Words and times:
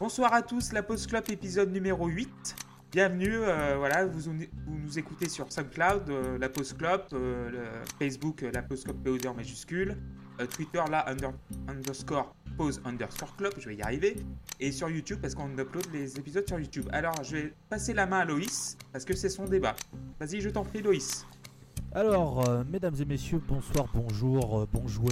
Bonsoir 0.00 0.32
à 0.32 0.42
tous, 0.42 0.72
la 0.72 0.84
Pause 0.84 1.08
Club 1.08 1.24
épisode 1.28 1.72
numéro 1.72 2.06
8. 2.06 2.54
Bienvenue, 2.92 3.34
euh, 3.34 3.74
voilà, 3.78 4.06
vous, 4.06 4.30
vous, 4.30 4.78
nous 4.78 4.96
écoutez 4.96 5.28
sur 5.28 5.50
SoundCloud, 5.52 6.08
euh, 6.08 6.38
la 6.38 6.48
Pause 6.48 6.72
Club, 6.74 7.02
euh, 7.14 7.50
le 7.50 7.64
Facebook, 7.98 8.42
la 8.42 8.62
Pause 8.62 8.84
Club 8.84 8.96
POD 9.02 9.26
en 9.26 9.34
majuscule, 9.34 9.96
Twitter, 10.54 10.80
là, 10.88 11.04
under, 11.08 11.32
underscore 11.66 12.32
pause 12.56 12.80
underscore 12.84 13.34
club, 13.34 13.54
je 13.58 13.68
vais 13.68 13.74
y 13.74 13.82
arriver, 13.82 14.16
et 14.60 14.70
sur 14.70 14.88
YouTube 14.88 15.18
parce 15.20 15.34
qu'on 15.34 15.50
upload 15.58 15.86
les 15.92 16.16
épisodes 16.16 16.46
sur 16.46 16.60
YouTube. 16.60 16.88
Alors, 16.92 17.24
je 17.24 17.36
vais 17.36 17.54
passer 17.68 17.92
la 17.92 18.06
main 18.06 18.20
à 18.20 18.24
Loïs 18.24 18.78
parce 18.92 19.04
que 19.04 19.16
c'est 19.16 19.28
son 19.28 19.46
débat. 19.46 19.74
Vas-y, 20.20 20.40
je 20.40 20.48
t'en 20.48 20.62
prie, 20.62 20.80
Loïs. 20.80 21.26
Alors, 21.92 22.48
mesdames 22.70 22.94
et 23.00 23.04
messieurs, 23.04 23.40
bonsoir, 23.48 23.86
bonjour, 23.92 24.64
bonjour, 24.72 25.10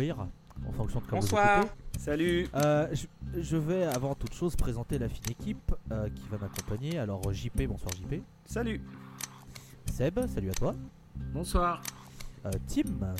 en 0.68 0.72
fonction 0.72 1.00
de 1.00 1.06
comment 1.06 1.20
Bonsoir. 1.20 1.64
Salut. 1.98 2.46
Euh, 2.54 2.86
je, 3.40 3.56
vais 3.56 3.84
avant 3.84 4.14
toute 4.14 4.34
chose 4.34 4.56
présenter 4.56 4.98
la 4.98 5.08
fine 5.08 5.30
équipe 5.30 5.74
euh, 5.92 6.08
qui 6.08 6.28
va 6.28 6.38
m'accompagner. 6.38 6.98
Alors 6.98 7.32
JP, 7.32 7.64
bonsoir 7.68 7.92
JP. 7.94 8.22
Salut. 8.44 8.82
Seb, 9.92 10.20
salut 10.26 10.50
à 10.50 10.54
toi. 10.54 10.74
Bonsoir. 11.32 11.82
Euh, 12.44 12.50
Tim. 12.66 13.14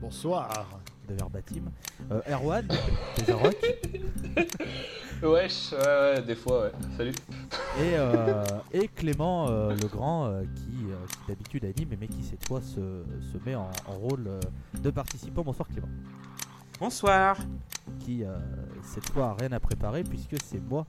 Bonsoir. 0.00 0.80
De 1.08 1.14
verbatim. 1.14 1.70
Euh, 2.10 2.20
Erwan, 2.28 2.66
des 3.26 3.32
Rock. 3.32 3.56
Wesh, 5.22 5.72
ouais, 5.72 5.78
ouais, 5.78 6.22
des 6.22 6.36
fois, 6.36 6.64
ouais. 6.64 6.72
Salut. 6.96 7.14
Et, 7.80 8.78
et 8.78 8.88
Clément 8.88 9.48
le 9.48 9.86
Grand 9.88 10.42
qui, 10.54 10.62
qui 10.62 11.26
d'habitude 11.28 11.64
anime 11.64 11.96
mais 11.98 12.06
qui 12.08 12.22
cette 12.22 12.46
fois 12.46 12.60
se, 12.60 13.02
se 13.32 13.38
met 13.44 13.54
en, 13.54 13.70
en 13.86 13.92
rôle 13.92 14.28
de 14.80 14.90
participant. 14.90 15.42
Bonsoir 15.42 15.68
Clément. 15.68 15.88
Bonsoir. 16.78 17.38
Qui 18.00 18.24
euh, 18.24 18.38
cette 18.82 19.08
fois 19.10 19.30
a 19.30 19.34
rien 19.34 19.52
à 19.52 19.60
préparer 19.60 20.04
puisque 20.04 20.40
c'est 20.42 20.60
moi 20.60 20.86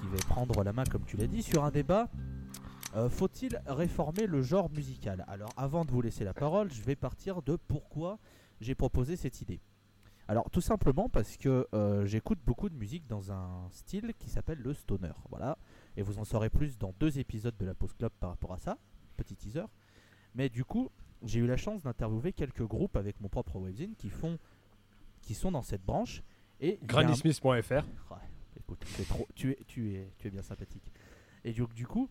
qui 0.00 0.08
vais 0.08 0.18
prendre 0.28 0.62
la 0.62 0.72
main 0.72 0.84
comme 0.84 1.04
tu 1.04 1.16
l'as 1.16 1.26
dit 1.26 1.42
sur 1.42 1.64
un 1.64 1.70
débat. 1.70 2.08
Euh, 2.96 3.10
faut-il 3.10 3.60
réformer 3.66 4.26
le 4.26 4.40
genre 4.42 4.70
musical? 4.70 5.24
Alors 5.28 5.50
avant 5.56 5.84
de 5.84 5.90
vous 5.90 6.00
laisser 6.00 6.24
la 6.24 6.34
parole, 6.34 6.72
je 6.72 6.82
vais 6.82 6.96
partir 6.96 7.42
de 7.42 7.56
pourquoi 7.56 8.18
j'ai 8.60 8.74
proposé 8.74 9.16
cette 9.16 9.40
idée. 9.40 9.60
Alors 10.26 10.50
tout 10.50 10.60
simplement 10.60 11.08
parce 11.08 11.36
que 11.36 11.66
euh, 11.74 12.04
j'écoute 12.06 12.38
beaucoup 12.44 12.68
de 12.68 12.74
musique 12.74 13.06
dans 13.06 13.32
un 13.32 13.68
style 13.70 14.12
qui 14.18 14.28
s'appelle 14.28 14.58
le 14.58 14.74
stoner. 14.74 15.12
Voilà. 15.30 15.58
Et 15.96 16.02
vous 16.02 16.18
en 16.18 16.24
saurez 16.24 16.50
plus 16.50 16.78
dans 16.78 16.94
deux 16.98 17.18
épisodes 17.18 17.56
de 17.58 17.66
la 17.66 17.74
Post 17.74 17.96
Club 17.96 18.12
par 18.20 18.30
rapport 18.30 18.52
à 18.52 18.58
ça. 18.58 18.78
Petit 19.16 19.36
teaser. 19.36 19.64
Mais 20.34 20.48
du 20.48 20.64
coup, 20.64 20.90
j'ai 21.22 21.40
eu 21.40 21.46
la 21.46 21.56
chance 21.56 21.82
d'interviewer 21.82 22.32
quelques 22.32 22.66
groupes 22.66 22.96
avec 22.96 23.20
mon 23.20 23.28
propre 23.28 23.58
webzine 23.58 23.94
qui 23.96 24.10
font 24.10 24.38
qui 25.28 25.34
sont 25.34 25.52
dans 25.52 25.62
cette 25.62 25.84
branche. 25.84 26.22
Et 26.58 26.80
GrannySmith.fr. 26.84 27.84
écoute, 28.56 28.82
tu 28.96 29.02
es, 29.02 29.04
trop, 29.04 29.28
tu, 29.34 29.50
es, 29.50 29.58
tu, 29.66 29.94
es, 29.94 30.10
tu 30.16 30.26
es 30.26 30.30
bien 30.30 30.42
sympathique. 30.42 30.90
Et 31.44 31.52
du, 31.52 31.66
du 31.74 31.86
coup, 31.86 32.08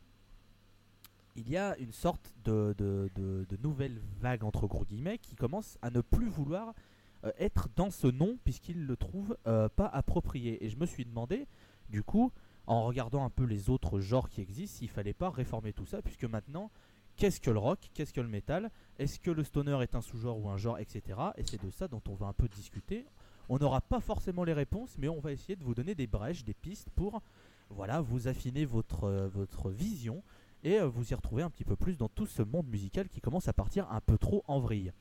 il 1.35 1.49
y 1.49 1.57
a 1.57 1.75
une 1.79 1.91
sorte 1.91 2.31
de, 2.45 2.75
de, 2.77 3.09
de, 3.15 3.57
nouvelle 3.63 3.99
vague 4.19 4.43
entre 4.43 4.67
gros 4.67 4.85
guillemets 4.85 5.17
qui 5.17 5.35
commence 5.35 5.79
à 5.81 5.89
ne 5.89 6.01
plus 6.01 6.29
vouloir 6.29 6.75
euh, 7.23 7.31
être 7.39 7.69
dans 7.75 7.89
ce 7.89 8.05
nom 8.05 8.37
puisqu'il 8.43 8.85
le 8.85 8.95
trouve 8.95 9.35
euh, 9.47 9.67
pas 9.67 9.87
approprié. 9.87 10.63
Et 10.63 10.69
je 10.69 10.77
me 10.77 10.85
suis 10.85 11.03
demandé, 11.03 11.47
du 11.89 12.03
coup, 12.03 12.31
en 12.67 12.83
regardant 12.83 13.25
un 13.25 13.31
peu 13.31 13.45
les 13.45 13.71
autres 13.71 13.99
genres 13.99 14.29
qui 14.29 14.41
existent, 14.41 14.77
s'il 14.77 14.89
fallait 14.89 15.13
pas 15.13 15.31
réformer 15.31 15.73
tout 15.73 15.87
ça, 15.87 16.03
puisque 16.03 16.25
maintenant, 16.25 16.69
qu'est-ce 17.15 17.41
que 17.41 17.49
le 17.49 17.57
rock, 17.57 17.89
qu'est-ce 17.95 18.13
que 18.13 18.21
le 18.21 18.27
métal, 18.27 18.69
est-ce 18.99 19.19
que 19.19 19.31
le 19.31 19.43
stoner 19.43 19.77
est 19.81 19.95
un 19.95 20.01
sous-genre 20.01 20.39
ou 20.39 20.49
un 20.49 20.57
genre, 20.57 20.79
etc. 20.79 21.19
Et 21.37 21.43
c'est 21.43 21.61
de 21.63 21.69
ça 21.69 21.87
dont 21.87 22.01
on 22.09 22.15
va 22.15 22.27
un 22.27 22.33
peu 22.33 22.47
discuter. 22.47 23.05
On 23.49 23.57
n'aura 23.57 23.81
pas 23.81 23.99
forcément 23.99 24.43
les 24.43 24.53
réponses, 24.53 24.95
mais 24.97 25.07
on 25.07 25.19
va 25.19 25.31
essayer 25.31 25.55
de 25.55 25.63
vous 25.63 25.75
donner 25.75 25.95
des 25.95 26.07
brèches, 26.07 26.43
des 26.43 26.53
pistes 26.53 26.89
pour 26.95 27.21
voilà, 27.69 28.01
vous 28.01 28.27
affiner 28.27 28.65
votre, 28.65 29.05
euh, 29.05 29.45
vision 29.69 30.23
et 30.63 30.79
euh, 30.79 30.87
vous 30.87 31.11
y 31.11 31.13
retrouver 31.13 31.43
un 31.43 31.49
petit 31.49 31.65
peu 31.65 31.75
plus 31.75 31.97
dans 31.97 32.09
tout 32.09 32.25
ce 32.25 32.41
monde 32.41 32.67
musical 32.67 33.07
qui 33.09 33.21
commence 33.21 33.47
à 33.47 33.53
partir 33.53 33.89
un 33.91 34.01
peu 34.01 34.17
trop 34.17 34.43
en 34.47 34.59
vrille. 34.59 34.91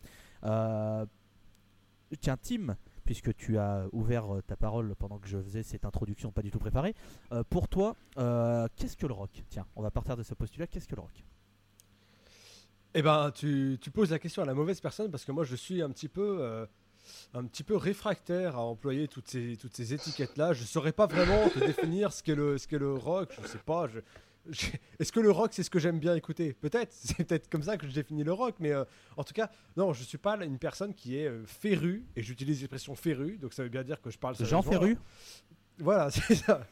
Euh, 0.45 1.07
tiens, 2.21 2.37
Tim, 2.37 2.77
puisque 3.05 3.35
tu 3.35 3.59
as 3.59 3.87
ouvert 3.93 4.27
ta 4.47 4.57
parole 4.57 4.95
pendant 4.97 5.19
que 5.19 5.29
je 5.29 5.39
faisais 5.39 5.63
cette 5.63 5.85
introduction 5.85 6.33
pas 6.33 6.43
du 6.43 6.51
tout 6.51 6.59
préparée, 6.59 6.95
pour 7.51 7.69
toi, 7.69 7.97
qu'est-ce 8.77 8.97
que 8.97 9.07
le 9.07 9.15
rock? 9.15 9.45
Tiens, 9.49 9.67
on 9.77 9.83
va 9.83 9.91
partir 9.91 10.17
de 10.17 10.23
ce 10.23 10.35
postulat. 10.35 10.67
Qu'est-ce 10.67 10.89
que 10.89 10.97
le 10.97 11.03
rock? 11.03 11.25
Eh 12.99 13.03
ben, 13.03 13.31
tu, 13.31 13.79
poses 13.93 14.11
la 14.11 14.19
question 14.19 14.43
à 14.43 14.47
la 14.47 14.55
mauvaise 14.55 14.81
personne 14.81 15.11
parce 15.11 15.27
que 15.27 15.31
moi, 15.31 15.45
je 15.45 15.55
suis 15.55 15.83
un 15.83 15.91
petit 15.91 16.09
peu, 16.09 16.39
euh, 16.41 16.65
un 17.35 17.45
petit 17.45 17.63
peu 17.63 17.77
réfractaire 17.77 18.57
à 18.57 18.63
employer 18.63 19.07
toutes 19.07 19.29
ces, 19.29 19.59
toutes 19.59 19.77
ces 19.77 19.93
étiquettes-là. 19.93 20.55
Je 20.55 20.63
ne 20.63 20.67
saurais 20.67 20.93
pas 20.93 21.07
vraiment 21.07 21.47
te 21.51 21.59
définir 21.59 22.11
ce 22.11 22.23
qu'est 22.23 22.35
le, 22.35 22.57
ce 22.57 22.67
qu'est 22.67 22.79
le 22.79 22.95
rock. 22.95 23.35
Je 23.37 23.43
ne 23.43 23.47
sais 23.49 23.59
pas. 23.59 23.87
est-ce 24.99 25.13
que 25.13 25.21
le 25.21 25.31
rock, 25.31 25.51
c'est 25.53 25.63
ce 25.63 25.69
que 25.69 25.79
j'aime 25.79 25.99
bien 25.99 26.15
écouter? 26.15 26.55
Peut-être. 26.55 26.91
C'est 26.95 27.23
peut-être 27.23 27.51
comme 27.51 27.63
ça 27.63 27.77
que 27.77 27.87
je 27.87 27.93
définis 27.93 28.25
le 28.25 28.33
rock. 28.33 28.55
Mais 28.61 28.73
euh, 28.73 28.85
en 29.19 29.25
tout 29.25 29.35
cas, 29.35 29.51
non, 29.77 29.93
je 29.93 30.01
ne 30.01 30.07
suis 30.07 30.17
pas 30.17 30.43
une 30.43 30.59
personne 30.59 30.95
qui 30.95 31.19
est 31.19 31.27
euh, 31.27 31.45
férue. 31.45 32.03
Et 32.17 32.23
j'utilise 32.23 32.61
l'expression 32.61 32.95
férue. 32.95 33.37
Donc 33.37 33.53
ça 33.53 33.63
veut 33.63 33.69
bien 33.69 33.85
dire 33.85 34.01
que 34.01 34.09
je 34.09 34.19
parle. 34.19 34.37
Jean 34.41 34.63
Féru 34.63 34.97
Voilà, 35.79 36.11
c'est 36.11 36.35
ça. 36.35 36.67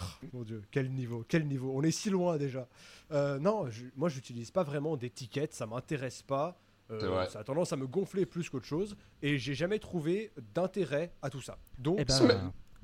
Oh, 0.00 0.26
mon 0.32 0.42
Dieu, 0.42 0.62
quel 0.70 0.90
niveau, 0.90 1.24
quel 1.28 1.46
niveau. 1.46 1.72
On 1.74 1.82
est 1.82 1.90
si 1.90 2.10
loin 2.10 2.36
déjà. 2.36 2.68
Euh, 3.12 3.38
non, 3.38 3.70
je, 3.70 3.84
moi, 3.96 4.08
j'utilise 4.08 4.50
pas 4.50 4.62
vraiment 4.62 4.96
d'étiquette, 4.96 5.54
ça 5.54 5.66
m'intéresse 5.66 6.22
pas. 6.22 6.58
Euh, 6.90 7.26
ça 7.26 7.40
a 7.40 7.44
tendance 7.44 7.72
à 7.72 7.76
me 7.76 7.86
gonfler 7.86 8.26
plus 8.26 8.48
qu'autre 8.48 8.66
chose. 8.66 8.96
Et 9.22 9.38
j'ai 9.38 9.54
jamais 9.54 9.78
trouvé 9.78 10.30
d'intérêt 10.54 11.12
à 11.22 11.30
tout 11.30 11.40
ça. 11.40 11.58
Donc, 11.78 11.96
eh 11.98 12.04
ben, 12.04 12.14
ce 12.14 12.22
mec, 12.22 12.36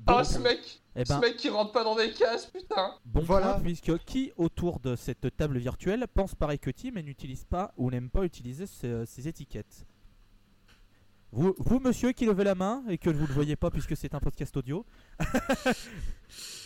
ah, 0.07 0.25
ce 0.25 0.39
mec, 0.39 0.83
eh 0.97 1.05
ben, 1.05 1.17
ce 1.17 1.21
mec 1.21 1.37
qui 1.37 1.49
rentre 1.49 1.71
pas 1.71 1.85
dans 1.85 1.95
des 1.95 2.13
cases, 2.13 2.47
putain. 2.47 2.95
Bon, 3.05 3.21
voilà. 3.21 3.61
puisque 3.63 3.97
qui 3.99 4.33
autour 4.37 4.81
de 4.81 4.97
cette 4.97 5.37
table 5.37 5.59
virtuelle 5.59 6.07
pense 6.13 6.35
pareil 6.35 6.59
que 6.59 6.71
Tim 6.71 6.97
et 6.97 7.03
n'utilise 7.03 7.45
pas 7.45 7.73
ou 7.77 7.91
n'aime 7.91 8.11
pas 8.11 8.25
utiliser 8.25 8.67
ces 8.67 9.29
étiquettes 9.29 9.87
vous, 11.33 11.81
monsieur, 11.81 12.13
qui 12.13 12.27
levez 12.27 12.45
la 12.45 12.55
main 12.55 12.83
et 12.91 12.99
que 12.99 13.09
vous 13.09 13.27
ne 13.27 13.33
voyez 13.33 13.57
pas 13.57 13.71
puisque 13.71 13.97
c'est 13.97 14.15
un 14.15 14.21
podcast 14.21 14.55
audio. 14.59 14.85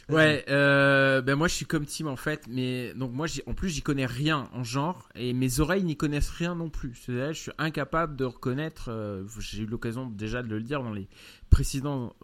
ouais, 0.08 0.44
euh, 0.48 1.22
ben 1.22 1.36
moi 1.36 1.46
je 1.46 1.54
suis 1.54 1.66
comme 1.66 1.86
Tim 1.86 2.06
en 2.06 2.16
fait, 2.16 2.48
mais 2.48 2.92
donc 2.94 3.12
moi 3.12 3.26
en 3.46 3.54
plus 3.54 3.68
j'y 3.68 3.82
connais 3.82 4.06
rien 4.06 4.48
en 4.52 4.64
genre 4.64 5.08
et 5.14 5.32
mes 5.34 5.60
oreilles 5.60 5.84
n'y 5.84 5.96
connaissent 5.96 6.30
rien 6.30 6.56
non 6.56 6.68
plus. 6.68 6.94
je 7.06 7.32
suis 7.32 7.52
incapable 7.58 8.16
de 8.16 8.24
reconnaître. 8.24 8.90
Euh, 8.90 9.22
j'ai 9.38 9.62
eu 9.62 9.66
l'occasion 9.66 10.06
déjà 10.06 10.42
de 10.42 10.48
le 10.48 10.60
dire 10.60 10.82
dans 10.82 10.92
les 10.92 11.08
précédents 11.48 12.16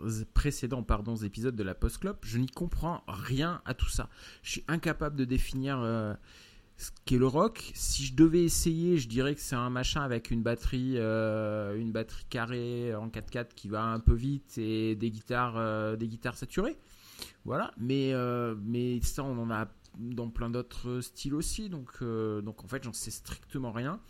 épisodes 1.22 1.54
de 1.54 1.62
la 1.62 1.74
Post 1.76 1.98
Club. 1.98 2.16
Je 2.22 2.38
n'y 2.38 2.48
comprends 2.48 3.04
rien 3.06 3.62
à 3.66 3.74
tout 3.74 3.88
ça. 3.88 4.08
Je 4.42 4.50
suis 4.50 4.64
incapable 4.66 5.14
de 5.14 5.24
définir. 5.24 5.78
Euh, 5.80 6.14
ce 6.82 6.90
qu'est 7.04 7.18
le 7.18 7.26
rock. 7.26 7.72
Si 7.74 8.04
je 8.04 8.14
devais 8.14 8.42
essayer, 8.42 8.98
je 8.98 9.08
dirais 9.08 9.34
que 9.34 9.40
c'est 9.40 9.56
un 9.56 9.70
machin 9.70 10.02
avec 10.02 10.30
une 10.30 10.42
batterie, 10.42 10.94
euh, 10.96 11.76
une 11.76 11.92
batterie 11.92 12.24
carrée 12.28 12.94
en 12.94 13.08
4x4 13.08 13.54
qui 13.54 13.68
va 13.68 13.84
un 13.84 14.00
peu 14.00 14.14
vite 14.14 14.58
et 14.58 14.96
des 14.96 15.10
guitares, 15.10 15.56
euh, 15.56 15.96
des 15.96 16.08
guitares 16.08 16.36
saturées. 16.36 16.76
Voilà. 17.44 17.72
Mais, 17.78 18.12
euh, 18.12 18.54
mais 18.62 19.00
ça, 19.00 19.24
on 19.24 19.38
en 19.38 19.50
a 19.50 19.68
dans 19.98 20.28
plein 20.30 20.50
d'autres 20.50 21.00
styles 21.00 21.34
aussi. 21.34 21.68
Donc, 21.68 22.02
donc 22.02 22.64
en 22.64 22.66
fait, 22.66 22.82
j'en 22.82 22.92
sais 22.92 23.10
strictement 23.10 23.72
rien. 23.72 24.00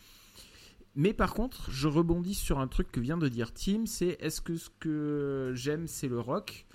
Mais 0.95 1.15
par 1.15 1.35
contre, 1.35 1.71
je 1.71 1.89
rebondis 1.89 2.35
sur 2.35 2.59
un 2.59 2.69
truc 2.69 2.91
que 2.93 3.01
vient 3.01 3.17
de 3.17 3.29
dire 3.29 3.53
Tim, 3.53 3.87
c'est 3.87 4.19
est-ce 4.21 4.41
que 4.41 4.57
ce 4.57 4.69
que 4.79 5.53
j'aime 5.55 5.87
c'est 5.87 6.09
le 6.09 6.21
rock? 6.21 6.67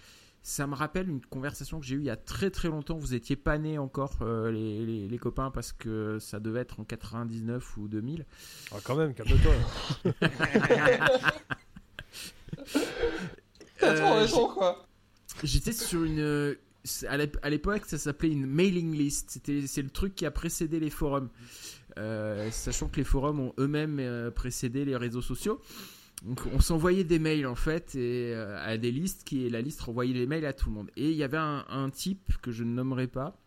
Ça 0.47 0.65
me 0.65 0.75
rappelle 0.75 1.09
une 1.09 1.19
conversation 1.19 1.77
que 1.77 1.85
j'ai 1.85 1.95
eue 1.95 1.99
il 1.99 2.05
y 2.05 2.09
a 2.09 2.15
très 2.15 2.49
très 2.49 2.69
longtemps. 2.69 2.95
Vous 2.95 3.13
étiez 3.13 3.35
pas 3.35 3.57
nés 3.57 3.77
encore, 3.77 4.13
euh, 4.21 4.49
les, 4.49 5.17
copains, 5.17 5.51
parce 5.51 5.73
que 5.73 6.19
ça 6.19 6.39
devait 6.39 6.61
être 6.61 6.79
en 6.79 6.85
99 6.85 7.75
ou 7.75 7.89
2000. 7.89 8.25
Ah, 8.71 8.77
quand 8.81 8.95
même, 8.95 9.13
calme-toi. 9.13 9.53
euh, 13.83 14.27
quoi. 14.53 14.88
J'étais 15.44 15.73
sur 15.73 16.05
une. 16.05 16.55
À 17.09 17.50
l'époque, 17.50 17.83
ça 17.85 17.97
s'appelait 17.97 18.31
une 18.31 18.45
mailing 18.45 18.95
list. 18.95 19.31
C'était, 19.31 19.67
c'est 19.67 19.81
le 19.81 19.89
truc 19.89 20.15
qui 20.15 20.25
a 20.25 20.31
précédé 20.31 20.79
les 20.79 20.89
forums. 20.89 21.27
Euh, 21.97 22.51
sachant 22.51 22.88
que 22.88 22.97
les 22.97 23.03
forums 23.03 23.39
ont 23.39 23.53
eux-mêmes 23.59 24.00
euh, 24.00 24.31
précédé 24.31 24.85
les 24.85 24.95
réseaux 24.95 25.21
sociaux. 25.21 25.61
Donc 26.23 26.41
on 26.51 26.59
s'envoyait 26.59 27.03
des 27.03 27.19
mails 27.19 27.45
en 27.45 27.55
fait 27.55 27.95
et, 27.95 28.33
euh, 28.33 28.59
à 28.59 28.77
des 28.77 28.91
listes 28.91 29.23
qui 29.23 29.45
est 29.45 29.49
la 29.49 29.61
liste 29.61 29.81
renvoyait 29.81 30.13
les 30.13 30.25
mails 30.25 30.45
à 30.45 30.53
tout 30.53 30.69
le 30.69 30.75
monde. 30.75 30.91
Et 30.97 31.11
il 31.11 31.17
y 31.17 31.23
avait 31.23 31.37
un, 31.37 31.89
type 31.91 32.33
que 32.41 32.51
je 32.51 32.63
ne 32.63 32.71
nommerai 32.71 33.07
pas 33.07 33.39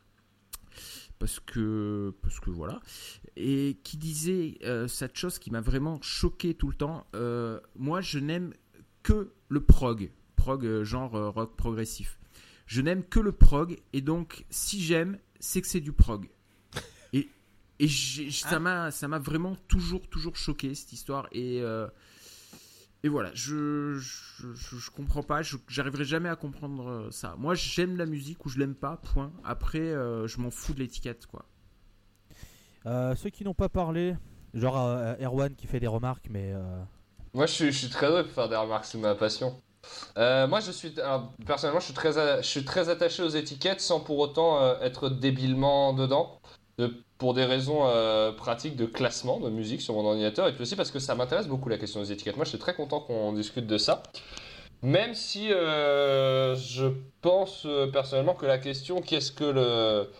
parce 1.18 1.40
que 1.40 2.14
parce 2.22 2.40
que 2.40 2.50
voilà 2.50 2.80
et 3.36 3.78
qui 3.82 3.96
disait 3.96 4.58
euh, 4.64 4.88
cette 4.88 5.16
chose 5.16 5.38
qui 5.38 5.50
m'a 5.50 5.60
vraiment 5.60 6.00
choqué 6.00 6.54
tout 6.54 6.68
le 6.68 6.74
temps. 6.74 7.06
Euh, 7.14 7.60
moi 7.76 8.00
je 8.00 8.18
n'aime 8.18 8.54
que 9.02 9.32
le 9.48 9.60
prog, 9.60 10.10
prog 10.36 10.82
genre 10.84 11.32
rock 11.34 11.56
progressif. 11.56 12.18
Je 12.66 12.80
n'aime 12.82 13.02
que 13.02 13.18
le 13.18 13.32
prog 13.32 13.78
et 13.92 14.00
donc 14.00 14.44
si 14.48 14.80
j'aime 14.80 15.18
c'est 15.40 15.60
que 15.60 15.66
c'est 15.66 15.80
du 15.80 15.92
prog. 15.92 16.28
Et 17.12 17.28
et 17.80 17.88
ça 17.88 18.48
ah. 18.52 18.58
m'a 18.60 18.90
ça 18.92 19.08
m'a 19.08 19.18
vraiment 19.18 19.56
toujours 19.66 20.08
toujours 20.08 20.36
choqué 20.36 20.74
cette 20.76 20.92
histoire 20.92 21.26
et 21.32 21.62
et 23.02 23.08
voilà, 23.08 23.30
je, 23.32 23.98
je, 23.98 24.52
je, 24.54 24.90
comprends 24.90 25.22
pas, 25.22 25.40
j'arriverai 25.68 26.04
jamais 26.04 26.28
à 26.28 26.36
comprendre 26.36 26.88
euh, 26.88 27.10
ça. 27.10 27.34
Moi, 27.38 27.54
j'aime 27.54 27.96
la 27.96 28.04
musique 28.04 28.44
ou 28.44 28.50
je 28.50 28.58
l'aime 28.58 28.74
pas, 28.74 28.98
point. 28.98 29.32
Après, 29.42 29.78
euh, 29.78 30.26
je 30.26 30.38
m'en 30.38 30.50
fous 30.50 30.74
de 30.74 30.80
l'étiquette, 30.80 31.24
quoi. 31.26 31.46
Euh, 32.84 33.14
ceux 33.14 33.30
qui 33.30 33.42
n'ont 33.42 33.54
pas 33.54 33.70
parlé, 33.70 34.16
genre 34.52 34.76
Erwan 35.18 35.54
qui 35.54 35.66
fait 35.66 35.80
des 35.80 35.86
remarques, 35.86 36.26
mais. 36.28 36.52
Moi, 37.32 37.46
je 37.46 37.52
suis, 37.52 37.72
je 37.72 37.78
suis, 37.78 37.88
très 37.88 38.06
heureux 38.06 38.24
de 38.24 38.28
faire 38.28 38.50
des 38.50 38.56
remarques, 38.56 38.84
c'est 38.84 38.98
ma 38.98 39.14
passion. 39.14 39.62
moi, 40.16 40.60
je 40.60 40.70
suis, 40.70 40.94
personnellement, 41.46 41.80
je 41.80 41.86
suis, 41.86 41.94
très, 41.94 42.42
je 42.42 42.46
suis 42.46 42.64
très 42.66 42.90
attaché 42.90 43.22
aux 43.22 43.28
étiquettes 43.28 43.80
sans 43.80 44.00
pour 44.00 44.18
autant 44.18 44.78
être 44.80 45.08
débilement 45.08 45.94
dedans 45.94 46.38
pour 47.20 47.34
des 47.34 47.44
raisons 47.44 47.82
euh, 47.84 48.32
pratiques 48.32 48.76
de 48.76 48.86
classement 48.86 49.38
de 49.40 49.50
musique 49.50 49.82
sur 49.82 49.92
mon 49.92 50.06
ordinateur 50.06 50.48
et 50.48 50.52
puis 50.52 50.62
aussi 50.62 50.74
parce 50.74 50.90
que 50.90 50.98
ça 50.98 51.14
m'intéresse 51.14 51.46
beaucoup 51.46 51.68
la 51.68 51.76
question 51.76 52.00
des 52.00 52.10
étiquettes. 52.12 52.36
Moi, 52.36 52.46
je 52.46 52.48
suis 52.48 52.58
très 52.58 52.74
content 52.74 52.98
qu'on 52.98 53.34
discute 53.34 53.66
de 53.66 53.76
ça. 53.76 54.02
Même 54.82 55.12
si 55.12 55.52
euh, 55.52 56.56
je 56.56 56.86
pense 57.20 57.66
euh, 57.66 57.88
personnellement 57.88 58.32
que 58.32 58.46
la 58.46 58.56
question 58.56 59.02
qu'est-ce 59.02 59.32
que 59.32 59.44
le 59.44 60.10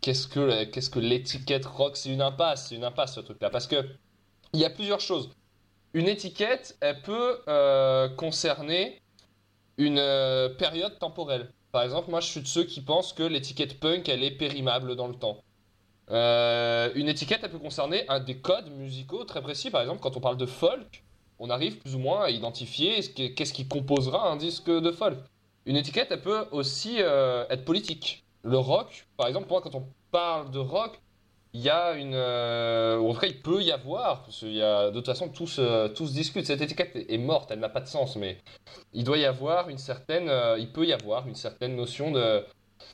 qu'est-ce 0.00 0.28
que 0.28 0.64
qu'est-ce 0.64 0.88
que 0.88 1.00
l'étiquette 1.00 1.66
rock, 1.66 1.96
c'est 1.96 2.10
une 2.10 2.22
impasse, 2.22 2.68
c'est 2.68 2.76
une 2.76 2.84
impasse 2.84 3.16
ce 3.16 3.20
truc-là 3.20 3.50
parce 3.50 3.66
que 3.66 3.84
il 4.52 4.60
y 4.60 4.64
a 4.64 4.70
plusieurs 4.70 5.00
choses. 5.00 5.30
Une 5.94 6.06
étiquette, 6.06 6.76
elle 6.80 7.02
peut 7.02 7.40
concerner 8.16 9.02
une 9.78 10.00
période 10.58 10.96
temporelle. 11.00 11.50
Par 11.72 11.82
exemple, 11.82 12.10
moi, 12.10 12.20
je 12.20 12.28
suis 12.28 12.40
de 12.40 12.46
ceux 12.46 12.64
qui 12.64 12.80
pensent 12.80 13.12
que 13.12 13.24
l'étiquette 13.24 13.80
punk, 13.80 14.08
elle 14.08 14.22
est 14.22 14.30
périmable 14.30 14.94
dans 14.94 15.08
le 15.08 15.14
temps. 15.14 15.42
Euh, 16.10 16.90
une 16.94 17.08
étiquette, 17.08 17.40
elle 17.42 17.50
peut 17.50 17.58
concerner 17.58 18.04
un 18.08 18.20
des 18.20 18.36
codes 18.36 18.70
musicaux 18.70 19.24
très 19.24 19.42
précis. 19.42 19.70
Par 19.70 19.80
exemple, 19.80 20.00
quand 20.00 20.16
on 20.16 20.20
parle 20.20 20.36
de 20.36 20.46
folk, 20.46 21.04
on 21.38 21.50
arrive 21.50 21.78
plus 21.78 21.94
ou 21.94 21.98
moins 21.98 22.24
à 22.24 22.30
identifier 22.30 23.00
qu'est-ce 23.02 23.52
qui 23.52 23.66
composera 23.66 24.30
un 24.30 24.36
disque 24.36 24.70
de 24.70 24.90
folk. 24.90 25.18
Une 25.66 25.76
étiquette, 25.76 26.08
elle 26.10 26.22
peut 26.22 26.46
aussi 26.52 26.96
euh, 27.00 27.44
être 27.50 27.64
politique. 27.64 28.24
Le 28.42 28.58
rock, 28.58 29.06
par 29.16 29.26
exemple, 29.26 29.48
moi, 29.48 29.60
quand 29.60 29.74
on 29.74 29.88
parle 30.12 30.50
de 30.52 30.60
rock, 30.60 31.00
il 31.52 31.60
y 31.60 31.70
a 31.70 31.94
une. 31.94 32.14
Euh, 32.14 33.00
en 33.00 33.12
tout 33.12 33.20
cas, 33.20 33.26
il 33.26 33.42
peut 33.42 33.62
y 33.62 33.72
avoir, 33.72 34.22
parce 34.22 34.40
qu'il 34.40 34.54
y 34.54 34.62
a, 34.62 34.90
de 34.90 34.94
toute 34.94 35.06
façon, 35.06 35.28
tout 35.28 35.48
se, 35.48 35.88
tout 35.88 36.04
discute. 36.04 36.46
Cette 36.46 36.60
étiquette 36.60 36.94
est 36.94 37.18
morte, 37.18 37.50
elle 37.50 37.58
n'a 37.58 37.68
pas 37.68 37.80
de 37.80 37.88
sens, 37.88 38.14
mais 38.14 38.38
il 38.92 39.02
doit 39.02 39.18
y 39.18 39.24
avoir 39.24 39.68
une 39.68 39.78
certaine. 39.78 40.30
il 40.58 40.70
peut 40.70 40.86
y 40.86 40.92
avoir 40.92 41.26
une 41.26 41.34
certaine 41.34 41.74
notion 41.74 42.12
de 42.12 42.44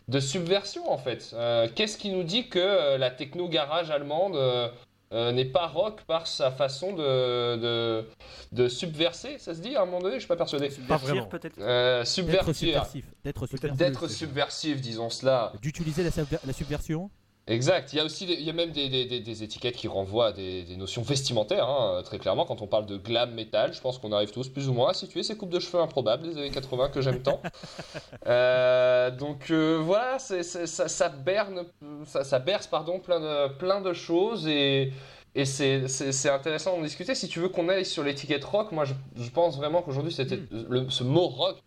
de 0.08 0.20
subversion 0.20 0.90
en 0.90 0.98
fait. 0.98 1.32
Euh, 1.34 1.68
qu'est-ce 1.74 1.98
qui 1.98 2.10
nous 2.10 2.22
dit 2.22 2.48
que 2.48 2.58
euh, 2.58 2.98
la 2.98 3.10
techno 3.10 3.48
garage 3.48 3.90
allemande 3.90 4.36
euh, 4.36 5.32
n'est 5.32 5.44
pas 5.44 5.66
rock 5.66 6.02
par 6.06 6.26
sa 6.26 6.50
façon 6.50 6.94
de, 6.94 8.04
de, 8.52 8.68
subverser, 8.68 9.38
ça 9.38 9.54
se 9.54 9.60
dit 9.60 9.76
à 9.76 9.82
un 9.82 9.84
moment 9.84 10.00
donné, 10.00 10.14
je 10.14 10.20
suis 10.20 10.28
pas 10.28 10.36
persuadé. 10.36 10.70
Subvertir 10.70 11.28
peut-être 11.28 12.06
Subvertir. 12.06 13.04
D'être 13.22 13.46
subversif. 13.46 13.76
D'être 13.76 14.08
subversif, 14.08 14.80
disons 14.80 15.10
cela. 15.10 15.52
D'utiliser 15.60 16.02
la 16.02 16.52
subversion 16.52 17.10
Exact. 17.52 17.92
Il 17.92 17.96
y 17.96 18.00
a 18.00 18.04
aussi, 18.04 18.24
il 18.24 18.42
y 18.42 18.48
a 18.48 18.52
même 18.52 18.70
des, 18.70 18.88
des, 18.88 19.20
des, 19.20 19.42
étiquettes 19.42 19.76
qui 19.76 19.86
renvoient 19.86 20.28
à 20.28 20.32
des, 20.32 20.64
notions 20.76 21.02
vestimentaires, 21.02 21.68
hein, 21.68 22.02
très 22.02 22.18
clairement. 22.18 22.46
Quand 22.46 22.62
on 22.62 22.66
parle 22.66 22.86
de 22.86 22.96
glam 22.96 23.32
metal, 23.32 23.74
je 23.74 23.80
pense 23.80 23.98
qu'on 23.98 24.10
arrive 24.12 24.30
tous 24.30 24.48
plus 24.48 24.68
ou 24.68 24.72
moins 24.72 24.90
à 24.90 24.94
situer 24.94 25.22
ces 25.22 25.36
coupes 25.36 25.50
de 25.50 25.60
cheveux 25.60 25.82
improbables 25.82 26.22
des 26.22 26.38
années 26.38 26.50
80 26.50 26.88
que 26.88 27.02
j'aime 27.02 27.22
tant. 27.22 27.42
euh, 28.26 29.10
donc 29.10 29.50
euh, 29.50 29.78
voilà, 29.82 30.18
ça, 30.18 30.42
ça, 30.42 31.08
berne, 31.10 31.66
ça, 32.06 32.24
ça, 32.24 32.38
berce 32.38 32.66
pardon, 32.66 33.00
plein 33.00 33.20
de, 33.20 33.52
plein 33.54 33.80
de 33.82 33.92
choses 33.92 34.48
et, 34.48 34.92
et 35.34 35.44
c'est, 35.44 36.30
intéressant 36.30 36.76
d'en 36.76 36.82
discuter. 36.82 37.14
Si 37.14 37.28
tu 37.28 37.40
veux 37.40 37.50
qu'on 37.50 37.68
aille 37.68 37.84
sur 37.84 38.02
l'étiquette 38.02 38.44
rock, 38.44 38.72
moi 38.72 38.86
je, 38.86 38.94
je 39.16 39.30
pense 39.30 39.58
vraiment 39.58 39.82
qu'aujourd'hui 39.82 40.14
hmm. 40.14 40.88
ce 40.88 41.04
mot 41.04 41.28
rock 41.28 41.58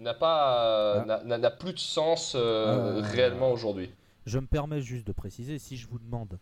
n'a 0.00 0.14
pas 0.14 1.04
ah. 1.08 1.20
n'a, 1.24 1.50
plus 1.50 1.72
de 1.72 1.78
sens 1.78 2.34
euh, 2.36 3.00
ah. 3.02 3.06
réellement 3.06 3.52
aujourd'hui. 3.52 3.90
Je 4.26 4.38
me 4.38 4.46
permets 4.46 4.82
juste 4.82 5.06
de 5.06 5.12
préciser, 5.12 5.58
si 5.58 5.76
je 5.76 5.86
vous 5.88 5.98
demande, 5.98 6.38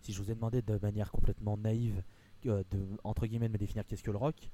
si 0.00 0.12
je 0.12 0.22
vous 0.22 0.30
ai 0.30 0.34
demandé 0.34 0.62
de 0.62 0.78
manière 0.78 1.10
complètement 1.10 1.56
naïve, 1.56 2.02
euh, 2.46 2.62
de, 2.70 2.78
entre 3.04 3.26
guillemets, 3.26 3.48
de 3.48 3.52
me 3.52 3.58
définir 3.58 3.84
qu'est-ce 3.86 4.02
que 4.02 4.10
le 4.10 4.18
rock, 4.18 4.50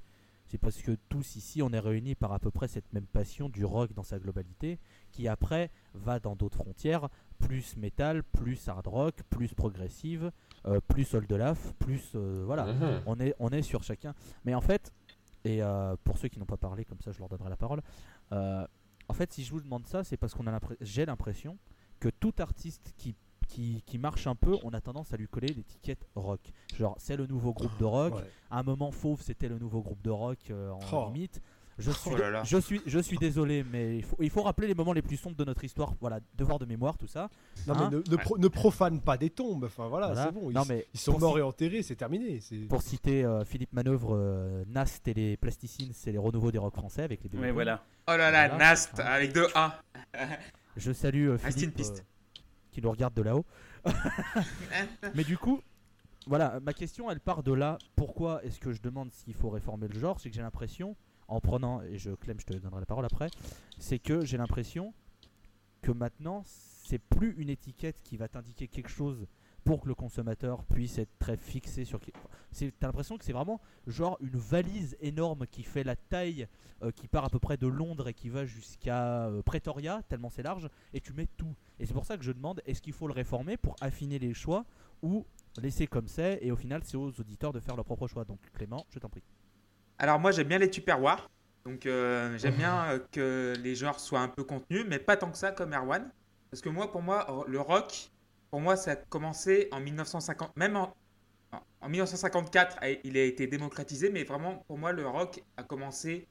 c'est 0.47 0.57
parce 0.57 0.81
que 0.81 0.91
tous 1.09 1.35
ici, 1.35 1.61
on 1.61 1.71
est 1.71 1.79
réunis 1.79 2.15
par 2.15 2.31
à 2.33 2.39
peu 2.39 2.51
près 2.51 2.67
cette 2.67 2.91
même 2.93 3.05
passion 3.05 3.49
du 3.49 3.65
rock 3.65 3.93
dans 3.93 4.03
sa 4.03 4.19
globalité, 4.19 4.79
qui 5.11 5.27
après 5.27 5.71
va 5.93 6.19
dans 6.19 6.35
d'autres 6.35 6.57
frontières, 6.57 7.09
plus 7.39 7.77
métal, 7.77 8.23
plus 8.23 8.67
hard 8.67 8.85
rock, 8.87 9.15
plus 9.29 9.53
progressive, 9.53 10.31
euh, 10.65 10.79
plus 10.87 11.13
old 11.15 11.31
laf, 11.31 11.73
plus 11.79 12.11
euh, 12.15 12.43
voilà, 12.45 12.73
mhm. 12.73 13.01
on 13.05 13.19
est 13.19 13.33
on 13.39 13.49
est 13.49 13.63
sur 13.63 13.83
chacun. 13.83 14.13
Mais 14.45 14.53
en 14.53 14.61
fait, 14.61 14.93
et 15.43 15.61
pour 16.03 16.17
ceux 16.17 16.27
qui 16.27 16.39
n'ont 16.39 16.45
pas 16.45 16.57
parlé, 16.57 16.85
comme 16.85 16.99
ça, 17.01 17.11
je 17.11 17.19
leur 17.19 17.29
donnerai 17.29 17.49
la 17.49 17.57
parole. 17.57 17.81
en 18.31 19.13
fait, 19.13 19.31
si 19.31 19.43
je 19.43 19.51
vous 19.51 19.61
demande 19.61 19.85
ça, 19.85 20.03
c'est 20.03 20.17
parce 20.17 20.33
qu'on 20.33 20.47
a 20.47 20.59
j'ai 20.81 21.05
l'impression 21.05 21.55
que 22.05 22.09
tout 22.19 22.33
artiste 22.37 22.93
qui, 22.97 23.15
qui, 23.47 23.97
marche 23.97 24.27
un 24.27 24.35
peu, 24.35 24.57
on 24.63 24.69
a 24.73 24.81
tendance 24.81 25.11
à 25.11 25.17
lui 25.17 25.27
coller 25.27 25.47
l'étiquette 25.47 26.05
rock. 26.13 26.41
Genre, 26.77 26.95
c'est 26.99 27.17
le 27.17 27.25
nouveau 27.25 27.51
groupe 27.51 27.75
de 27.79 27.85
rock. 27.85 28.13
À 28.51 28.59
un 28.59 28.63
moment, 28.63 28.91
Fauve, 28.91 29.21
c'était 29.23 29.47
le 29.47 29.57
nouveau 29.57 29.81
groupe 29.81 30.03
de 30.03 30.11
rock 30.11 30.37
euh, 30.51 30.69
en 30.69 30.79
oh. 30.91 31.11
limite. 31.11 31.41
Je 31.77 31.91
suis, 31.91 32.11
oh 32.13 32.17
je 32.43 32.57
suis, 32.57 32.81
je 32.85 32.99
suis 32.99 33.17
désolé, 33.17 33.65
mais 33.69 33.97
il 33.97 34.03
faut, 34.03 34.15
il 34.19 34.29
faut 34.29 34.43
rappeler 34.43 34.67
les 34.67 34.75
moments 34.75 34.93
les 34.93 35.01
plus 35.01 35.17
sombres 35.17 35.35
de 35.35 35.43
notre 35.43 35.63
histoire. 35.63 35.93
Voilà, 35.99 36.19
devoir 36.37 36.59
de 36.59 36.65
mémoire, 36.65 36.97
tout 36.97 37.07
ça. 37.07 37.27
Non, 37.67 37.73
mais 37.75 37.97
hein 37.97 38.03
ne, 38.37 38.47
profane 38.47 39.01
pas 39.01 39.17
des 39.17 39.29
tombes. 39.29 39.65
Enfin 39.65 39.87
voilà, 39.87 40.15
c'est 40.15 40.31
bon. 40.31 40.49
Ils, 40.51 40.53
non, 40.53 40.63
mais 40.69 40.85
ils 40.93 40.99
sont 40.99 41.19
morts 41.19 41.37
et 41.37 41.41
enterrés, 41.41 41.81
c'est 41.81 41.95
terminé. 41.95 42.39
Pour 42.69 42.81
citer 42.81 43.25
euh, 43.25 43.43
Philippe 43.43 43.73
Manœuvre, 43.73 44.15
euh, 44.15 44.63
Nast 44.67 45.05
et 45.07 45.13
les 45.13 45.37
plasticines, 45.37 45.91
c'est 45.93 46.11
les 46.11 46.17
renouveaux 46.17 46.51
des 46.51 46.59
rock 46.59 46.75
français 46.75 47.03
avec 47.03 47.23
les. 47.23 47.29
Mais 47.33 47.51
voilà. 47.51 47.83
Oh 48.07 48.15
là 48.15 48.31
là, 48.31 48.55
Nast 48.55 48.99
avec 48.99 49.33
deux 49.33 49.47
A. 49.55 49.81
Je 50.75 50.91
salue 50.91 51.29
euh, 51.29 51.37
Philippe 51.37 51.79
euh, 51.79 52.01
qui 52.71 52.81
nous 52.81 52.91
regarde 52.91 53.13
de 53.13 53.21
là-haut. 53.21 53.45
Mais 55.15 55.23
du 55.23 55.37
coup, 55.37 55.61
voilà, 56.27 56.59
ma 56.59 56.73
question 56.73 57.09
elle 57.09 57.19
part 57.19 57.43
de 57.43 57.53
là. 57.53 57.77
Pourquoi 57.95 58.43
est-ce 58.43 58.59
que 58.59 58.71
je 58.71 58.81
demande 58.81 59.11
s'il 59.11 59.33
faut 59.33 59.49
réformer 59.49 59.87
le 59.87 59.97
genre? 59.99 60.19
C'est 60.19 60.29
que 60.29 60.35
j'ai 60.35 60.41
l'impression, 60.41 60.95
en 61.27 61.39
prenant, 61.39 61.81
et 61.81 61.97
je 61.97 62.11
Clem, 62.11 62.39
je 62.39 62.45
te 62.45 62.53
donnerai 62.53 62.79
la 62.79 62.85
parole 62.85 63.05
après, 63.05 63.29
c'est 63.79 63.99
que 63.99 64.25
j'ai 64.25 64.37
l'impression 64.37 64.93
que 65.81 65.91
maintenant, 65.91 66.43
c'est 66.45 66.99
plus 66.99 67.35
une 67.37 67.49
étiquette 67.49 68.01
qui 68.03 68.17
va 68.17 68.27
t'indiquer 68.27 68.67
quelque 68.67 68.89
chose 68.89 69.27
pour 69.65 69.81
que 69.81 69.87
le 69.87 69.95
consommateur 69.95 70.63
puisse 70.63 70.99
être 70.99 71.17
très 71.19 71.35
fixé 71.35 71.83
sur. 71.83 71.99
T'as 71.99 72.87
l'impression 72.87 73.17
que 73.17 73.25
c'est 73.25 73.33
vraiment 73.33 73.59
genre 73.87 74.17
une 74.21 74.37
valise 74.37 74.95
énorme 75.01 75.47
qui 75.47 75.63
fait 75.63 75.83
la 75.83 75.95
taille, 75.95 76.47
euh, 76.83 76.91
qui 76.91 77.07
part 77.07 77.25
à 77.25 77.29
peu 77.29 77.39
près 77.39 77.57
de 77.57 77.67
Londres 77.67 78.07
et 78.07 78.13
qui 78.13 78.29
va 78.29 78.45
jusqu'à 78.45 79.25
euh, 79.25 79.41
Pretoria, 79.41 80.03
tellement 80.07 80.29
c'est 80.29 80.43
large, 80.43 80.69
et 80.93 81.01
tu 81.01 81.13
mets 81.13 81.27
tout. 81.35 81.53
Et 81.79 81.85
c'est 81.85 81.93
pour 81.93 82.05
ça 82.05 82.15
que 82.15 82.23
je 82.23 82.31
demande 82.31 82.61
est-ce 82.65 82.81
qu'il 82.81 82.93
faut 82.93 83.07
le 83.07 83.13
réformer 83.13 83.57
pour 83.57 83.75
affiner 83.81 84.19
les 84.19 84.33
choix 84.33 84.65
ou 85.01 85.25
laisser 85.61 85.87
comme 85.87 86.07
c'est 86.07 86.39
et 86.41 86.51
au 86.51 86.55
final 86.55 86.81
c'est 86.83 86.97
aux 86.97 87.09
auditeurs 87.09 87.51
de 87.51 87.59
faire 87.59 87.75
leur 87.75 87.85
propre 87.85 88.07
choix. 88.07 88.23
Donc 88.23 88.39
Clément, 88.53 88.85
je 88.91 88.99
t'en 88.99 89.09
prie. 89.09 89.23
Alors 89.97 90.19
moi 90.19 90.31
j'aime 90.31 90.47
bien 90.47 90.59
les 90.59 90.69
tupperwares, 90.69 91.29
donc 91.65 91.87
euh, 91.87 92.37
j'aime 92.37 92.55
bien 92.55 92.99
que 93.11 93.53
les 93.63 93.75
genres 93.75 93.99
soient 93.99 94.21
un 94.21 94.27
peu 94.27 94.43
contenus, 94.43 94.85
mais 94.87 94.99
pas 94.99 95.17
tant 95.17 95.31
que 95.31 95.37
ça 95.37 95.51
comme 95.51 95.73
Erwan. 95.73 96.11
Parce 96.51 96.61
que 96.61 96.69
moi, 96.69 96.89
pour 96.89 97.01
moi, 97.01 97.43
le 97.47 97.59
rock, 97.59 98.11
pour 98.49 98.61
moi, 98.61 98.75
ça 98.75 98.91
a 98.91 98.95
commencé 98.95 99.67
en 99.71 99.79
1950, 99.79 100.55
même 100.55 100.75
en, 100.75 100.93
en 101.81 101.89
1954, 101.89 102.77
il 103.03 103.17
a 103.17 103.23
été 103.23 103.47
démocratisé, 103.47 104.09
mais 104.09 104.23
vraiment, 104.23 104.63
pour 104.67 104.77
moi, 104.77 104.91
le 104.91 105.07
rock 105.07 105.43
a 105.57 105.63
commencé 105.63 106.27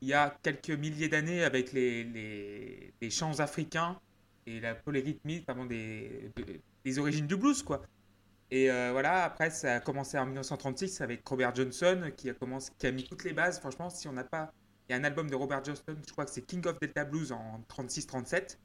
il 0.00 0.08
y 0.08 0.12
a 0.12 0.36
quelques 0.42 0.70
milliers 0.70 1.08
d'années 1.08 1.44
avec 1.44 1.72
les, 1.72 2.04
les, 3.00 3.10
chants 3.10 3.40
africains 3.40 3.98
et 4.46 4.60
la 4.60 4.74
polyrythmie, 4.74 5.38
notamment 5.38 5.64
des, 5.64 6.30
des 6.84 6.98
origines 6.98 7.26
du 7.26 7.36
blues, 7.36 7.62
quoi. 7.62 7.82
Et 8.50 8.70
euh, 8.70 8.90
voilà, 8.92 9.24
après, 9.24 9.50
ça 9.50 9.76
a 9.76 9.80
commencé 9.80 10.18
en 10.18 10.26
1936 10.26 11.00
avec 11.00 11.26
Robert 11.26 11.54
Johnson 11.54 12.12
qui 12.16 12.28
a, 12.30 12.34
commencé, 12.34 12.70
qui 12.78 12.86
a 12.86 12.92
mis 12.92 13.04
toutes 13.04 13.24
les 13.24 13.32
bases. 13.32 13.58
Franchement, 13.58 13.90
si 13.90 14.06
on 14.06 14.12
n'a 14.12 14.24
pas. 14.24 14.52
Il 14.88 14.92
y 14.92 14.94
a 14.94 14.98
un 14.98 15.04
album 15.04 15.30
de 15.30 15.34
Robert 15.34 15.64
Johnson, 15.64 15.96
je 16.06 16.12
crois 16.12 16.26
que 16.26 16.30
c'est 16.30 16.42
King 16.42 16.66
of 16.66 16.78
Delta 16.78 17.04
Blues 17.04 17.32
en 17.32 17.64
36-37. 17.70 18.58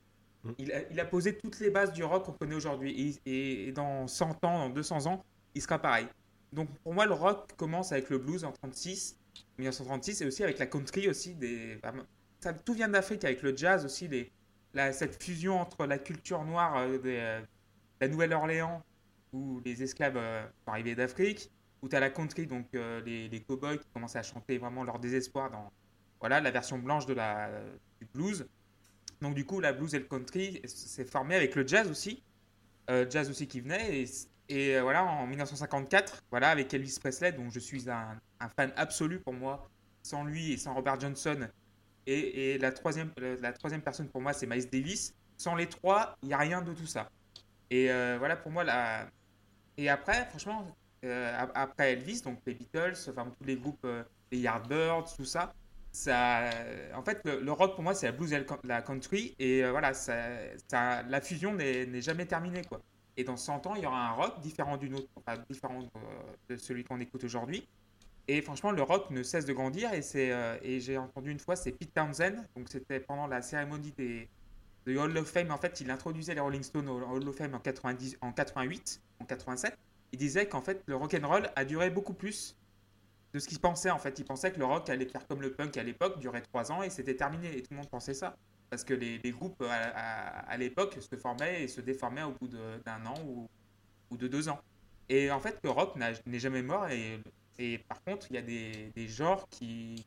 Mm. 0.44 0.52
Il 0.92 1.00
a, 1.00 1.06
posé 1.06 1.38
toutes 1.38 1.60
les 1.60 1.70
bases 1.70 1.92
du 1.92 2.04
rock 2.04 2.26
qu'on 2.26 2.34
connaît 2.34 2.56
aujourd'hui. 2.56 3.20
Et, 3.26 3.72
dans 3.72 4.08
100 4.08 4.44
ans, 4.46 4.60
dans 4.60 4.70
200 4.70 5.08
ans, 5.08 5.24
il 5.56 5.62
sera 5.62 5.80
pareil. 5.80 6.08
Donc 6.54 6.70
pour 6.84 6.94
moi, 6.94 7.06
le 7.06 7.14
rock 7.14 7.52
commence 7.58 7.92
avec 7.92 8.10
le 8.10 8.18
blues 8.18 8.44
en 8.44 8.52
36, 8.52 9.18
1936, 9.58 10.22
et 10.22 10.26
aussi 10.26 10.44
avec 10.44 10.60
la 10.60 10.66
country 10.66 11.08
aussi. 11.08 11.36
Ça, 12.40 12.54
tout 12.54 12.74
vient 12.74 12.88
d'Afrique, 12.88 13.24
avec 13.26 13.42
le 13.42 13.56
jazz 13.56 13.86
aussi, 13.86 14.10
cette 14.74 15.22
fusion 15.22 15.60
entre 15.60 15.86
la 15.86 15.98
culture 15.98 16.44
noire 16.46 16.78
euh, 16.78 16.98
de 16.98 17.02
euh, 17.06 17.42
la 18.00 18.08
Nouvelle-Orléans, 18.08 18.82
où 19.34 19.60
les 19.66 19.84
esclaves 19.84 20.18
euh, 20.18 20.44
sont 20.66 20.72
arrivés 20.72 20.96
d'Afrique, 20.96 21.52
où 21.82 21.90
tu 21.90 21.96
as 21.96 22.00
la 22.00 22.10
country, 22.10 22.48
donc 22.48 22.68
les, 22.74 23.30
les 23.30 23.42
cowboys 23.42 23.78
qui 23.78 23.88
commencent 23.94 24.18
à 24.18 24.24
chanter 24.24 24.58
vraiment 24.58 24.84
leur 24.84 25.00
désespoir 25.00 25.50
dans 25.50 25.72
voilà, 26.20 26.42
la 26.42 26.52
version 26.52 26.78
blanche 26.78 27.06
de 27.06 27.14
la, 27.14 27.50
du 28.02 28.08
blues. 28.14 28.46
Donc 29.22 29.36
du 29.36 29.46
coup, 29.46 29.60
la 29.60 29.74
blues 29.74 29.94
et 29.96 30.00
le 30.00 30.06
country 30.06 30.62
s'est 30.66 31.06
formé 31.06 31.36
avec 31.36 31.56
le 31.56 31.68
jazz 31.68 31.90
aussi. 31.90 32.24
Euh, 32.90 33.06
jazz 33.10 33.30
aussi 33.30 33.48
qui 33.48 33.62
venait. 33.62 34.06
Et, 34.48 34.76
euh, 34.76 34.82
voilà, 34.82 35.04
en 35.04 35.28
1954, 35.28 36.24
voilà, 36.32 36.50
avec 36.50 36.74
Elvis 36.74 36.98
Presley, 37.00 37.32
dont 37.34 37.50
je 37.50 37.60
suis 37.60 37.90
un, 37.90 38.18
fan 38.56 38.72
absolu 38.76 39.20
pour 39.20 39.34
moi. 39.34 39.70
sans 40.02 40.24
lui 40.24 40.54
et 40.54 40.58
sans 40.58 40.74
Robert 40.74 41.00
Johnson. 41.00 41.48
Et, 42.08 42.58
la, 42.58 42.72
troisième, 42.72 43.12
la 43.18 43.54
troisième 43.54 43.82
personne 43.82 44.08
pour 44.08 44.22
moi, 44.22 44.34
c'est 44.34 44.48
Miles 44.48 44.70
Davis. 44.70 45.14
Sans 45.38 45.56
les 45.56 45.68
trois, 45.68 46.18
il 46.24 46.30
n'y 46.30 46.34
a 46.34 46.40
rien 46.40 46.62
de 46.62 46.74
tout 46.74 46.88
ça. 46.88 47.12
Et 47.70 47.92
euh, 47.92 48.16
voilà 48.18 48.36
pour 48.36 48.52
moi 48.52 48.64
la. 48.64 49.08
Et 49.78 49.88
après, 49.90 50.26
franchement, 50.26 50.66
après 51.54 51.94
Elvis, 51.94 52.22
donc 52.22 52.40
les 52.48 52.56
Beatles, 52.56 52.96
enfin 53.10 53.32
tous 53.38 53.46
les 53.46 53.56
groupes, 53.56 53.88
les 54.32 54.40
Yardbirds, 54.40 55.16
tout 55.16 55.24
ça, 55.24 55.54
en 56.08 57.04
fait, 57.04 57.22
le, 57.26 57.52
rock 57.52 57.76
pour 57.76 57.84
moi, 57.84 57.94
c'est 57.94 58.06
la 58.08 58.12
blues 58.12 58.34
et 58.34 58.46
la 58.64 58.82
country, 58.82 59.36
et 59.40 59.64
voilà, 59.70 59.94
ça, 59.94 60.16
ça, 60.68 61.04
la 61.04 61.22
fusion 61.22 61.54
n'est 61.54 62.02
jamais 62.02 62.26
terminée, 62.26 62.64
quoi. 62.64 62.82
Et 63.18 63.26
dans 63.26 63.36
100 63.36 63.68
ans, 63.68 63.76
il 63.76 63.84
y 63.84 63.86
aura 63.86 64.08
un 64.08 64.12
rock 64.14 64.40
différent 64.40 64.78
d'une 64.78 64.96
autre, 64.96 65.10
différent 65.50 65.80
de, 66.48 66.56
celui 66.56 66.86
qu'on 66.86 67.02
écoute 67.02 67.24
aujourd'hui. 67.26 67.68
Et 68.30 68.42
franchement, 68.42 68.72
le 68.72 68.82
rock 68.82 69.10
ne 69.10 69.24
cesse 69.24 69.44
de 69.44 69.52
grandir. 69.52 69.92
Et, 69.94 70.02
et 70.62 70.80
j'ai 70.80 70.98
entendu 70.98 71.30
une 71.30 71.40
fois, 71.40 71.58
c'est 71.58 71.74
Pete 71.74 71.94
Townsend. 71.94 72.46
Donc 72.56 72.70
c'était 72.70 73.02
pendant 73.02 73.28
la 73.28 73.42
cérémonie 73.42 73.92
des, 73.98 74.30
de 74.86 74.98
Hall 74.98 75.18
of 75.18 75.28
Fame. 75.30 75.52
En 75.52 75.58
fait, 75.58 75.82
il 75.82 75.92
introduisait 75.92 76.34
les 76.34 76.40
Rolling 76.40 76.64
Stones 76.64 76.88
au 76.88 77.02
Hall 77.02 77.28
of 77.28 77.36
Fame 77.36 77.54
en, 77.54 77.60
90, 77.60 78.20
en 78.22 78.32
88, 78.32 79.02
en 79.20 79.26
87. 79.26 79.78
Il 80.12 80.20
disait 80.20 80.48
qu'en 80.48 80.62
fait, 80.62 80.82
le 80.86 80.96
rock 80.96 81.14
and 81.14 81.28
roll 81.28 81.50
a 81.56 81.66
duré 81.66 81.90
beaucoup 81.90 82.14
plus 82.14 82.56
de 83.34 83.40
ce 83.40 83.48
qu'il 83.48 83.60
pensait. 83.60 83.92
En 83.92 84.00
fait, 84.00 84.18
il 84.20 84.26
pensait 84.26 84.52
que 84.52 84.60
le 84.60 84.66
rock 84.66 84.90
allait 84.90 85.08
faire 85.08 85.28
comme 85.28 85.42
le 85.42 85.52
punk 85.54 85.78
à 85.78 85.84
l'époque, 85.84 86.20
durer 86.20 86.42
trois 86.42 86.72
ans 86.72 86.84
et 86.84 86.90
c'était 86.90 87.16
terminé. 87.16 87.58
Et 87.58 87.62
tout 87.62 87.70
le 87.72 87.78
monde 87.78 87.90
pensait 87.90 88.14
ça. 88.14 88.36
Parce 88.70 88.84
que 88.84 88.94
les, 88.94 89.20
groupes 89.32 89.64
à, 89.68 90.56
l'époque 90.58 90.98
se 91.00 91.16
formaient 91.16 91.64
et 91.64 91.68
se 91.68 91.82
déformaient 91.82 92.24
au 92.24 92.34
bout 92.34 92.48
d'un 92.48 93.06
an 93.06 93.16
ou, 93.26 93.50
ou, 94.12 94.18
de 94.18 94.28
deux 94.28 94.48
ans. 94.48 94.60
Et 95.10 95.32
en 95.32 95.40
fait, 95.40 95.60
le 95.64 95.72
rock 95.72 95.96
n'est 95.96 96.40
jamais 96.40 96.62
mort. 96.62 96.88
Et, 96.88 97.78
par 97.90 98.02
contre, 98.04 98.28
il 98.30 98.36
y 98.36 98.38
a 98.38 98.42
des, 98.42 99.08
genres 99.08 99.48
qui, 99.50 100.06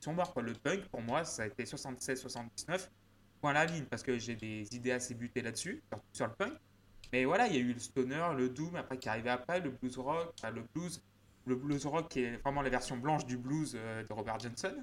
sont 0.00 0.12
morts. 0.12 0.34
Le 0.42 0.52
punk, 0.52 0.86
pour 0.88 1.00
moi, 1.00 1.24
ça 1.24 1.44
a 1.44 1.46
été 1.46 1.64
76-79 1.64 2.88
point 3.40 3.52
la 3.54 3.64
ligne 3.64 3.84
parce 3.84 4.02
que 4.02 4.18
j'ai 4.18 4.36
des 4.36 4.74
idées 4.76 4.92
assez 4.92 5.14
butées 5.14 5.42
là-dessus, 5.42 5.82
sur, 6.12 6.26
le 6.26 6.32
punk. 6.32 6.52
Mais 7.12 7.24
voilà, 7.24 7.48
il 7.48 7.54
y 7.54 7.56
a 7.56 7.60
eu 7.60 7.72
le 7.72 7.80
stoner, 7.80 8.28
le 8.36 8.48
doom, 8.50 8.76
après 8.76 8.98
qui 8.98 9.08
arrivait 9.08 9.30
après, 9.30 9.60
le 9.60 9.70
blues 9.70 9.98
rock, 9.98 10.34
le 10.54 10.62
blues, 10.74 11.02
le 11.44 11.56
blues 11.56 11.86
rock 11.86 12.08
qui 12.08 12.22
est 12.22 12.36
vraiment 12.38 12.62
la 12.62 12.70
version 12.70 12.96
blanche 12.96 13.26
du 13.26 13.36
blues 13.36 13.72
euh, 13.74 14.04
de 14.04 14.12
Robert 14.12 14.38
Johnson. 14.38 14.74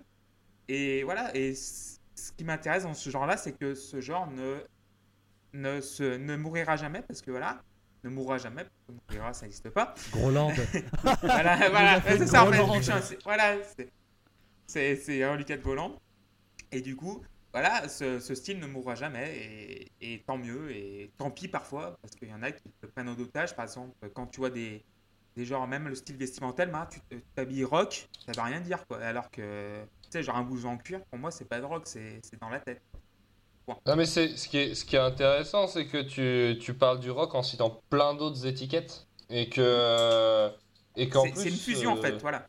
Et 0.68 1.04
voilà, 1.04 1.36
et 1.36 1.56
ce 1.56 2.00
qui 2.38 2.44
m'intéresse 2.44 2.84
dans 2.84 2.94
ce 2.94 3.10
genre-là, 3.10 3.38
c'est 3.38 3.54
que 3.54 3.75
ce 3.75 4.01
genre 4.01 4.30
ne, 4.30 4.60
ne, 5.54 5.82
se, 5.82 6.18
ne 6.18 6.36
mourira 6.36 6.75
jamais 6.75 7.01
parce 7.01 7.22
que 7.22 7.32
voilà, 7.32 7.63
ne 8.04 8.10
mourra 8.10 8.38
jamais, 8.38 8.66
mourra, 9.12 9.34
ça 9.34 9.46
n'existe 9.46 9.70
pas. 9.70 9.96
Groland. 10.12 10.51
voilà, 11.22 11.70
voilà 11.70 12.01
c'est 12.01 12.28
ça 12.28 12.46
en 12.46 12.51
fait. 12.51 13.18
Voilà, 13.24 13.58
c'est 14.68 15.24
un 15.24 15.36
Lucas 15.36 15.58
de 15.58 15.62
Groland. 15.62 16.00
Et 16.72 16.82
du 16.82 16.96
coup, 16.96 17.24
voilà, 17.51 17.89
ce, 17.89 18.20
style 18.20 18.60
ne 18.60 18.68
mourra 18.68 18.96
jamais 18.96 19.88
et, 20.00 20.24
tant 20.28 20.38
mieux 20.38 20.72
et 20.72 21.12
tant 21.18 21.32
pis 21.32 21.48
parfois 21.48 21.98
parce 22.01 22.16
qu'il 22.16 22.30
y 22.30 22.34
en 22.34 22.44
a 22.44 22.51
qui 22.51 22.70
te 22.70 22.86
prennent 22.86 23.10
en 23.10 23.18
otage. 23.18 23.56
Par 23.56 23.66
exemple, 23.66 23.96
quand 24.13 24.28
tu 24.28 24.39
vois 24.39 24.51
des, 24.51 24.86
des 25.36 25.46
genres, 25.46 25.68
même 25.68 25.88
le 25.88 25.96
style 25.96 26.18
vestimentaire, 26.18 26.70
tu 26.90 27.00
t'habilles 27.36 27.64
rock, 27.64 28.10
ça 28.26 28.32
veut 28.36 28.42
rien 28.42 28.62
dire 28.62 28.86
quoi. 28.88 29.00
Alors 29.00 29.30
que, 29.30 29.82
tu 30.04 30.10
sais, 30.10 30.24
genre 30.24 30.36
un 30.36 30.44
blouson 30.44 30.70
en 30.70 30.78
cuir, 30.78 31.02
pour 31.10 31.20
moi, 31.20 31.32
c'est 31.32 31.46
pas 31.46 31.60
de 31.60 31.66
rock, 31.66 31.84
c'est 31.86 32.22
dans 32.42 32.50
la 32.50 32.60
tête. 32.60 32.82
Non, 33.86 33.96
mais 33.96 34.06
c'est 34.06 34.36
ce 34.36 34.48
qui 34.48 34.58
est, 34.58 34.74
ce 34.74 34.84
qui 34.84 34.96
est 34.96 35.00
intéressant, 35.00 35.68
c'est 35.68 35.86
que 35.86 36.02
tu, 36.02 36.58
tu 36.60 36.74
parles 36.74 37.00
du 37.00 37.12
rock 37.12 37.36
en 37.36 37.44
citant 37.44 37.82
plein 37.90 38.16
d'autres 38.16 38.48
étiquettes 38.48 39.08
et 39.30 39.48
que. 39.50 40.50
Et 40.96 41.08
qu'en 41.08 41.24
plus. 41.24 41.36
C'est 41.36 41.50
une 41.50 41.56
fusion 41.56 41.92
en 41.92 41.98
fait, 41.98 42.14
euh, 42.14 42.20
voilà. 42.20 42.48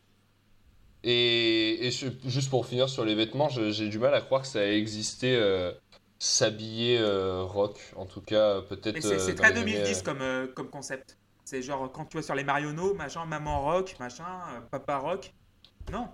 Et, 1.02 1.90
juste 2.26 2.50
pour 2.50 2.66
finir 2.66 2.88
sur 2.88 3.04
les 3.04 3.14
vêtements, 3.14 3.48
j'ai 3.48 3.88
du 3.88 3.98
mal 3.98 4.14
à 4.14 4.20
croire 4.20 4.42
que 4.42 4.48
ça 4.48 4.66
ait 4.66 4.78
existé 4.78 5.34
euh, 5.34 5.72
s'habiller 6.18 6.98
euh, 6.98 7.42
rock, 7.42 7.78
en 7.96 8.04
tout 8.04 8.20
cas 8.20 8.60
peut-être. 8.62 9.00
C'est 9.00 9.30
euh, 9.30 9.34
très 9.34 9.52
2010 9.52 10.02
comme, 10.02 10.48
comme 10.54 10.68
concept. 10.68 11.16
C'est 11.50 11.62
genre 11.62 11.90
quand 11.90 12.04
tu 12.04 12.16
vois 12.16 12.22
sur 12.22 12.36
les 12.36 12.44
Marionneaux, 12.44 12.94
machin, 12.94 13.26
maman 13.26 13.60
rock, 13.60 13.96
machin, 13.98 14.24
papa 14.70 14.98
rock. 14.98 15.34
Non. 15.90 16.02
non 16.02 16.12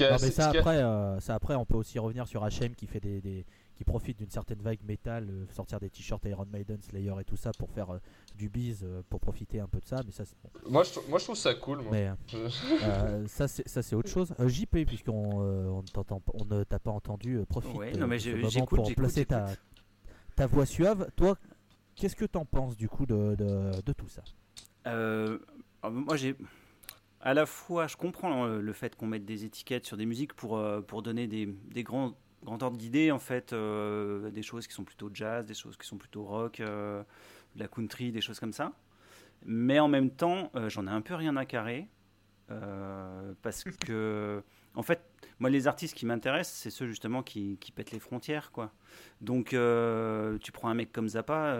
mais 0.00 0.18
ça 0.18 0.48
après, 0.48 0.82
ça 1.20 1.36
après, 1.36 1.54
on 1.54 1.64
peut 1.64 1.76
aussi 1.76 2.00
revenir 2.00 2.26
sur 2.26 2.42
HM 2.42 2.74
qui 2.74 2.88
fait 2.88 2.98
des, 2.98 3.44
qui 3.76 3.84
profite 3.84 4.18
d'une 4.18 4.30
certaine 4.30 4.60
vague 4.60 4.80
métal, 4.82 5.28
euh, 5.30 5.46
sortir 5.54 5.78
des 5.78 5.88
t-shirts 5.88 6.24
Iron 6.24 6.46
Maiden, 6.52 6.82
Slayer 6.82 7.12
et 7.20 7.24
tout 7.24 7.36
ça 7.36 7.52
pour 7.56 7.70
faire 7.70 7.94
euh, 7.94 8.00
du 8.36 8.48
biz, 8.48 8.82
euh, 8.82 9.02
pour 9.08 9.20
profiter 9.20 9.60
un 9.60 9.68
peu 9.68 9.78
de 9.78 9.86
ça. 9.86 10.00
Mais 10.04 10.10
ça, 10.10 10.24
moi, 10.68 10.82
je, 10.82 10.98
moi, 11.08 11.20
je 11.20 11.24
trouve 11.24 11.36
ça 11.36 11.54
cool. 11.54 11.82
Moi. 11.82 11.92
Mais 11.92 12.10
ça, 13.28 13.46
c'est 13.46 13.94
autre 13.94 14.10
chose. 14.10 14.34
JP, 14.44 14.84
puisqu'on 14.84 15.30
on, 15.40 15.84
on 16.34 16.44
ne 16.44 16.64
t'a 16.64 16.80
pas 16.80 16.90
entendu, 16.90 17.40
profite 17.48 17.76
ouais, 17.76 17.92
non, 17.92 18.08
mais 18.08 18.18
pour 18.66 18.92
placer 18.96 19.26
ta, 19.26 19.46
ta 20.34 20.48
voix 20.48 20.66
suave. 20.66 21.08
Toi, 21.14 21.36
qu'est-ce 21.98 22.16
que 22.16 22.24
t'en 22.24 22.44
penses 22.44 22.76
du 22.76 22.88
coup 22.88 23.06
de, 23.06 23.34
de, 23.36 23.92
tout 23.92 24.08
ça? 24.08 24.22
Moi, 24.86 26.16
j'ai 26.16 26.36
à 27.20 27.34
la 27.34 27.46
fois, 27.46 27.88
je 27.88 27.96
comprends 27.96 28.46
le 28.46 28.72
fait 28.72 28.94
qu'on 28.94 29.06
mette 29.06 29.24
des 29.24 29.44
étiquettes 29.44 29.84
sur 29.84 29.96
des 29.96 30.06
musiques 30.06 30.34
pour, 30.34 30.62
pour 30.86 31.02
donner 31.02 31.26
des, 31.26 31.46
des 31.46 31.82
grands 31.82 32.14
grand 32.44 32.62
ordre 32.62 32.76
d'idée, 32.76 33.10
en 33.10 33.18
fait, 33.18 33.52
euh, 33.52 34.30
des 34.30 34.42
choses 34.42 34.66
qui 34.66 34.74
sont 34.74 34.84
plutôt 34.84 35.10
jazz, 35.12 35.46
des 35.46 35.54
choses 35.54 35.76
qui 35.76 35.86
sont 35.86 35.98
plutôt 35.98 36.24
rock, 36.24 36.60
euh, 36.60 37.02
de 37.54 37.60
la 37.60 37.68
country, 37.68 38.12
des 38.12 38.20
choses 38.20 38.40
comme 38.40 38.52
ça. 38.52 38.72
Mais 39.44 39.78
en 39.78 39.88
même 39.88 40.10
temps, 40.10 40.50
euh, 40.54 40.68
j'en 40.68 40.86
ai 40.86 40.90
un 40.90 41.00
peu 41.00 41.14
rien 41.14 41.36
à 41.36 41.44
carrer. 41.44 41.88
parce 43.42 43.64
que, 43.64 44.42
en 44.78 44.82
fait, 44.82 45.02
moi, 45.38 45.50
les 45.50 45.66
artistes 45.66 45.94
qui 45.94 46.06
m'intéressent, 46.06 46.56
c'est 46.56 46.70
ceux 46.70 46.86
justement 46.86 47.22
qui, 47.22 47.58
pètent 47.74 47.92
les 47.92 47.98
frontières, 47.98 48.50
quoi. 48.52 48.72
Donc, 49.20 49.48
tu 49.48 50.52
prends 50.52 50.68
un 50.68 50.74
mec 50.74 50.92
comme 50.92 51.08
Zappa, 51.08 51.58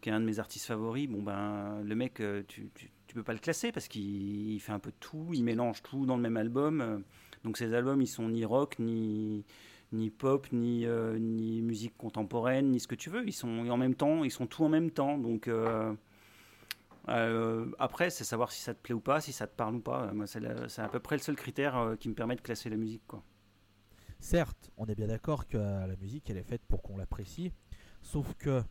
qui 0.00 0.08
est 0.08 0.12
un 0.12 0.20
de 0.20 0.26
mes 0.26 0.40
artistes 0.40 0.66
favoris, 0.66 1.08
bon, 1.08 1.22
ben, 1.22 1.80
le 1.84 1.94
mec, 1.94 2.20
tu, 2.48 2.70
tu, 2.74 2.90
tu 3.12 3.14
peux 3.14 3.22
pas 3.22 3.34
le 3.34 3.38
classer 3.40 3.72
parce 3.72 3.88
qu'il 3.88 4.58
fait 4.58 4.72
un 4.72 4.78
peu 4.78 4.90
de 4.90 4.96
tout, 4.98 5.28
il 5.34 5.44
mélange 5.44 5.82
tout 5.82 6.06
dans 6.06 6.16
le 6.16 6.22
même 6.22 6.38
album. 6.38 7.04
Donc 7.44 7.58
ces 7.58 7.74
albums, 7.74 8.00
ils 8.00 8.06
sont 8.06 8.30
ni 8.30 8.46
rock, 8.46 8.78
ni, 8.78 9.44
pop, 10.16 10.46
ni, 10.50 10.86
euh, 10.86 11.18
musique 11.18 11.94
contemporaine, 11.98 12.70
ni 12.70 12.80
ce 12.80 12.88
que 12.88 12.94
tu 12.94 13.10
veux. 13.10 13.22
Ils 13.26 13.34
sont 13.34 13.68
en 13.68 13.76
même 13.76 13.94
temps, 13.94 14.24
ils 14.24 14.30
sont 14.30 14.46
tout 14.46 14.64
en 14.64 14.70
même 14.70 14.90
temps. 14.90 15.18
Donc 15.18 15.46
euh, 15.46 15.92
euh, 17.08 17.70
après, 17.78 18.10
c'est 18.10 18.24
savoir 18.24 18.52
si 18.52 18.60
ça 18.60 18.74
te 18.74 18.80
plaît 18.80 18.94
ou 18.94 19.00
pas, 19.00 19.20
si 19.20 19.32
ça 19.32 19.46
te 19.46 19.54
parle 19.54 19.76
ou 19.76 19.80
pas. 19.80 20.12
Moi, 20.12 20.26
c'est 20.26 20.80
à 20.80 20.88
peu 20.88 21.00
près 21.00 21.16
le 21.16 21.22
seul 21.22 21.36
critère 21.36 21.96
qui 21.98 22.08
me 22.08 22.14
permet 22.14 22.36
de 22.36 22.40
classer 22.40 22.70
la 22.70 22.76
musique, 22.76 23.06
quoi. 23.06 23.22
Certes, 24.20 24.70
on 24.76 24.86
est 24.86 24.94
bien 24.94 25.08
d'accord 25.08 25.48
que 25.48 25.58
la 25.58 25.96
musique, 26.00 26.30
elle 26.30 26.36
est 26.36 26.44
faite 26.44 26.62
pour 26.68 26.80
qu'on 26.80 26.96
l'apprécie. 26.96 27.52
Sauf 28.02 28.34
que 28.34 28.62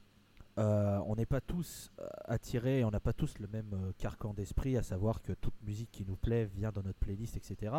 euh, 0.58 1.00
on 1.06 1.16
n'est 1.16 1.26
pas 1.26 1.40
tous 1.40 1.92
euh, 2.00 2.08
attirés, 2.26 2.84
on 2.84 2.92
n'a 2.92 3.00
pas 3.00 3.14
tous 3.14 3.40
le 3.40 3.48
même 3.48 3.72
euh, 3.74 3.92
carcan 3.98 4.34
d'esprit, 4.34 4.76
à 4.76 4.84
savoir 4.84 5.22
que 5.22 5.32
toute 5.32 5.54
musique 5.64 5.90
qui 5.92 6.06
nous 6.06 6.18
plaît 6.18 6.46
vient 6.46 6.72
dans 6.72 6.84
notre 6.84 7.00
playlist, 7.00 7.38
etc. 7.38 7.74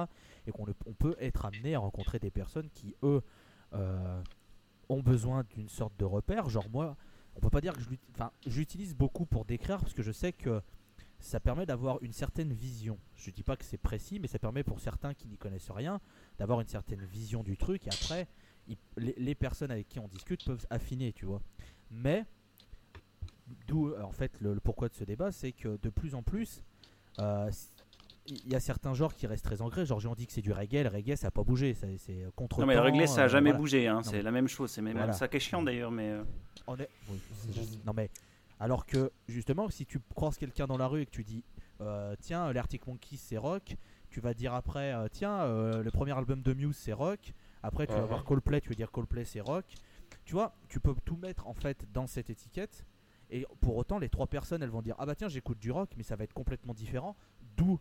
Et 0.46 0.52
qu'on 0.52 0.64
peut 0.98 1.16
être 1.20 1.44
amené 1.44 1.74
à 1.74 1.80
rencontrer 1.80 2.18
des 2.18 2.30
personnes 2.30 2.70
qui, 2.70 2.96
eux, 3.02 3.22
ont 4.88 5.00
besoin 5.00 5.44
d'une 5.54 5.68
sorte 5.68 5.96
de 5.98 6.04
repère. 6.04 6.48
Genre 6.48 6.68
moi, 6.70 6.96
on 7.36 7.40
peut 7.40 7.50
pas 7.50 7.60
dire 7.60 7.74
que 7.74 7.80
je 8.46 8.58
l'utilise 8.58 8.94
beaucoup 8.94 9.26
pour 9.26 9.44
décrire, 9.44 9.78
parce 9.78 9.94
que 9.94 10.02
je 10.02 10.12
sais 10.12 10.32
que 10.32 10.62
ça 11.18 11.40
permet 11.40 11.66
d'avoir 11.66 12.02
une 12.02 12.12
certaine 12.12 12.52
vision. 12.52 12.98
Je 13.14 13.30
dis 13.30 13.42
pas 13.42 13.56
que 13.56 13.64
c'est 13.64 13.78
précis, 13.78 14.18
mais 14.18 14.28
ça 14.28 14.38
permet 14.38 14.64
pour 14.64 14.80
certains 14.80 15.14
qui 15.14 15.28
n'y 15.28 15.38
connaissent 15.38 15.70
rien 15.70 16.00
d'avoir 16.38 16.60
une 16.60 16.68
certaine 16.68 17.04
vision 17.04 17.42
du 17.42 17.56
truc. 17.56 17.86
Et 17.86 17.90
après, 17.90 18.26
les, 18.96 19.34
personnes 19.34 19.70
avec 19.70 19.88
qui 19.88 20.00
on 20.00 20.08
discute 20.08 20.44
peuvent 20.44 20.66
affiner, 20.70 21.12
tu 21.12 21.24
vois. 21.24 21.40
Mais 21.90 22.26
D'où 23.66 23.94
en 23.96 24.12
fait 24.12 24.32
le, 24.40 24.58
pourquoi 24.60 24.88
de 24.88 24.94
ce 24.94 25.04
débat, 25.04 25.32
c'est 25.32 25.52
que 25.52 25.78
de 25.82 25.90
plus 25.90 26.14
en 26.14 26.22
plus, 26.22 26.62
euh, 27.18 27.50
il 28.26 28.48
y 28.48 28.54
a 28.54 28.60
certains 28.60 28.94
genres 28.94 29.14
qui 29.14 29.26
restent 29.26 29.44
très 29.44 29.62
ancrés. 29.62 29.84
Genre, 29.84 30.00
on 30.08 30.14
dit 30.14 30.26
que 30.26 30.32
c'est 30.32 30.42
du 30.42 30.52
reggae, 30.52 30.82
le 30.82 30.88
reggae 30.88 31.16
ça 31.16 31.28
n'a 31.28 31.30
pas 31.30 31.42
bougé, 31.42 31.74
c'est 31.74 32.26
contre. 32.36 32.60
Non, 32.60 32.66
mais 32.66 32.74
le 32.74 32.80
reggae 32.80 33.06
ça 33.06 33.22
a 33.22 33.24
euh, 33.24 33.28
jamais 33.28 33.52
bougé, 33.52 33.88
hein. 33.88 34.02
c'est 34.02 34.22
la 34.22 34.30
même 34.30 34.48
chose, 34.48 34.70
c'est 34.70 34.82
même 34.82 35.12
ça 35.12 35.28
qui 35.28 35.36
est 35.36 35.40
chiant 35.40 35.62
d'ailleurs, 35.62 35.90
mais. 35.90 36.16
non, 36.68 37.92
mais 37.94 38.10
alors 38.60 38.86
que 38.86 39.10
justement, 39.28 39.68
si 39.68 39.86
tu 39.86 39.98
croises 40.14 40.38
quelqu'un 40.38 40.66
dans 40.66 40.78
la 40.78 40.86
rue 40.86 41.02
et 41.02 41.06
que 41.06 41.10
tu 41.10 41.24
dis, 41.24 41.44
tiens, 42.20 42.52
l'Arctic 42.52 42.86
Monkeys 42.86 43.16
c'est 43.16 43.38
rock, 43.38 43.76
tu 44.10 44.20
vas 44.20 44.34
dire 44.34 44.54
après, 44.54 44.94
tiens, 45.10 45.46
le 45.46 45.90
premier 45.90 46.16
album 46.16 46.42
de 46.42 46.52
Muse 46.52 46.76
c'est 46.76 46.92
rock, 46.92 47.32
après 47.62 47.86
tu 47.86 47.94
vas 47.94 48.04
voir 48.04 48.24
Coldplay, 48.24 48.60
tu 48.60 48.68
vas 48.68 48.74
dire 48.74 48.90
Coldplay 48.90 49.24
c'est 49.24 49.40
rock. 49.40 49.66
Tu 50.24 50.34
vois, 50.34 50.54
tu 50.68 50.78
peux 50.78 50.94
tout 51.04 51.16
mettre 51.16 51.48
en 51.48 51.54
fait 51.54 51.84
dans 51.92 52.06
cette 52.06 52.30
étiquette 52.30 52.86
et 53.32 53.46
pour 53.62 53.76
autant, 53.76 53.98
les 53.98 54.10
trois 54.10 54.26
personnes, 54.26 54.62
elles 54.62 54.70
vont 54.70 54.82
dire 54.82 54.94
Ah 54.98 55.06
bah 55.06 55.14
tiens, 55.14 55.28
j'écoute 55.28 55.58
du 55.58 55.70
rock, 55.72 55.90
mais 55.96 56.02
ça 56.02 56.16
va 56.16 56.24
être 56.24 56.34
complètement 56.34 56.74
différent. 56.74 57.16
D'où 57.56 57.80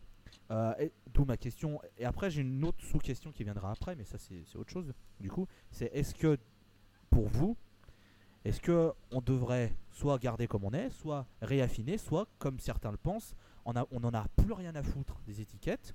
euh, 0.52 0.90
d'où 1.14 1.26
ma 1.26 1.38
question. 1.38 1.80
Et 1.98 2.06
après, 2.06 2.30
j'ai 2.30 2.42
une 2.42 2.64
autre 2.64 2.84
sous-question 2.84 3.32
qui 3.32 3.44
viendra 3.44 3.72
après, 3.72 3.96
mais 3.96 4.04
ça, 4.04 4.18
c'est 4.18 4.56
autre 4.56 4.72
chose. 4.72 4.94
Du 5.20 5.30
coup, 5.30 5.48
c'est 5.72 5.90
est-ce 5.94 6.14
que 6.14 6.38
pour 7.10 7.28
vous, 7.28 7.58
est-ce 8.44 8.60
que 8.60 8.92
on 9.12 9.22
devrait 9.22 9.74
soit 9.92 10.18
garder 10.18 10.48
comme 10.48 10.64
on 10.64 10.74
est, 10.74 10.90
soit 10.90 11.26
réaffiner, 11.42 11.98
soit 11.98 12.28
comme 12.38 12.60
certains 12.60 12.92
le 12.92 12.98
pensent, 12.98 13.36
on 13.66 13.74
n'en 13.74 14.14
a 14.14 14.28
plus 14.36 14.54
rien 14.54 14.76
à 14.76 14.84
foutre 14.84 15.22
des 15.26 15.42
étiquettes. 15.42 15.94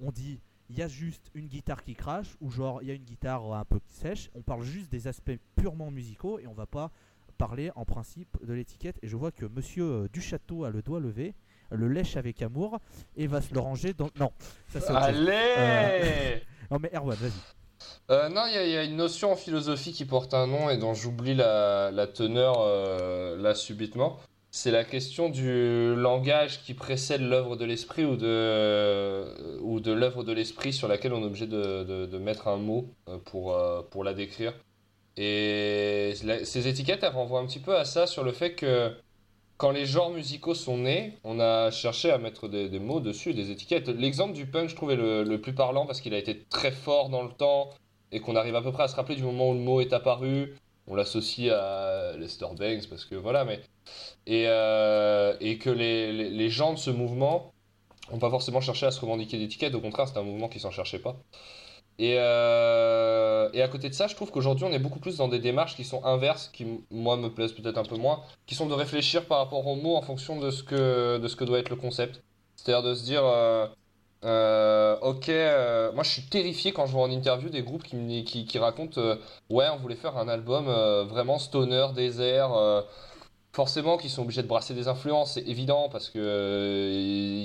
On 0.00 0.12
dit 0.12 0.40
il 0.70 0.76
y 0.76 0.82
a 0.82 0.88
juste 0.88 1.30
une 1.34 1.46
guitare 1.46 1.82
qui 1.82 1.94
crache 1.94 2.36
ou 2.40 2.50
genre 2.50 2.82
il 2.82 2.88
y 2.88 2.90
a 2.90 2.94
une 2.94 3.04
guitare 3.04 3.52
un 3.52 3.64
peu 3.64 3.80
sèche. 3.88 4.30
On 4.34 4.42
parle 4.42 4.62
juste 4.62 4.90
des 4.90 5.08
aspects 5.08 5.38
purement 5.56 5.90
musicaux 5.90 6.38
et 6.38 6.46
on 6.46 6.54
va 6.54 6.66
pas 6.66 6.90
parler 7.38 7.70
en 7.74 7.84
principe 7.84 8.36
de 8.44 8.52
l'étiquette. 8.52 8.98
Et 9.02 9.08
je 9.08 9.16
vois 9.16 9.32
que 9.32 9.46
Monsieur 9.46 9.84
euh, 9.84 10.08
Duchâteau 10.12 10.64
a 10.64 10.70
le 10.70 10.82
doigt 10.82 11.00
levé, 11.00 11.34
le 11.70 11.88
lèche 11.88 12.16
avec 12.16 12.42
amour 12.42 12.78
et 13.16 13.26
va 13.26 13.40
se 13.40 13.52
le 13.54 13.60
ranger 13.60 13.92
dans. 13.94 14.10
Non, 14.18 14.30
ça 14.72 14.80
c'est. 14.80 14.92
Allez 14.94 16.42
Non 16.70 16.78
mais 16.80 16.90
Erwan, 16.94 17.16
vas-y. 17.16 17.32
Euh, 18.10 18.28
non, 18.28 18.42
il 18.46 18.54
y, 18.54 18.56
a- 18.58 18.64
il 18.64 18.70
y 18.72 18.76
a 18.76 18.84
une 18.84 18.96
notion 18.96 19.32
en 19.32 19.36
philosophie 19.36 19.92
qui 19.92 20.04
porte 20.04 20.34
un 20.34 20.46
nom 20.46 20.68
et 20.70 20.76
dont 20.78 20.94
j'oublie 20.94 21.34
la, 21.34 21.90
la 21.92 22.06
teneur 22.06 22.56
euh, 22.58 23.36
là 23.40 23.54
subitement. 23.54 24.18
C'est 24.50 24.70
la 24.70 24.82
question 24.82 25.28
du 25.28 25.94
langage 25.94 26.62
qui 26.62 26.72
précède 26.74 27.20
l'œuvre 27.20 27.54
de 27.56 27.64
l'esprit 27.66 28.04
ou 28.06 28.16
de, 28.16 29.60
ou 29.60 29.78
de 29.80 29.92
l'œuvre 29.92 30.24
de 30.24 30.32
l'esprit 30.32 30.72
sur 30.72 30.88
laquelle 30.88 31.12
on 31.12 31.22
est 31.22 31.26
obligé 31.26 31.46
de, 31.46 31.84
de- 31.84 32.06
de 32.06 32.18
mettre 32.18 32.48
un 32.48 32.56
mot 32.56 32.88
euh, 33.08 33.18
pour, 33.18 33.54
euh, 33.54 33.82
pour 33.90 34.04
la 34.04 34.14
décrire. 34.14 34.54
Et 35.16 36.14
la- 36.24 36.44
ces 36.44 36.66
étiquettes, 36.68 37.02
elles 37.02 37.12
renvoient 37.12 37.40
un 37.40 37.46
petit 37.46 37.58
peu 37.60 37.76
à 37.76 37.84
ça 37.84 38.06
sur 38.06 38.24
le 38.24 38.32
fait 38.32 38.54
que 38.54 38.92
quand 39.58 39.72
les 39.72 39.86
genres 39.86 40.10
musicaux 40.10 40.54
sont 40.54 40.78
nés, 40.78 41.18
on 41.24 41.40
a 41.40 41.70
cherché 41.72 42.10
à 42.10 42.18
mettre 42.18 42.48
des, 42.48 42.78
mots 42.78 43.00
dessus, 43.00 43.34
des 43.34 43.50
étiquettes. 43.50 43.88
L'exemple 43.88 44.32
du 44.32 44.46
punk, 44.46 44.68
je 44.70 44.76
trouvais 44.76 44.96
le, 44.96 45.24
le 45.24 45.40
plus 45.40 45.52
parlant 45.52 45.84
parce 45.84 46.00
qu'il 46.00 46.14
a 46.14 46.18
été 46.18 46.44
très 46.48 46.70
fort 46.70 47.08
dans 47.10 47.24
le 47.24 47.30
temps 47.30 47.70
et 48.12 48.20
qu'on 48.20 48.36
arrive 48.36 48.54
à 48.54 48.62
peu 48.62 48.72
près 48.72 48.84
à 48.84 48.88
se 48.88 48.94
rappeler 48.96 49.16
du 49.16 49.24
moment 49.24 49.50
où 49.50 49.54
le 49.54 49.58
mot 49.58 49.80
est 49.80 49.92
apparu. 49.92 50.54
On 50.86 50.94
l'associe 50.94 51.52
à 51.52 52.12
Lester 52.16 52.46
Bangs 52.56 52.86
parce 52.88 53.04
que 53.04 53.16
voilà, 53.16 53.44
mais. 53.44 53.60
Et, 54.26 54.44
euh, 54.46 55.36
et 55.40 55.58
que 55.58 55.70
les, 55.70 56.12
les, 56.12 56.30
les 56.30 56.50
gens 56.50 56.72
de 56.74 56.78
ce 56.78 56.90
mouvement 56.90 57.52
n'ont 58.12 58.18
pas 58.18 58.30
forcément 58.30 58.60
cherché 58.60 58.86
à 58.86 58.90
se 58.90 59.00
revendiquer 59.00 59.38
d'étiquettes, 59.38 59.74
au 59.74 59.80
contraire, 59.80 60.08
c'est 60.08 60.18
un 60.18 60.22
mouvement 60.22 60.48
qui 60.48 60.60
s'en 60.60 60.70
cherchait 60.70 61.00
pas. 61.00 61.16
Et, 61.98 62.14
euh, 62.16 63.17
et 63.52 63.62
à 63.62 63.68
côté 63.68 63.88
de 63.88 63.94
ça, 63.94 64.06
je 64.06 64.14
trouve 64.14 64.30
qu'aujourd'hui, 64.30 64.64
on 64.64 64.72
est 64.72 64.78
beaucoup 64.78 64.98
plus 65.00 65.16
dans 65.16 65.28
des 65.28 65.38
démarches 65.38 65.76
qui 65.76 65.84
sont 65.84 66.04
inverses, 66.04 66.50
qui, 66.52 66.66
moi, 66.90 67.16
me 67.16 67.28
plaisent 67.30 67.52
peut-être 67.52 67.78
un 67.78 67.84
peu 67.84 67.96
moins, 67.96 68.22
qui 68.46 68.54
sont 68.54 68.66
de 68.66 68.74
réfléchir 68.74 69.26
par 69.26 69.38
rapport 69.38 69.66
aux 69.66 69.76
mots 69.76 69.96
en 69.96 70.02
fonction 70.02 70.38
de 70.38 70.50
ce 70.50 70.62
que, 70.62 71.18
de 71.18 71.28
ce 71.28 71.36
que 71.36 71.44
doit 71.44 71.58
être 71.58 71.70
le 71.70 71.76
concept. 71.76 72.22
C'est-à-dire 72.56 72.82
de 72.88 72.94
se 72.94 73.04
dire, 73.04 73.22
euh, 73.24 73.66
euh, 74.24 74.96
ok, 75.00 75.28
euh, 75.28 75.92
moi 75.92 76.02
je 76.02 76.10
suis 76.10 76.22
terrifié 76.28 76.72
quand 76.72 76.86
je 76.86 76.92
vois 76.92 77.02
en 77.04 77.10
interview 77.10 77.50
des 77.50 77.62
groupes 77.62 77.84
qui, 77.84 78.24
qui, 78.24 78.58
racontent, 78.58 79.00
euh, 79.00 79.16
ouais, 79.50 79.66
on 79.72 79.76
voulait 79.76 79.94
faire 79.96 80.16
un 80.18 80.28
album 80.28 80.66
euh, 80.68 81.04
vraiment 81.04 81.38
stoner, 81.38 81.86
désert. 81.94 82.52
euh, 82.54 82.82
forcément 83.52 83.96
qu'ils 83.98 84.10
sont 84.10 84.22
obligés 84.22 84.42
de 84.42 84.48
brasser 84.48 84.74
des 84.74 84.88
influences, 84.88 85.32
c'est 85.34 85.46
évident, 85.48 85.88
parce 85.90 86.10
que 86.10 86.18
euh, 86.18 86.92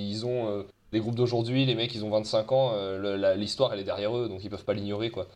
ils 0.10 0.26
ont 0.26 0.48
euh, 0.50 0.64
les 0.92 1.00
groupes 1.00 1.16
d'aujourd'hui, 1.16 1.66
les 1.66 1.76
mecs 1.76 1.94
ils 1.96 2.06
ont 2.06 2.10
25 2.10 2.52
ans, 2.52 2.72
euh, 2.76 3.36
l'histoire 3.36 3.74
elle 3.74 3.80
est 3.80 3.84
derrière 3.84 4.16
eux, 4.16 4.28
donc 4.30 4.44
ils 4.44 4.50
peuvent 4.50 4.66
pas 4.66 4.74
l'ignorer 4.74 5.10
quoi. 5.12 5.28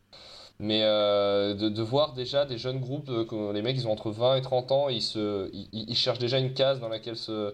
Mais 0.60 0.82
euh, 0.84 1.54
de, 1.54 1.82
voir 1.84 2.14
déjà 2.14 2.46
des 2.46 2.58
jeunes 2.58 2.80
groupes, 2.80 3.10
euh, 3.10 3.54
les 3.54 3.62
mecs 3.62 3.78
ils 3.78 3.88
ont 3.88 3.92
entre 3.92 4.10
20 4.10 4.38
et 4.38 4.42
30 4.42 4.72
ans, 4.72 4.90
ils, 4.90 5.04
se, 5.04 5.52
ils, 5.54 5.96
cherchent 5.96 6.18
déjà 6.18 6.40
une 6.40 6.54
case 6.54 6.80
dans 6.80 6.90
laquelle 6.90 7.16
se, 7.16 7.54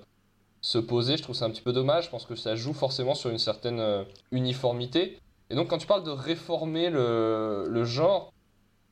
se 0.62 0.78
poser, 0.78 1.18
je 1.18 1.24
trouve 1.24 1.36
ça 1.36 1.46
un 1.46 1.50
petit 1.50 1.62
peu 1.62 1.74
dommage, 1.74 2.06
je 2.06 2.10
pense 2.10 2.26
que 2.26 2.36
ça 2.36 2.56
joue 2.56 2.74
forcément 2.74 3.14
sur 3.14 3.30
une 3.30 3.40
certaine 3.40 3.82
euh, 3.82 4.06
uniformité. 4.32 5.20
Et 5.50 5.56
donc 5.56 5.70
quand 5.70 5.80
tu 5.80 5.88
parles 5.88 6.06
de 6.06 6.12
réformer 6.12 6.90
le, 6.90 7.68
le 7.68 7.84
genre, 7.84 8.32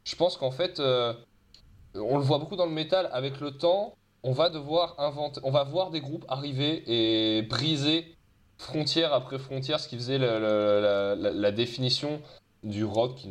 je 0.03 0.15
pense 0.17 0.35
qu'en 0.35 0.51
fait, 0.51 0.79
on 0.79 2.17
le 2.17 2.23
voit 2.23 2.39
beaucoup 2.39 2.57
dans 2.57 2.65
le 2.65 2.71
métal, 2.71 3.09
avec 3.13 3.39
le 3.39 3.51
temps, 3.51 3.95
on 4.23 4.33
va 4.33 4.49
devoir 4.49 4.95
inventer, 4.99 5.39
on 5.43 5.51
va 5.51 5.63
voir 5.63 5.89
des 5.89 6.01
groupes 6.01 6.25
arriver 6.27 6.83
et 6.87 7.43
briser 7.43 8.17
frontière 8.57 9.13
après 9.13 9.39
frontière, 9.39 9.79
ce 9.79 9.87
qui 9.87 9.95
faisait 9.95 10.17
la 10.17 11.51
définition 11.51 12.21
du 12.63 12.83
rock 12.85 13.15
qui 13.15 13.27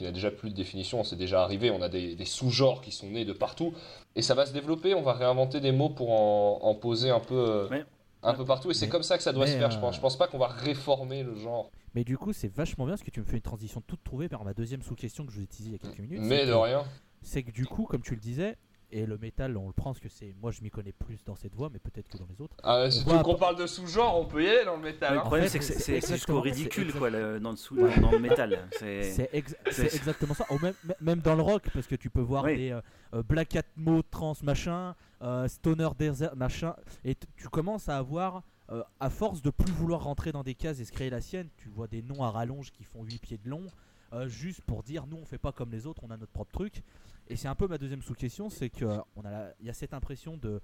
n'a 0.00 0.10
déjà 0.12 0.30
plus 0.30 0.50
de 0.50 0.54
définition, 0.54 1.02
c'est 1.04 1.16
déjà 1.16 1.42
arrivé, 1.42 1.70
on 1.70 1.80
a 1.80 1.88
des, 1.88 2.14
des 2.14 2.24
sous-genres 2.26 2.80
qui 2.82 2.92
sont 2.92 3.08
nés 3.08 3.24
de 3.24 3.32
partout, 3.32 3.72
et 4.14 4.22
ça 4.22 4.34
va 4.34 4.44
se 4.44 4.52
développer, 4.52 4.94
on 4.94 5.02
va 5.02 5.14
réinventer 5.14 5.60
des 5.60 5.72
mots 5.72 5.88
pour 5.88 6.10
en, 6.12 6.58
en 6.62 6.74
poser 6.74 7.10
un 7.10 7.20
peu, 7.20 7.34
euh, 7.34 7.68
Mais- 7.70 7.84
un 8.22 8.34
peu 8.34 8.44
partout, 8.44 8.70
et 8.70 8.74
c'est 8.74 8.88
comme 8.88 9.02
ça 9.02 9.16
que 9.16 9.22
ça 9.22 9.32
doit 9.32 9.46
se 9.46 9.56
faire, 9.56 9.70
je 9.70 9.78
euh, 9.78 9.80
pense. 9.80 9.96
Je 9.96 10.00
pense 10.00 10.18
pas 10.18 10.26
qu'on 10.28 10.38
va 10.38 10.48
réformer 10.48 11.22
le 11.22 11.34
genre, 11.34 11.70
Mais 11.94 12.04
du 12.04 12.18
coup, 12.18 12.32
c'est 12.34 12.52
vachement 12.52 12.84
bien 12.84 12.94
parce 12.94 13.02
que 13.04 13.10
tu 13.10 13.20
me 13.20 13.24
fais 13.24 13.36
une 13.36 13.42
transition 13.42 13.80
toute 13.86 14.04
trouvée 14.04 14.28
vers 14.28 14.44
ma 14.44 14.52
deuxième 14.52 14.82
sous-question 14.82 15.24
que 15.24 15.32
je 15.32 15.38
vous 15.38 15.44
ai 15.44 15.46
teasée 15.46 15.70
il 15.70 15.72
y 15.72 15.74
a 15.76 15.78
quelques 15.78 16.00
minutes. 16.00 16.20
mais 16.20 16.44
de 16.44 16.52
rien. 16.52 16.84
C'est 17.22 17.42
que 17.42 17.50
du 17.50 17.64
coup, 17.66 17.84
comme 17.84 18.02
tu 18.02 18.14
le 18.14 18.20
disais, 18.20 18.56
et 18.90 19.04
le 19.06 19.18
métal, 19.18 19.56
on 19.56 19.66
le 19.66 19.72
prend 19.72 19.90
parce 19.90 20.00
que 20.00 20.08
c'est. 20.08 20.34
Moi, 20.40 20.50
je 20.50 20.62
m'y 20.62 20.70
connais 20.70 20.92
plus 20.92 21.22
dans 21.24 21.34
cette 21.36 21.54
voie, 21.54 21.68
mais 21.72 21.78
peut-être 21.78 22.08
que 22.08 22.16
dans 22.18 22.26
les 22.26 22.40
autres. 22.40 22.56
Ah, 22.62 22.90
si 22.90 23.00
tu 23.00 23.04
voit 23.04 23.18
veux 23.18 23.22
qu'on 23.22 23.34
parle 23.36 23.56
de 23.56 23.66
sous-genre, 23.66 24.18
on 24.20 24.24
peut 24.24 24.42
y 24.42 24.48
aller 24.48 24.64
dans 24.64 24.76
le 24.76 24.82
métal. 24.82 25.12
Le 25.14 25.18
hein. 25.18 25.22
problème, 25.22 25.48
c'est 25.48 25.58
que 25.58 25.64
c'est- 25.64 26.06
jusqu'au 26.06 26.40
ridicule, 26.40 26.92
quoi, 26.92 27.10
le- 27.10 27.38
dans, 27.40 27.50
le 27.50 27.56
sous- 27.56 27.76
dans, 27.76 28.00
dans 28.00 28.10
le 28.12 28.18
métal. 28.18 28.68
C'est 28.78 29.02
C'est 29.12 29.30
ex- 29.32 29.54
c'est- 29.70 29.88
c'est 29.88 29.96
exactement 29.96 30.34
ça. 30.34 30.46
Même, 30.62 30.74
même 31.00 31.20
dans 31.20 31.34
le 31.34 31.42
rock, 31.42 31.64
parce 31.72 31.86
que 31.86 31.94
tu 31.96 32.10
peux 32.10 32.20
voir 32.22 32.44
Oui. 32.44 32.56
des 32.56 32.70
euh, 32.72 32.80
euh, 33.14 33.22
Black 33.22 33.56
Atmo, 33.56 34.02
trans, 34.02 34.34
machin, 34.42 34.94
euh, 35.22 35.46
Stoner 35.48 35.88
Desert, 35.98 36.34
machin, 36.36 36.74
et 37.04 37.14
tu 37.36 37.48
commences 37.48 37.88
à 37.88 37.98
avoir, 37.98 38.42
euh, 38.70 38.82
à 39.00 39.10
force 39.10 39.42
de 39.42 39.50
plus 39.50 39.72
vouloir 39.72 40.02
rentrer 40.04 40.32
dans 40.32 40.42
des 40.42 40.54
cases 40.54 40.80
et 40.80 40.84
se 40.84 40.92
créer 40.92 41.10
la 41.10 41.20
sienne, 41.20 41.48
tu 41.56 41.68
vois 41.68 41.86
des 41.88 42.02
noms 42.02 42.22
à 42.22 42.30
rallonge 42.30 42.70
qui 42.72 42.84
font 42.84 43.02
8 43.04 43.18
pieds 43.18 43.38
de 43.38 43.48
long, 43.48 43.66
euh, 44.12 44.28
juste 44.28 44.60
pour 44.62 44.82
dire 44.82 45.06
nous 45.06 45.16
on 45.16 45.24
fait 45.24 45.38
pas 45.38 45.52
comme 45.52 45.70
les 45.70 45.86
autres, 45.86 46.02
on 46.04 46.10
a 46.10 46.16
notre 46.16 46.32
propre 46.32 46.52
truc. 46.52 46.82
Et 47.28 47.36
c'est 47.36 47.48
un 47.48 47.54
peu 47.54 47.66
ma 47.68 47.78
deuxième 47.78 48.02
sous-question, 48.02 48.48
c'est 48.50 48.70
que 48.70 48.84
euh, 48.84 48.98
on 49.16 49.22
a 49.24 49.30
la- 49.30 49.54
il 49.60 49.66
y 49.66 49.70
a 49.70 49.74
cette 49.74 49.92
impression 49.94 50.36
de, 50.36 50.60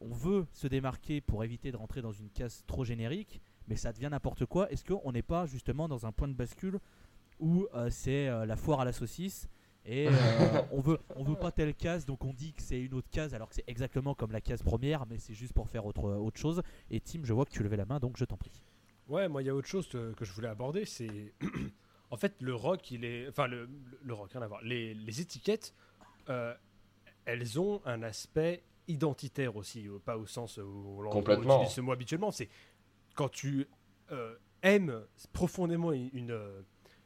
on 0.00 0.12
veut 0.12 0.46
se 0.52 0.66
démarquer 0.66 1.20
pour 1.20 1.44
éviter 1.44 1.70
de 1.72 1.76
rentrer 1.76 2.02
dans 2.02 2.12
une 2.12 2.28
case 2.30 2.64
trop 2.66 2.84
générique, 2.84 3.40
mais 3.68 3.76
ça 3.76 3.92
devient 3.92 4.08
n'importe 4.10 4.44
quoi. 4.46 4.70
Est-ce 4.72 4.84
qu'on 4.84 5.12
n'est 5.12 5.22
pas 5.22 5.46
justement 5.46 5.88
dans 5.88 6.06
un 6.06 6.12
point 6.12 6.28
de 6.28 6.34
bascule 6.34 6.80
où 7.40 7.66
euh, 7.74 7.88
c'est 7.90 8.28
euh, 8.28 8.46
la 8.46 8.56
foire 8.56 8.80
à 8.80 8.84
la 8.84 8.92
saucisse 8.92 9.48
et 9.84 10.08
euh, 10.08 10.12
on 10.72 10.80
veut 10.80 10.98
on 11.14 11.22
veut 11.22 11.36
pas 11.36 11.52
telle 11.52 11.72
case 11.72 12.04
donc 12.04 12.24
on 12.24 12.32
dit 12.34 12.52
que 12.52 12.60
c'est 12.62 12.80
une 12.80 12.94
autre 12.94 13.08
case 13.10 13.32
alors 13.32 13.48
que 13.48 13.54
c'est 13.54 13.64
exactement 13.68 14.12
comme 14.12 14.32
la 14.32 14.40
case 14.40 14.60
première 14.60 15.06
mais 15.06 15.18
c'est 15.18 15.34
juste 15.34 15.52
pour 15.52 15.68
faire 15.68 15.86
autre, 15.86 16.02
autre 16.02 16.36
chose 16.38 16.62
et 16.90 16.98
Tim 17.00 17.20
je 17.22 17.32
vois 17.32 17.44
que 17.44 17.52
tu 17.52 17.62
levais 17.62 17.76
la 17.76 17.84
main 17.84 18.00
donc 18.00 18.16
je 18.16 18.24
t'en 18.24 18.36
prie 18.36 18.60
Ouais, 19.08 19.26
moi, 19.28 19.42
il 19.42 19.46
y 19.46 19.48
a 19.48 19.54
autre 19.54 19.68
chose 19.68 19.88
que 19.88 20.12
je 20.22 20.32
voulais 20.32 20.48
aborder, 20.48 20.84
c'est. 20.84 21.32
en 22.10 22.16
fait, 22.16 22.34
le 22.40 22.54
rock, 22.54 22.90
il 22.90 23.04
est. 23.04 23.28
Enfin, 23.28 23.46
le, 23.46 23.68
le 24.02 24.14
rock, 24.14 24.32
rien 24.32 24.42
à 24.42 24.46
voir. 24.46 24.62
Les, 24.62 24.94
les 24.94 25.20
étiquettes, 25.20 25.74
euh, 26.28 26.54
elles 27.24 27.60
ont 27.60 27.82
un 27.84 28.02
aspect 28.02 28.62
identitaire 28.86 29.56
aussi, 29.56 29.86
pas 30.04 30.16
au 30.16 30.26
sens 30.26 30.56
où 30.56 31.02
on 31.04 31.20
utilise 31.20 31.68
ce 31.74 31.80
mot 31.80 31.92
habituellement. 31.92 32.30
C'est 32.30 32.48
quand 33.14 33.28
tu 33.28 33.68
euh, 34.12 34.34
aimes 34.62 35.04
profondément 35.32 35.92
une, 35.92 36.08
une, 36.14 36.30
euh, 36.30 36.62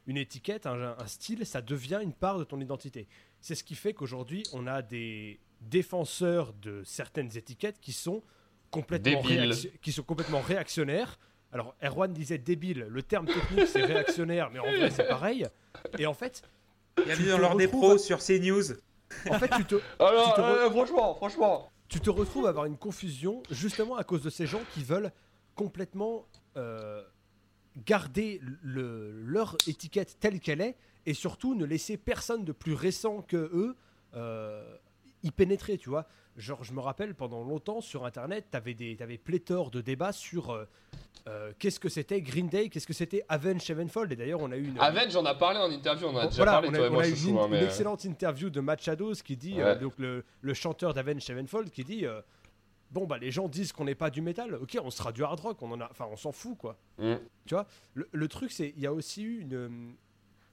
une 0.07 0.15
étiquette, 0.17 0.65
un, 0.65 0.95
un 0.97 1.07
style, 1.07 1.45
ça 1.45 1.61
devient 1.61 1.99
une 2.01 2.13
part 2.13 2.39
de 2.39 2.45
ton 2.45 2.61
identité. 2.61 3.07
C'est 3.41 3.55
ce 3.55 3.63
qui 3.65 3.75
fait 3.75 3.93
qu'aujourd'hui, 3.93 4.43
on 4.53 4.67
a 4.67 4.81
des 4.81 5.41
défenseurs 5.59 6.53
de 6.53 6.83
certaines 6.85 7.35
étiquettes 7.37 7.79
qui 7.81 7.91
sont 7.91 8.23
complètement, 8.71 9.21
qui 9.81 9.91
sont 9.91 10.03
complètement 10.03 10.39
réactionnaires. 10.41 11.19
Alors, 11.53 11.75
Erwan 11.83 12.11
disait 12.11 12.37
débile, 12.39 12.87
le 12.89 13.03
terme 13.03 13.27
technique 13.27 13.67
c'est 13.67 13.83
réactionnaire, 13.85 14.49
mais 14.51 14.59
en 14.59 14.63
vrai 14.63 14.89
c'est 14.89 15.07
pareil. 15.07 15.45
Et 15.99 16.05
en 16.07 16.13
fait, 16.13 16.41
Bienvenue 17.05 17.25
Tu 17.25 17.29
dans 17.31 17.37
te 17.37 17.41
l'heure 17.41 17.55
des 17.55 17.67
pros 17.67 17.97
sur 17.97 18.19
CNews. 18.19 18.71
en 19.29 19.39
fait 19.39 19.49
tu 19.55 19.65
te, 19.65 19.75
Alors, 19.99 20.33
Tu 20.33 20.41
te 20.41 20.41
re- 20.41 20.43
euh, 20.65 20.69
franchement, 20.71 21.15
franchement. 21.15 21.71
tu 21.89 21.99
te 21.99 22.09
retrouves 22.09 22.47
à 22.47 22.49
avoir 22.49 22.65
une 22.65 22.77
confusion 22.77 23.43
justement 23.51 23.95
à 23.97 24.03
cause 24.03 24.23
de 24.23 24.29
ces 24.31 24.47
gens 24.47 24.61
qui 24.73 24.83
veulent 24.83 25.11
complètement 25.55 26.25
euh, 26.57 27.03
garder 27.85 28.39
le, 28.61 29.11
leur 29.23 29.55
étiquette 29.67 30.17
telle 30.19 30.39
qu'elle 30.39 30.61
est 30.61 30.75
et 31.05 31.13
surtout 31.13 31.53
ne 31.55 31.65
laisser 31.65 31.97
personne 31.97 32.43
de 32.45 32.51
plus 32.51 32.73
récent 32.73 33.21
que 33.21 33.37
eux 33.37 33.75
euh, 34.15 34.75
y 35.23 35.31
pénétrer, 35.31 35.77
tu 35.77 35.89
vois. 35.89 36.07
Genre, 36.35 36.63
je 36.63 36.73
me 36.73 36.79
rappelle 36.79 37.13
pendant 37.15 37.43
longtemps 37.43 37.79
sur 37.81 38.05
internet, 38.05 38.47
t'avais 38.51 38.73
des, 38.73 38.95
t'avais 38.95 39.17
pléthore 39.17 39.69
de 39.71 39.81
débats 39.81 40.11
sur 40.11 40.49
euh, 40.49 40.65
euh, 41.27 41.53
qu'est-ce 41.59 41.79
que 41.79 41.89
c'était 41.89 42.21
Green 42.21 42.47
Day, 42.49 42.69
qu'est-ce 42.69 42.87
que 42.87 42.93
c'était 42.93 43.23
Avenged 43.29 43.61
Sevenfold. 43.61 44.11
Et 44.11 44.15
d'ailleurs, 44.15 44.41
on 44.41 44.51
a 44.51 44.57
eu 44.57 44.65
une. 44.67 44.79
Avenge, 44.79 45.11
j'en 45.11 45.25
a 45.25 45.35
parlé 45.35 45.59
en 45.59 45.69
interview, 45.71 46.07
on 46.07 46.17
a 46.17 46.23
Bon, 46.23 46.29
déjà 46.29 46.43
voilà, 46.43 46.51
parlé, 46.53 46.69
on 46.69 46.73
a, 46.73 46.77
toi 46.77 46.85
et 46.85 46.89
on 46.89 46.93
moi, 46.93 47.03
a 47.03 47.07
eu 47.07 47.13
une, 47.27 47.53
euh, 47.53 47.65
excellente 47.65 48.03
interview 48.03 48.49
de 48.49 48.59
Matt 48.61 48.81
Shadows 48.81 49.13
qui 49.23 49.37
dit, 49.37 49.61
Ouais. 49.61 49.77
donc 49.77 49.93
le, 49.99 50.25
le 50.41 50.53
chanteur 50.53 50.93
d'Avenged 50.93 51.21
Sevenfold, 51.21 51.69
qui 51.69 51.83
dit 51.83 52.05
Bon, 52.91 53.05
bah 53.07 53.17
les 53.17 53.31
gens 53.31 53.47
disent 53.47 53.71
qu'on 53.71 53.85
n'est 53.85 53.95
pas 53.95 54.11
du 54.11 54.21
métal, 54.21 54.53
ok, 54.55 54.77
on 54.83 54.91
sera 54.91 55.11
du 55.11 55.23
hard 55.23 55.39
rock, 55.39 55.61
on 55.63 55.71
en 55.71 55.81
a, 55.81 55.87
enfin, 55.89 56.05
on 56.11 56.15
s'en 56.15 56.31
fout 56.31 56.55
quoi. 56.57 56.77
Mm. 56.99 57.13
Tu 57.47 57.55
vois, 57.55 57.65
le, 57.95 58.07
le 58.11 58.27
truc, 58.27 58.51
c'est 58.51 58.71
il 58.75 58.81
y 58.81 58.85
a 58.87 58.93
aussi 58.93 59.23
eu 59.23 59.39
une. 59.41 59.53
euh, 59.55 59.69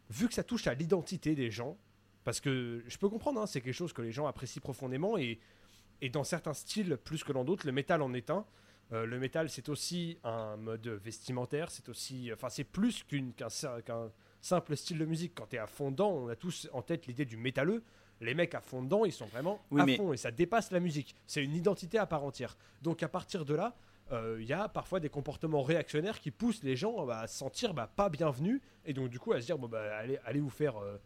Vu 0.08 0.26
que 0.26 0.34
ça 0.34 0.42
touche 0.42 0.66
à 0.66 0.74
l'identité 0.74 1.34
des 1.34 1.50
gens, 1.50 1.76
parce 2.24 2.40
que 2.40 2.82
je 2.86 2.98
peux 2.98 3.08
comprendre, 3.08 3.40
hein, 3.40 3.46
c'est 3.46 3.60
quelque 3.60 3.74
chose 3.74 3.92
que 3.92 4.02
les 4.02 4.12
gens 4.12 4.26
apprécient 4.26 4.60
profondément 4.60 5.16
et, 5.18 5.38
et 6.00 6.08
dans 6.10 6.24
certains 6.24 6.52
styles 6.54 6.96
plus 7.02 7.24
que 7.24 7.32
dans 7.32 7.44
d'autres, 7.44 7.66
le 7.66 7.72
métal 7.72 8.02
en 8.02 8.12
est 8.14 8.30
un. 8.30 8.44
Euh, 8.92 9.06
le 9.06 9.18
métal, 9.20 9.48
c'est 9.48 9.68
aussi 9.68 10.18
un 10.24 10.56
mode 10.56 10.86
vestimentaire, 10.88 11.70
c'est 11.70 11.88
aussi, 11.88 12.30
enfin, 12.32 12.48
c'est 12.48 12.64
plus 12.64 13.04
qu'un 13.36 13.48
sim- 13.48 13.80
qu'un 13.84 14.10
simple 14.40 14.76
style 14.76 14.98
de 14.98 15.04
musique. 15.04 15.32
Quand 15.36 15.46
tu 15.46 15.56
es 15.56 15.58
à 15.60 15.66
fond 15.68 15.90
dedans, 15.92 16.10
on 16.10 16.28
a 16.28 16.34
tous 16.36 16.68
en 16.72 16.82
tête 16.82 17.06
l'idée 17.06 17.24
du 17.24 17.36
métalleux. 17.36 17.82
Les 18.20 18.34
mecs 18.34 18.54
à 18.54 18.60
fond 18.60 18.82
dedans, 18.82 19.04
ils 19.04 19.12
sont 19.12 19.26
vraiment 19.26 19.60
Oui, 19.70 19.80
à 19.80 19.86
mais- 19.86 19.96
fond 19.96 20.12
et 20.12 20.16
ça 20.16 20.30
dépasse 20.30 20.72
la 20.72 20.80
musique. 20.80 21.14
C'est 21.26 21.42
une 21.42 21.54
identité 21.54 21.98
à 21.98 22.06
part 22.06 22.24
entière. 22.24 22.58
Donc 22.82 23.02
à 23.02 23.08
partir 23.08 23.44
de 23.44 23.54
là, 23.54 23.76
euh, 24.12 24.38
il 24.40 24.46
y 24.46 24.52
a 24.52 24.68
parfois 24.68 24.98
des 25.00 25.08
comportements 25.08 25.62
réactionnaires 25.62 26.18
qui 26.20 26.30
poussent 26.32 26.64
les 26.64 26.74
gens 26.76 27.06
bah, 27.06 27.20
à 27.20 27.26
se 27.28 27.38
sentir 27.38 27.72
bah, 27.74 27.86
pas 27.94 28.08
bienvenus 28.08 28.60
et 28.84 28.92
donc 28.92 29.08
du 29.08 29.20
coup 29.20 29.32
à 29.32 29.40
se 29.40 29.46
dire 29.46 29.56
bon 29.56 29.68
bah 29.68 29.96
allez, 29.96 30.18
allez 30.24 30.40
vous 30.40 30.50
faire 30.50 30.76
euh, 30.78 30.98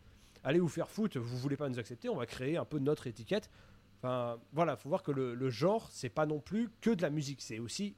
allez 0.45 0.61
vous 0.61 0.69
faire 0.69 0.89
foutre, 0.89 1.19
vous 1.19 1.37
voulez 1.39 1.57
pas 1.57 1.69
nous 1.69 1.79
accepter, 1.79 2.09
on 2.09 2.17
va 2.17 2.27
créer 2.27 2.57
un 2.57 2.65
peu 2.65 2.79
notre 2.79 3.07
étiquette. 3.09 3.51
Enfin 3.99 4.39
voilà, 4.53 4.77
faut 4.77 4.89
voir 4.89 5.03
que 5.03 5.11
le, 5.11 5.35
le 5.35 5.51
genre 5.51 5.89
c'est 5.91 6.09
pas 6.11 6.27
non 6.27 6.39
plus 6.39 6.69
que 6.81 6.91
de 6.91 7.03
la 7.03 7.11
musique, 7.11 7.41
c'est 7.43 7.59
aussi 7.59 7.97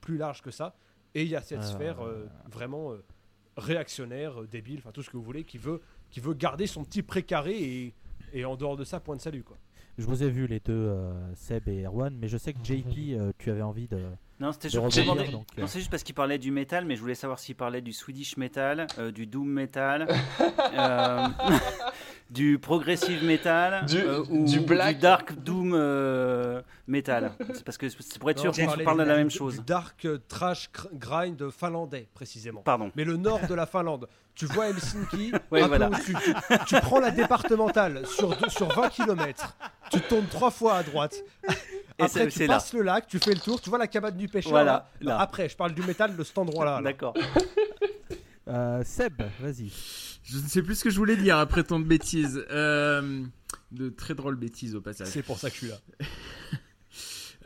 plus 0.00 0.16
large 0.16 0.42
que 0.42 0.50
ça 0.50 0.74
et 1.14 1.22
il 1.22 1.28
y 1.28 1.36
a 1.36 1.40
cette 1.42 1.60
Euh. 1.60 1.62
sphère 1.62 2.00
euh, 2.04 2.26
vraiment 2.50 2.92
euh, 2.92 3.04
réactionnaire, 3.56 4.42
euh, 4.42 4.46
débile, 4.46 4.78
enfin 4.78 4.92
tout 4.92 5.02
ce 5.02 5.10
que 5.10 5.16
vous 5.16 5.22
voulez, 5.22 5.44
qui 5.44 5.58
veut 5.58 5.80
qui 6.10 6.20
veut 6.20 6.34
garder 6.34 6.66
son 6.66 6.84
petit 6.84 7.02
précaré 7.02 7.56
et, 7.58 7.94
et 8.32 8.44
en 8.44 8.56
dehors 8.56 8.76
de 8.76 8.84
ça 8.84 9.00
point 9.00 9.16
de 9.16 9.20
salut 9.20 9.42
quoi. 9.42 9.56
Je 9.98 10.04
vous 10.04 10.22
ai 10.22 10.30
vu 10.30 10.46
les 10.46 10.60
deux, 10.60 10.72
euh, 10.74 11.34
Seb 11.34 11.68
et 11.68 11.84
Erwan, 11.84 12.14
mais 12.16 12.28
je 12.28 12.36
sais 12.36 12.52
que 12.52 12.62
JP, 12.62 12.86
euh, 13.12 13.32
tu 13.38 13.50
avais 13.50 13.62
envie 13.62 13.88
de, 13.88 14.02
Non, 14.38 14.52
c'était 14.52 14.68
juste, 14.68 14.98
euh, 14.98 15.66
juste 15.66 15.90
parce 15.90 16.02
qu'il 16.02 16.14
parlait 16.14 16.36
du 16.38 16.50
métal, 16.50 16.84
mais 16.84 16.94
je 16.94 17.00
voulais 17.00 17.14
savoir 17.14 17.38
s'il 17.38 17.54
parlait 17.56 17.80
du 17.80 17.94
Swedish 17.94 18.36
metal, 18.36 18.86
euh, 18.98 19.10
du 19.10 19.26
doom 19.26 19.48
metal, 19.48 20.06
euh, 20.74 21.26
du 22.30 22.58
progressive 22.58 23.24
metal 23.24 23.86
Du- 23.86 23.96
euh, 23.98 24.22
ou 24.28 24.44
du 24.44 24.60
black. 24.60 24.98
dark 24.98 25.32
doom 25.38 25.72
euh, 25.74 26.60
metal. 26.86 27.32
C'est 27.54 27.64
parce 27.64 27.78
que 27.78 27.88
c'est 27.88 28.18
pour 28.18 28.30
être 28.30 28.40
sûr 28.40 28.52
qu'on 28.52 28.84
parle 28.84 28.98
de 28.98 29.02
du- 29.04 29.08
la 29.08 29.16
même 29.16 29.28
du- 29.28 29.34
chose. 29.36 29.56
Du 29.56 29.64
dark 29.64 30.06
trash 30.28 30.68
grind 30.92 31.50
finlandais 31.50 32.06
précisément. 32.12 32.60
Pardon. 32.62 32.90
Mais 32.94 33.04
le 33.04 33.16
nord 33.16 33.40
de 33.48 33.54
la 33.54 33.64
Finlande. 33.66 34.06
Tu 34.34 34.44
vois 34.44 34.68
Helsinki, 34.68 35.32
Ouais, 35.50 35.62
un 35.62 35.68
peu 35.68 35.68
voilà. 35.78 35.88
au-dessus. 35.88 36.14
tu, 36.14 36.58
tu 36.66 36.80
prends 36.82 37.00
la 37.00 37.10
départementale 37.10 38.06
sur 38.06 38.28
20 38.74 38.90
km, 38.90 39.56
tu 39.90 39.98
tournes 40.02 40.26
trois 40.26 40.50
fois 40.50 40.74
à 40.76 40.82
droite. 40.82 41.14
Et 41.98 42.02
Après, 42.02 42.20
c'est- 42.20 42.26
tu 42.28 42.38
c'est 42.38 42.46
là. 42.46 42.54
passes 42.54 42.72
le 42.74 42.82
lac, 42.82 43.06
tu 43.06 43.18
fais 43.18 43.32
le 43.32 43.40
tour, 43.40 43.60
tu 43.60 43.70
vois 43.70 43.78
la 43.78 43.86
cabane 43.86 44.16
du 44.16 44.28
pêcheur. 44.28 44.50
Voilà, 44.50 44.72
là 44.72 44.90
Non, 45.00 45.06
là. 45.08 45.20
Après, 45.20 45.48
je 45.48 45.56
parle 45.56 45.72
du 45.74 45.82
métal 45.82 46.14
de 46.16 46.22
cet 46.24 46.36
endroit-là. 46.38 46.76
là. 46.76 46.82
D'accord. 46.82 47.14
euh, 48.48 48.82
Seb, 48.84 49.22
vas-y. 49.40 49.70
Je 50.22 50.36
ne 50.38 50.42
sais 50.46 50.62
plus 50.62 50.74
ce 50.76 50.84
que 50.84 50.90
je 50.90 50.96
voulais 50.98 51.16
dire 51.16 51.38
après 51.38 51.62
tant 51.64 51.78
de 51.80 51.84
bêtises. 51.84 52.44
Euh, 52.50 53.24
de 53.72 53.88
très 53.88 54.14
drôles 54.14 54.36
bêtises 54.36 54.74
au 54.74 54.80
passage. 54.80 55.08
C'est 55.08 55.22
pour 55.22 55.38
ça 55.38 55.48
que 55.50 55.54
je 55.56 55.60
suis 55.60 55.68
là. 55.68 55.78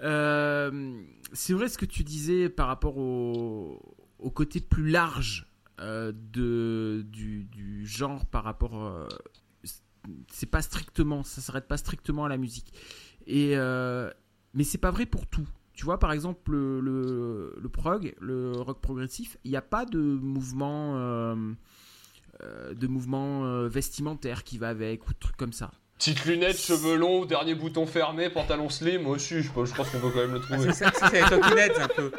Euh, 0.02 1.02
c'est 1.34 1.52
vrai 1.52 1.68
ce 1.68 1.76
que 1.76 1.84
tu 1.84 2.04
disais 2.04 2.48
par 2.48 2.68
rapport 2.68 2.96
au, 2.96 3.82
au 4.18 4.30
côté 4.30 4.60
plus 4.60 4.88
large 4.88 5.46
euh, 5.78 6.12
de, 6.32 7.04
du, 7.08 7.44
du 7.44 7.86
genre 7.86 8.24
par 8.26 8.44
rapport. 8.44 8.82
euh, 8.82 9.06
c'est 10.32 10.46
pas 10.46 10.62
strictement, 10.62 11.22
ça 11.22 11.42
s'arrête 11.42 11.68
pas 11.68 11.76
strictement 11.76 12.24
à 12.24 12.28
la 12.30 12.38
musique. 12.38 12.72
Et, 13.26 13.52
euh, 13.56 14.10
mais 14.54 14.64
c'est 14.64 14.78
pas 14.78 14.90
vrai 14.90 15.06
pour 15.06 15.26
tout. 15.26 15.46
Tu 15.74 15.84
vois, 15.84 15.98
par 15.98 16.12
exemple, 16.12 16.50
le, 16.52 16.80
le, 16.80 17.54
le 17.60 17.68
prog, 17.68 18.14
le 18.20 18.52
rock 18.52 18.80
progressif, 18.80 19.38
il 19.44 19.50
n'y 19.50 19.56
a 19.56 19.62
pas 19.62 19.86
de 19.86 19.98
mouvement, 19.98 20.96
euh, 20.98 21.34
euh, 22.42 22.74
de 22.74 22.86
mouvement 22.86 23.44
euh, 23.46 23.68
vestimentaire 23.68 24.44
qui 24.44 24.58
va 24.58 24.68
avec 24.68 25.08
ou 25.08 25.12
de 25.14 25.18
trucs 25.18 25.36
comme 25.36 25.52
ça. 25.54 25.70
Petite 25.96 26.24
lunette, 26.26 26.58
cheveux 26.58 26.96
longs, 26.96 27.24
dernier 27.24 27.54
bouton 27.54 27.86
fermé, 27.86 28.28
pantalon 28.30 28.68
slim, 28.68 29.02
moi 29.02 29.16
aussi, 29.16 29.42
je, 29.42 29.50
pense- 29.52 29.68
je 29.70 29.74
pense 29.74 29.88
qu'on 29.90 30.00
peut 30.00 30.10
quand 30.10 30.20
même 30.20 30.32
le 30.34 30.40
Ah, 30.40 30.54
trouver. 30.54 30.72
c'est 30.72 30.84
ça, 30.84 30.92
ça, 30.92 31.08
c'est 31.10 31.22
les 31.22 31.28
Talking 31.28 31.56
Heads, 31.58 31.80
un 31.80 31.88
peu. 31.88 32.12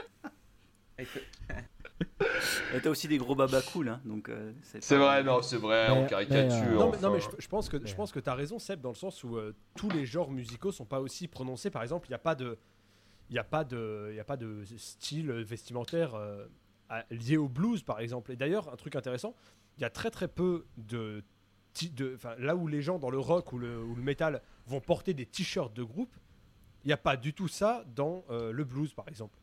T'as 2.81 2.89
aussi 2.89 3.07
des 3.07 3.17
gros 3.17 3.35
babas 3.35 3.61
cool, 3.73 3.89
hein, 3.89 4.01
donc 4.05 4.29
euh, 4.29 4.51
C'est 4.63 4.97
vrai, 4.97 5.23
non, 5.23 5.41
c'est 5.41 5.57
vrai, 5.57 5.87
Mais- 5.89 5.97
on 5.97 6.01
mais, 6.03 6.07
caricature. 6.09 6.57
euh, 6.67 6.73
Non, 6.75 6.91
mais, 6.91 6.97
non, 6.99 7.09
enfin. 7.09 7.11
mais 7.13 7.19
je, 7.19 7.29
je 7.39 7.47
pense 7.47 7.69
que, 7.69 7.85
je 7.85 7.95
pense 7.95 8.11
que 8.11 8.19
tu 8.19 8.29
as 8.29 8.33
raison, 8.35 8.59
Seb, 8.59 8.81
dans 8.81 8.89
le 8.89 8.95
sens 8.95 9.23
où 9.23 9.37
euh, 9.37 9.53
tous 9.75 9.89
les 9.89 10.05
genres 10.05 10.31
musicaux 10.31 10.71
sont 10.71 10.85
pas 10.85 10.99
aussi 11.01 11.27
prononcés. 11.27 11.69
Par 11.69 11.81
exemple, 11.83 12.07
il 12.07 12.11
n'y 12.11 12.15
a 12.15 12.19
pas 12.19 12.35
de. 12.35 12.57
Il 13.29 13.39
a, 13.39 13.43
pas 13.45 13.63
de- 13.63 14.07
il 14.11 14.15
y 14.15 14.19
a 14.19 14.25
pas 14.25 14.35
de 14.35 14.63
style 14.77 15.31
vestimentaire 15.31 16.15
euh, 16.15 16.45
à- 16.89 17.05
lié 17.11 17.37
au 17.37 17.47
blues, 17.47 17.81
par 17.83 17.99
exemple. 18.01 18.31
Et 18.31 18.35
d'ailleurs, 18.35 18.71
un 18.73 18.75
truc 18.75 18.95
intéressant, 18.97 19.35
il 19.77 19.81
y 19.81 19.85
a 19.85 19.89
très 19.89 20.11
très 20.11 20.27
peu 20.27 20.65
de. 20.77 21.23
de 21.93 22.13
enfin, 22.15 22.35
là 22.39 22.55
où 22.57 22.67
les 22.67 22.81
gens 22.81 22.99
dans 22.99 23.09
le 23.09 23.19
rock 23.19 23.53
ou 23.53 23.57
le, 23.57 23.81
ou 23.83 23.95
le 23.95 24.01
metal 24.01 24.41
vont 24.67 24.81
porter 24.81 25.13
des 25.13 25.25
t-shirts 25.25 25.73
de 25.73 25.83
groupe, 25.83 26.13
il 26.83 26.87
n'y 26.87 26.93
a 26.93 26.97
pas 26.97 27.15
du 27.15 27.33
tout 27.33 27.47
ça 27.47 27.85
dans 27.95 28.25
euh, 28.31 28.51
le 28.51 28.63
blues, 28.65 28.93
par 28.93 29.07
exemple. 29.07 29.37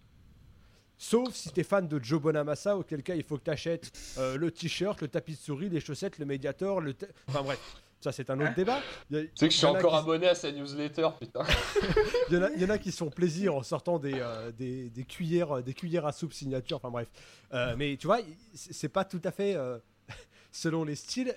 Sauf 0.98 1.32
si 1.34 1.50
tu 1.52 1.61
es 1.61 1.64
fan 1.64 1.87
de 1.87 2.02
Joe 2.02 2.20
Bonamassa, 2.20 2.76
auquel 2.76 3.02
cas 3.04 3.14
il 3.14 3.22
faut 3.22 3.38
que 3.38 3.44
tu 3.44 3.50
achètes 3.50 3.92
le 4.18 4.50
t-shirt, 4.50 5.00
le 5.00 5.08
tapis 5.08 5.32
de 5.34 5.38
souris, 5.38 5.68
les 5.68 5.80
chaussettes, 5.80 6.18
le 6.18 6.26
médiator, 6.26 6.80
le. 6.80 6.94
Enfin 7.28 7.42
bref, 7.42 7.61
ça 8.00 8.11
c'est 8.12 8.28
un 8.30 8.40
autre 8.40 8.54
débat. 8.54 8.80
Y 9.11 9.16
a- 9.16 9.22
Tu 9.22 9.30
sais 9.34 9.46
que 9.48 9.52
je 9.52 9.58
suis 9.58 9.66
encore 9.66 9.92
qui- 9.92 9.96
abonné 9.98 10.26
à 10.28 10.34
sa 10.34 10.50
newsletter, 10.50 11.08
putain. 11.20 11.44
il 12.30 12.34
y, 12.34 12.38
en 12.38 12.42
a, 12.42 12.50
il 12.50 12.61
y 12.61 12.64
en 12.64 12.70
a 12.70 12.78
qui 12.78 12.90
se 12.90 12.96
font 12.98 13.11
plaisir 13.11 13.54
en 13.54 13.62
sortant 13.62 13.98
des, 14.00 14.14
euh, 14.16 14.50
des, 14.52 14.90
des 14.90 15.04
cuillères, 15.04 15.62
des 15.62 15.72
cuillères 15.74 16.04
à 16.06 16.12
soupe 16.12 16.32
signature. 16.32 16.78
Enfin 16.78 16.90
bref. 16.90 17.08
Euh, 17.54 17.74
mais 17.78 17.96
tu 17.96 18.06
vois, 18.08 18.18
c'est 18.54 18.88
pas 18.88 19.04
tout 19.04 19.20
à 19.24 19.30
fait 19.30 19.54
euh, 19.54 19.78
selon 20.52 20.82
les 20.84 20.96
styles. 20.96 21.34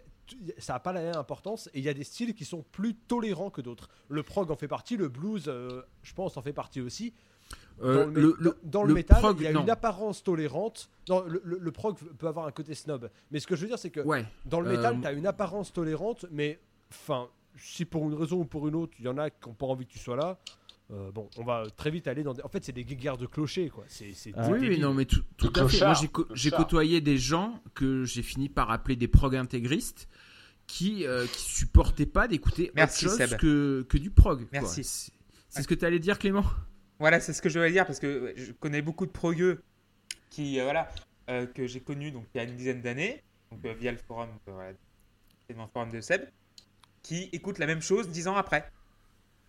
Ça 0.59 0.73
n'a 0.73 0.79
pas 0.79 0.93
la 0.93 1.01
même 1.01 1.17
importance 1.17 1.67
et 1.73 1.79
il 1.79 1.83
y 1.83 1.89
a 1.89 1.93
des 1.93 2.05
styles 2.05 2.33
qui 2.33 2.45
sont 2.45 2.63
plus 2.71 2.95
tolérants 2.95 3.49
que 3.49 3.59
d'autres. 3.59 3.89
Le 4.07 4.23
prog 4.23 4.49
en 4.49 4.55
fait 4.55 4.69
partie, 4.69 4.95
le 4.95 5.09
blues, 5.09 5.43
euh, 5.49 5.81
je 6.03 6.13
pense, 6.13 6.37
en 6.37 6.41
fait 6.41 6.53
partie 6.53 6.79
aussi. 6.79 7.13
Euh, 7.83 8.05
dans 8.05 8.11
le, 8.11 8.57
dans 8.63 8.85
métal, 8.85 9.17
prog, 9.19 9.37
il 9.39 9.43
y 9.43 9.47
a 9.47 9.53
non. 9.53 9.63
une 9.63 9.69
apparence 9.71 10.23
tolérante. 10.23 10.89
Non, 11.09 11.23
le, 11.27 11.41
le- 11.43 11.57
le 11.57 11.71
prog 11.71 11.97
peut 11.97 12.27
avoir 12.27 12.45
un 12.45 12.51
côté 12.51 12.75
snob. 12.75 13.09
Mais 13.31 13.39
ce 13.39 13.47
que 13.47 13.55
je 13.55 13.61
veux 13.61 13.67
dire, 13.67 13.79
c'est 13.79 13.89
que 13.89 14.01
Ouais. 14.01 14.23
dans 14.45 14.61
le 14.61 14.69
Euh, 14.69 14.75
métal, 14.77 14.99
tu 15.01 15.07
as 15.07 15.11
une 15.13 15.25
apparence 15.25 15.73
tolérante, 15.73 16.25
mais 16.31 16.59
enfin, 16.91 17.27
si 17.57 17.85
pour 17.85 18.03
une 18.07 18.13
raison 18.13 18.37
ou 18.41 18.45
pour 18.45 18.67
une 18.67 18.75
autre, 18.75 18.93
il 18.99 19.05
y 19.05 19.07
en 19.07 19.17
a 19.17 19.29
qui 19.31 19.47
n'ont 19.49 19.55
pas 19.55 19.65
envie 19.65 19.87
que 19.87 19.93
tu 19.93 19.99
sois 19.99 20.15
là, 20.15 20.37
euh, 20.91 21.09
bon, 21.11 21.27
on 21.37 21.43
va 21.43 21.63
très 21.75 21.89
vite 21.89 22.07
aller 22.07 22.21
dans 22.21 22.33
des... 22.33 22.43
En 22.43 22.49
fait, 22.49 22.63
c'est 22.63 22.71
des 22.71 22.83
guéguerres 22.83 23.17
de 23.17 23.25
clocher, 23.25 23.69
quoi. 23.69 23.83
C'est 23.87 24.11
Ah. 24.35 24.47
oui, 24.51 24.77
non, 24.77 24.93
mais 24.93 25.05
tout, 25.05 25.21
tout 25.37 25.51
à 25.55 25.67
fait. 25.67 25.79
Moi, 25.83 25.93
j'ai 25.95 26.07
co- 26.09 26.27
côtoyé 26.55 27.01
des 27.01 27.17
gens 27.17 27.61
que 27.73 28.03
j'ai 28.03 28.21
fini 28.21 28.47
par 28.49 28.69
appeler 28.69 28.95
des 28.95 29.07
prog 29.07 29.35
intégristes 29.35 30.07
qui, 30.67 31.05
euh, 31.07 31.25
qui 31.25 31.41
supportaient 31.49 32.05
pas 32.05 32.27
d'écouter 32.27 32.71
Merci, 32.75 33.07
autre 33.07 33.17
chose 33.17 33.37
que, 33.37 33.85
que 33.89 33.97
du 33.97 34.11
prog. 34.11 34.39
quoi. 34.39 34.47
Merci. 34.51 34.83
C'est 34.83 35.11
c'est 35.49 35.63
ce 35.63 35.67
que 35.67 35.73
tu 35.75 35.83
allais 35.83 35.99
dire, 35.99 36.19
Clément? 36.19 36.43
Voilà, 37.01 37.19
c'est 37.19 37.33
ce 37.33 37.41
que 37.41 37.49
je 37.49 37.57
voulais 37.57 37.71
dire 37.71 37.87
parce 37.87 37.99
que 37.99 38.31
je 38.37 38.51
connais 38.51 38.83
beaucoup 38.83 39.07
de 39.07 39.11
progueux 39.11 39.63
qui, 40.29 40.59
euh, 40.59 40.65
voilà, 40.65 40.87
euh, 41.31 41.47
que 41.47 41.65
j'ai 41.65 41.79
connus 41.79 42.11
donc 42.11 42.27
il 42.31 42.37
y 42.37 42.41
a 42.41 42.43
une 42.43 42.55
dizaine 42.55 42.83
d'années, 42.83 43.23
donc 43.49 43.65
euh, 43.65 43.73
via 43.73 43.91
le 43.91 43.97
forum, 43.97 44.29
voilà, 44.45 44.73
c'est 45.47 45.55
mon 45.57 45.67
forum 45.67 45.89
de 45.89 45.99
Seb, 45.99 46.29
qui 47.01 47.27
écoutent 47.33 47.57
la 47.57 47.65
même 47.65 47.81
chose 47.81 48.07
dix 48.07 48.27
ans 48.27 48.35
après. 48.35 48.71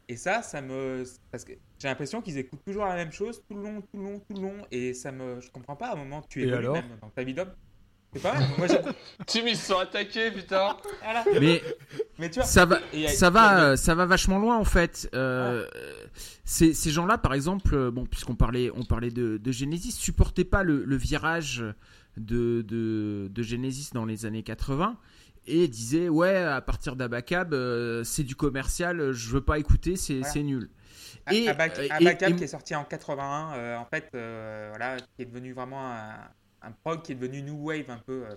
Et 0.08 0.16
ça, 0.16 0.40
ça 0.40 0.62
me, 0.62 1.04
parce 1.30 1.44
que 1.44 1.52
j'ai 1.78 1.88
l'impression 1.88 2.22
qu'ils 2.22 2.38
écoutent 2.38 2.64
toujours 2.64 2.86
la 2.86 2.94
même 2.94 3.12
chose 3.12 3.42
tout 3.46 3.54
le 3.54 3.62
long, 3.64 3.82
tout 3.82 3.98
le 3.98 4.02
long, 4.02 4.18
tout 4.20 4.34
le 4.34 4.40
long, 4.40 4.66
et 4.70 4.94
ça 4.94 5.12
me, 5.12 5.38
je 5.42 5.50
comprends 5.50 5.76
pas. 5.76 5.88
À 5.88 5.92
un 5.92 5.96
moment, 5.96 6.22
tu 6.22 6.50
alors? 6.50 6.72
même 6.72 6.96
dans 7.02 7.10
ta 7.10 7.22
vie 7.22 7.34
d'homme. 7.34 7.52
C'est 8.12 8.20
pas 8.22 8.34
mal. 8.34 8.44
Moi. 8.58 8.66
Tim, 9.26 9.40
ils 9.46 9.56
se 9.56 9.66
sont 9.68 9.78
attaqués, 9.78 10.30
putain. 10.30 10.76
Voilà. 11.02 11.24
Mais 11.40 11.62
Mais 12.18 12.28
tu 12.30 12.40
vois, 12.40 12.44
ça 12.48 12.64
va, 12.66 12.76
a- 12.76 13.08
ça 13.08 13.26
a 13.26 13.30
va, 13.30 13.64
euh, 13.64 13.76
ça 13.76 13.94
va 13.94 14.04
vachement 14.06 14.38
loin 14.38 14.58
en 14.58 14.64
fait. 14.64 15.08
Euh, 15.14 15.66
ces, 16.44 16.74
ces 16.74 16.90
gens-là, 16.90 17.16
par 17.18 17.32
exemple, 17.34 17.74
euh, 17.74 17.90
bon, 17.90 18.04
puisqu'on 18.04 18.34
parlait, 18.34 18.70
on 18.74 18.84
parlait 18.84 19.10
de, 19.10 19.38
de 19.38 19.52
Genesis, 19.52 19.92
supportaient 19.92 20.44
pas 20.44 20.62
le, 20.62 20.84
le 20.84 20.96
virage 20.96 21.64
de, 22.18 22.62
de, 22.62 23.28
de 23.30 23.42
Genesis 23.42 23.90
dans 23.94 24.04
les 24.04 24.26
années 24.26 24.42
80 24.42 24.96
et 25.46 25.66
disaient 25.66 26.08
ouais, 26.10 26.36
à 26.36 26.60
partir 26.60 26.94
d'Abacab, 26.96 27.54
euh, 27.54 28.04
c'est 28.04 28.22
du 28.24 28.36
commercial, 28.36 29.12
je 29.12 29.30
veux 29.30 29.40
pas 29.40 29.58
écouter, 29.58 29.96
c'est 29.96 30.18
Voilà. 30.18 30.32
c'est 30.32 30.42
nul. 30.42 30.68
Et, 31.30 31.46
Abac- 31.48 31.80
et- 31.80 31.90
Abacab 31.90 32.32
et- 32.32 32.36
qui 32.36 32.44
est 32.44 32.48
sorti 32.48 32.74
en 32.74 32.84
81, 32.84 33.52
euh, 33.54 33.76
en 33.78 33.86
fait, 33.86 34.10
euh, 34.14 34.66
voilà, 34.70 34.96
qui 34.98 35.22
est 35.22 35.24
devenu 35.24 35.52
vraiment 35.52 35.90
un, 35.90 36.14
un 36.62 36.72
prog 36.72 37.02
qui 37.02 37.12
est 37.12 37.14
devenu 37.14 37.42
new 37.42 37.56
wave 37.66 37.90
un 37.90 37.98
peu. 37.98 38.24
euh, 38.26 38.34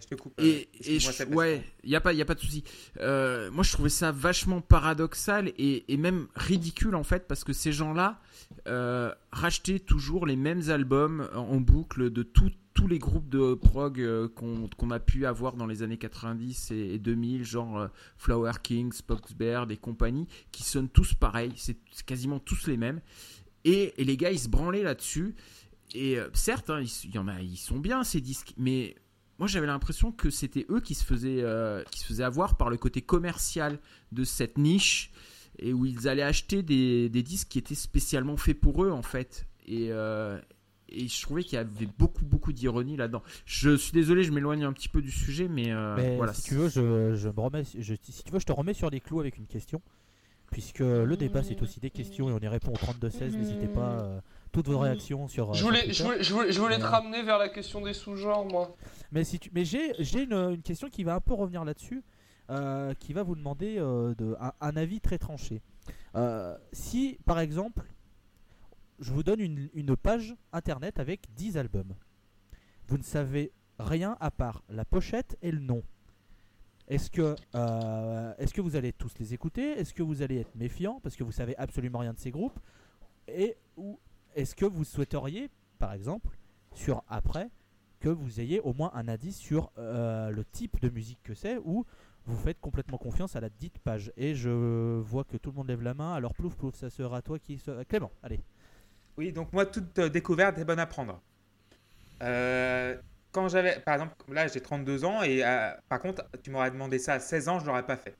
je 0.00 0.06
te 0.06 0.14
coupe. 0.14 0.34
euh, 0.40 0.44
Et, 0.44 0.68
et 0.90 0.96
excuse-moi, 0.96 1.12
je- 1.30 1.34
ouais, 1.34 1.64
il 1.84 1.90
y 1.90 1.96
a 1.96 2.00
pas, 2.00 2.12
y 2.12 2.20
a 2.20 2.24
pas 2.26 2.34
de 2.34 2.40
souci. 2.40 2.62
Euh, 3.00 3.50
moi, 3.50 3.64
je 3.64 3.72
trouvais 3.72 3.88
ça 3.88 4.12
vachement 4.12 4.60
paradoxal 4.60 5.48
et, 5.56 5.90
et 5.92 5.96
même 5.96 6.26
ridicule 6.36 6.94
en 6.94 7.02
fait, 7.04 7.26
parce 7.26 7.44
que 7.44 7.52
ces 7.54 7.72
gens-là 7.72 8.20
euh, 8.68 9.12
rachetaient 9.32 9.78
toujours 9.78 10.26
les 10.26 10.36
mêmes 10.36 10.68
albums 10.70 11.28
en 11.34 11.60
boucle 11.60 12.10
de 12.10 12.22
tout- 12.22 12.52
tous 12.74 12.88
les 12.88 12.98
groupes 12.98 13.28
de 13.28 13.54
prog 13.54 14.00
euh, 14.00 14.28
qu'on 14.28 14.90
a 14.90 14.98
pu 15.00 15.24
avoir 15.26 15.54
dans 15.54 15.66
les 15.66 15.82
années 15.82 15.96
90 15.96 16.72
et, 16.72 16.94
et 16.94 16.98
2000, 16.98 17.44
genre 17.44 17.78
euh, 17.78 17.88
Flower 18.18 18.52
Kings, 18.62 18.92
Spoxbird 18.92 19.70
et 19.70 19.76
compagnie, 19.76 20.26
qui 20.52 20.62
sonnent 20.64 20.88
tous 20.88 21.14
pareil. 21.14 21.52
C'est 21.56 21.76
c'est 21.92 22.04
quasiment 22.04 22.38
tous 22.40 22.66
les 22.66 22.76
mêmes. 22.76 23.00
Et, 23.64 23.94
et 23.96 24.04
les 24.04 24.16
gars, 24.18 24.30
ils 24.30 24.38
se 24.40 24.48
branlaient 24.48 24.82
là-dessus. 24.82 25.34
Et 25.94 26.18
euh, 26.18 26.28
certes, 26.34 26.70
hein, 26.70 26.80
ils- 26.80 27.04
il 27.08 27.14
y 27.14 27.18
en 27.18 27.28
a, 27.28 27.40
ils 27.40 27.56
sont 27.56 27.78
bien 27.78 28.02
ces 28.04 28.20
disques, 28.20 28.52
mais 28.56 28.96
moi 29.38 29.46
j'avais 29.48 29.66
l'impression 29.66 30.12
que 30.12 30.28
c'était 30.30 30.66
eux 30.70 30.80
qui 30.80 30.94
se 30.94 31.04
faisaient 31.04 31.40
euh, 31.42 31.82
qui 31.90 32.00
se 32.00 32.06
faisaient 32.06 32.24
avoir 32.24 32.56
par 32.56 32.68
le 32.70 32.76
côté 32.76 33.00
commercial 33.00 33.78
de 34.12 34.24
cette 34.24 34.58
niche 34.58 35.12
et 35.60 35.72
où 35.72 35.86
ils 35.86 36.08
allaient 36.08 36.22
acheter 36.22 36.62
des, 36.62 37.08
des 37.08 37.22
disques 37.22 37.48
qui 37.48 37.58
étaient 37.58 37.74
spécialement 37.76 38.36
faits 38.36 38.60
pour 38.60 38.84
eux 38.84 38.90
en 38.90 39.02
fait 39.02 39.46
et 39.66 39.88
euh, 39.92 40.40
et 40.88 41.08
je 41.08 41.22
trouvais 41.22 41.42
qu'il 41.42 41.54
y 41.54 41.56
avait 41.58 41.88
beaucoup 41.98 42.24
beaucoup 42.24 42.52
d'ironie 42.52 42.96
là-dedans. 42.96 43.22
Je 43.46 43.76
suis 43.76 43.92
désolé, 43.92 44.22
je 44.22 44.30
m'éloigne 44.32 44.62
un 44.64 44.72
petit 44.72 44.88
peu 44.88 45.00
du 45.02 45.10
sujet, 45.10 45.48
mais, 45.48 45.72
euh, 45.72 45.96
Mais 45.96 46.16
voilà. 46.16 46.32
si 46.34 46.42
tu 46.42 46.54
veux, 46.54 46.68
je, 46.68 47.14
je 47.16 47.28
me 47.28 47.40
remets, 47.40 47.64
je, 47.78 47.94
si 48.02 48.22
tu 48.22 48.30
veux, 48.32 48.38
je 48.38 48.44
te 48.46 48.52
remets 48.52 48.74
sur 48.74 48.90
les 48.90 49.00
clous 49.00 49.18
avec 49.20 49.36
une 49.38 49.46
question. 49.46 49.80
puisque 50.52 50.80
le 50.80 51.16
débat 51.16 51.42
c'est 51.42 51.60
aussi 51.62 51.80
des 51.80 51.90
questions 51.90 52.28
et 52.28 52.32
on 52.32 52.38
y 52.38 52.46
répond 52.48 52.72
au 52.72 52.76
32-16. 52.76 53.36
N'hésitez 53.36 53.66
pas, 53.66 54.22
toutes 54.54 54.68
vos 54.68 54.78
réactions 54.78 55.28
sur. 55.28 55.50
euh, 55.50 55.52
Je 55.52 55.58
sur 55.58 55.66
voulais, 55.68 55.80
Twitter. 55.82 55.94
je 55.94 56.02
voulais, 56.04 56.22
je 56.22 56.32
voulais, 56.34 56.52
je 56.52 56.60
voulais 56.60 56.76
te 56.78 56.82
Ouais. 56.82 56.88
ramener 56.88 57.22
vers 57.22 57.38
la 57.38 57.48
question 57.48 57.80
des 57.82 57.92
sous-genres, 57.92 58.46
moi. 58.46 58.74
Mais, 59.12 59.24
si 59.24 59.38
tu... 59.38 59.50
mais 59.54 59.64
j'ai 59.64 59.92
une, 60.22 60.32
une 60.32 60.62
question 60.62 60.88
qui 60.88 61.04
va 61.04 61.14
un 61.14 61.20
peu 61.20 61.34
revenir 61.34 61.64
là-dessus, 61.64 62.02
euh, 62.50 62.94
qui 62.94 63.12
va 63.12 63.22
vous 63.22 63.34
demander 63.36 63.76
euh, 63.78 64.14
de, 64.14 64.36
un, 64.40 64.52
un 64.60 64.76
avis 64.76 65.00
très 65.00 65.18
tranché. 65.18 65.60
Euh, 66.14 66.56
si, 66.72 67.18
par 67.26 67.40
exemple, 67.40 67.82
je 69.00 69.12
vous 69.12 69.22
donne 69.22 69.40
une, 69.40 69.68
une 69.74 69.96
page 69.96 70.34
internet 70.52 70.98
avec 71.00 71.22
10 71.34 71.56
albums, 71.56 71.94
vous 72.86 72.98
ne 72.98 73.02
savez 73.02 73.50
rien 73.78 74.16
à 74.20 74.30
part 74.30 74.62
la 74.68 74.84
pochette 74.84 75.36
et 75.42 75.50
le 75.50 75.58
nom. 75.58 75.82
Est-ce 76.86 77.10
que, 77.10 77.34
euh, 77.54 78.34
vous 78.58 78.76
allez 78.76 78.92
tous 78.92 79.12
les 79.18 79.32
écouter? 79.32 79.72
Est-ce 79.72 79.94
que 79.94 80.02
vous 80.02 80.20
allez 80.20 80.40
être 80.40 80.54
méfiant 80.54 81.00
parce 81.02 81.16
que 81.16 81.24
vous 81.24 81.32
savez 81.32 81.56
absolument 81.56 82.00
rien 82.00 82.12
de 82.12 82.18
ces 82.18 82.30
groupes 82.30 82.58
Et 83.26 83.56
ou 83.78 83.98
est-ce 84.34 84.54
que 84.54 84.64
vous 84.64 84.84
souhaiteriez, 84.84 85.50
par 85.78 85.92
exemple, 85.92 86.36
sur 86.74 87.02
après, 87.08 87.50
que 88.00 88.08
vous 88.08 88.40
ayez 88.40 88.60
au 88.60 88.74
moins 88.74 88.90
un 88.94 89.08
indice 89.08 89.38
sur 89.38 89.72
euh, 89.78 90.30
le 90.30 90.44
type 90.44 90.80
de 90.80 90.90
musique 90.90 91.22
que 91.22 91.34
c'est 91.34 91.58
ou 91.64 91.86
vous 92.26 92.36
faites 92.36 92.60
complètement 92.60 92.98
confiance 92.98 93.36
à 93.36 93.40
la 93.40 93.48
dite 93.48 93.78
page. 93.78 94.12
Et 94.16 94.34
je 94.34 94.98
vois 95.00 95.24
que 95.24 95.36
tout 95.36 95.50
le 95.50 95.56
monde 95.56 95.68
lève 95.68 95.82
la 95.82 95.94
main, 95.94 96.14
alors 96.14 96.34
plouf 96.34 96.56
plouf, 96.56 96.74
ça 96.74 96.90
sera 96.90 97.22
toi 97.22 97.38
qui... 97.38 97.62
Clément, 97.88 98.10
allez. 98.22 98.40
Oui, 99.16 99.32
donc 99.32 99.52
moi, 99.52 99.66
toute 99.66 99.98
euh, 99.98 100.08
découverte 100.08 100.58
est 100.58 100.64
bonne 100.64 100.80
à 100.80 100.86
prendre. 100.86 101.20
Euh, 102.22 102.96
quand 103.32 103.48
j'avais, 103.48 103.80
par 103.80 103.94
exemple, 103.94 104.14
là 104.28 104.46
j'ai 104.46 104.60
32 104.60 105.04
ans 105.04 105.22
et 105.22 105.42
par 105.88 105.98
contre, 105.98 106.24
tu 106.42 106.50
m'aurais 106.50 106.70
demandé 106.70 106.98
ça 106.98 107.14
à 107.14 107.20
16 107.20 107.48
ans, 107.48 107.58
je 107.58 107.66
l'aurais 107.66 107.84
pas 107.84 107.96
fait. 107.96 108.16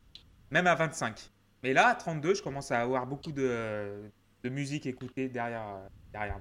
Même 0.51 0.67
à 0.67 0.75
25. 0.75 1.31
Mais 1.63 1.73
là, 1.73 1.89
à 1.89 1.95
32, 1.95 2.35
je 2.35 2.43
commence 2.43 2.71
à 2.73 2.81
avoir 2.81 3.07
beaucoup 3.07 3.33
de, 3.33 4.11
de 4.45 4.51
musique 4.51 4.87
écoutée 4.87 5.29
derrière, 5.29 5.67
euh, 5.67 5.89
derrière, 6.13 6.39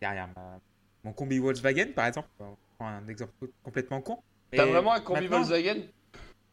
derrière 0.00 0.28
ma- 0.36 0.58
mon 1.04 1.12
combi 1.12 1.38
Volkswagen, 1.38 1.92
par 1.94 2.06
exemple. 2.06 2.28
On 2.38 2.56
prend 2.78 2.88
un 2.88 3.08
exemple 3.08 3.32
complètement 3.62 4.00
con. 4.00 4.20
T'as 4.52 4.64
Et 4.64 4.70
vraiment 4.70 4.92
un 4.92 5.00
combi 5.00 5.26
Volkswagen? 5.26 5.82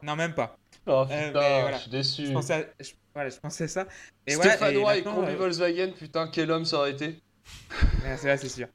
Non, 0.02 0.16
même 0.16 0.34
pas. 0.34 0.56
Oh 0.86 1.04
mais 1.08 1.28
putain, 1.28 1.60
voilà. 1.60 1.76
je 1.76 1.82
suis 1.82 1.90
déçu. 1.90 2.26
Je 2.26 2.32
pensais, 2.32 2.54
à- 2.54 2.82
je- 2.82 2.92
voilà, 3.14 3.30
je 3.30 3.38
pensais 3.38 3.68
ça. 3.68 3.86
Et 4.26 4.34
voilà, 4.34 4.52
Stéphanois 4.56 4.96
et, 4.96 5.02
maintenant, 5.02 5.20
combi 5.20 5.32
euh, 5.32 5.36
Volkswagen, 5.36 5.92
putain, 5.92 6.28
quel 6.28 6.50
homme 6.50 6.64
ça 6.64 6.78
aurait 6.78 6.92
été. 6.92 7.18
C'est 8.16 8.26
là, 8.26 8.36
c'est 8.36 8.48
sûr. 8.48 8.68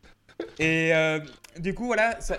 Et 0.59 0.93
euh, 0.93 1.19
du 1.57 1.73
coup, 1.73 1.85
voilà, 1.85 2.19
ça... 2.21 2.37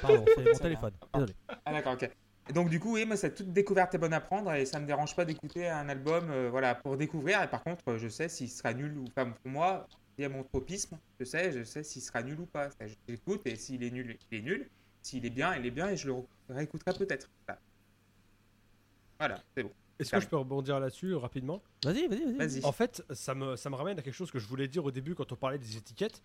Pardon, 0.00 0.24
c'est 0.34 0.50
mon 0.50 0.58
téléphone. 0.58 0.92
Désolé. 1.12 1.34
Ah 1.64 1.72
d'accord, 1.72 1.94
ok. 1.94 2.10
Et 2.48 2.52
donc 2.52 2.68
du 2.68 2.78
coup, 2.78 2.94
oui, 2.94 3.06
moi, 3.06 3.16
cette 3.16 3.36
toute 3.36 3.52
découverte 3.52 3.94
est 3.94 3.98
bonne 3.98 4.12
à 4.12 4.20
prendre 4.20 4.52
et 4.52 4.66
ça 4.66 4.78
me 4.78 4.86
dérange 4.86 5.16
pas 5.16 5.24
d'écouter 5.24 5.66
un 5.68 5.88
album, 5.88 6.30
euh, 6.30 6.48
voilà, 6.50 6.74
pour 6.74 6.96
découvrir. 6.96 7.42
Et 7.42 7.48
par 7.48 7.62
contre, 7.62 7.82
euh, 7.88 7.98
je 7.98 8.08
sais 8.08 8.28
s'il 8.28 8.50
sera 8.50 8.74
nul 8.74 8.96
ou 8.98 9.04
pas. 9.04 9.24
Pour 9.24 9.50
moi, 9.50 9.86
il 10.18 10.22
y 10.22 10.24
a 10.24 10.28
mon 10.28 10.42
tropisme. 10.44 10.98
Je 11.18 11.24
sais, 11.24 11.52
je 11.52 11.64
sais 11.64 11.82
s'il 11.82 12.02
sera 12.02 12.22
nul 12.22 12.38
ou 12.40 12.46
pas. 12.46 12.68
J'écoute 13.08 13.46
et 13.46 13.56
s'il 13.56 13.82
est 13.82 13.90
nul, 13.90 14.18
il 14.30 14.38
est 14.38 14.42
nul. 14.42 14.68
S'il 15.02 15.24
est 15.24 15.30
bien, 15.30 15.54
il 15.56 15.64
est 15.66 15.70
bien 15.70 15.88
et 15.88 15.96
je 15.96 16.08
le 16.08 16.14
réécouterai 16.48 16.92
peut-être. 16.94 17.30
Voilà, 17.46 17.60
Voilà, 19.18 19.42
c'est 19.56 19.62
bon. 19.62 19.72
Est-ce 19.98 20.10
que 20.10 20.20
je 20.20 20.26
peux 20.26 20.36
rebondir 20.36 20.80
là-dessus 20.80 21.14
rapidement? 21.14 21.62
Vas-y, 21.84 22.08
vas-y, 22.08 22.24
vas-y. 22.24 22.36
Vas-y. 22.36 22.64
En 22.64 22.72
fait, 22.72 23.02
ça 23.12 23.34
me, 23.34 23.56
ça 23.56 23.70
me 23.70 23.76
ramène 23.76 23.98
à 23.98 24.02
quelque 24.02 24.14
chose 24.14 24.30
que 24.30 24.38
je 24.38 24.46
voulais 24.46 24.66
dire 24.66 24.84
au 24.84 24.90
début 24.90 25.14
quand 25.14 25.30
on 25.30 25.36
parlait 25.36 25.58
des 25.58 25.76
étiquettes. 25.76 26.22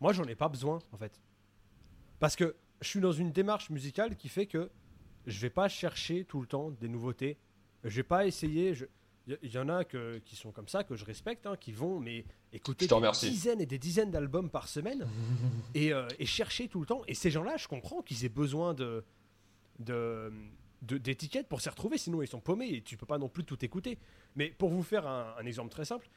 Moi, 0.00 0.12
j'en 0.12 0.24
ai 0.24 0.34
pas 0.34 0.48
besoin, 0.48 0.80
en 0.92 0.96
fait. 0.96 1.20
Parce 2.18 2.36
que 2.36 2.56
je 2.80 2.88
suis 2.88 3.00
dans 3.00 3.12
une 3.12 3.30
démarche 3.30 3.70
musicale 3.70 4.16
qui 4.16 4.28
fait 4.28 4.46
que 4.46 4.70
je 5.26 5.38
vais 5.40 5.50
pas 5.50 5.68
chercher 5.68 6.24
tout 6.24 6.40
le 6.40 6.46
temps 6.46 6.70
des 6.70 6.88
nouveautés. 6.88 7.36
Je 7.84 7.96
vais 7.96 8.02
pas 8.02 8.26
essayer. 8.26 8.74
je- 8.74 8.86
Il 9.42 9.50
y, 9.52 9.58
en 9.58 9.68
a 9.68 9.84
que, 9.84 10.18
qui 10.24 10.34
sont 10.34 10.50
comme 10.50 10.66
ça, 10.66 10.82
que 10.82 10.96
je 10.96 11.04
respecte, 11.04 11.46
hein, 11.46 11.56
qui 11.56 11.70
vont 11.72 12.00
mais 12.00 12.24
écouter 12.52 12.86
des 13.28 13.30
dizaines 13.30 13.60
et 13.60 13.66
des 13.66 13.78
dizaines 13.78 14.10
d'albums 14.10 14.50
par 14.50 14.66
semaine 14.66 15.06
et, 15.74 15.92
euh, 15.92 16.08
et 16.18 16.26
chercher 16.26 16.66
tout 16.68 16.80
le 16.80 16.86
temps. 16.86 17.02
Et 17.06 17.14
ces 17.14 17.30
gens-là, 17.30 17.56
je 17.56 17.68
comprends 17.68 18.02
qu'ils 18.02 18.24
aient 18.24 18.28
besoin 18.28 18.74
de 18.74 19.04
de- 19.78 20.32
de- 20.82 20.98
d'étiquettes 20.98 21.48
pour 21.48 21.60
s'y 21.60 21.68
retrouver, 21.68 21.98
sinon 21.98 22.22
ils 22.22 22.26
sont 22.28 22.40
paumés 22.40 22.68
et 22.74 22.82
tu 22.82 22.96
peux 22.96 23.06
pas 23.06 23.18
non 23.18 23.28
plus 23.28 23.44
tout 23.44 23.64
écouter. 23.64 23.98
Mais 24.36 24.48
pour 24.50 24.70
vous 24.70 24.82
faire 24.82 25.06
un, 25.06 25.34
un 25.38 25.46
exemple 25.46 25.70
très 25.70 25.84
simple, 25.84 26.08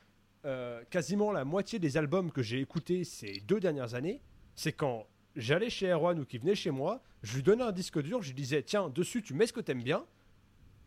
euh, 0.46 0.84
quasiment 0.90 1.32
la 1.32 1.46
moitié 1.46 1.80
des 1.80 1.98
albums 1.98 2.32
que 2.32 2.42
j'ai 2.42 2.60
écoutés 2.60 3.04
ces 3.04 3.40
deux 3.42 3.60
dernières 3.60 3.94
années, 3.94 4.22
c'est 4.56 4.74
quand 4.74 5.06
j'allais 5.36 5.70
chez 5.70 5.88
Erwan 5.90 6.20
ou 6.20 6.26
qui 6.26 6.38
venait 6.38 6.56
chez 6.56 6.72
moi, 6.72 7.02
je 7.24 7.36
lui 7.36 7.44
donnais 7.44 7.64
un 7.64 7.72
disque 7.72 8.02
dur, 8.02 8.22
je 8.22 8.28
lui 8.30 8.36
disais 8.36 8.64
tiens 8.64 8.90
dessus 8.90 9.22
tu 9.22 9.34
mets 9.34 9.48
ce 9.48 9.54
que 9.54 9.60
t'aimes 9.62 9.84
bien, 9.84 10.04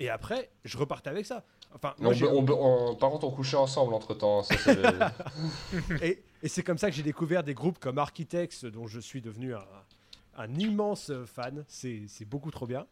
et 0.00 0.08
après 0.11 0.50
je 0.64 0.76
repartais 0.78 1.11
avec 1.11 1.26
ça. 1.26 1.44
Enfin, 1.74 1.94
moi, 1.98 2.11
On 2.11 2.14
j'ai- 2.14 2.24
be- 2.24 2.30
on 2.30 2.42
be- 2.42 2.56
on- 2.58 2.94
par 2.94 3.11
contre, 3.11 3.26
on 3.26 3.30
couchait 3.30 3.56
ensemble 3.58 3.92
entre 3.92 4.14
temps. 4.14 4.42
et, 6.02 6.22
et 6.42 6.48
c'est 6.48 6.62
comme 6.62 6.78
ça 6.78 6.88
que 6.90 6.96
j'ai 6.96 7.02
découvert 7.02 7.42
des 7.42 7.54
groupes 7.54 7.78
comme 7.78 7.98
Architects, 7.98 8.64
dont 8.66 8.87
je 8.87 9.00
suis 9.00 9.20
devenu 9.20 9.54
un, 9.54 9.64
un 10.37 10.54
immense 10.54 11.12
fan. 11.26 11.64
C'est 11.68 12.06
beaucoup 12.26 12.50
trop 12.50 12.66
bien. 12.66 12.87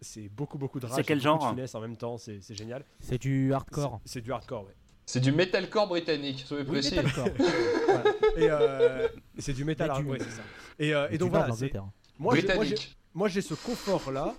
C'est 0.00 0.28
beaucoup, 0.28 0.58
beaucoup 0.58 0.80
de 0.80 0.86
rage. 0.86 0.96
C'est 0.96 1.02
quel 1.04 1.18
et 1.18 1.22
beaucoup 1.22 1.36
de 1.38 1.40
genre? 1.42 1.50
finesse 1.50 1.74
en 1.74 1.80
même 1.80 1.96
temps, 1.96 2.18
c'est 2.18 2.40
génial. 2.54 2.84
C'est 3.00 3.20
du 3.20 3.52
hardcore. 3.52 4.00
C'est 4.04 4.12
c'est 4.14 4.20
du 4.20 4.32
hardcore, 4.32 4.64
ouais. 4.66 4.74
C'est 5.06 5.20
du 5.20 5.32
metalcore 5.32 5.86
britannique, 5.88 6.44
soyez 6.46 6.62
Oui, 6.64 6.70
précis. 6.80 6.96
metalcore. 6.96 7.28
Voilà. 7.86 8.04
Et 8.36 8.50
euh, 8.50 9.08
c'est 9.38 9.52
du 9.52 9.68
hardcore, 9.70 10.06
ouais, 10.06 10.18
c'est 10.18 10.30
ça. 10.30 10.42
Et, 10.78 10.94
euh, 10.94 11.08
et 11.10 11.18
donc 11.18 11.30
voilà, 11.30 11.52
c'est- 11.54 11.72
moi, 11.74 11.82
j'ai- 11.84 12.18
moi, 12.18 12.34
j'ai- 12.34 12.42
britannique. 12.46 12.96
moi 13.14 13.28
j'ai 13.28 13.40
ce 13.42 13.54
confort 13.54 14.10
là 14.10 14.34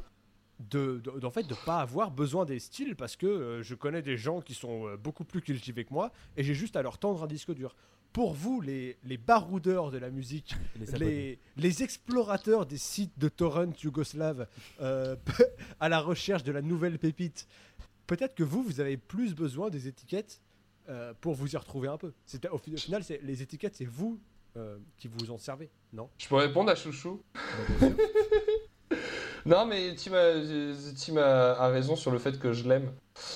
de, 0.60 0.99
de- 1.04 1.19
d'en 1.19 1.30
fait 1.30 1.43
de 1.47 1.54
pas 1.65 1.80
avoir 1.80 2.12
besoin 2.12 2.43
des 2.45 2.60
styles 2.60 2.95
parce 2.95 3.15
que 3.15 3.25
euh, 3.28 3.63
je 3.63 3.75
connais 3.75 4.01
des 4.01 4.17
gens 4.17 4.41
qui 4.41 4.54
sont 4.54 4.88
euh, 4.88 4.97
beaucoup 4.97 5.23
plus 5.23 5.41
cultivés 5.41 5.86
que 5.86 5.93
moi 5.93 6.12
et 6.36 6.43
j'ai 6.43 6.54
juste 6.54 6.75
à 6.75 6.82
leur 6.82 6.97
tendre 6.97 7.23
un 7.23 7.28
disque 7.28 7.54
dur. 7.54 7.75
Pour 8.12 8.34
vous, 8.34 8.60
les, 8.62 8.97
les 9.04 9.17
baroudeurs 9.17 9.91
de 9.91 9.97
la 9.97 10.10
musique, 10.10 10.56
les 10.80 10.97
les, 10.97 11.39
les 11.58 11.84
explorateurs 11.84 12.65
des 12.65 12.78
sites 12.78 13.17
de 13.19 13.28
torrent 13.30 13.71
yougoslaves 13.84 14.47
euh, 14.82 15.15
à 15.80 15.88
la 15.89 15.99
recherche 15.99 16.43
de 16.43 16.51
la 16.51 16.62
nouvelle 16.62 16.97
pépite, 16.99 17.47
peut-être 18.08 18.36
que 18.36 18.43
vous, 18.43 18.63
vous 18.63 18.80
avez 18.80 18.97
plus 18.97 19.36
besoin 19.36 19.69
des 19.69 19.88
étiquettes 19.88 20.41
euh, 20.89 21.13
pour 21.21 21.34
vous 21.36 21.54
y 21.54 21.58
retrouver 21.58 21.88
un 21.88 21.98
peu. 21.98 22.13
C'est, 22.26 22.48
au, 22.50 22.58
fi- 22.58 22.74
au 22.74 22.78
final, 22.78 23.04
c'est, 23.04 23.19
les 23.24 23.41
étiquettes, 23.41 23.76
c'est 23.76 23.86
vous 23.86 24.19
euh, 24.58 24.78
qui 24.98 25.08
vous 25.08 25.32
en 25.32 25.38
servez, 25.38 25.69
non? 25.93 26.10
Je 26.17 26.28
peux 26.28 26.36
répondre 26.36 26.69
à 26.71 26.76
Chouchou? 26.76 27.21
Bah. 27.34 27.88
Non, 29.45 29.65
mais 29.67 29.93
Tim 29.95 30.13
a, 30.13 30.34
Tim 30.98 31.17
a- 31.17 31.52
a 31.54 31.67
raison 31.67 31.95
sur 31.95 32.10
le 32.10 32.17
fait 32.17 32.39
que 32.39 32.52
je 32.52 32.67
l'aime. 32.67 32.91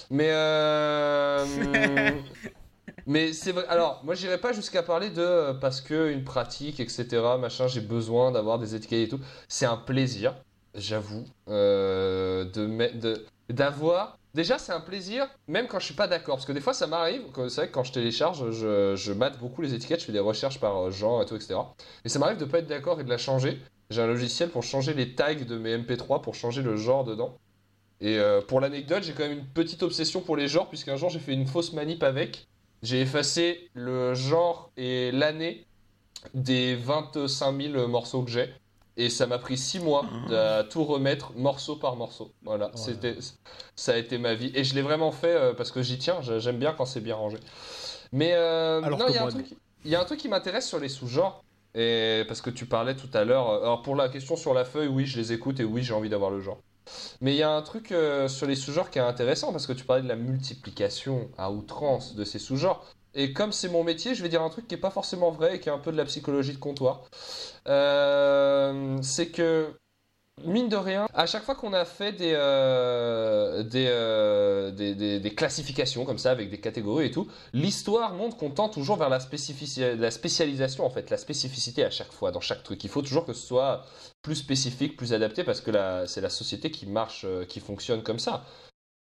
Mais 0.09 0.31
euh, 0.31 2.15
mais 3.05 3.31
c'est 3.33 3.51
vrai. 3.51 3.65
Alors, 3.67 4.01
moi, 4.03 4.15
j'irai 4.15 4.39
pas 4.39 4.51
jusqu'à 4.51 4.81
parler 4.81 5.11
de 5.11 5.53
parce 5.59 5.81
que 5.81 6.11
une 6.11 6.23
pratique, 6.23 6.79
etc. 6.79 7.37
Machin, 7.39 7.67
j'ai 7.67 7.81
besoin 7.81 8.31
d'avoir 8.31 8.57
des 8.57 8.73
étiquettes 8.73 9.07
et 9.07 9.09
tout. 9.09 9.19
C'est 9.47 9.67
un 9.67 9.77
plaisir, 9.77 10.35
j'avoue, 10.73 11.25
euh, 11.47 12.45
de 12.45 13.25
d'avoir. 13.49 14.17
Déjà, 14.35 14.59
c'est 14.59 14.71
un 14.71 14.79
plaisir, 14.79 15.27
même 15.47 15.67
quand 15.67 15.79
je 15.79 15.85
suis 15.85 15.95
pas 15.95 16.07
d'accord, 16.07 16.35
parce 16.35 16.45
que 16.45 16.51
des 16.51 16.61
fois, 16.61 16.73
ça 16.73 16.85
m'arrive. 16.85 17.23
C'est 17.47 17.55
vrai 17.55 17.67
que 17.67 17.73
quand 17.73 17.83
je 17.83 17.91
télécharge, 17.91 18.51
je, 18.51 18.95
je 18.95 19.11
mate 19.11 19.39
beaucoup 19.39 19.61
les 19.61 19.73
étiquettes, 19.73 20.01
je 20.01 20.05
fais 20.05 20.11
des 20.11 20.19
recherches 20.19 20.59
par 20.59 20.77
euh, 20.77 20.91
genre 20.91 21.21
et 21.23 21.25
tout, 21.25 21.35
etc. 21.35 21.55
Et 22.05 22.09
ça 22.09 22.19
m'arrive 22.19 22.37
de 22.37 22.45
pas 22.45 22.59
être 22.59 22.67
d'accord 22.67 22.99
et 22.99 23.03
de 23.03 23.09
la 23.09 23.17
changer. 23.17 23.59
J'ai 23.89 24.01
un 24.01 24.07
logiciel 24.07 24.49
pour 24.49 24.61
changer 24.61 24.93
les 24.93 25.15
tags 25.15 25.33
de 25.33 25.57
mes 25.57 25.75
MP3, 25.75 26.21
pour 26.21 26.35
changer 26.35 26.61
le 26.61 26.75
genre 26.75 27.03
dedans. 27.03 27.39
Et 28.01 28.17
euh, 28.19 28.41
pour 28.41 28.61
l'anecdote, 28.61 29.03
j'ai 29.03 29.13
quand 29.13 29.27
même 29.27 29.39
une 29.39 29.47
petite 29.47 29.81
obsession 29.83 30.21
pour 30.21 30.37
les 30.37 30.47
genres, 30.47 30.69
puisqu'un 30.69 30.95
jour 30.95 31.09
j'ai 31.09 31.19
fait 31.19 31.33
une 31.33 31.47
fausse 31.47 31.73
manip 31.73 32.03
avec. 32.03 32.47
J'ai 32.83 33.01
effacé 33.01 33.69
le 33.73 34.13
genre 34.13 34.71
et 34.77 35.11
l'année 35.11 35.65
des 36.33 36.75
25 36.75 37.61
000 37.61 37.87
morceaux 37.87 38.23
que 38.23 38.31
j'ai. 38.31 38.53
Et 38.99 39.09
ça 39.09 39.27
m'a 39.27 39.39
pris 39.39 39.57
6 39.57 39.79
mois 39.79 40.19
de 40.27 40.63
tout 40.63 40.83
remettre 40.83 41.33
morceau 41.35 41.77
par 41.77 41.95
morceau. 41.95 42.35
Voilà, 42.43 42.65
là 42.67 42.71
c'était, 42.75 43.17
ça 43.75 43.93
a 43.93 43.97
été 43.97 44.17
ma 44.17 44.35
vie. 44.35 44.51
Et 44.55 44.63
je 44.65 44.75
l'ai 44.75 44.81
vraiment 44.81 45.11
fait 45.11 45.33
euh, 45.33 45.53
parce 45.53 45.71
que 45.71 45.81
j'y 45.81 45.97
tiens, 45.97 46.21
j'a- 46.21 46.39
j'aime 46.39 46.59
bien 46.59 46.73
quand 46.73 46.85
c'est 46.85 47.01
bien 47.01 47.15
rangé. 47.15 47.37
Mais 48.11 48.33
euh, 48.33 48.81
non, 48.81 49.07
il 49.09 49.15
y 49.15 49.17
a 49.17 49.21
un 49.21 49.27
moi, 49.27 49.31
truc, 49.31 49.47
il 49.85 49.91
y 49.91 49.95
a 49.95 50.01
un 50.01 50.05
truc 50.05 50.19
qui 50.19 50.27
m'intéresse 50.29 50.67
sur 50.67 50.79
les 50.79 50.89
sous-genres. 50.89 51.43
Et 51.75 52.23
parce 52.27 52.41
que 52.41 52.49
tu 52.49 52.65
parlais 52.65 52.95
tout 52.95 53.09
à 53.13 53.23
l'heure. 53.25 53.49
euh, 53.49 53.61
Alors 53.61 53.81
pour 53.83 53.95
la 53.95 54.09
question 54.09 54.35
sur 54.35 54.53
la 54.53 54.65
feuille, 54.65 54.87
oui, 54.87 55.05
je 55.05 55.17
les 55.19 55.33
écoute 55.33 55.59
et 55.59 55.63
oui, 55.63 55.83
j'ai 55.83 55.93
envie 55.93 56.09
d'avoir 56.09 56.31
le 56.31 56.41
genre. 56.41 56.59
Mais 57.21 57.33
il 57.33 57.37
y 57.37 57.43
a 57.43 57.51
un 57.51 57.61
truc 57.61 57.91
euh, 57.91 58.27
sur 58.27 58.47
les 58.47 58.55
sous-genres 58.55 58.89
qui 58.89 58.99
est 58.99 59.01
intéressant 59.01 59.51
parce 59.51 59.67
que 59.67 59.73
tu 59.73 59.85
parlais 59.85 60.03
de 60.03 60.07
la 60.07 60.15
multiplication 60.15 61.31
à 61.37 61.51
outrance 61.51 62.15
de 62.15 62.23
ces 62.25 62.39
sous-genres. 62.39 62.85
Et 63.15 63.33
comme 63.33 63.51
c'est 63.51 63.69
mon 63.69 63.83
métier, 63.83 64.13
je 64.15 64.21
vais 64.21 64.29
dire 64.29 64.41
un 64.41 64.49
truc 64.49 64.67
qui 64.67 64.75
est 64.75 64.77
pas 64.77 64.91
forcément 64.91 65.31
vrai 65.31 65.55
et 65.55 65.59
qui 65.59 65.69
est 65.69 65.71
un 65.71 65.79
peu 65.79 65.91
de 65.91 65.97
la 65.97 66.05
psychologie 66.05 66.53
de 66.53 66.59
comptoir. 66.59 67.01
Euh, 67.67 68.97
c'est 69.01 69.29
que 69.29 69.73
mine 70.45 70.69
de 70.69 70.77
rien, 70.77 71.07
à 71.13 71.25
chaque 71.25 71.43
fois 71.43 71.55
qu'on 71.55 71.73
a 71.73 71.85
fait 71.85 72.13
des, 72.13 72.33
euh, 72.35 73.63
euh, 73.75 74.71
des, 74.71 74.95
des- 74.95 75.19
des 75.19 75.35
classifications 75.35 76.05
comme 76.05 76.17
ça 76.17 76.31
avec 76.31 76.49
des 76.49 76.59
catégories 76.59 77.07
et 77.07 77.11
tout, 77.11 77.27
l'histoire 77.53 78.13
montre 78.13 78.37
qu'on 78.37 78.51
tend 78.51 78.69
toujours 78.69 78.97
vers 78.97 79.09
la, 79.09 79.19
spécifici- 79.19 79.95
la 79.97 80.11
spécialisation 80.11 80.85
en 80.85 80.89
fait, 80.89 81.09
la 81.09 81.17
spécificité 81.17 81.83
à 81.83 81.89
chaque 81.91 82.11
fois 82.13 82.31
dans 82.31 82.41
chaque 82.41 82.63
truc. 82.63 82.83
Il 82.83 82.89
faut 82.89 83.01
toujours 83.01 83.25
que 83.25 83.33
ce 83.33 83.45
soit 83.47 83.85
plus 84.21 84.35
spécifique, 84.35 84.97
plus 84.97 85.13
adapté 85.13 85.43
parce 85.43 85.61
que 85.61 85.71
c'est 86.07 86.21
la 86.21 86.29
société 86.29 86.71
qui 86.71 86.85
marche, 86.85 87.25
qui 87.49 87.59
fonctionne 87.59 88.03
comme 88.03 88.19
ça. 88.19 88.45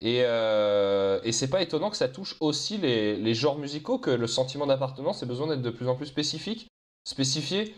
Et, 0.02 0.24
euh, 0.24 1.20
et 1.24 1.32
c'est 1.32 1.50
pas 1.50 1.62
étonnant 1.62 1.92
que 1.92 1.98
ça 1.98 2.10
touche 2.10 2.36
aussi 2.40 2.78
les, 2.80 3.16
les 3.16 3.34
genres 3.36 3.60
musicaux, 3.60 4.00
que 4.00 4.10
le 4.10 4.28
sentiment 4.28 4.66
d'appartenance 4.66 5.22
ait 5.22 5.28
besoin 5.28 5.48
d'être 5.48 5.62
de 5.62 5.70
plus 5.70 5.88
en 5.88 5.96
plus 5.96 6.08
spécifique, 6.08 6.68
spécifié. 7.04 7.76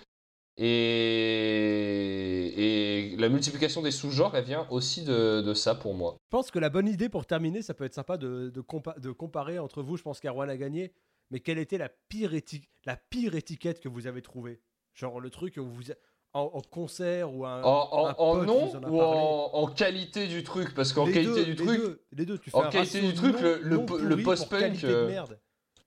Et, 0.58 1.74
la 3.18 3.30
multiplication 3.30 3.82
des 3.82 3.92
sous-genres, 3.92 4.36
elle 4.36 4.44
vient 4.46 4.68
aussi 4.70 5.04
de, 5.04 5.42
de 5.42 5.54
ça 5.54 5.76
pour 5.76 5.94
moi. 5.94 6.16
Je 6.26 6.30
pense 6.30 6.52
que 6.52 6.60
la 6.60 6.70
bonne 6.70 6.88
idée 6.88 7.10
pour 7.10 7.26
terminer, 7.26 7.62
ça 7.62 7.74
peut 7.74 7.84
être 7.86 7.94
sympa 7.94 8.18
de, 8.18 8.50
de, 8.50 8.62
compa- 8.62 9.00
de 9.00 9.12
comparer 9.12 9.60
entre 9.60 9.82
vous. 9.82 9.98
Je 9.98 10.04
pense 10.04 10.20
qu'Arwan 10.20 10.50
a 10.50 10.58
gagné. 10.58 10.94
Mais 11.32 11.40
quelle 11.40 11.58
était 11.58 11.78
la 11.78 11.90
pire, 11.90 12.34
la 12.86 12.98
pire 12.98 13.36
étiquette 13.36 13.80
que 13.80 13.90
vous 13.90 14.08
avez 14.08 14.22
trouvée? 14.22 14.62
Genre 14.94 15.20
le 15.20 15.30
truc 15.30 15.58
où 15.58 15.66
vous 15.66 15.92
en, 16.34 16.50
en 16.54 16.62
concert 16.62 17.34
ou 17.34 17.46
un. 17.46 17.62
En, 17.64 17.90
en- 17.92 18.08
un 18.08 18.16
en 18.18 18.34
pote 18.36 18.48
nom 18.48 18.64
en 18.76 18.84
a 18.84 18.90
ou 18.90 18.98
parlé. 18.98 19.18
en, 19.20 19.50
en 19.54 19.68
qualité 19.68 20.28
du 20.28 20.44
truc 20.44 20.74
Parce 20.74 20.94
qu'en 20.94 21.06
qualité 21.06 21.24
deux, 21.26 21.44
du 21.46 21.52
les 21.52 21.56
truc, 21.66 21.78
deux, 21.80 22.02
les 22.12 22.26
deux, 22.26 22.38
tu 22.38 22.50
fais 22.50 22.58
en 22.58 22.64
un 22.64 22.70
qualité 22.70 23.02
du 23.02 23.14
truc, 23.14 23.40
le- 23.40 23.60
le 23.62 23.76
nom 23.78 23.86
po- 23.86 23.98
le 23.98 24.16
qualité 24.16 24.88
de 24.88 24.94
euh, 24.94 25.08
merde. 25.08 25.40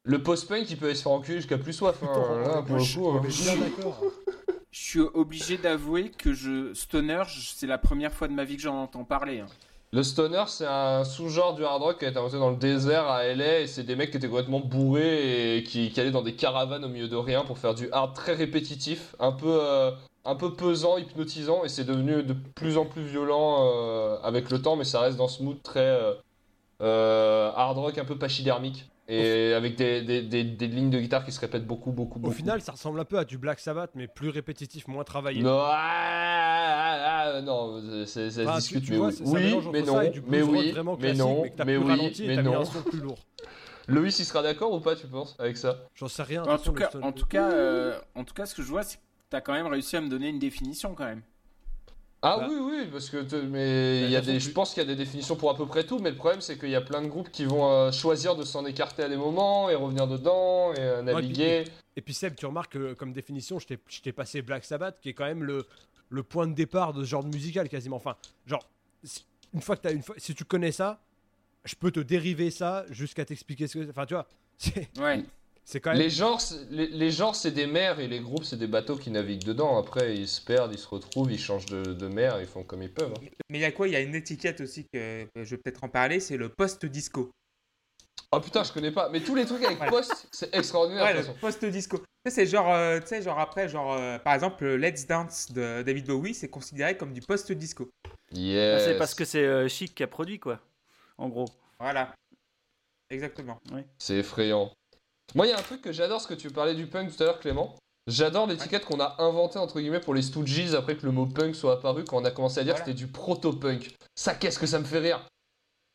le 0.05 0.23
post-punk, 0.23 0.71
il 0.71 0.77
peut 0.77 0.95
se 0.95 1.03
faire 1.03 1.13
enculer 1.13 1.39
jusqu'à 1.39 1.59
plus 1.59 1.73
soif. 1.73 1.97
hein, 2.03 2.07
Putain, 2.07 2.41
là, 2.41 2.63
pour 2.63 2.71
moi, 2.71 2.79
le 2.79 2.85
je- 2.85 2.99
coup, 2.99 3.09
hein. 3.09 3.23
Je 4.71 4.83
suis 4.85 5.01
obligé 5.01 5.57
d'avouer 5.57 6.11
que 6.11 6.35
je 6.35 6.75
stoner, 6.75 7.23
c'est 7.29 7.67
la 7.67 7.79
première 7.79 8.13
fois 8.13 8.29
de 8.29 8.35
ma 8.35 8.45
vie 8.45 8.57
que 8.57 8.63
j'en 8.63 8.83
entends 8.83 9.05
parler. 9.05 9.41
hein. 9.41 9.47
Le 9.93 10.03
stoner, 10.03 10.45
c'est 10.49 10.67
un 10.67 11.03
sous-genre 11.05 11.55
du 11.55 11.65
hard 11.65 11.81
rock 11.81 11.99
qui 12.01 12.05
a 12.05 12.09
été 12.09 12.19
inventé 12.19 12.37
dans 12.39 12.51
le 12.51 12.57
désert 12.57 13.07
à 13.09 13.25
LA 13.25 13.61
et 13.61 13.67
c'est 13.67 13.85
des 13.85 13.97
mecs 13.97 14.11
qui 14.11 14.19
étaient 14.19 14.29
complètement 14.29 14.61
bourrés 14.61 15.57
et 15.57 15.63
qui, 15.63 15.91
qui 15.91 15.99
allaient 16.01 16.11
dans 16.11 16.23
des 16.23 16.35
caravanes 16.35 16.85
au 16.85 16.89
milieu 16.89 17.09
de 17.09 17.17
rien 17.17 17.43
pour 17.45 17.57
faire 17.57 17.73
du 17.75 17.89
hard 17.91 18.15
très 18.15 18.35
répétitif, 18.35 19.15
un 19.19 19.33
peu, 19.33 19.47
euh, 19.63 19.93
un 20.27 20.35
peu 20.35 20.53
pesant, 20.55 20.99
hypnotisant 20.99 21.65
et 21.65 21.69
c'est 21.69 21.85
devenu 21.85 22.23
de 22.23 22.33
plus 22.55 22.77
en 22.79 22.85
plus 22.85 23.05
violent 23.05 23.65
euh, 23.67 24.19
avec 24.23 24.51
le 24.51 24.61
temps, 24.61 24.77
mais 24.77 24.85
ça 24.85 25.01
reste 25.01 25.17
dans 25.17 25.29
ce 25.29 25.43
mood 25.43 25.63
très 25.63 25.81
euh, 25.81 26.15
euh, 26.83 27.51
hard 27.55 27.79
rock 27.79 27.99
un 27.99 28.05
peu 28.05 28.19
pachydermique 28.19 28.91
et 29.09 29.53
avec 29.53 29.77
des, 29.77 30.03
des, 30.03 30.23
des, 30.23 30.43
des 30.43 30.67
lignes 30.67 30.91
de 30.91 30.99
guitare 30.99 31.25
qui 31.25 31.31
se 31.31 31.41
répètent 31.41 31.67
beaucoup, 31.67 31.93
beaucoup, 31.93 32.19
Au 32.19 32.23
beaucoup. 32.23 32.35
final, 32.35 32.61
ça 32.61 32.73
ressemble 32.73 32.99
un 32.99 33.05
peu 33.05 33.19
à 33.19 33.25
du 33.25 33.39
Black 33.39 33.61
Sabbath, 33.61 33.91
mais 33.95 34.09
plus 34.09 34.31
répétitif, 34.31 34.89
moins 34.89 35.05
travaillé. 35.05 35.43
Non, 35.43 35.61
ah, 35.61 37.35
ah, 37.37 37.41
non, 37.41 37.81
c'est, 38.05 38.31
ça 38.31 38.43
se 38.43 38.43
Enfin, 38.43 38.55
tu- 38.55 38.59
discute, 38.59 38.85
tu 38.85 38.91
mais 38.93 38.99
vois, 38.99 39.11
oui, 39.25 39.57
mais 39.73 39.83
non, 39.83 40.03
mais 40.27 40.43
oui, 40.43 40.75
mais 40.99 41.15
non, 41.15 41.45
mais 41.65 41.77
oui, 41.77 41.85
ralenti 41.87 42.27
mais 42.27 42.43
non. 42.43 42.65
plus 42.91 43.01
lourd. 43.01 43.19
Loïs, 43.89 44.19
il 44.19 44.25
sera 44.25 44.43
d'accord 44.43 44.73
ou 44.73 44.81
pas, 44.81 44.97
tu 44.97 45.07
penses, 45.07 45.37
avec 45.39 45.57
ça? 45.57 45.77
J'en 45.95 46.09
sais 46.09 46.25
rien. 46.25 46.43
de 46.43 46.49
En 46.49 46.59
tout, 46.59 46.73
cas, 46.73 46.91
en, 47.01 47.13
tout 47.13 47.27
cas, 47.27 47.53
euh, 47.53 48.01
en 48.17 48.25
tout 48.25 48.35
cas, 48.35 48.47
ce 48.47 48.55
que 48.57 48.63
je 48.63 48.69
vois, 48.69 48.83
c'est 48.83 48.99
que 49.27 49.31
tu 49.31 49.37
as 49.37 49.41
quand 49.41 49.53
même 49.53 49.67
réussi 49.67 49.97
à 49.97 50.01
me 50.01 50.09
donner 50.09 50.29
une 50.29 50.39
définition 50.39 50.95
quand 50.95 51.05
même. 51.05 51.23
Ah 52.23 52.39
Bah. 52.41 52.47
oui, 52.49 52.57
oui, 52.61 52.89
parce 52.91 53.11
que 53.11 53.19
te- 53.23 53.37
mais 53.37 54.03
il 54.05 54.11
y 54.11 54.17
a 54.17 54.21
des, 54.21 54.41
je 54.41 54.51
pense 54.51 54.73
qu'il 54.73 54.83
y 54.83 54.87
a 54.87 54.89
des 54.89 54.97
définitions 54.97 55.37
pour 55.37 55.51
à 55.51 55.57
peu 55.57 55.67
près 55.67 55.85
tout, 55.85 55.99
mais 55.99 56.11
le 56.11 56.17
problème 56.17 56.41
c'est 56.41 56.59
qu'il 56.59 56.71
y 56.71 56.75
a 56.75 56.81
plein 56.81 57.03
de 57.03 57.09
groupes 57.09 57.31
qui 57.31 57.45
vont 57.45 57.71
euh, 57.71 57.93
choisir 57.93 58.35
de 58.37 58.43
s'en 58.43 58.65
écarter 58.65 59.03
à 59.03 59.09
des 59.09 59.17
moments 59.17 59.69
et 59.69 59.75
revenir 59.75 60.07
dedans 60.09 60.73
et 60.73 60.79
euh, 60.81 61.03
naviguer. 61.03 61.65
Et 61.97 62.01
puis 62.01 62.15
Seb, 62.15 62.35
tu 62.35 62.47
remarques 62.47 62.73
que 62.73 62.95
comme 62.95 63.13
définition, 63.13 63.59
je 63.59 63.67
t'ai- 64.01 64.13
passé 64.13 64.43
Black 64.43 64.65
Sabbath, 64.65 64.99
qui 65.01 65.11
est 65.11 65.15
quand 65.15 65.25
même 65.27 65.45
le, 65.45 65.67
le 66.09 66.23
point 66.23 66.47
de 66.47 66.55
départ 66.55 66.93
de 66.95 67.05
ce 67.05 67.09
genre 67.11 67.23
de 67.25 67.29
musical 67.35 67.69
quasiment. 67.69 67.97
Enfin, 67.97 68.17
genre, 68.47 68.67
si- 69.05 69.25
une 69.55 69.61
fois 69.61 69.77
que 69.77 69.83
t'as 69.83 69.93
une 69.93 70.03
fois, 70.03 70.15
si 70.19 70.35
tu 70.35 70.45
connais 70.45 70.73
ça, 70.73 71.01
je 71.65 71.75
peux 71.75 71.91
te 71.91 72.01
dériver 72.01 72.51
ça 72.51 72.87
jusqu'à 72.91 73.25
t'expliquer 73.25 73.67
ce 73.67 73.79
que. 73.79 73.91
Enfin, 73.91 74.07
tu 74.07 74.15
vois, 74.15 74.27
c'est 74.59 74.89
Ouais. 74.99 75.23
C'est 75.67 75.81
quand 75.81 75.91
même. 75.91 75.99
Les 76.01 76.09
genres, 76.09 76.41
c'est- 76.41 76.65
les, 76.71 76.87
les 76.87 77.11
genres 77.11 77.37
c'est 77.37 77.51
des 77.51 77.67
mers 77.67 78.01
et 78.01 78.07
les 78.09 78.21
groupes 78.21 78.45
c'est 78.45 78.57
des 78.57 78.67
bateaux 78.67 78.97
qui 78.97 79.11
naviguent 79.11 79.45
dedans. 79.45 79.77
Après 79.79 80.17
ils 80.17 80.29
se 80.29 80.41
perdent, 80.41 80.73
ils 80.73 80.79
se 80.79 80.89
retrouvent, 80.89 81.31
ils 81.31 81.39
changent 81.39 81.67
de, 81.67 81.83
de 81.93 82.09
mer, 82.09 82.41
ils 82.41 82.47
font 82.47 82.63
comme 82.65 82.83
ils 82.83 82.93
peuvent. 82.93 83.13
hein. 83.15 83.27
Mais 83.51 83.59
il 83.59 83.61
y 83.61 83.65
a 83.67 83.73
quoi? 83.73 83.87
Il 83.89 83.93
y 83.93 83.97
a 83.97 84.01
une 84.01 84.15
étiquette 84.15 84.63
aussi 84.63 84.87
que 84.91 85.27
je 85.35 85.43
vais 85.43 85.59
peut-être 85.59 85.85
en 85.85 85.89
parler, 85.91 86.21
c'est 86.21 86.37
le 86.39 86.49
post-disco. 86.49 87.31
Oh 88.33 88.41
putain, 88.41 88.65
je 88.65 88.73
connais 88.73 88.91
pas. 88.91 89.09
Mais 89.11 89.21
tous 89.21 89.35
les 89.35 89.45
trucs 89.45 89.63
avec 89.63 89.77
Voilà. 89.77 89.93
post, 89.93 90.27
c'est 90.33 90.53
extraordinaire. 90.55 91.05
Ouais, 91.05 91.15
le 91.15 91.23
post-disco. 91.41 91.99
Tu 91.99 92.05
sais, 92.27 92.31
c'est 92.31 92.47
genre, 92.47 92.73
euh, 92.75 92.99
tu 93.01 93.07
sais, 93.09 93.23
genre 93.23 93.39
après, 93.39 93.69
genre, 93.69 93.93
euh, 93.95 94.19
par 94.19 94.35
exemple, 94.35 94.65
le 94.65 94.77
Let's 94.77 95.07
Dance 95.07 95.53
de 95.53 95.83
David 95.83 96.07
Bowie, 96.07 96.35
c'est 96.35 96.49
considéré 96.49 96.97
comme 96.97 97.13
du 97.13 97.21
post-disco. 97.21 97.89
Yes. 98.33 98.85
C'est 98.85 98.99
parce 98.99 99.15
que 99.15 99.25
c'est 99.25 99.45
euh, 99.45 99.69
Chic 99.69 99.95
qui 99.95 100.03
a 100.03 100.09
produit, 100.09 100.41
quoi. 100.41 100.61
En 101.19 101.29
gros. 101.29 101.47
Voilà. 101.79 102.15
Exactement. 103.11 103.61
C'est 103.99 104.17
effrayant. 104.17 104.73
Moi, 105.35 105.47
il 105.47 105.51
y 105.51 105.53
a 105.53 105.59
un 105.59 105.63
truc 105.63 105.83
que 105.83 105.93
j'adore, 105.93 106.21
ce 106.21 106.27
que 106.29 106.35
tu 106.35 106.51
parlais 106.51 106.75
du 106.75 106.87
punk 106.87 107.15
tout 107.15 107.23
à 107.23 107.27
l'heure, 107.27 107.41
Clément. 107.41 107.75
J'adore 108.07 108.47
l'étiquette 108.47 108.85
qu'on 108.85 109.01
a 109.01 109.17
inventée, 109.21 109.59
entre 109.59 109.81
guillemets, 109.81 110.01
pour 110.01 110.15
les 110.15 110.23
Stooges 110.23 110.75
après 110.75 110.97
que 110.97 111.05
le 111.05 111.11
mot 111.13 111.27
punk 111.27 111.55
soit 111.57 111.75
apparu, 111.75 112.05
quand 112.05 112.19
on 112.19 112.25
a 112.25 112.31
commencé 112.31 112.61
à 112.61 112.65
dire 112.65 112.75
Voilà. 112.75 112.85
que 112.85 112.91
c'était 112.93 113.05
du 113.05 113.11
proto-punk. 113.11 113.97
Ça, 114.15 114.35
qu'est-ce 114.37 114.59
que 114.61 114.67
ça 114.67 114.79
me 114.79 114.85
fait 114.85 115.01
rire 115.01 115.27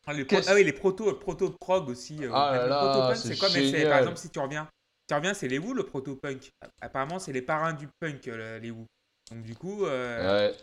Ah, 0.06 0.12
les 0.12 0.24
pro- 0.24 0.36
Qu'est-ce- 0.36 0.50
ah 0.50 0.54
oui, 0.54 0.64
les 0.64 0.72
proto, 0.74 1.14
proto 1.14 1.50
prog 1.58 1.88
aussi. 1.88 2.22
euh, 2.22 2.30
Ah 2.34 2.52
là 2.56 2.62
le 2.64 2.68
là, 2.68 2.78
proto-punk, 2.80 3.16
c'est 3.16 3.38
quoi 3.38 3.48
mais 3.48 3.54
c'est, 3.54 3.64
génial. 3.70 3.88
Par 3.88 3.98
exemple, 4.00 4.18
si 4.18 4.28
tu 4.30 4.38
reviens, 4.40 4.68
tu 5.08 5.14
reviens, 5.14 5.32
c'est 5.32 5.48
les 5.48 5.58
Who, 5.58 5.72
le 5.72 5.84
proto-punk. 5.84 6.50
Apparemment, 6.82 7.18
c'est 7.18 7.32
les 7.32 7.42
parrains 7.42 7.72
du 7.72 7.88
punk, 7.98 8.28
euh, 8.28 8.58
les 8.58 8.70
Who. 8.70 8.84
Donc, 9.30 9.42
du 9.42 9.54
coup, 9.56 9.86
euh, 9.86 10.50
Ouais. 10.50 10.56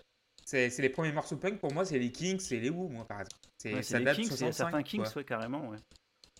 c'est, 0.45 0.69
les 0.77 0.89
premiers 0.89 1.11
morceaux 1.13 1.37
punk. 1.37 1.59
Pour 1.59 1.73
moi, 1.73 1.83
c'est 1.85 1.97
les 1.97 2.11
Kings, 2.11 2.39
c'est 2.39 2.59
les 2.59 2.69
Who, 2.69 2.89
moi, 2.89 3.05
par 3.05 3.21
exemple. 3.21 3.35
C'est, 3.57 3.73
Ouais, 3.73 3.81
ça 3.81 3.97
les 3.97 4.05
date 4.05 4.15
Kings, 4.17 4.25
il 4.25 4.29
y 4.29 4.33
a 4.33 4.37
65, 4.37 4.53
certains 4.69 4.83
Kings, 4.83 5.05
ouais, 5.15 5.23
carrément, 5.23 5.67
ouais. 5.69 5.77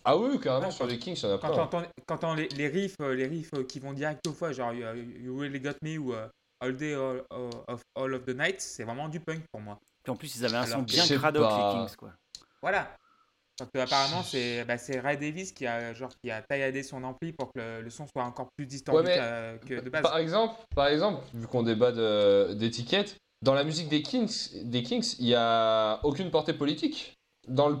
Ah 0.04 0.16
oui, 0.16 0.38
carrément, 0.40 0.66
Ouais, 0.66 0.72
sur 0.72 0.86
les 0.86 0.98
Kings, 0.98 1.18
en 1.24 1.34
a 1.34 1.38
Quand 1.38 1.50
t'entends, 1.50 1.82
quand 2.06 2.16
t'entends 2.16 2.34
les, 2.34 2.48
les 2.48 2.68
riffs, 2.68 2.96
euh, 3.00 3.14
les 3.14 3.26
riffs 3.26 3.52
euh, 3.54 3.64
qui 3.64 3.80
vont 3.80 3.92
direct 3.92 4.26
au 4.26 4.32
foie, 4.32 4.52
genre 4.52 4.72
euh, 4.74 4.96
You 5.18 5.38
Really 5.38 5.60
Got 5.60 5.74
Me 5.82 5.98
ou 5.98 6.14
All 6.62 6.76
Day 6.76 6.94
all, 6.94 7.22
all 7.30 7.50
of, 7.68 7.80
all 7.94 8.14
of 8.14 8.24
the 8.24 8.34
Night, 8.36 8.60
c'est 8.60 8.84
vraiment 8.84 9.08
du 9.08 9.20
punk 9.20 9.42
pour 9.52 9.60
moi. 9.60 9.78
Puis 10.02 10.10
en 10.10 10.16
plus, 10.16 10.36
ils 10.36 10.44
avaient 10.44 10.56
un 10.56 10.62
Alors 10.62 10.78
son 10.78 10.82
bien 10.82 11.06
cradoc, 11.06 11.42
pas. 11.42 11.72
les 11.74 11.86
Kings, 11.86 11.96
quoi. 11.96 12.12
Voilà. 12.62 12.94
Parce 13.58 13.70
que 13.74 13.78
apparemment 13.78 14.22
c'est 14.22 14.64
bah, 14.64 14.76
Ray 15.02 15.18
Davis 15.18 15.52
qui 15.52 15.66
a 15.66 15.92
genre 15.92 16.10
qui 16.24 16.30
a 16.30 16.40
tailladé 16.40 16.82
son 16.82 17.04
ampli 17.04 17.32
pour 17.34 17.52
que 17.52 17.58
le, 17.58 17.82
le 17.82 17.90
son 17.90 18.06
soit 18.06 18.24
encore 18.24 18.48
plus 18.56 18.64
distordu 18.64 19.06
Ouais, 19.06 19.58
que 19.66 19.80
de 19.80 19.90
base. 19.90 20.00
Par 20.00 20.16
exemple, 20.16 20.54
par 20.74 20.86
exemple, 20.86 21.22
vu 21.34 21.46
qu'on 21.46 21.62
débat 21.62 21.92
de- 21.92 22.54
d'étiquettes, 22.54 23.18
dans 23.42 23.52
la 23.52 23.64
musique 23.64 23.90
des 23.90 24.00
Kings, 24.00 24.64
des 24.64 24.82
Kings, 24.82 25.14
il 25.18 25.26
y 25.26 25.34
a 25.34 26.00
aucune 26.04 26.30
portée 26.30 26.54
politique. 26.54 27.14
Dans 27.48 27.68
le- 27.68 27.76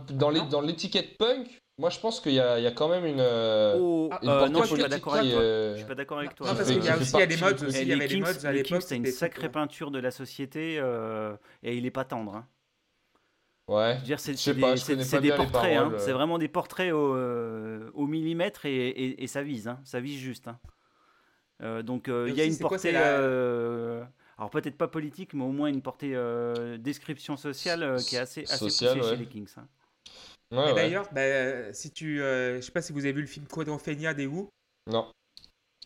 dans 0.50 0.60
l'étiquette 0.60 1.16
punk, 1.16 1.48
moi 1.80 1.90
je 1.90 1.98
pense 1.98 2.20
qu'il 2.20 2.32
y 2.32 2.40
a, 2.40 2.58
il 2.58 2.62
y 2.62 2.66
a 2.66 2.70
quand 2.72 2.88
même 2.88 3.04
une, 3.06 3.18
euh, 3.20 3.76
Oh, 3.80 4.10
une 4.22 4.28
euh, 4.28 4.48
non, 4.48 4.60
je 4.62 4.66
suis 4.68 4.76
pas 4.76 4.82
politique 4.82 4.90
d'accord 4.90 5.14
avec 5.14 5.26
qui, 5.26 5.32
toi. 5.32 5.42
euh, 5.42 5.72
Je 5.72 5.78
suis 5.78 5.86
pas 5.88 5.94
d'accord 5.94 6.18
avec 6.18 6.34
toi. 6.36 6.46
non, 6.48 6.54
parce 6.54 6.68
qu'il 6.70 6.84
y 6.84 6.88
a 6.88 6.96
aussi 6.96 7.12
il 7.14 7.18
y 7.18 7.22
a 7.22 7.26
des 7.26 7.36
modes 7.38 7.62
aussi, 7.64 7.82
il 7.82 7.88
y 7.88 7.92
avait 7.92 8.06
les 8.06 8.14
Kings, 8.14 8.20
modes 8.24 8.44
à 8.44 8.52
les 8.52 8.62
l'époque. 8.62 8.90
Une 8.90 9.06
sacrée 9.06 9.48
peinture 9.50 9.90
de 9.90 9.98
la 9.98 10.10
société 10.10 10.78
euh, 10.78 11.34
et 11.62 11.76
il 11.76 11.86
est 11.86 11.90
pas 11.90 12.04
tendre. 12.04 12.34
hein. 12.36 12.46
Ouais. 13.68 13.94
Je 13.94 14.00
veux 14.00 14.04
dire, 14.06 14.20
c'est 14.20 14.32
des, 15.20 15.32
portraits, 15.32 15.76
hein. 15.76 15.92
c'est 15.98 16.12
vraiment 16.12 16.38
des 16.38 16.48
portraits 16.48 16.92
au, 16.92 17.14
euh, 17.14 17.90
au 17.94 18.06
millimètre 18.06 18.66
et, 18.66 18.88
et- 18.88 19.22
et 19.22 19.26
ça 19.26 19.42
vise, 19.42 19.68
hein. 19.68 19.78
ça 19.84 20.00
vise 20.00 20.18
juste. 20.18 20.48
hein. 20.48 20.58
Euh, 21.62 21.82
donc 21.82 22.08
euh, 22.08 22.26
il 22.28 22.34
y 22.36 22.40
a 22.40 22.44
une 22.44 22.58
portée, 22.58 22.96
alors 22.96 24.50
peut-être 24.50 24.76
pas 24.78 24.88
politique, 24.88 25.34
mais 25.34 25.44
au 25.44 25.52
moins 25.52 25.68
une 25.68 25.82
portée 25.82 26.16
description 26.78 27.36
sociale 27.36 27.96
qui 28.08 28.16
est 28.16 28.18
assez, 28.18 28.42
assez 28.42 28.64
poussée 28.64 28.86
chez 29.02 29.16
les 29.16 29.26
Kings. 29.26 29.54
Ouais, 30.52 30.58
Et 30.64 30.72
d'ailleurs, 30.72 31.08
bah, 31.12 31.20
euh, 31.22 31.72
si 31.72 31.90
tu, 31.90 32.22
euh, 32.22 32.56
je 32.56 32.60
sais 32.66 32.72
pas 32.72 32.82
si 32.82 32.92
vous 32.92 33.00
avez 33.04 33.12
vu 33.12 33.22
le 33.22 33.26
film 33.26 33.46
Quadrophenia 33.46 34.14
des 34.14 34.26
Who. 34.26 34.50
Non. 34.86 35.12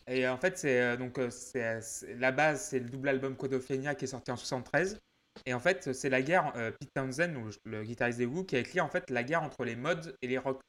Et 0.07 0.27
en 0.27 0.37
fait, 0.37 0.57
c'est 0.57 0.81
euh, 0.81 0.97
donc 0.97 1.17
euh, 1.17 1.29
c'est 1.31 1.81
la 2.17 2.31
base, 2.31 2.61
c'est 2.69 2.79
le 2.79 2.89
double 2.89 3.09
album 3.09 3.35
Quadrophenia 3.35 3.95
qui 3.95 4.05
est 4.05 4.07
sorti 4.07 4.31
en 4.31 4.37
73. 4.37 4.99
Et 5.45 5.53
en 5.53 5.59
fait, 5.59 5.93
c'est 5.93 6.09
la 6.09 6.21
guerre. 6.21 6.53
euh, 6.55 6.71
Pete 6.71 6.91
Townsend, 6.93 7.33
le 7.65 7.83
guitariste 7.83 8.19
des 8.19 8.25
Who, 8.25 8.43
qui 8.43 8.55
a 8.55 8.59
écrit 8.59 8.79
en 8.81 8.89
fait 8.89 9.09
la 9.09 9.23
guerre 9.23 9.43
entre 9.43 9.65
les 9.65 9.75
mods 9.75 10.11
et 10.21 10.27
les 10.27 10.37
rock. 10.37 10.61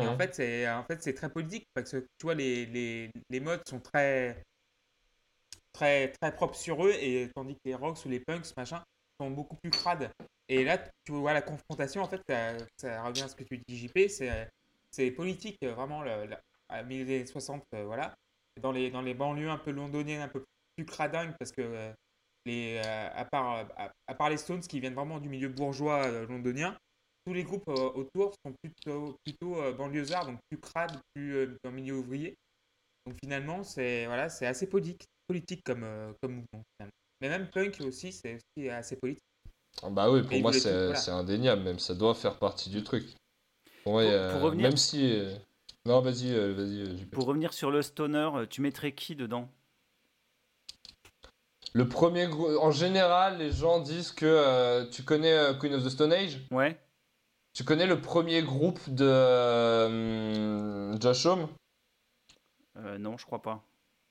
Et 0.00 0.06
en 0.06 0.14
Mmh. 0.14 0.18
fait, 0.18 0.34
c'est 0.34 0.70
en 0.70 0.84
fait 0.84 1.02
c'est 1.02 1.14
très 1.14 1.30
politique 1.30 1.66
parce 1.74 1.92
que 1.92 1.98
tu 1.98 2.24
vois 2.24 2.34
les, 2.34 2.66
les, 2.66 3.10
les 3.30 3.40
mods 3.40 3.58
sont 3.68 3.80
très 3.80 4.42
très 5.72 6.08
très 6.08 6.34
propres 6.34 6.56
sur 6.56 6.84
eux 6.84 6.92
et 6.92 7.30
tandis 7.34 7.54
que 7.54 7.60
les 7.66 7.74
rocks 7.74 8.04
ou 8.04 8.08
les 8.08 8.20
punks 8.20 8.56
machin 8.56 8.82
sont 9.20 9.30
beaucoup 9.30 9.56
plus 9.56 9.70
crades. 9.70 10.10
Et 10.48 10.64
là, 10.64 10.78
tu 11.04 11.12
vois 11.12 11.32
la 11.32 11.42
confrontation 11.42 12.02
en 12.02 12.08
fait, 12.08 12.22
ça, 12.76 13.02
revient 13.02 13.22
à 13.22 13.28
ce 13.28 13.36
que 13.36 13.44
tu 13.44 13.58
dis 13.66 13.76
JP, 13.78 14.08
c'est 14.90 15.10
politique 15.10 15.58
vraiment 15.62 16.02
le, 16.02 16.26
le- 16.26 16.36
à 16.68 16.82
1960 16.82 17.64
euh, 17.74 17.84
voilà. 17.84 18.14
Dans 18.60 18.72
les 18.72 18.90
dans 18.90 19.02
les 19.02 19.14
banlieues 19.14 19.50
un 19.50 19.58
peu 19.58 19.70
londoniennes, 19.70 20.22
un 20.22 20.28
peu 20.28 20.44
plus 20.76 20.86
cradingues 20.86 21.34
parce 21.38 21.52
que 21.52 21.60
euh, 21.60 21.92
les 22.46 22.80
euh, 22.84 23.08
à 23.14 23.24
part 23.24 23.68
à, 24.06 24.14
part 24.14 24.30
les 24.30 24.38
Stones 24.38 24.60
qui 24.60 24.80
viennent 24.80 24.94
vraiment 24.94 25.18
du 25.20 25.28
milieu 25.28 25.48
bourgeois 25.48 26.08
londonien, 26.26 26.76
tous 27.26 27.34
les 27.34 27.44
groupes 27.44 27.68
autour 27.68 28.34
sont 28.44 28.54
plutôt, 28.62 29.18
plutôt 29.24 29.72
banlieusards, 29.74 30.26
donc 30.26 30.38
plus 30.48 30.58
crades, 30.58 30.98
plus 31.14 31.56
dans 31.64 31.72
milieu 31.72 31.94
ouvrier. 31.96 32.36
Donc 33.06 33.16
finalement, 33.22 33.62
c'est 33.64 34.06
voilà, 34.06 34.28
c'est 34.28 34.46
assez 34.46 34.68
politique, 34.68 35.06
politique 35.28 35.62
comme, 35.64 35.86
comme 36.22 36.34
mouvement. 36.36 36.64
Mais 37.20 37.28
même 37.28 37.48
punk 37.48 37.80
aussi, 37.80 38.12
c'est 38.12 38.36
aussi 38.36 38.68
assez 38.68 38.96
politique. 38.96 39.22
Ah 39.82 39.90
bah 39.90 40.10
oui, 40.10 40.22
pour 40.22 40.40
moi 40.40 40.52
c'est 40.52 40.84
voilà. 40.84 40.94
c'est 40.98 41.10
indéniable 41.10 41.62
même, 41.62 41.78
ça 41.78 41.94
doit 41.94 42.14
faire 42.14 42.38
partie 42.38 42.70
du 42.70 42.82
truc. 42.82 43.14
Pour 43.84 43.92
moi, 43.92 44.02
Pour- 44.02 44.10
il 44.10 44.14
y 44.14 44.16
a- 44.18 44.32
pour 44.32 44.40
revenir- 44.42 44.68
Même 44.68 44.76
si... 44.76 45.12
euh, 45.12 45.36
Non, 45.84 46.00
vas-y, 46.00 46.32
euh, 46.32 46.52
vas-y. 46.54 46.80
euh. 46.82 46.96
Pour 47.12 47.26
revenir 47.26 47.52
sur 47.52 47.70
le 47.70 47.82
stoner, 47.82 48.30
tu 48.50 48.60
mettrais 48.60 48.92
qui 48.92 49.14
dedans? 49.14 49.48
Le 51.74 51.88
premier 51.88 52.26
gros... 52.26 52.58
En 52.58 52.70
général, 52.70 53.38
les 53.38 53.52
gens 53.52 53.80
disent 53.80 54.12
que... 54.12 54.26
euh, 54.26 54.86
tu 54.90 55.02
connais 55.04 55.32
euh, 55.32 55.54
Queen 55.54 55.74
of 55.74 55.84
the 55.84 55.90
Stone 55.90 56.12
Age? 56.12 56.40
Ouais. 56.50 56.80
Tu 57.52 57.64
connais 57.64 57.86
le 57.86 58.00
premier 58.00 58.42
groupe 58.42 58.80
de 58.88 59.06
euh, 59.06 61.00
Josh 61.00 61.26
Homme? 61.26 61.48
Euh, 62.76 62.98
non, 62.98 63.16
je 63.16 63.24
crois 63.24 63.40
pas. 63.42 63.62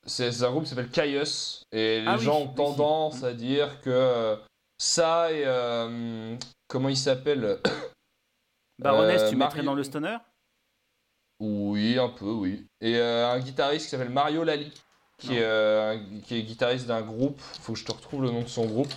C'est 0.05 0.43
un 0.43 0.51
groupe 0.51 0.63
qui 0.63 0.69
s'appelle 0.69 0.89
Caius. 0.89 1.63
Et 1.71 1.99
les 2.01 2.07
Ah 2.07 2.17
oui, 2.17 2.25
gens 2.25 2.41
ont 2.41 2.47
oui, 2.47 2.55
tendance 2.55 3.23
à 3.23 3.33
dire 3.33 3.81
que 3.81 3.89
euh, 3.89 4.35
ça 4.77 5.31
et. 5.31 5.43
euh, 5.45 6.35
comment 6.67 6.89
il 6.89 6.97
s'appelle 6.97 7.59
Baroness, 8.79 9.23
Euh, 9.23 9.29
tu 9.29 9.35
mettrais 9.35 9.63
dans 9.63 9.73
le 9.73 9.83
stoner? 9.83 10.17
Oui, 11.39 11.97
un 11.99 12.09
peu, 12.09 12.31
oui. 12.31 12.65
Et 12.81 12.97
euh, 12.97 13.29
un 13.29 13.39
guitariste 13.39 13.85
qui 13.85 13.91
s'appelle 13.91 14.09
Mario 14.09 14.43
Lali, 14.43 14.71
qui 15.17 15.35
est, 15.35 15.45
un- 15.45 16.19
qui 16.21 16.35
est 16.35 16.43
guitariste 16.43 16.87
d'un 16.87 17.01
groupe, 17.01 17.39
faut 17.39 17.73
que 17.73 17.79
je 17.79 17.85
te 17.85 17.91
retrouve 17.91 18.23
le 18.23 18.31
nom 18.31 18.41
de 18.41 18.47
son 18.47 18.65
groupe, 18.65 18.93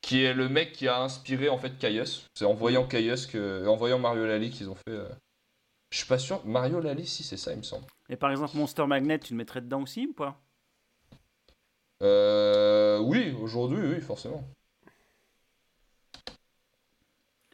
qui 0.00 0.22
est 0.24 0.34
le 0.34 0.48
mec 0.48 0.72
qui 0.72 0.88
a 0.88 1.00
inspiré 1.00 1.48
en 1.48 1.58
fait 1.58 1.78
Caius. 1.78 2.26
C'est 2.34 2.44
en 2.44 2.54
voyant 2.54 2.86
Caius, 2.86 3.26
que, 3.26 3.66
en 3.66 3.76
voyant 3.76 3.98
Mario 3.98 4.26
Lali 4.26 4.50
qu'ils 4.50 4.68
ont 4.68 4.74
fait. 4.74 4.98
Je 5.90 5.98
suis 5.98 6.06
pas 6.06 6.18
sûr. 6.18 6.44
Mario 6.44 6.80
Lali, 6.80 7.06
si 7.06 7.22
c'est 7.22 7.36
ça, 7.36 7.52
il 7.52 7.58
me 7.58 7.62
semble. 7.62 7.86
Et 8.08 8.16
par 8.16 8.30
exemple, 8.30 8.56
Monster 8.56 8.86
Magnet, 8.86 9.18
tu 9.20 9.32
le 9.34 9.38
mettrais 9.38 9.60
dedans 9.60 9.82
aussi 9.82 10.06
ou 10.06 10.12
pas? 10.12 10.40
Euh, 12.02 12.98
oui, 12.98 13.34
aujourd'hui, 13.40 13.80
oui, 13.94 14.00
forcément. 14.00 14.44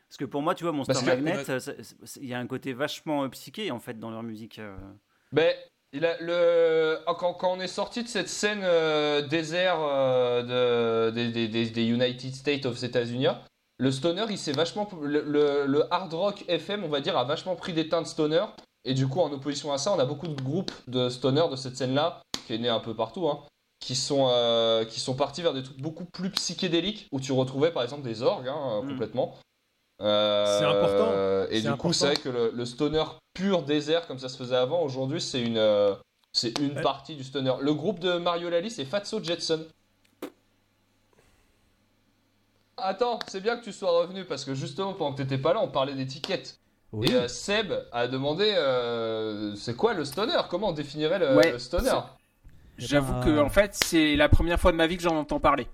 Parce 0.09 0.19
que 0.19 0.25
pour 0.25 0.43
moi, 0.43 0.55
tu 0.55 0.65
vois, 0.65 0.73
Monster 0.73 0.93
Parce 0.93 1.07
Magnet, 1.07 1.37
il 2.21 2.27
y 2.29 2.35
a 2.35 2.39
un 2.39 2.47
côté 2.47 2.73
vachement 2.75 3.25
euh, 3.25 3.29
psyché 3.29 3.71
en 3.71 3.81
fait 3.81 3.99
dans 3.99 4.11
leur 4.11 4.23
musique. 4.23 4.59
euh. 4.59 4.77
Ben, 5.33 5.55
il 5.95 6.05
a 6.05 6.21
le... 6.21 6.99
ah, 7.07 7.15
quand, 7.19 7.33
quand 7.35 7.53
on 7.53 7.61
est 7.61 7.67
sorti 7.67 8.03
de 8.03 8.09
cette 8.09 8.29
scène 8.29 8.61
euh, 8.63 9.23
désert 9.27 9.79
euh, 9.81 11.09
de, 11.09 11.15
des, 11.15 11.29
des- 11.31 11.49
des- 11.49 11.71
des 11.71 11.85
United 11.87 12.35
States 12.35 12.67
of 12.67 12.83
États-Unis, 12.83 13.29
le 13.79 13.91
stoner, 13.91 14.27
il 14.29 14.39
s'est 14.39 14.53
vachement. 14.53 14.89
Le, 15.03 15.23
le- 15.23 15.65
le 15.67 15.93
hard 15.93 16.13
rock 16.13 16.45
FM, 16.47 16.85
on 16.85 16.89
va 16.89 17.01
dire, 17.01 17.17
a 17.17 17.25
vachement 17.25 17.57
pris 17.57 17.73
des 17.73 17.89
teintes 17.89 18.07
stoner. 18.07 18.45
Et 18.85 18.93
du 18.95 19.07
coup, 19.09 19.21
en 19.21 19.33
opposition 19.33 19.73
à 19.73 19.79
ça, 19.79 19.93
on 19.93 19.99
a 19.99 20.05
beaucoup 20.05 20.29
de 20.29 20.41
groupes 20.43 20.73
de 20.89 21.09
stoner 21.09 21.45
de 21.51 21.57
cette 21.57 21.77
scène-là, 21.77 22.21
qui 22.47 22.55
est 22.55 22.59
née 22.59 22.69
un 22.69 22.81
peu 22.81 22.95
partout, 22.95 23.29
hein, 23.29 23.41
qui, 23.83 23.97
sont, 23.97 24.29
euh, 24.31 24.85
qui 24.85 25.01
sont 25.01 25.15
partis 25.15 25.43
vers 25.43 25.53
des 25.53 25.63
trucs 25.63 25.81
beaucoup 25.81 26.05
plus 26.05 26.31
psychédéliques, 26.31 27.09
où 27.11 27.21
tu 27.21 27.33
retrouvais 27.33 27.73
par 27.73 27.83
exemple 27.83 28.03
des 28.03 28.23
orgues, 28.23 28.47
hein, 28.49 28.81
Mm. 28.83 28.89
complètement. 28.89 29.35
Euh, 30.01 30.59
C'est 30.59 30.65
important. 30.65 31.13
Et 31.51 31.61
C'est 31.61 31.69
du 31.69 31.77
coup, 31.77 31.93
c'est 31.93 32.07
vrai 32.07 32.17
que 32.17 32.29
le, 32.29 32.51
le 32.55 32.65
stoner 32.65 33.05
pur 33.35 33.63
désert, 33.65 34.07
comme 34.07 34.19
ça 34.19 34.29
se 34.29 34.37
faisait 34.37 34.57
avant, 34.57 34.83
aujourd'hui, 34.83 35.21
c'est 35.21 35.43
une, 35.43 35.59
euh, 35.59 35.95
c'est 36.33 36.57
une 36.61 36.77
Ouais. 36.77 36.83
partie 36.83 37.17
du 37.17 37.25
stoner. 37.25 37.55
Le 37.61 37.75
groupe 37.75 37.99
de 37.99 38.19
Mario 38.19 38.49
Lali, 38.51 38.71
c'est 38.71 38.85
Fatso 38.85 39.23
Jetson. 39.23 39.67
Attends, 42.77 43.19
c'est 43.29 43.41
bien 43.41 43.57
que 43.59 43.65
tu 43.65 43.73
sois 43.73 43.91
revenu 44.01 44.25
parce 44.25 44.45
que 44.45 44.55
justement, 44.55 44.95
pendant 44.95 45.13
que 45.15 45.23
t'étais 45.23 45.39
pas 45.39 45.53
là, 45.55 45.61
on 45.61 45.69
parlait 45.69 45.95
d'étiquettes. 45.95 46.59
Oui. 46.93 47.09
Et 47.11 47.15
euh, 47.15 47.29
Seb 47.29 47.73
a 47.93 48.07
demandé 48.07 48.53
euh, 48.57 49.55
c'est 49.57 49.75
quoi 49.77 49.93
le 49.95 50.05
stoner? 50.05 50.37
Comment 50.51 50.69
on 50.69 50.73
définirait 50.73 51.19
le, 51.19 51.37
Ouais, 51.37 51.53
le 51.53 51.59
stoner? 51.59 51.95
J'avoue 52.79 53.13
ben, 53.13 53.21
que 53.25 53.39
en 53.41 53.49
fait, 53.49 53.75
c'est 53.75 54.17
la 54.17 54.29
première 54.29 54.59
fois 54.59 54.73
de 54.73 54.77
ma 54.77 54.87
vie 54.87 54.97
que 54.97 55.03
j'en 55.03 55.17
entends 55.17 55.41
parler. 55.41 55.67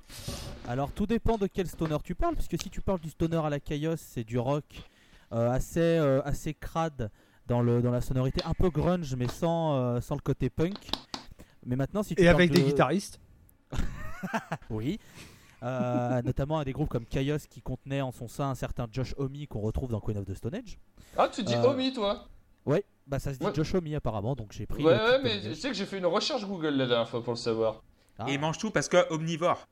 Alors 0.69 0.91
tout 0.93 1.07
dépend 1.07 1.39
de 1.39 1.47
quel 1.47 1.67
stoner 1.67 1.97
tu 2.05 2.15
parles, 2.15 2.35
puisque 2.35 2.61
si 2.61 2.69
tu 2.71 2.81
parles 2.81 3.01
du 3.01 3.09
stoner 3.11 3.39
à 3.39 3.49
la 3.49 3.61
Chaos, 3.61 3.97
c'est 3.97 4.25
du 4.25 4.39
rock 4.39 4.65
euh, 5.33 5.51
assez, 5.51 5.81
euh, 5.81 6.21
assez 6.25 6.55
crade 6.55 7.11
dans, 7.47 7.63
le, 7.63 7.81
dans 7.81 7.91
la 7.91 8.01
sonorité, 8.01 8.43
un 8.45 8.53
peu 8.55 8.69
grunge, 8.69 9.15
mais 9.15 9.29
sans, 9.29 9.75
euh, 9.77 10.01
sans 10.01 10.15
le 10.15 10.21
côté 10.21 10.51
punk. 10.51 10.91
Mais 11.65 11.77
maintenant, 11.77 12.03
si 12.03 12.15
tu 12.15 12.23
Et 12.23 12.29
avec 12.29 12.51
de- 12.51 12.57
des 12.57 12.63
guitaristes. 12.63 13.21
Oui. 14.71 14.99
Euh, 15.63 16.23
notamment 16.23 16.59
à 16.59 16.65
des 16.65 16.73
groupes 16.73 16.89
comme 16.89 17.05
Chaos 17.05 17.39
qui 17.51 17.61
contenait 17.63 18.01
en 18.01 18.13
son 18.13 18.29
sein 18.29 18.51
un 18.51 18.55
certain 18.55 18.87
Josh 18.91 19.15
Homme 19.17 19.35
qu'on 19.49 19.61
retrouve 19.61 19.91
dans 19.91 20.01
Queen 20.01 20.17
of 20.19 20.25
the 20.25 20.35
Stone 20.35 20.55
Age. 20.55 20.79
Ah, 21.17 21.29
tu 21.29 21.43
dis 21.43 21.55
Euh, 21.55 21.71
Omi, 21.71 21.93
toi? 21.93 22.27
Ouais, 22.65 22.85
bah 23.09 23.19
ça 23.19 23.33
se 23.35 23.39
dit 23.39 23.47
Ouais. 23.47 23.55
Josh 23.55 23.75
Homme 23.75 23.93
apparemment, 23.95 24.35
donc 24.37 24.53
j'ai 24.53 24.67
pris. 24.67 24.85
Ouais, 24.85 24.93
ouais, 24.95 25.21
mais 25.23 25.41
tu 25.41 25.55
sais 25.55 25.69
que 25.69 25.75
j'ai 25.75 25.87
fait 25.87 25.99
une 25.99 26.07
recherche 26.07 26.45
Google 26.47 26.69
la 26.77 26.87
dernière 26.87 27.09
fois 27.09 27.23
pour 27.23 27.33
le 27.33 27.39
savoir. 27.39 27.83
Ah. 28.19 28.27
Et 28.29 28.35
il 28.35 28.41
mange 28.41 28.59
tout 28.59 28.71
parce 28.71 28.89
que 28.89 29.11
omnivore. 29.13 29.67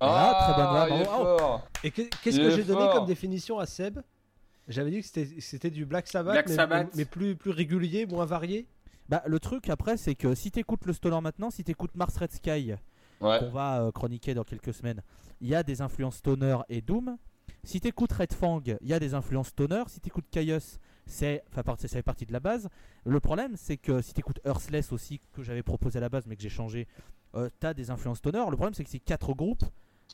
Ah, 0.00 0.86
très 0.88 0.90
bonne 0.92 1.00
il 1.00 1.02
est. 1.02 1.88
Et 1.88 1.90
que- 1.90 2.16
qu'est-ce 2.22 2.36
que 2.38 2.50
j'ai 2.50 2.64
donné 2.64 2.80
fort. 2.82 2.94
comme 2.94 3.06
définition 3.06 3.58
à 3.58 3.66
Seb? 3.66 3.98
J'avais 4.68 4.90
dit 4.90 5.00
que 5.00 5.06
c'était- 5.06 5.40
c'était 5.40 5.70
du 5.70 5.86
Black 5.86 6.06
Sabbath, 6.06 6.34
Black 6.34 6.48
mais, 6.48 6.54
Sabbath. 6.54 6.88
mais- 6.94 7.04
plus, 7.04 7.34
plus 7.36 7.50
régulier, 7.50 8.06
moins 8.06 8.26
varié. 8.26 8.66
Bah, 9.08 9.22
le 9.26 9.40
truc 9.40 9.70
après, 9.70 9.96
c'est 9.96 10.14
que 10.14 10.34
si 10.34 10.50
t'écoutes 10.50 10.84
le 10.84 10.92
stoner 10.92 11.20
maintenant, 11.22 11.50
si 11.50 11.64
t'écoutes 11.64 11.94
Mars 11.94 12.16
Red 12.18 12.32
Sky, 12.32 12.74
Ouais. 13.20 13.38
qu'on 13.40 13.48
va 13.50 13.80
euh, 13.80 13.90
chroniquer 13.90 14.34
dans 14.34 14.44
quelques 14.44 14.74
semaines, 14.74 15.02
il 15.40 15.48
y 15.48 15.54
a 15.54 15.62
des 15.62 15.80
influences 15.80 16.16
stoner 16.16 16.58
et 16.68 16.82
doom. 16.82 17.16
Si 17.64 17.80
t'écoutes 17.80 18.12
Red 18.12 18.32
Fang, 18.34 18.60
il 18.64 18.86
y 18.88 18.92
a 18.92 19.00
des 19.00 19.14
influences 19.14 19.48
stoner. 19.48 19.82
Si 19.88 20.00
t'écoutes 20.00 20.26
Chaos, 20.30 20.78
c'est, 21.08 21.42
enfin, 21.50 21.74
ça 21.78 21.88
fait 21.88 22.02
partie 22.02 22.26
de 22.26 22.32
la 22.32 22.40
base. 22.40 22.68
Le 23.04 23.18
problème, 23.18 23.56
c'est 23.56 23.78
que 23.78 24.00
si 24.02 24.12
t'écoutes 24.14 24.40
Earthless 24.44 24.92
aussi, 24.92 25.20
que 25.32 25.42
j'avais 25.42 25.62
proposé 25.62 25.96
à 25.98 26.00
la 26.00 26.08
base 26.08 26.26
mais 26.26 26.36
que 26.36 26.42
j'ai 26.42 26.48
changé, 26.50 26.86
euh, 27.34 27.48
t'as 27.58 27.74
des 27.74 27.90
influences 27.90 28.18
stoner. 28.18 28.44
Le 28.50 28.56
problème, 28.56 28.74
c'est 28.74 28.84
que 28.84 28.90
ces 28.90 29.00
quatre 29.00 29.32
groupes, 29.34 29.64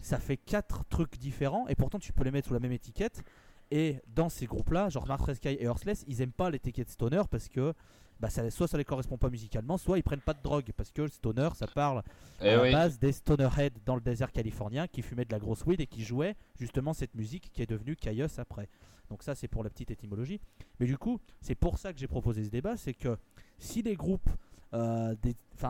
ça 0.01 0.19
fait 0.19 0.37
quatre 0.37 0.85
trucs 0.87 1.19
différents 1.19 1.67
et 1.69 1.75
pourtant 1.75 1.99
tu 1.99 2.13
peux 2.13 2.25
les 2.25 2.31
mettre 2.31 2.49
sous 2.49 2.55
la 2.55 2.61
même 2.61 2.73
étiquette. 2.73 3.23
Et 3.71 4.01
dans 4.15 4.29
ces 4.29 4.47
groupes-là, 4.47 4.89
genre 4.89 5.07
Red 5.07 5.37
Sky 5.37 5.49
et 5.49 5.65
Earthless, 5.65 6.05
ils 6.07 6.21
aiment 6.23 6.33
pas 6.33 6.51
l'étiquette 6.51 6.91
stoner 6.91 7.23
parce 7.31 7.49
que 7.49 7.75
bah, 8.21 8.31
ça, 8.31 8.49
soit 8.51 8.69
ça 8.69 8.79
les 8.79 8.85
correspond 8.85 9.19
pas 9.19 9.31
musicalement, 9.31 9.77
soit 9.79 9.99
ils 9.99 10.03
prennent 10.03 10.21
pas 10.21 10.35
de 10.35 10.43
drogue 10.43 10.71
parce 10.77 10.93
que 10.93 11.03
le 11.03 11.09
stoner, 11.09 11.49
ça 11.57 11.67
parle 11.67 12.03
Eh 12.41 12.51
à 12.51 12.57
la 12.57 12.63
oui. 12.63 12.73
base 12.73 12.99
des 13.01 13.11
stonerheads 13.13 13.81
dans 13.85 13.97
le 13.97 14.01
désert 14.01 14.31
californien 14.31 14.87
qui 14.87 15.03
fumaient 15.03 15.25
de 15.25 15.33
la 15.33 15.41
grosse 15.41 15.65
weed 15.67 15.81
et 15.81 15.87
qui 15.87 16.05
jouaient 16.05 16.37
justement 16.57 16.93
cette 16.93 17.15
musique 17.17 17.51
qui 17.53 17.63
est 17.63 17.67
devenue 17.71 17.97
Chaos 17.97 18.39
après. 18.39 18.69
Donc 19.11 19.23
ça 19.23 19.35
c'est 19.35 19.49
pour 19.49 19.65
la 19.65 19.71
petite 19.71 19.91
étymologie. 19.91 20.41
Mais 20.81 20.87
du 20.87 20.99
coup, 20.99 21.21
c'est 21.41 21.55
pour 21.55 21.79
ça 21.79 21.93
que 21.93 21.99
j'ai 21.99 22.09
proposé 22.09 22.45
ce 22.45 22.51
débat, 22.51 22.77
c'est 22.77 22.95
que 22.95 23.17
si 23.59 23.83
les 23.83 23.95
groupes 23.97 24.31
euh, 24.73 25.15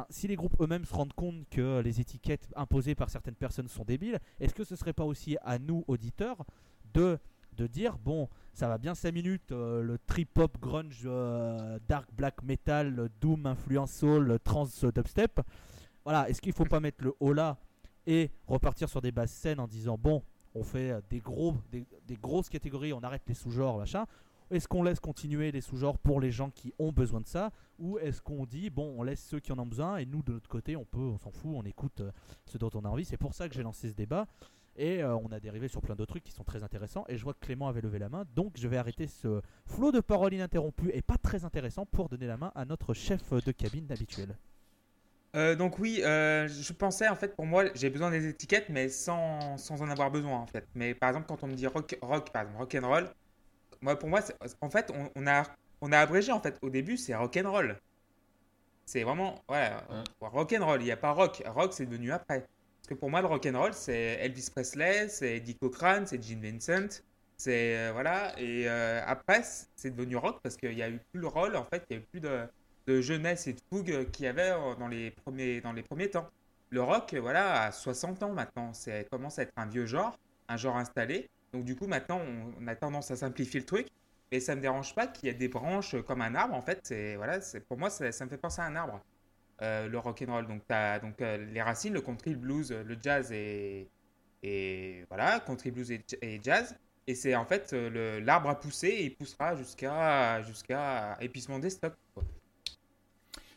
si 0.08 0.28
les 0.28 0.36
groupes 0.36 0.58
eux-mêmes 0.60 0.86
se 0.86 0.94
rendent 0.94 1.12
compte 1.12 1.46
que 1.50 1.80
les 1.80 2.00
étiquettes 2.00 2.48
imposées 2.56 2.94
par 2.94 3.10
certaines 3.10 3.34
personnes 3.34 3.68
sont 3.68 3.84
débiles, 3.84 4.18
est-ce 4.40 4.54
que 4.54 4.64
ce 4.64 4.76
serait 4.76 4.94
pas 4.94 5.04
aussi 5.04 5.36
à 5.42 5.58
nous 5.58 5.84
auditeurs 5.88 6.44
de 6.94 7.18
de 7.56 7.66
dire 7.66 7.98
bon 7.98 8.28
ça 8.52 8.68
va 8.68 8.78
bien 8.78 8.94
5 8.94 9.12
minutes 9.12 9.52
euh, 9.52 9.82
le 9.82 9.98
trip 9.98 10.36
hop 10.38 10.58
grunge 10.60 11.02
euh, 11.04 11.78
dark 11.88 12.08
black 12.12 12.42
metal 12.42 13.08
doom 13.20 13.46
influence 13.46 13.92
soul 13.92 14.38
trans 14.42 14.68
euh, 14.82 14.92
dubstep 14.92 15.40
voilà 16.04 16.28
est-ce 16.28 16.40
qu'il 16.40 16.52
faut 16.52 16.64
pas 16.64 16.80
mettre 16.80 17.04
le 17.04 17.14
haut 17.20 17.32
là 17.32 17.58
et 18.06 18.30
repartir 18.46 18.88
sur 18.88 19.00
des 19.00 19.12
basses 19.12 19.32
scènes 19.32 19.60
en 19.60 19.66
disant 19.66 19.96
bon 19.98 20.22
on 20.54 20.62
fait 20.62 20.90
euh, 20.90 21.00
des 21.10 21.22
des, 22.06 22.16
grosses 22.16 22.48
catégories 22.48 22.92
on 22.92 23.00
arrête 23.00 23.22
les 23.26 23.34
sous-genres 23.34 23.78
machin 23.78 24.06
est-ce 24.50 24.68
qu'on 24.68 24.82
laisse 24.82 25.00
continuer 25.00 25.50
les 25.52 25.60
sous-genres 25.60 25.98
pour 25.98 26.20
les 26.20 26.30
gens 26.30 26.50
qui 26.50 26.72
ont 26.78 26.92
besoin 26.92 27.20
de 27.20 27.26
ça 27.26 27.50
ou 27.78 27.98
est-ce 27.98 28.20
qu'on 28.20 28.44
dit 28.46 28.70
bon 28.70 28.94
on 28.98 29.02
laisse 29.02 29.24
ceux 29.24 29.40
qui 29.40 29.52
en 29.52 29.58
ont 29.58 29.66
besoin 29.66 29.96
et 29.96 30.06
nous 30.06 30.22
de 30.22 30.32
notre 30.32 30.48
côté 30.48 30.76
on 30.76 30.84
peut 30.84 31.00
on 31.00 31.18
s'en 31.18 31.30
fout 31.30 31.52
on 31.54 31.64
écoute 31.64 32.00
euh, 32.00 32.10
ce 32.46 32.58
dont 32.58 32.70
on 32.74 32.84
a 32.84 32.88
envie 32.88 33.04
c'est 33.04 33.16
pour 33.16 33.34
ça 33.34 33.48
que 33.48 33.54
j'ai 33.54 33.62
lancé 33.62 33.88
ce 33.88 33.94
débat 33.94 34.26
et 34.76 35.02
euh, 35.02 35.16
on 35.16 35.30
a 35.30 35.40
dérivé 35.40 35.68
sur 35.68 35.80
plein 35.80 35.94
d'autres 35.94 36.12
trucs 36.12 36.24
qui 36.24 36.32
sont 36.32 36.44
très 36.44 36.62
intéressants. 36.62 37.04
Et 37.08 37.16
je 37.16 37.24
vois 37.24 37.34
que 37.34 37.40
Clément 37.40 37.68
avait 37.68 37.80
levé 37.80 37.98
la 37.98 38.08
main. 38.08 38.24
Donc 38.34 38.54
je 38.56 38.66
vais 38.68 38.76
arrêter 38.76 39.06
ce 39.06 39.40
flot 39.66 39.92
de 39.92 40.00
paroles 40.00 40.34
ininterrompues 40.34 40.90
et 40.92 41.02
pas 41.02 41.16
très 41.16 41.44
intéressant 41.44 41.86
pour 41.86 42.08
donner 42.08 42.26
la 42.26 42.36
main 42.36 42.52
à 42.54 42.64
notre 42.64 42.94
chef 42.94 43.32
de 43.32 43.52
cabine 43.52 43.90
habituel. 43.90 44.36
Euh, 45.34 45.56
donc 45.56 45.78
oui, 45.80 46.00
euh, 46.04 46.46
je 46.46 46.72
pensais 46.72 47.08
en 47.08 47.16
fait 47.16 47.34
pour 47.34 47.44
moi 47.44 47.64
j'ai 47.74 47.90
besoin 47.90 48.10
des 48.10 48.28
étiquettes 48.28 48.68
mais 48.68 48.88
sans, 48.88 49.58
sans 49.58 49.82
en 49.82 49.88
avoir 49.88 50.10
besoin 50.10 50.38
en 50.38 50.46
fait. 50.46 50.66
Mais 50.74 50.94
par 50.94 51.08
exemple 51.08 51.26
quand 51.26 51.42
on 51.42 51.48
me 51.48 51.54
dit 51.54 51.66
rock, 51.66 51.96
rock 52.02 52.30
par 52.30 52.42
exemple 52.42 52.58
rock 52.58 52.74
and 52.80 52.86
roll, 52.86 53.10
moi 53.80 53.98
pour 53.98 54.08
moi 54.08 54.20
en 54.60 54.70
fait 54.70 54.92
on, 54.94 55.10
on 55.16 55.26
a 55.26 55.42
on 55.80 55.90
a 55.90 55.98
abrégé 55.98 56.30
en 56.30 56.40
fait 56.40 56.56
au 56.62 56.70
début 56.70 56.96
c'est 56.96 57.16
rock 57.16 57.36
and 57.36 57.50
roll. 57.50 57.80
C'est 58.86 59.02
vraiment 59.02 59.42
voilà 59.48 59.84
rock 60.20 60.52
and 60.56 60.64
roll. 60.64 60.80
Il 60.80 60.84
n'y 60.84 60.92
a 60.92 60.96
pas 60.96 61.10
rock. 61.12 61.42
Rock 61.46 61.72
c'est 61.72 61.86
devenu 61.86 62.12
après. 62.12 62.40
Parce 62.40 62.88
que 62.90 62.94
pour 62.94 63.10
moi 63.10 63.20
le 63.20 63.26
rock 63.26 63.44
and 63.46 63.58
roll 63.58 63.74
c'est 63.74 64.18
Elvis 64.20 64.50
Presley, 64.54 65.08
c'est 65.08 65.38
Eddie 65.38 65.56
Cochrane, 65.56 66.06
c'est 66.06 66.22
Gene 66.22 66.40
Vincent. 66.40 67.02
C'est 67.36 67.76
euh, 67.76 67.90
voilà 67.92 68.38
et 68.38 68.68
après 68.68 69.42
c'est 69.74 69.90
devenu 69.90 70.16
rock 70.16 70.38
parce 70.44 70.56
qu'il 70.56 70.74
y 70.74 70.82
a 70.82 70.88
eu 70.88 71.00
plus 71.10 71.20
le 71.20 71.26
roll 71.26 71.56
en 71.56 71.64
fait, 71.64 71.84
il 71.90 71.96
y 71.96 71.98
a 71.98 72.02
eu 72.02 72.04
plus 72.04 72.20
de 72.20 72.46
de 72.86 73.00
jeunesse 73.00 73.46
et 73.46 73.54
de 73.54 73.60
fougue 73.70 74.10
qu'il 74.10 74.24
y 74.24 74.28
avait 74.28 74.50
euh, 74.50 74.74
dans 74.76 74.88
les 74.88 75.10
premiers, 75.10 75.60
dans 75.60 75.72
les 75.72 75.82
premiers 75.82 76.10
temps. 76.10 76.28
Le 76.70 76.82
rock, 76.82 77.14
euh, 77.14 77.20
voilà, 77.20 77.62
a 77.62 77.72
60 77.72 78.22
ans 78.22 78.32
maintenant. 78.32 78.72
C'est 78.72 79.08
commence 79.10 79.38
à 79.38 79.42
être 79.42 79.52
un 79.56 79.66
vieux 79.66 79.86
genre, 79.86 80.18
un 80.48 80.56
genre 80.56 80.76
installé. 80.76 81.28
Donc 81.52 81.64
du 81.64 81.76
coup, 81.76 81.86
maintenant, 81.86 82.20
on, 82.60 82.66
a 82.66 82.74
tendance 82.74 83.10
à 83.10 83.16
simplifier 83.16 83.60
le 83.60 83.66
truc. 83.66 83.88
Et 84.30 84.40
ça 84.40 84.56
me 84.56 84.60
dérange 84.60 84.94
pas 84.94 85.06
qu'il 85.06 85.28
y 85.28 85.30
ait 85.30 85.34
des 85.34 85.48
branches 85.48 85.94
comme 86.02 86.20
un 86.20 86.34
arbre. 86.34 86.54
En 86.54 86.62
fait, 86.62 86.80
c'est 86.82 87.16
voilà, 87.16 87.40
c'est 87.40 87.60
pour 87.60 87.78
moi, 87.78 87.90
ça, 87.90 88.06
me 88.06 88.30
fait 88.30 88.38
penser 88.38 88.60
à 88.60 88.64
un 88.64 88.76
arbre. 88.76 89.00
Euh, 89.62 89.88
le 89.88 89.98
rock 89.98 90.24
and 90.26 90.32
roll. 90.32 90.46
Donc, 90.48 90.62
t'as 90.66 90.98
donc 90.98 91.22
euh, 91.22 91.36
les 91.52 91.62
racines, 91.62 91.94
le 91.94 92.00
country, 92.00 92.30
le 92.30 92.38
blues, 92.38 92.72
le 92.72 92.96
jazz 93.00 93.30
et 93.32 93.88
et 94.44 95.04
voilà, 95.08 95.40
country 95.40 95.70
blues 95.70 95.90
et, 95.90 96.40
jazz. 96.42 96.76
Et 97.06 97.14
c'est 97.14 97.34
en 97.34 97.46
fait 97.46 97.72
euh, 97.72 98.20
l'arbre 98.20 98.50
a 98.50 98.58
poussé 98.60 98.88
et 98.88 99.04
il 99.04 99.16
poussera 99.16 99.56
jusqu'à 99.56 100.42
jusqu'à 100.42 101.16
épuisement 101.20 101.58
des 101.58 101.70
stocks. 101.70 101.94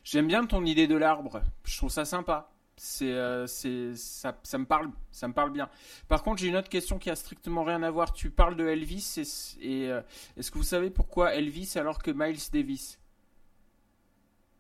J'aime 0.10 0.28
bien 0.28 0.46
ton 0.46 0.64
idée 0.64 0.88
de 0.88 0.96
l'arbre. 0.96 1.42
Je 1.66 1.76
trouve 1.76 1.90
ça 1.90 2.06
sympa. 2.06 2.50
c'est, 2.78 3.12
euh, 3.12 3.46
c'est, 3.46 3.94
ça, 3.98 4.38
ça 4.42 4.58
me 4.58 4.64
parle, 4.66 4.90
ça 5.12 5.28
me 5.28 5.34
parle 5.34 5.52
bien. 5.52 5.68
Par 6.08 6.24
contre, 6.24 6.40
j'ai 6.42 6.48
une 6.48 6.56
autre 6.56 6.70
question 6.70 6.98
qui 6.98 7.10
a 7.10 7.16
strictement 7.18 7.66
rien 7.66 7.84
à 7.84 7.92
voir. 7.92 8.14
Tu 8.14 8.30
parles 8.30 8.56
de 8.56 8.66
Elvis 8.66 9.16
et, 9.18 9.84
et, 9.84 9.92
euh, 9.92 10.02
est-ce 10.38 10.50
que 10.50 10.58
vous 10.58 10.64
savez 10.64 10.92
pourquoi 10.92 11.34
Elvis 11.36 11.74
alors 11.76 12.02
que 12.02 12.12
Miles 12.12 12.40
Davis? 12.54 13.00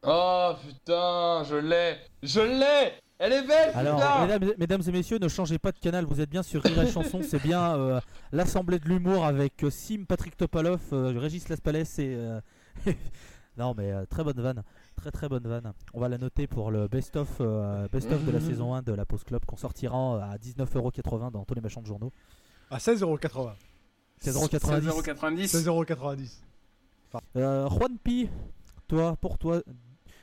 Oh 0.04 0.52
putain, 0.68 1.44
je 1.46 1.56
l'ai 1.56 1.96
Je 2.24 2.42
l'ai 2.42 2.94
Elle 3.18 3.32
est 3.32 3.48
belle 3.48 3.72
Alors, 3.74 3.96
putain 3.96 4.28
mesdames, 4.28 4.54
mesdames 4.58 4.82
et 4.86 4.92
messieurs, 4.92 5.18
ne 5.18 5.30
changez 5.30 5.60
pas 5.60 5.72
de 5.72 5.80
canal, 5.80 6.04
vous 6.04 6.20
êtes 6.20 6.30
bien 6.30 6.44
sur 6.44 6.62
Rire 6.62 6.82
et 6.82 6.92
Chanson, 6.92 7.22
c'est 7.24 7.42
bien 7.42 7.76
euh, 7.78 8.02
l'assemblée 8.34 8.80
de 8.80 8.88
l'humour 8.90 9.26
avec 9.26 9.66
Sim, 9.70 10.04
Patrick 10.08 10.36
Topalov, 10.36 10.82
euh, 10.92 11.18
Régis 11.18 11.48
Laspalais 11.48 11.84
et... 12.00 12.16
euh, 12.16 12.40
non 13.58 13.74
mais 13.76 13.92
euh, 13.92 14.06
très 14.06 14.24
bonne 14.24 14.40
vanne, 14.40 14.64
très 14.98 15.12
très 15.12 15.30
bonne 15.30 15.48
vanne. 15.48 15.72
On 15.94 16.02
va 16.02 16.10
la 16.10 16.18
noter 16.18 16.48
pour 16.48 16.72
le 16.72 16.88
best-of 16.90 17.38
euh, 17.40 17.88
best 17.88 18.12
of 18.12 18.26
de 18.26 18.32
la 18.32 18.40
saison 18.42 18.74
1 18.74 18.82
de 18.82 18.92
la 18.92 19.06
Pause 19.06 19.24
Club 19.24 19.46
qu'on 19.46 19.56
sortira 19.56 20.16
euh, 20.16 20.20
à 20.20 20.38
19,80€ 20.38 21.32
dans 21.32 21.46
tous 21.46 21.54
les 21.54 21.62
machins 21.62 21.82
de 21.82 21.88
journaux. 21.88 22.12
À 22.70 22.78
16,80€. 22.78 23.52
16,90€. 24.22 25.04
16,90 25.04 25.64
16,90€. 25.64 27.22
Euh, 27.38 27.70
Juan 27.70 27.98
Pi, 28.04 28.30
toi, 28.88 29.16
pour 29.22 29.38
toi, 29.38 29.62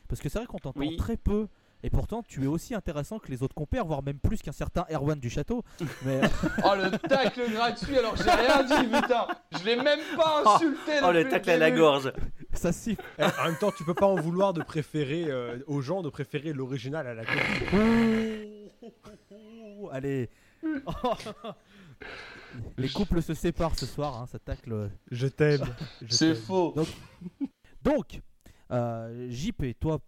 parce 0.08 0.20
que 0.20 0.28
c'est 0.28 0.38
vrai 0.38 0.46
qu'on 0.46 0.58
t'entend 0.58 0.80
Oui. 0.80 0.96
très 0.96 1.16
peu. 1.16 1.48
Et 1.86 1.90
pourtant, 1.90 2.22
tu 2.22 2.44
es 2.44 2.46
aussi 2.46 2.74
intéressant 2.74 3.18
que 3.18 3.30
les 3.30 3.42
autres 3.42 3.54
compères, 3.54 3.84
voire 3.84 4.02
même 4.02 4.18
plus 4.18 4.40
qu'un 4.40 4.52
certain 4.52 4.86
Erwan 4.90 5.20
du 5.20 5.28
Château. 5.28 5.62
Mais 6.06 6.18
Oh 6.64 6.72
le 6.74 6.90
tacle 6.96 7.42
gratuit 7.52 7.98
alors 7.98 8.16
j'ai 8.16 8.30
rien 8.30 8.62
dit 8.62 8.88
putain 8.88 9.26
Je 9.52 9.64
l'ai 9.64 9.76
même 9.76 10.00
pas 10.16 10.42
insulté 10.56 10.92
Oh, 11.02 11.12
le 11.12 11.18
depuis 11.18 11.30
tacle 11.32 11.50
à 11.50 11.56
la 11.58 11.70
gorge. 11.70 12.10
ça 12.54 12.72
siffle. 12.72 13.02
Eh, 13.18 13.24
en 13.24 13.44
même 13.44 13.58
temps, 13.58 13.70
tu 13.70 13.84
peux 13.84 13.92
pas 13.92 14.06
en 14.06 14.14
vouloir 14.14 14.54
de 14.54 14.62
préférer 14.62 15.26
euh, 15.28 15.58
aux 15.66 15.82
gens 15.82 16.00
de 16.00 16.08
préférer 16.08 16.54
l'original 16.54 17.06
à 17.06 17.12
la 17.12 17.26
copie. 17.26 17.76
Ouh, 19.30 19.90
Allez. 19.92 20.30
Les 22.78 22.88
couples 22.88 23.20
se 23.20 23.34
séparent 23.34 23.78
ce 23.78 23.84
soir, 23.84 24.22
hein, 24.22 24.26
ça 24.26 24.38
tacle. 24.38 24.88
Je 25.10 25.26
t'aime. 25.26 25.66
C'est 26.08 26.34
faux 26.34 26.74
Donc, 27.82 28.22
euh, 28.70 29.28
JP, 29.30 29.78
toi, 29.78 29.98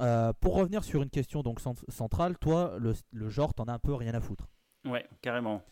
euh, 0.00 0.32
pour 0.40 0.54
revenir 0.54 0.82
sur 0.84 1.02
une 1.02 1.10
question 1.10 1.42
donc 1.42 1.60
cent- 1.60 1.74
centrale, 1.88 2.38
toi, 2.38 2.74
le, 2.78 2.94
le 3.12 3.28
genre, 3.28 3.54
t'en 3.54 3.64
as 3.64 3.72
un 3.74 3.78
peu 3.78 3.94
rien 3.94 4.14
à 4.14 4.20
foutre. 4.20 4.48
Ouais, 4.84 5.06
carrément. 5.20 5.62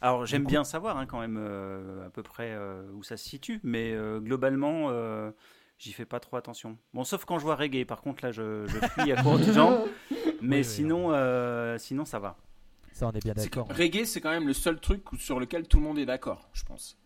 Alors 0.00 0.26
j'aime 0.26 0.44
bien 0.44 0.64
savoir 0.64 0.96
hein, 0.98 1.06
quand 1.06 1.20
même 1.20 1.36
euh, 1.38 2.06
à 2.06 2.10
peu 2.10 2.22
près 2.22 2.50
euh, 2.52 2.82
où 2.94 3.02
ça 3.04 3.16
se 3.16 3.28
situe, 3.28 3.60
mais 3.62 3.92
euh, 3.92 4.18
globalement 4.18 4.86
euh, 4.90 5.30
j'y 5.78 5.92
fais 5.92 6.04
pas 6.04 6.18
trop 6.18 6.36
attention. 6.36 6.76
Bon, 6.92 7.04
sauf 7.04 7.24
quand 7.24 7.38
je 7.38 7.44
vois 7.44 7.54
reggae, 7.54 7.84
par 7.86 8.00
contre 8.02 8.24
là 8.24 8.32
je, 8.32 8.66
je 8.66 8.78
fuis 8.88 9.12
à 9.12 9.22
court 9.22 9.38
de 9.38 9.44
jambes, 9.52 9.86
mais 10.42 10.56
Oui, 10.56 10.62
oui, 10.62 10.64
sinon, 10.64 11.12
euh, 11.12 11.78
sinon 11.78 12.04
ça 12.04 12.18
va. 12.18 12.36
Ça, 12.92 13.06
on 13.06 13.12
est 13.12 13.22
bien 13.24 13.34
d'accord. 13.34 13.68
Reggae, 13.70 14.04
c'est 14.04 14.20
quand 14.20 14.30
même 14.30 14.46
le 14.48 14.52
seul 14.52 14.80
truc 14.80 15.04
sur 15.18 15.38
lequel 15.40 15.66
tout 15.68 15.78
le 15.78 15.84
monde 15.84 15.98
est 15.98 16.06
d'accord, 16.06 16.48
je 16.54 16.64
pense. 16.64 16.98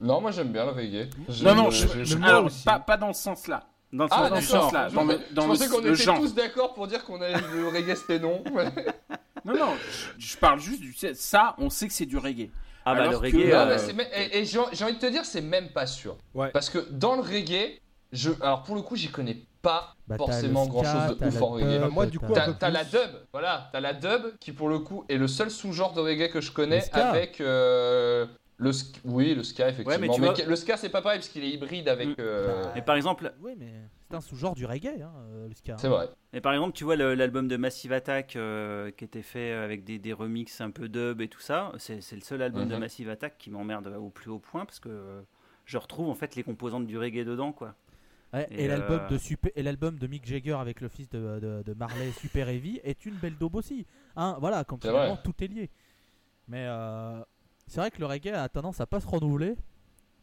Non 0.00 0.20
moi 0.20 0.32
j'aime 0.32 0.52
bien 0.52 0.64
le 0.64 0.72
reggae 0.72 1.08
Non, 1.44 1.54
non, 1.54 1.70
je- 1.70 1.86
je- 1.86 1.98
je- 1.98 2.04
je- 2.04 2.16
moi 2.18 2.28
alors, 2.28 2.44
aussi. 2.46 2.64
pas, 2.64 2.80
pas 2.80 2.96
dans 2.96 3.08
le 3.08 3.14
sens 3.14 3.46
là. 3.46 3.68
Dans 3.92 4.04
le 4.04 4.10
Ah 4.12 4.28
dans 4.30 4.36
ce 4.40 4.46
sens-là, 4.48 4.88
Je 4.88 4.94
dans 4.94 5.04
le- 5.04 5.14
pensais- 5.18 5.24
dans 5.34 5.42
je 5.42 5.46
pensais 5.48 5.68
qu'on 5.68 5.80
était 5.80 5.94
genre. 5.94 6.18
tous 6.20 6.34
d'accord 6.34 6.74
pour 6.74 6.86
dire 6.88 7.04
qu'on 7.04 7.20
avait 7.20 7.34
le 7.54 7.68
reggae 7.68 7.94
c'était 7.94 8.18
non 8.18 8.42
Non, 9.44 9.54
non, 9.54 9.74
je, 10.18 10.26
je 10.26 10.36
parle 10.38 10.58
juste 10.58 10.80
du. 10.80 10.94
Ça, 11.14 11.54
on 11.58 11.68
sait 11.70 11.86
que 11.86 11.92
c'est 11.92 12.06
du 12.06 12.16
reggae. 12.16 12.50
Ah 12.86 12.94
bah 12.94 13.06
le 13.08 13.16
reggae. 13.16 13.50
Euh, 13.52 13.78
et, 14.16 14.38
et 14.40 14.44
j'ai 14.44 14.58
envie 14.58 14.94
de 14.94 14.98
te 14.98 15.06
dire, 15.10 15.24
c'est 15.24 15.40
même 15.42 15.68
pas 15.68 15.86
sûr. 15.86 16.16
Ouais. 16.34 16.50
Parce 16.50 16.70
que 16.70 16.78
dans 16.90 17.14
le 17.14 17.20
reggae, 17.22 17.78
je, 18.12 18.30
alors 18.40 18.62
pour 18.62 18.74
le 18.74 18.82
coup, 18.82 18.96
j'y 18.96 19.08
connais 19.10 19.42
pas 19.62 19.94
Bah, 20.08 20.16
forcément 20.16 20.66
grand 20.66 20.82
ska, 20.84 21.08
chose 21.08 21.18
de 21.18 21.26
ouf 21.26 21.42
en 21.42 21.46
reggae. 21.48 21.66
dub, 21.72 21.80
Bah, 21.82 21.88
moi, 21.88 22.06
du 22.06 22.18
coup, 22.18 22.32
t'as- 22.32 22.70
la 22.70 22.84
dub, 22.84 23.00
voilà, 23.32 23.68
t'as 23.72 23.80
la 23.80 23.92
dub 23.94 24.36
qui 24.40 24.52
pour 24.52 24.68
le 24.68 24.78
coup 24.80 25.04
est 25.08 25.16
le 25.16 25.28
seul 25.28 25.50
sous-genre 25.50 25.92
de 25.92 26.00
reggae 26.00 26.30
que 26.30 26.40
je 26.40 26.50
connais 26.52 26.82
avec 26.92 27.40
euh, 27.40 28.26
le 28.64 28.70
oui 29.04 29.34
le 29.34 29.42
ska 29.42 29.68
effectivement. 29.68 29.98
mais 30.00 30.08
tu 30.14 30.20
mais 30.20 30.26
vois- 30.26 30.34
que- 30.36 30.48
le 30.48 30.56
ska 30.56 30.76
c'est 30.76 30.88
pas 30.88 31.02
pareil 31.02 31.18
parce 31.18 31.28
qu'il 31.28 31.44
est 31.44 31.50
hybride 31.50 31.88
avec. 31.88 32.08
Mm. 32.08 32.14
euh, 32.18 32.64
Mais 32.74 32.82
par 32.82 32.96
exemple, 32.96 33.32
Oui, 33.40 33.54
mais 33.58 33.72
c'est 34.10 34.16
un 34.16 34.20
sous-genre 34.20 34.54
du 34.54 34.66
reggae, 34.66 35.00
hein, 35.02 35.12
euh, 35.32 35.48
le 35.48 35.54
ska. 35.54 35.76
C'est 35.78 35.88
vrai. 35.88 36.08
Mais 36.32 36.40
par 36.40 36.52
exemple, 36.52 36.72
tu 36.76 36.84
vois 36.84 36.96
l'album 36.96 37.46
de 37.48 37.56
Massive 37.56 37.92
Attack 37.92 38.36
euh, 38.36 38.90
qui 38.90 39.04
était 39.04 39.22
fait 39.22 39.52
avec 39.52 39.84
des, 39.84 39.98
des 39.98 40.12
remixes 40.12 40.60
un 40.60 40.70
peu 40.70 40.88
dub 40.88 41.20
et 41.20 41.28
tout 41.28 41.40
ça, 41.40 41.72
c'est 41.78 42.00
c'est 42.00 42.16
le 42.16 42.22
seul 42.22 42.42
album 42.42 42.66
de 42.68 42.74
Mhm. 42.74 42.80
Massive 42.80 43.08
Attack 43.10 43.38
qui 43.38 43.50
m'emmerde 43.50 43.86
au 43.88 44.10
plus 44.10 44.30
haut 44.30 44.38
point 44.40 44.64
parce 44.64 44.80
que 44.80 44.88
euh, 44.88 45.20
je 45.64 45.78
retrouve 45.78 46.08
en 46.08 46.14
fait 46.14 46.34
les 46.36 46.42
composantes 46.42 46.86
du 46.86 46.98
reggae 46.98 47.24
dedans 47.24 47.52
quoi. 47.52 47.74
Ouais, 48.32 48.48
et 48.50 48.64
Et, 48.64 48.68
l'album 48.68 49.00
euh, 49.02 49.08
de 49.08 49.16
super, 49.18 49.52
et 49.54 49.62
l'album 49.62 49.96
de 49.96 50.06
Mick 50.08 50.26
Jagger 50.26 50.54
avec 50.60 50.80
le 50.80 50.88
fils 50.88 51.08
de, 51.08 51.38
de, 51.38 51.62
de 51.64 51.74
Marley 51.74 52.10
Super 52.18 52.48
Heavy 52.48 52.80
est 52.82 53.06
une 53.06 53.14
belle 53.14 53.36
daube 53.38 53.54
aussi. 53.54 53.86
Hein, 54.16 54.36
voilà, 54.40 54.64
comme 54.64 54.80
tout 54.80 55.34
est 55.40 55.46
lié. 55.46 55.70
Mais 56.48 56.66
euh, 56.66 57.20
c'est 57.66 57.80
vrai 57.80 57.90
que 57.90 57.98
le 58.00 58.06
reggae 58.06 58.28
a 58.34 58.48
tendance 58.48 58.80
à 58.80 58.86
pas 58.86 59.00
se 59.00 59.06
renouveler. 59.06 59.54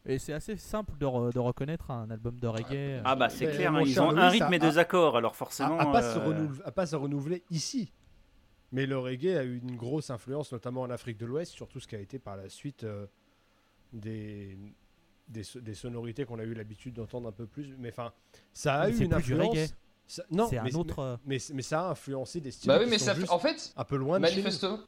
Et 0.04 0.18
c'est 0.18 0.32
assez 0.32 0.56
simple 0.56 0.98
de, 0.98 1.06
re- 1.06 1.32
de 1.32 1.38
reconnaître 1.38 1.92
un 1.92 2.10
album 2.10 2.40
de 2.40 2.48
reggae. 2.48 3.00
Ah 3.04 3.14
bah 3.14 3.28
c'est 3.28 3.46
Mais 3.46 3.52
clair, 3.54 3.70
mon 3.72 3.78
hein, 3.78 3.82
ils 3.86 4.00
ont 4.00 4.10
un 4.16 4.28
rythme 4.28 4.52
et 4.52 4.58
deux 4.58 4.78
accords, 4.80 5.16
alors 5.16 5.30
À, 5.30 5.34
forcément. 5.34 5.78
à 5.78 5.86
pas 5.92 6.02
se 6.02 6.18
euh, 6.18 6.24
renouveler, 6.26 6.62
à 6.64 6.72
pas 6.72 6.86
se 6.86 6.96
renouveler 6.96 7.44
ici. 7.50 7.92
Mais 8.72 8.86
le 8.86 8.98
reggae 8.98 9.36
a 9.38 9.44
eu 9.44 9.58
une 9.58 9.76
grosse 9.76 10.10
influence, 10.10 10.50
notamment 10.50 10.80
en 10.80 10.90
Afrique 10.90 11.18
de 11.18 11.26
l'Ouest, 11.26 11.52
sur 11.52 11.68
tout 11.68 11.78
ce 11.78 11.86
qui 11.86 11.94
a 11.94 12.00
été 12.00 12.18
par 12.18 12.36
la 12.36 12.48
suite 12.48 12.82
euh, 12.82 13.06
des, 13.92 14.58
des, 15.28 15.44
so- 15.44 15.60
des 15.60 15.74
sonorités 15.74 16.24
qu'on 16.24 16.38
a 16.40 16.44
eu 16.44 16.54
l'habitude 16.54 16.94
d'entendre 16.94 17.28
un 17.28 17.32
peu 17.32 17.46
plus. 17.46 17.76
Mais 17.78 17.90
enfin, 17.90 18.12
ça 18.52 18.80
a 18.80 18.86
Mais 18.86 18.92
eu 18.92 18.96
c'est 18.96 19.04
une 19.04 19.10
plus 19.10 19.22
du 19.22 19.32
influence. 19.34 19.50
reggae. 19.56 19.68
ça- 20.08 20.24
non, 20.32 20.48
c'est 20.48 20.58
un 20.58 20.64
mais, 20.64 20.74
autre. 20.74 20.98
euh, 20.98 21.16
mais, 21.26 21.38
mais 21.54 21.62
ça 21.62 21.86
a 21.86 21.90
influencé 21.90 22.40
des 22.40 22.50
styles 22.50 22.66
Bah 22.68 22.78
oui 22.78 22.86
qui 22.86 22.90
mais 22.90 22.98
sont 22.98 23.04
ça 23.06 23.14
juste 23.14 23.30
en 23.30 23.38
fait 23.38 23.72
un 23.76 23.84
peu 23.84 23.96
loin 23.96 24.18
de 24.18 24.26
chez 24.26 24.42
nous. 24.42 24.78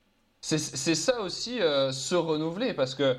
C'est 0.47 0.95
ça 0.95 1.21
aussi, 1.23 1.61
euh, 1.63 1.91
se 1.91 2.15
renouveler, 2.15 2.75
parce 2.75 2.95
que 2.95 3.17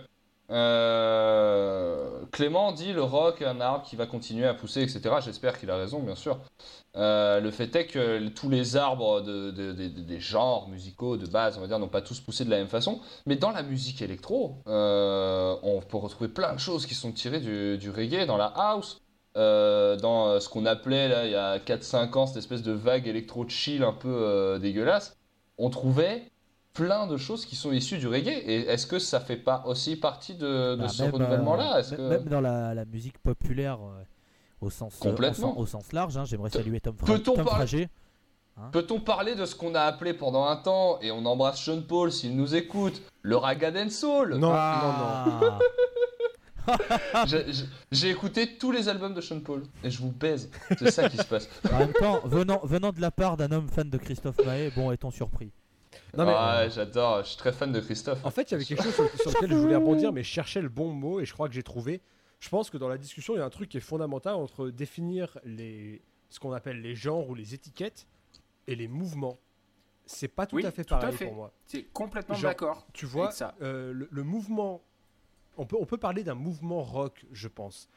euh, 0.52 2.24
Clément 2.32 2.72
dit 2.72 2.94
le 2.94 3.02
rock 3.02 3.42
est 3.42 3.46
un 3.46 3.60
arbre 3.62 3.84
qui 3.84 3.96
va 3.96 4.06
continuer 4.06 4.46
à 4.46 4.54
pousser, 4.54 4.84
etc. 4.84 5.16
J'espère 5.22 5.60
qu'il 5.60 5.72
a 5.72 5.76
raison, 5.76 6.02
bien 6.04 6.14
sûr. 6.14 6.40
Euh, 6.96 7.40
le 7.40 7.50
fait 7.50 7.76
est 7.76 7.88
que 7.88 8.28
tous 8.30 8.48
les 8.50 8.76
arbres 8.78 9.22
de, 9.22 9.50
de- 9.50 9.72
de- 9.74 9.88
de- 9.88 10.02
des 10.02 10.20
genres 10.20 10.70
musicaux 10.70 11.18
de 11.18 11.26
base, 11.26 11.58
on 11.58 11.62
va 11.62 11.68
dire, 11.68 11.80
n'ont 11.80 11.88
pas 11.88 12.04
tous 12.04 12.20
poussé 12.20 12.46
de 12.46 12.52
la 12.52 12.58
même 12.58 12.68
façon. 12.68 13.00
Mais 13.26 13.36
dans 13.36 13.50
la 13.52 13.64
musique 13.64 14.04
électro, 14.04 14.58
on 14.68 15.82
peut 15.90 15.98
retrouver 15.98 16.30
plein 16.30 16.54
de 16.54 16.60
choses 16.60 16.86
qui 16.86 16.94
sont 16.94 17.12
tirées 17.12 17.40
du, 17.40 17.80
du 17.80 17.90
reggae, 17.90 18.28
dans 18.28 18.38
la 18.38 18.54
house. 18.56 19.02
dans 19.36 20.40
ce 20.40 20.48
qu'on 20.48 20.66
appelait 20.68 21.08
là 21.10 21.26
il 21.26 21.32
y 21.32 21.36
a 21.36 21.58
4-5 21.60 22.16
ans 22.18 22.28
cette 22.28 22.38
espèce 22.38 22.62
de 22.64 22.72
vague 22.72 23.08
électro 23.08 23.48
chill 23.50 23.84
un 23.84 23.92
peu 23.94 24.58
dégueulasse 24.62 25.18
on 25.58 25.70
trouvait 25.70 26.32
plein 26.76 27.08
de 27.08 27.18
choses 27.18 27.46
qui 27.46 27.56
sont 27.56 27.72
issues 27.72 27.98
du 27.98 28.08
reggae. 28.08 28.28
Et 28.46 28.68
est-ce 28.68 28.86
que 28.86 29.00
ça 29.00 29.20
fait 29.20 29.38
pas 29.38 29.64
aussi 29.66 29.96
partie 29.96 30.36
de, 30.36 30.76
de 30.76 30.82
bah, 30.82 30.88
ce 30.90 31.02
renouvellement-là 31.04 31.78
euh, 31.78 31.84
même- 31.90 31.98
que... 31.98 32.02
même 32.10 32.24
dans 32.26 32.42
la, 32.42 32.76
la 32.76 32.86
musique 32.86 33.18
populaire 33.18 33.80
euh, 33.82 34.04
au, 34.62 34.70
sens, 34.70 34.94
euh, 34.96 35.10
Complètement. 35.10 35.58
au, 35.58 35.66
sens, 35.66 35.78
au 35.80 35.84
sens 35.84 35.94
large, 35.94 36.18
hein, 36.18 36.26
j'aimerais 36.26 36.52
saluer 36.52 36.80
Tom, 36.80 36.96
Fra- 36.96 37.08
peut-on 37.08 37.34
Tom 37.34 37.46
parler- 37.46 37.50
Frager. 37.56 37.90
Peut-on 38.72 39.02
parler 39.02 39.36
de 39.36 39.44
ce 39.46 39.54
qu'on 39.54 39.76
a 39.76 39.82
appelé 39.82 40.14
pendant 40.14 40.46
un 40.46 40.56
temps, 40.56 40.98
et 41.02 41.12
on 41.12 41.26
embrasse 41.26 41.60
Sean 41.62 41.82
Paul 41.82 42.10
s'il 42.10 42.38
nous 42.38 42.56
écoute, 42.56 43.02
le 43.22 43.36
Ragga 43.36 43.70
and 43.76 43.90
Soul 43.90 44.36
Non, 44.36 44.52
non, 44.52 44.54
non. 44.54 45.60
Ah. 47.14 47.26
J'ai- 47.28 47.46
j'ai- 47.54 47.66
J'ai 47.92 48.10
écouté 48.10 48.58
tous 48.58 48.72
les 48.72 48.90
albums 48.90 49.14
de 49.14 49.22
Sean 49.22 49.40
Paul, 49.40 49.62
et 49.84 49.92
je 49.92 50.02
vous 50.02 50.12
baise. 50.12 50.50
C'est 50.80 50.90
ça 50.90 51.08
qui 51.10 51.18
se 51.18 51.24
passe. 51.26 51.48
En 51.72 51.78
même 51.78 51.94
temps, 51.94 52.22
venant, 52.26 52.60
venant 52.64 52.92
de 52.92 53.00
la 53.02 53.12
part 53.12 53.38
d'un 53.38 53.52
homme 53.52 53.68
fan 53.68 53.88
de 53.90 53.98
Christophe 54.00 54.38
Maé, 54.46 54.72
bon, 54.76 54.92
est-on 54.92 55.12
surpris? 55.12 55.52
Non, 56.18 56.26
mais- 56.26 56.34
Ouais, 56.64 56.70
j'adore, 56.70 57.24
je 57.24 57.30
suis 57.30 57.38
très 57.38 57.52
fan 57.52 57.72
de 57.72 57.80
Christophe. 57.80 58.24
En 58.26 58.32
fait, 58.32 58.44
il 58.50 58.52
y 58.52 58.56
avait 58.56 58.66
quelque 58.66 58.84
chose 58.84 58.94
sur, 58.96 59.10
sur 59.22 59.32
lequel 59.42 59.50
je 59.52 59.56
voulais 59.56 59.76
rebondir, 59.76 60.12
mais 60.14 60.24
je 60.24 60.30
cherchais 60.30 60.62
le 60.62 60.70
bon 60.70 60.90
mot 60.94 61.20
et 61.20 61.26
je 61.26 61.34
crois 61.34 61.48
que 61.48 61.54
j'ai 61.56 61.64
trouvé. 61.64 62.02
Je 62.40 62.50
pense 62.50 62.70
que 62.70 62.78
dans 62.78 62.88
la 62.90 62.98
discussion, 62.98 63.34
il 63.36 63.38
y 63.38 63.42
a 63.42 63.46
un 63.46 63.50
truc 63.50 63.70
qui 63.70 63.78
est 63.78 63.82
fondamental 63.82 64.36
entre 64.36 64.70
définir 64.70 65.38
les, 65.46 66.02
ce 66.30 66.40
qu'on 66.40 66.52
appelle 66.54 66.82
les 66.82 66.96
genres 66.96 67.30
ou 67.30 67.36
les 67.36 67.54
étiquettes 67.54 68.08
et 68.68 68.76
les 68.76 68.88
mouvements. 68.88 69.40
C'est 70.06 70.28
pas 70.28 70.46
tout 70.46 70.58
Oui, 70.58 70.66
à 70.66 70.72
fait 70.72 70.84
tout 70.84 70.94
à 70.94 71.00
pareil 71.00 71.16
fait. 71.18 71.26
pour 71.26 71.34
moi. 71.36 71.52
C'est 71.66 71.84
complètement 71.92 72.36
Genre, 72.36 72.52
d'accord. 72.52 72.86
Tu 72.94 73.06
vois, 73.08 73.26
Avec 73.26 73.36
ça. 73.38 73.56
euh, 73.62 73.92
le, 73.94 74.08
le 74.12 74.24
mouvement. 74.24 74.84
On 75.58 75.66
peut, 75.66 75.78
on 75.80 75.86
peut 75.86 75.98
parler 75.98 76.24
d'un 76.24 76.36
mouvement 76.36 76.84
rock, 76.84 77.26
je 77.32 77.48
pense. 77.48 77.88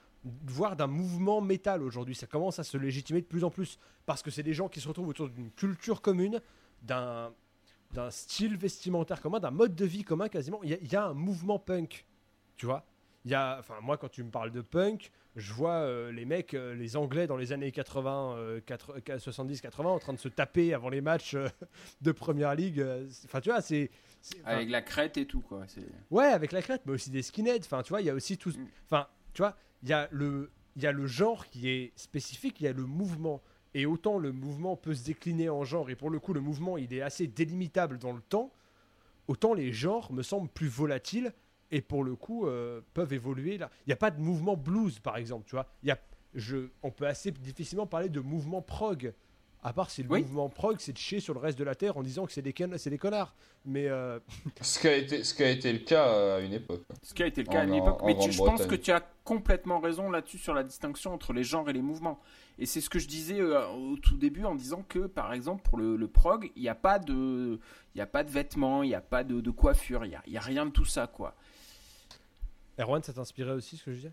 Voire 0.47 0.75
d'un 0.77 0.87
mouvement 0.87 1.41
métal 1.41 1.83
aujourd'hui. 1.83 2.14
Ça 2.14 2.27
commence 2.27 2.59
à 2.59 2.64
se 2.64 2.79
légitimer 2.79 3.21
de 3.21 3.27
plus 3.27 3.45
en 3.45 3.51
plus. 3.51 3.79
Parce 4.07 4.23
que 4.23 4.31
c'est 4.31 4.43
des 4.43 4.55
gens 4.55 4.69
qui 4.69 4.81
se 4.81 4.89
retrouvent 4.89 5.09
autour 5.09 5.29
d'une 5.29 5.51
culture 5.51 6.01
commune, 6.01 6.41
d'un 6.83 7.33
d'un 7.93 8.11
style 8.11 8.57
vestimentaire 8.57 9.20
commun, 9.22 9.41
d'un 9.41 9.51
mode 9.51 9.74
de 9.74 9.84
vie 9.84 10.05
commun 10.05 10.28
quasiment. 10.28 10.61
Il 10.62 10.70
y, 10.70 10.74
a- 10.74 10.78
il 10.82 10.93
y 10.93 10.97
a 10.97 11.07
un 11.07 11.14
mouvement 11.14 11.59
punk. 11.59 12.05
Tu 12.57 12.66
vois 12.66 12.84
il 13.24 13.32
y 13.32 13.34
a, 13.34 13.57
enfin, 13.59 13.74
moi, 13.82 13.99
quand 13.99 14.09
tu 14.09 14.22
me 14.22 14.30
parles 14.30 14.53
de 14.53 14.62
punk, 14.62 15.11
je 15.36 15.53
vois 15.53 15.72
euh, 15.80 16.11
les 16.12 16.24
mecs, 16.24 16.55
euh, 16.55 16.74
les 16.74 16.97
Anglais 16.97 17.26
dans 17.26 17.36
les 17.36 17.53
années 17.53 17.72
80, 17.72 18.36
euh, 18.39 18.61
70-80, 19.07 19.86
en 19.86 19.99
train 19.99 20.12
de 20.14 20.18
se 20.18 20.28
taper 20.28 20.72
avant 20.72 20.89
les 20.89 21.01
matchs 21.03 21.34
euh, 21.34 21.49
de 22.01 22.12
Première 22.12 22.55
Ligue. 22.55 22.80
euh, 22.80 23.07
Enfin, 23.26 23.41
tu 23.41 23.51
vois, 23.51 23.61
c'est. 23.61 23.91
Avec 24.45 24.70
la 24.70 24.80
crête 24.82 25.16
et 25.18 25.26
tout, 25.26 25.41
quoi. 25.41 25.66
Ouais, 26.11 26.26
avec 26.26 26.53
la 26.53 26.62
crête, 26.62 26.82
mais 26.86 26.93
aussi 26.93 27.11
des 27.11 27.22
skinheads. 27.22 27.61
Enfin, 27.64 27.82
tu 27.82 27.91
vois, 27.91 28.01
il 28.01 28.07
y 28.07 28.11
a 28.11 28.14
aussi 28.14 28.39
tout. 28.39 28.51
Mm. 28.51 28.66
Enfin, 28.86 29.09
tu 29.34 29.43
vois, 29.43 29.57
il 29.82 29.89
y 29.89 29.93
a 29.93 30.09
le, 30.11 30.51
il 30.76 30.82
y 30.82 30.86
a 30.86 30.93
le 30.93 31.07
genre 31.07 31.47
qui 31.47 31.68
est 31.68 31.93
spécifique, 31.97 32.61
il 32.61 32.64
y 32.64 32.68
a 32.68 32.72
le 32.72 32.84
mouvement. 32.86 33.43
Et 33.75 33.87
autant 33.87 34.19
le 34.19 34.33
mouvement 34.33 34.77
peut 34.77 34.95
se 34.95 35.05
décliner 35.05 35.49
en 35.49 35.64
genre, 35.64 35.91
et 35.91 35.97
pour 35.97 36.11
le 36.11 36.19
coup, 36.19 36.33
le 36.33 36.41
mouvement, 36.41 36.77
il 36.77 36.93
est 36.93 37.03
assez 37.03 37.27
délimitable 37.27 37.99
dans 37.99 38.12
le 38.12 38.21
temps, 38.21 38.53
autant 39.27 39.55
les 39.55 39.73
genres 39.73 40.12
me 40.12 40.23
semblent 40.23 40.49
plus 40.49 40.69
volatiles, 40.69 41.33
et 41.71 41.81
pour 41.81 42.03
le 42.03 42.16
coup, 42.16 42.47
euh, 42.47 42.81
peuvent 42.95 43.12
évoluer. 43.12 43.59
Là. 43.59 43.71
Il 43.87 43.91
n'y 43.91 43.93
a 43.93 43.97
pas 43.97 44.11
de 44.11 44.21
mouvement 44.21 44.57
blues, 44.57 44.99
par 45.01 45.16
exemple, 45.16 45.47
tu 45.47 45.55
vois. 45.55 45.66
On 46.83 46.91
peut 46.91 47.07
assez 47.07 47.31
difficilement 47.31 47.87
parler 47.87 48.09
de 48.09 48.21
mouvement 48.21 48.62
prog. 48.62 49.12
À 49.65 49.73
part 49.73 49.91
si 49.91 50.05
le 50.05 50.09
Oui. 50.09 50.21
mouvement 50.23 50.49
prog, 50.49 50.77
c'est 50.79 50.93
de 50.93 50.99
chier 50.99 51.19
sur 51.19 51.35
le 51.35 51.41
reste 51.41 51.59
de 51.59 51.65
la 51.65 51.75
Terre 51.75 51.97
en 51.97 52.03
disant 52.05 52.27
que 52.27 52.33
c'est 52.33 52.43
des, 52.43 52.53
con- 52.53 52.75
c'est 52.79 52.91
des 52.91 52.99
connards. 52.99 53.35
Mais 53.65 53.89
euh, 53.89 54.21
Ce 54.61 54.79
qui 54.79 54.87
a 54.87 54.95
été, 54.97 55.25
ce 55.25 55.35
qui 55.35 55.43
a 55.43 55.51
été 55.51 55.73
le 55.73 55.81
cas 55.81 56.07
euh, 56.09 56.37
à 56.39 56.41
une 56.41 56.53
époque. 56.53 56.85
Ce 57.03 57.13
qui 57.13 57.25
a 57.25 57.27
été 57.27 57.43
le 57.43 57.49
cas 57.49 57.61
à 57.63 57.65
En- 57.65 57.69
une 57.69 57.75
époque. 57.75 58.01
en 58.03 58.07
Mais 58.07 58.17
tu- 58.17 58.31
je 58.31 58.39
pense 58.39 58.65
que 58.67 58.77
tu 58.77 58.93
as 58.93 59.01
complètement 59.25 59.81
raison 59.81 60.11
là-dessus 60.11 60.39
sur 60.39 60.55
la 60.55 60.63
distinction 60.63 61.13
entre 61.13 61.33
les 61.33 61.43
genres 61.43 61.69
et 61.69 61.73
les 61.73 61.83
mouvements. 61.83 62.21
Et 62.61 62.67
c'est 62.67 62.81
ce 62.81 62.89
que 62.89 62.99
je 63.01 63.09
disais 63.09 63.41
euh, 63.41 63.67
au 63.69 63.97
tout 63.97 64.17
début 64.17 64.45
en 64.45 64.55
disant 64.55 64.85
que, 64.89 65.01
par 65.01 65.33
exemple, 65.33 65.63
pour 65.69 65.77
le, 65.77 65.97
le 65.97 66.07
prog, 66.09 66.51
il 66.55 66.63
n'y 66.63 66.69
a 66.69 66.75
pas 66.77 67.01
de, 67.01 67.59
il 67.95 67.99
y 67.99 68.01
a 68.01 68.07
pas 68.07 68.23
de 68.23 68.31
vêtements, 68.31 68.85
il 68.85 68.89
n'y 68.91 68.95
a 68.95 69.01
pas 69.01 69.25
de, 69.25 69.41
de 69.41 69.51
coiffure, 69.51 70.05
il 70.05 70.11
n'y 70.11 70.17
a, 70.17 70.23
y 70.29 70.37
a 70.37 70.41
rien 70.41 70.67
de 70.67 70.71
tout 70.71 70.85
ça, 70.85 71.09
quoi. 71.09 71.35
Erwan, 72.79 73.03
ça 73.03 73.13
t'inspirait 73.13 73.53
aussi 73.53 73.77
ce 73.77 73.85
que 73.85 73.91
je 73.91 73.97
disais? 73.97 74.13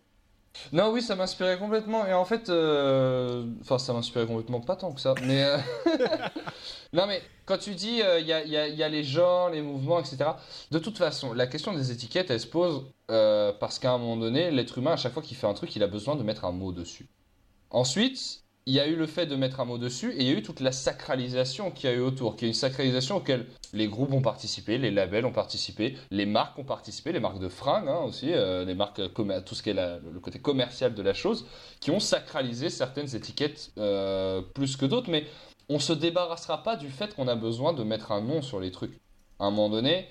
Non, 0.72 0.92
oui, 0.92 1.02
ça 1.02 1.16
m'inspirait 1.16 1.58
complètement. 1.58 2.06
Et 2.06 2.14
en 2.14 2.26
fait, 2.26 2.50
euh, 2.50 3.46
enfin, 3.62 3.78
ça 3.78 3.94
m'inspirait 3.94 4.26
complètement 4.26 4.62
pas 4.62 4.76
tant 4.76 4.94
que 4.94 5.02
ça. 5.02 5.14
Mais 5.24 5.44
euh, 5.44 5.58
non, 6.94 7.08
mais 7.08 7.22
quand 7.46 7.58
tu 7.58 7.76
dis 7.76 8.02
euh, 8.02 8.20
il 8.20 8.28
y, 8.28 8.34
a, 8.34 8.44
y 8.46 8.76
y 8.76 8.84
a 8.84 8.90
les 8.90 9.04
genres, 9.04 9.50
les 9.50 9.62
mouvements, 9.62 10.00
etc. 10.00 10.32
De 10.72 10.80
toute 10.80 10.98
façon, 10.98 11.34
la 11.34 11.48
question 11.48 11.74
des 11.74 11.92
étiquettes, 11.92 12.32
elle 12.32 12.40
se 12.40 12.48
pose 12.48 12.86
parce 13.08 13.80
qu'à 13.80 13.92
un 13.92 13.98
moment 13.98 14.18
donné, 14.18 14.52
l'être 14.52 14.78
humain, 14.78 14.94
à 14.94 14.98
chaque 14.98 15.14
fois 15.14 15.22
qu'il 15.22 15.38
fait 15.38 15.48
un 15.48 15.54
truc, 15.54 15.76
il 15.76 15.84
a 15.84 15.88
besoin 15.88 16.16
de 16.16 16.24
mettre 16.24 16.46
un 16.46 16.52
mot 16.52 16.72
dessus. 16.72 17.08
Ensuite, 17.70 18.45
il 18.68 18.74
y 18.74 18.80
a 18.80 18.88
eu 18.88 18.96
le 18.96 19.06
fait 19.06 19.28
de 19.28 19.36
mettre 19.36 19.60
un 19.60 19.66
mot 19.66 19.78
dessus 19.78 20.12
et 20.14 20.22
il 20.22 20.28
y 20.28 20.32
a 20.32 20.34
eu 20.34 20.42
toute 20.42 20.60
la 20.60 20.72
sacralisation 20.72 21.70
qu'il 21.70 21.88
y 21.88 21.94
a 21.94 21.96
eu 21.96 22.00
autour, 22.00 22.36
qui 22.36 22.46
est 22.46 22.48
une 22.48 22.56
sacralisation 22.56 23.18
auquel 23.18 23.46
les 23.74 23.88
groupes 23.88 24.12
ont 24.12 24.24
participé, 24.24 24.80
les 24.80 24.90
labels 24.90 25.26
ont 25.26 25.32
participé, 25.32 25.96
les 26.10 26.26
marques 26.26 26.58
ont 26.58 26.64
participé, 26.64 27.12
les 27.12 27.20
marques 27.20 27.38
de 27.38 27.48
fringues 27.48 27.88
hein, 27.88 28.00
aussi, 28.08 28.34
euh, 28.34 28.66
les 28.66 28.74
marques, 28.74 29.02
tout 29.46 29.54
ce 29.54 29.62
qui 29.62 29.70
est 29.70 29.74
le 29.74 30.20
côté 30.20 30.40
commercial 30.40 30.96
de 30.96 31.02
la 31.04 31.14
chose, 31.14 31.46
qui 31.80 31.92
ont 31.92 32.00
sacralisé 32.00 32.72
certaines 32.72 33.16
étiquettes 33.16 33.72
euh, 33.78 34.42
plus 34.42 34.78
que 34.78 34.88
d'autres, 34.88 35.12
mais 35.12 35.26
on 35.70 35.78
se 35.78 35.94
débarrassera 35.94 36.64
pas 36.64 36.76
du 36.76 36.90
fait 36.90 37.16
qu'on 37.16 37.28
a 37.28 37.36
besoin 37.36 37.74
de 37.74 37.84
mettre 37.84 38.12
un 38.12 38.22
nom 38.22 38.42
sur 38.42 38.60
les 38.60 38.72
trucs. 38.72 39.00
À 39.38 39.46
un 39.46 39.52
moment 39.52 39.70
donné, 39.70 40.08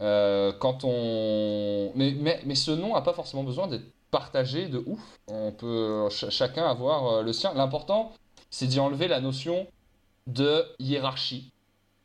euh, 0.00 0.52
quand 0.58 0.80
on... 0.82 1.92
Mais, 1.94 2.16
mais, 2.18 2.40
mais 2.46 2.56
ce 2.56 2.72
nom 2.72 2.94
n'a 2.94 3.02
pas 3.02 3.12
forcément 3.12 3.44
besoin 3.44 3.68
d'être 3.68 3.84
partagé 4.12 4.68
de 4.68 4.78
ouf. 4.86 5.00
On 5.26 5.50
peut 5.50 6.06
ch- 6.10 6.30
chacun 6.30 6.64
avoir 6.64 7.06
euh, 7.08 7.22
le 7.22 7.32
sien. 7.32 7.52
L'important, 7.54 8.12
c'est 8.50 8.68
d'y 8.68 8.78
enlever 8.78 9.08
la 9.08 9.20
notion 9.20 9.66
de 10.28 10.64
hiérarchie 10.78 11.50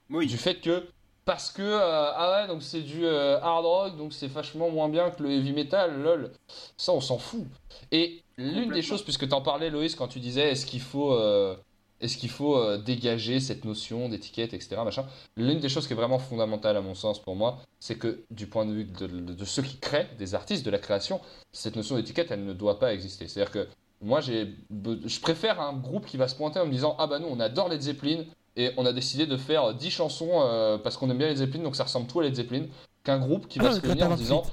Oui. 0.09 0.25
du 0.25 0.37
fait 0.37 0.55
que 0.55 0.87
parce 1.25 1.51
que 1.51 1.61
euh, 1.61 2.11
ah 2.15 2.31
ouais 2.41 2.47
donc 2.47 2.63
c'est 2.63 2.81
du 2.81 3.05
euh, 3.05 3.37
hard 3.41 3.65
rock 3.65 3.97
donc 3.97 4.13
c'est 4.13 4.27
vachement 4.27 4.69
moins 4.71 4.87
bien 4.89 5.11
que 5.11 5.21
le 5.21 5.29
heavy 5.29 5.51
metal 5.51 6.01
lol 6.01 6.31
ça 6.77 6.93
on 6.93 7.01
s'en 7.01 7.17
fout 7.17 7.43
et 7.91 8.23
l'une 8.37 8.71
des 8.71 8.81
choses 8.81 9.03
puisque 9.03 9.27
t'en 9.27 9.41
parlais 9.41 9.69
Loïs 9.69 9.93
quand 9.95 10.07
tu 10.07 10.19
disais 10.21 10.51
est-ce 10.51 10.65
qu'il 10.65 10.79
faut 10.81 11.11
euh, 11.13 11.55
est-ce 12.01 12.17
qu'il 12.17 12.29
faut 12.29 12.57
euh, 12.57 12.77
dégager 12.77 13.39
cette 13.39 13.65
notion 13.65 14.09
d'étiquette 14.09 14.53
etc 14.53 14.77
machin. 14.85 15.05
L'une 15.35 15.59
des 15.59 15.69
choses 15.69 15.87
qui 15.87 15.93
est 15.93 15.95
vraiment 15.95 16.19
fondamentale 16.19 16.77
à 16.77 16.81
mon 16.81 16.95
sens 16.95 17.19
pour 17.21 17.35
moi 17.35 17.59
c'est 17.79 17.95
que 17.97 18.19
du 18.31 18.47
point 18.47 18.65
de 18.65 18.71
vue 18.73 18.85
de, 18.85 19.07
de- 19.07 19.33
de 19.33 19.45
ceux 19.45 19.61
qui 19.63 19.77
créent 19.77 20.09
des 20.17 20.35
artistes 20.35 20.65
de 20.65 20.71
la 20.71 20.79
création 20.79 21.19
cette 21.51 21.75
notion 21.75 21.95
d'étiquette 21.95 22.31
elle 22.31 22.45
ne 22.45 22.53
doit 22.53 22.79
pas 22.79 22.93
exister. 22.93 23.27
C'est 23.27 23.41
à 23.41 23.45
dire 23.45 23.51
que 23.51 23.67
moi 24.01 24.21
je 24.21 25.19
préfère 25.21 25.59
un 25.59 25.73
groupe 25.73 26.05
qui 26.05 26.17
va 26.17 26.27
se 26.27 26.35
pointer 26.35 26.59
en 26.59 26.65
me 26.67 26.71
disant 26.71 26.95
ah 26.99 27.07
bah 27.07 27.19
nous 27.19 27.27
on 27.29 27.39
adore 27.39 27.69
Led 27.69 27.81
Zeppelin 27.81 28.23
et 28.55 28.71
on 28.77 28.85
a 28.85 28.93
décidé 28.93 29.25
de 29.27 29.37
faire 29.37 29.73
10 29.73 29.89
chansons 29.91 30.41
euh, 30.41 30.77
parce 30.77 30.97
qu'on 30.97 31.09
aime 31.09 31.17
bien 31.17 31.27
Led 31.27 31.37
Zeppelin, 31.37 31.63
donc 31.63 31.75
ça 31.75 31.83
ressemble 31.83 32.07
tout 32.07 32.19
à 32.19 32.23
Led 32.23 32.33
Zeppelin, 32.35 32.65
qu'un 33.03 33.19
groupe 33.19 33.47
qui 33.47 33.59
va 33.59 33.71
se 33.71 33.81
réunir 33.81 34.07
en 34.11 34.15
disant 34.15 34.43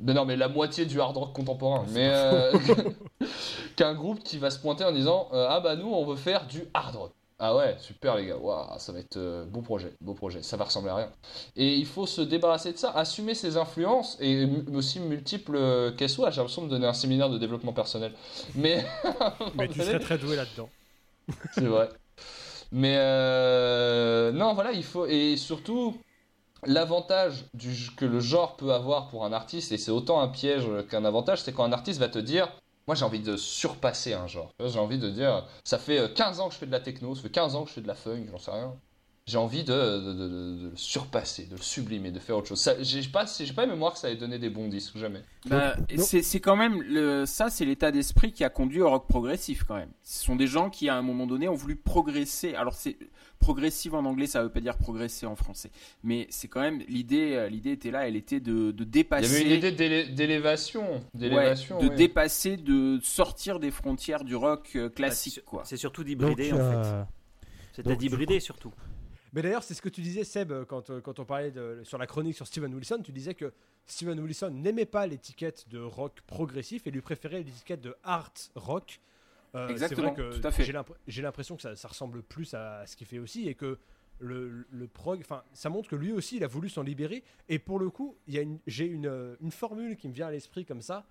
mais 0.00 0.14
non, 0.14 0.24
mais 0.24 0.36
la 0.36 0.48
moitié 0.48 0.86
du 0.86 1.00
hard 1.00 1.16
rock 1.16 1.32
contemporain. 1.32 1.84
Mais 1.92 2.08
euh, 2.12 2.52
qu'un 3.76 3.94
groupe 3.94 4.22
qui 4.22 4.38
va 4.38 4.50
se 4.50 4.58
pointer 4.58 4.84
en 4.84 4.92
disant 4.92 5.28
euh, 5.32 5.46
ah 5.48 5.60
bah 5.60 5.76
nous 5.76 5.88
on 5.88 6.04
veut 6.04 6.16
faire 6.16 6.46
du 6.46 6.64
hard 6.74 6.96
rock. 6.96 7.12
Ah 7.42 7.56
ouais, 7.56 7.74
super 7.80 8.16
les 8.16 8.26
gars, 8.26 8.36
Waouh, 8.36 8.78
ça 8.78 8.92
va 8.92 8.98
être 8.98 9.16
euh, 9.16 9.46
beau 9.46 9.62
projet, 9.62 9.94
beau 10.02 10.12
projet, 10.12 10.42
ça 10.42 10.58
va 10.58 10.64
ressembler 10.64 10.90
à 10.90 10.96
rien. 10.96 11.10
Et 11.56 11.74
il 11.74 11.86
faut 11.86 12.04
se 12.04 12.20
débarrasser 12.20 12.72
de 12.72 12.76
ça, 12.76 12.90
assumer 12.90 13.34
ses 13.34 13.56
influences 13.56 14.18
et 14.20 14.46
aussi 14.74 15.00
multiples 15.00 15.56
euh, 15.56 15.90
qu'elles 15.90 16.10
soient. 16.10 16.30
J'ai 16.30 16.36
l'impression 16.36 16.62
de 16.66 16.68
donner 16.68 16.86
un 16.86 16.92
séminaire 16.92 17.30
de 17.30 17.38
développement 17.38 17.72
personnel. 17.72 18.12
Mais, 18.56 18.84
Mais 19.54 19.68
tu 19.68 19.80
serais 19.80 19.98
très 20.00 20.18
doué 20.18 20.36
là-dedans. 20.36 20.68
c'est 21.54 21.64
vrai. 21.64 21.88
Mais 22.72 22.96
euh, 22.98 24.32
non, 24.32 24.52
voilà, 24.52 24.72
il 24.72 24.84
faut. 24.84 25.06
Et 25.06 25.38
surtout, 25.38 25.96
l'avantage 26.66 27.46
que 27.96 28.04
le 28.04 28.20
genre 28.20 28.56
peut 28.56 28.72
avoir 28.72 29.08
pour 29.08 29.24
un 29.24 29.32
artiste, 29.32 29.72
et 29.72 29.78
c'est 29.78 29.90
autant 29.90 30.20
un 30.20 30.28
piège 30.28 30.66
qu'un 30.88 31.04
avantage, 31.04 31.42
c'est 31.42 31.52
quand 31.52 31.64
un 31.64 31.72
artiste 31.72 32.00
va 32.00 32.08
te 32.08 32.18
dire 32.18 32.48
Moi 32.86 32.94
j'ai 32.94 33.04
envie 33.04 33.20
de 33.20 33.36
surpasser 33.36 34.14
un 34.14 34.26
genre. 34.26 34.52
J'ai 34.64 34.78
envie 34.78 34.98
de 34.98 35.10
dire 35.10 35.46
Ça 35.64 35.78
fait 35.78 35.98
euh, 35.98 36.08
15 36.08 36.40
ans 36.40 36.48
que 36.48 36.54
je 36.54 36.58
fais 36.58 36.66
de 36.66 36.72
la 36.72 36.80
techno, 36.80 37.14
ça 37.14 37.22
fait 37.22 37.30
15 37.30 37.54
ans 37.56 37.62
que 37.64 37.68
je 37.70 37.74
fais 37.74 37.80
de 37.82 37.88
la 37.88 37.94
funk, 37.94 38.26
j'en 38.30 38.38
sais 38.38 38.50
rien. 38.50 38.74
J'ai 39.30 39.38
envie 39.38 39.62
de, 39.62 39.72
de- 39.72 40.12
de- 40.12 40.12
de- 40.12 40.28
de 40.64 40.68
le 40.70 40.76
surpasser, 40.76 41.44
de 41.46 41.54
le 41.54 41.62
sublimer, 41.62 42.10
de 42.10 42.18
faire 42.18 42.36
autre 42.36 42.48
chose. 42.48 42.68
J'ai 42.80 43.02
pas, 43.04 43.26
j'ai 43.38 43.52
pas 43.52 43.64
mémoire 43.64 43.92
que 43.92 44.00
ça 44.00 44.10
ait 44.10 44.16
donné 44.16 44.40
des 44.40 44.50
bons 44.50 44.66
disques, 44.66 44.96
jamais. 44.98 45.22
Bah, 45.46 45.76
c'est 45.98 46.22
c'est 46.22 46.40
quand 46.40 46.56
même 46.56 46.82
le, 46.82 47.26
ça, 47.26 47.48
c'est 47.48 47.64
l'état 47.64 47.92
d'esprit 47.92 48.32
qui 48.32 48.42
a 48.42 48.48
conduit 48.48 48.80
au 48.80 48.90
rock 48.90 49.06
progressif 49.06 49.62
quand 49.62 49.76
même. 49.76 49.90
Ce 50.02 50.24
sont 50.24 50.34
des 50.34 50.48
gens 50.48 50.68
qui 50.68 50.88
à 50.88 50.96
un 50.96 51.02
moment 51.02 51.28
donné 51.28 51.48
ont 51.48 51.54
voulu 51.54 51.76
progresser. 51.76 52.54
Alors 52.54 52.74
c'est 52.74 52.96
progressive 53.38 53.94
en 53.94 54.04
anglais, 54.04 54.26
ça 54.26 54.42
veut 54.42 54.48
pas 54.50 54.60
dire 54.60 54.76
progresser 54.76 55.26
en 55.26 55.36
français, 55.36 55.70
mais 56.02 56.26
c'est 56.30 56.48
quand 56.48 56.60
même 56.60 56.80
l'idée. 56.88 57.46
L'idée 57.50 57.70
était 57.70 57.90
là, 57.92 58.08
elle 58.08 58.16
était 58.16 58.40
de, 58.40 58.72
de 58.72 58.82
Il 58.82 58.86
y 58.86 58.86
dépasser. 58.90 59.36
avait 59.36 59.44
une 59.44 59.56
idée 59.58 59.70
d'élé- 59.72 60.06
d'élévation. 60.08 60.82
Ouais, 60.94 61.00
d'élévation 61.14 61.78
de 61.80 61.88
oui. 61.88 61.94
dépasser, 61.96 62.56
de 62.56 62.98
sortir 63.02 63.60
des 63.60 63.70
frontières 63.70 64.24
du 64.24 64.34
rock 64.34 64.72
euh, 64.74 64.88
classique, 64.88 65.34
c'est- 65.36 65.44
quoi. 65.44 65.62
C'est 65.64 65.76
surtout 65.76 66.02
d'hybrider 66.04 66.52
en 66.52 66.56
fait. 66.58 67.06
C'est 67.72 67.86
d'hybrider 67.96 68.40
surtout. 68.40 68.72
Mais 69.32 69.42
d'ailleurs, 69.42 69.62
c'est 69.62 69.74
ce 69.74 69.82
que 69.82 69.88
tu 69.88 70.00
disais, 70.00 70.24
Seb, 70.24 70.52
quand, 70.64 70.90
euh, 70.90 71.00
quand 71.00 71.18
on 71.20 71.24
parlait 71.24 71.50
de, 71.50 71.80
sur 71.84 71.98
la 71.98 72.06
chronique 72.06 72.34
sur 72.36 72.46
Steven 72.46 72.74
Wilson. 72.74 73.00
Tu 73.04 73.12
disais 73.12 73.34
que 73.34 73.52
Steven 73.86 74.18
Wilson 74.20 74.50
n'aimait 74.50 74.86
pas 74.86 75.06
l'étiquette 75.06 75.68
de 75.68 75.78
rock 75.80 76.20
progressif 76.26 76.86
et 76.86 76.90
lui 76.90 77.00
préférait 77.00 77.42
l'étiquette 77.42 77.80
de 77.80 77.94
art 78.02 78.32
rock. 78.56 79.00
Euh, 79.54 79.68
Exactement, 79.68 80.12
vrai 80.12 80.16
que 80.30 80.38
tout 80.40 80.46
à 80.46 80.50
fait. 80.50 80.64
j'ai 80.64 80.72
l'impr- 80.72 80.94
J'ai 81.08 81.22
l'impression 81.22 81.56
que 81.56 81.62
ça, 81.62 81.74
ça 81.76 81.88
ressemble 81.88 82.22
plus 82.22 82.54
à, 82.54 82.84
ce 82.86 82.96
qu'il 82.96 83.06
fait 83.06 83.18
aussi 83.18 83.48
et 83.48 83.54
que 83.54 83.78
le, 84.20 84.66
le 84.70 84.86
prog, 84.86 85.20
enfin, 85.20 85.42
ça 85.52 85.70
montre 85.70 85.88
que 85.88 85.96
lui 85.96 86.12
aussi, 86.12 86.36
il 86.36 86.44
a 86.44 86.46
voulu 86.46 86.68
s'en 86.68 86.82
libérer. 86.82 87.24
Et 87.48 87.58
pour 87.58 87.78
le 87.78 87.88
coup, 87.90 88.16
j'ai 88.28 88.42
une, 88.86 89.06
euh, 89.06 89.36
une 89.40 89.50
formule 89.50 89.96
qui 89.96 90.08
me 90.08 90.12
vient 90.12 90.26
à 90.26 90.30
l'esprit 90.30 90.64
comme 90.64 90.82
ça. 90.82 91.06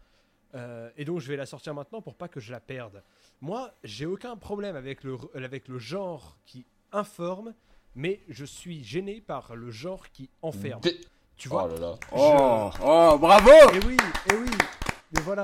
euh, 0.55 0.89
et 0.97 1.05
donc 1.05 1.20
je 1.20 1.28
vais 1.28 1.36
la 1.38 1.45
sortir 1.45 1.74
maintenant 1.74 2.01
pour 2.01 2.15
pas 2.15 2.28
que 2.28 2.39
je 2.39 2.51
la 2.51 2.59
perde. 2.59 3.03
Moi, 3.41 3.74
j'ai 3.84 4.05
aucun 4.05 4.36
problème 4.38 4.76
avec 4.76 5.03
le, 5.03 5.15
avec 5.34 5.67
le 5.67 5.78
genre 5.80 6.38
qui 6.45 6.65
informe, 6.91 7.53
mais 7.95 8.21
je 8.29 8.45
suis 8.45 8.83
gêné 8.83 9.21
par 9.21 9.55
le 9.55 9.71
genre 9.71 10.09
qui 10.11 10.29
enferme. 10.41 10.81
Dé- 10.81 10.99
Tu 11.37 11.49
vois 11.49 11.67
Oh 11.69 11.73
là 11.73 11.79
là. 11.79 11.95
Oh, 12.11 12.69
oh, 12.83 13.17
bravo 13.19 13.49
Et 13.73 13.79
oui, 13.85 13.97
et 14.29 14.33
oui. 14.35 14.49
Mais 15.13 15.21
voilà. 15.21 15.43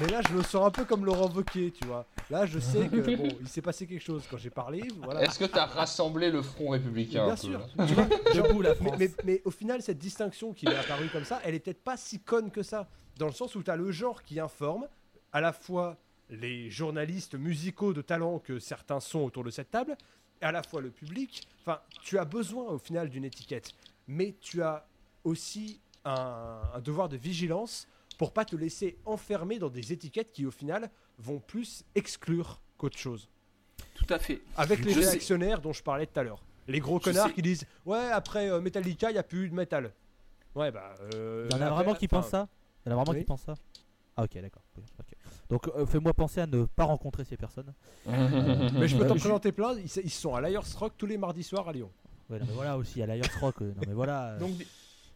Mais 0.00 0.08
là, 0.08 0.20
je 0.28 0.34
me 0.34 0.42
sens 0.42 0.66
un 0.66 0.70
peu 0.70 0.84
comme 0.84 1.06
Laurent 1.06 1.30
Wauquiez, 1.30 1.70
tu 1.70 1.86
vois. 1.86 2.04
Là, 2.28 2.44
je 2.44 2.58
sais 2.58 2.88
que 2.88 3.16
bon, 3.16 3.28
il 3.40 3.48
s'est 3.48 3.62
passé 3.62 3.86
quelque 3.86 4.04
chose 4.04 4.22
quand 4.30 4.36
j'ai 4.36 4.50
parlé. 4.50 4.82
Voilà. 5.02 5.22
Est-ce 5.22 5.38
que 5.38 5.46
tu 5.46 5.58
as 5.58 5.64
rassemblé 5.64 6.30
le 6.30 6.42
front 6.42 6.70
républicain 6.70 7.24
Bien 7.24 7.32
un 7.32 7.36
peu, 7.36 7.42
sûr. 7.42 7.58
là 7.76 7.86
Tu 7.86 7.94
vois, 7.94 8.06
genre, 8.34 8.48
Debout 8.48 8.60
la 8.62 8.70
mais, 8.70 8.76
France. 8.76 8.96
mais- 8.98 9.10
mais 9.24 9.42
au 9.46 9.50
final, 9.50 9.80
cette 9.80 9.98
distinction 9.98 10.52
qui 10.52 10.66
est 10.66 10.74
apparue 10.74 11.08
comme 11.08 11.24
ça, 11.24 11.40
elle 11.44 11.54
est 11.54 11.60
peut-être 11.60 11.82
pas 11.82 11.96
si 11.96 12.20
conne 12.20 12.50
que 12.50 12.62
ça. 12.62 12.86
Dans 13.18 13.26
le 13.26 13.32
sens 13.32 13.54
où 13.54 13.62
tu 13.62 13.70
as 13.70 13.76
le 13.76 13.90
genre 13.90 14.22
qui 14.22 14.38
informe, 14.40 14.86
à 15.32 15.40
la 15.40 15.52
fois 15.54 15.96
les 16.30 16.68
journalistes 16.68 17.34
musicaux 17.34 17.94
de 17.94 18.02
talent 18.02 18.38
que 18.40 18.58
certains 18.58 19.00
sont 19.00 19.20
autour 19.20 19.42
de 19.44 19.50
cette 19.50 19.70
table, 19.70 19.96
à 20.40 20.52
la 20.52 20.62
fois 20.62 20.80
le 20.80 20.90
public. 20.90 21.46
Enfin, 21.62 21.80
tu 22.02 22.18
as 22.18 22.24
besoin 22.24 22.64
au 22.64 22.78
final 22.78 23.08
d'une 23.08 23.24
étiquette. 23.24 23.72
Mais 24.06 24.34
tu 24.40 24.62
as 24.62 24.86
aussi 25.24 25.80
un, 26.04 26.60
un 26.74 26.80
devoir 26.80 27.08
de 27.08 27.16
vigilance 27.16 27.86
pour 28.16 28.32
pas 28.32 28.44
te 28.44 28.56
laisser 28.56 28.98
enfermer 29.04 29.58
dans 29.58 29.68
des 29.68 29.92
étiquettes 29.92 30.32
qui 30.32 30.46
au 30.46 30.50
final 30.50 30.90
vont 31.18 31.38
plus 31.40 31.84
exclure 31.94 32.60
qu'autre 32.76 32.98
chose. 32.98 33.28
Tout 33.94 34.06
à 34.12 34.18
fait. 34.18 34.40
Avec 34.56 34.84
les 34.84 34.92
Je 34.94 35.00
sais. 35.00 35.10
réactionnaires 35.10 35.60
dont 35.60 35.72
je 35.72 35.82
parlais 35.82 36.06
tout 36.06 36.18
à 36.18 36.22
l'heure. 36.22 36.42
Les 36.66 36.80
gros 36.80 36.98
Je 36.98 37.04
connards 37.04 37.28
sais. 37.28 37.34
qui 37.34 37.42
disent 37.42 37.64
Ouais, 37.86 38.10
après 38.10 38.50
euh, 38.50 38.60
Metallica, 38.60 39.10
il 39.10 39.14
n'y 39.14 39.18
a 39.18 39.22
plus 39.22 39.48
de 39.48 39.54
métal. 39.54 39.92
Ouais, 40.54 40.70
bah. 40.70 40.94
euh, 41.14 41.46
Il 41.50 41.56
y 41.56 41.58
en 41.60 41.62
a 41.66 41.70
vraiment 41.70 41.94
qui 41.94 42.08
pensent 42.08 42.28
ça? 42.28 42.48
Il 42.84 42.88
y 42.88 42.92
en 42.92 42.92
a 42.92 42.96
vraiment 42.96 43.12
oui. 43.12 43.20
qui 43.20 43.24
pensent 43.26 43.42
ça? 43.42 43.54
Ah 44.20 44.24
ok 44.24 44.40
d'accord. 44.42 44.62
Donc 45.48 45.68
euh, 45.68 45.86
fais-moi 45.86 46.12
penser 46.12 46.40
à 46.40 46.46
ne 46.46 46.64
pas 46.64 46.84
rencontrer 46.84 47.24
ces 47.24 47.36
personnes. 47.36 47.72
Mais 48.06 48.88
je 48.88 48.96
peux 48.96 49.04
Euh, 49.04 49.08
t'en 49.08 49.14
je- 49.14 49.20
présenter 49.20 49.52
plein. 49.52 49.74
Ils, 49.78 49.84
ils 50.04 50.10
sont 50.10 50.34
à 50.34 50.40
Liars 50.40 50.64
Rock 50.78 50.94
tous 50.98 51.06
les 51.06 51.16
mardis 51.18 51.42
soirs 51.44 51.68
à 51.68 51.72
Lyon. 51.72 51.90
Ouais, 52.28 52.38
non, 52.40 52.46
mais 52.46 52.52
voilà 52.52 52.76
aussi 52.76 53.00
à 53.00 53.06
Liars 53.06 53.24
Rock. 53.40 53.62
euh, 53.62 53.68
non 53.74 53.82
mais 53.86 53.94
voilà. 53.94 54.32
euh, 54.32 54.38
Donc, 54.40 54.50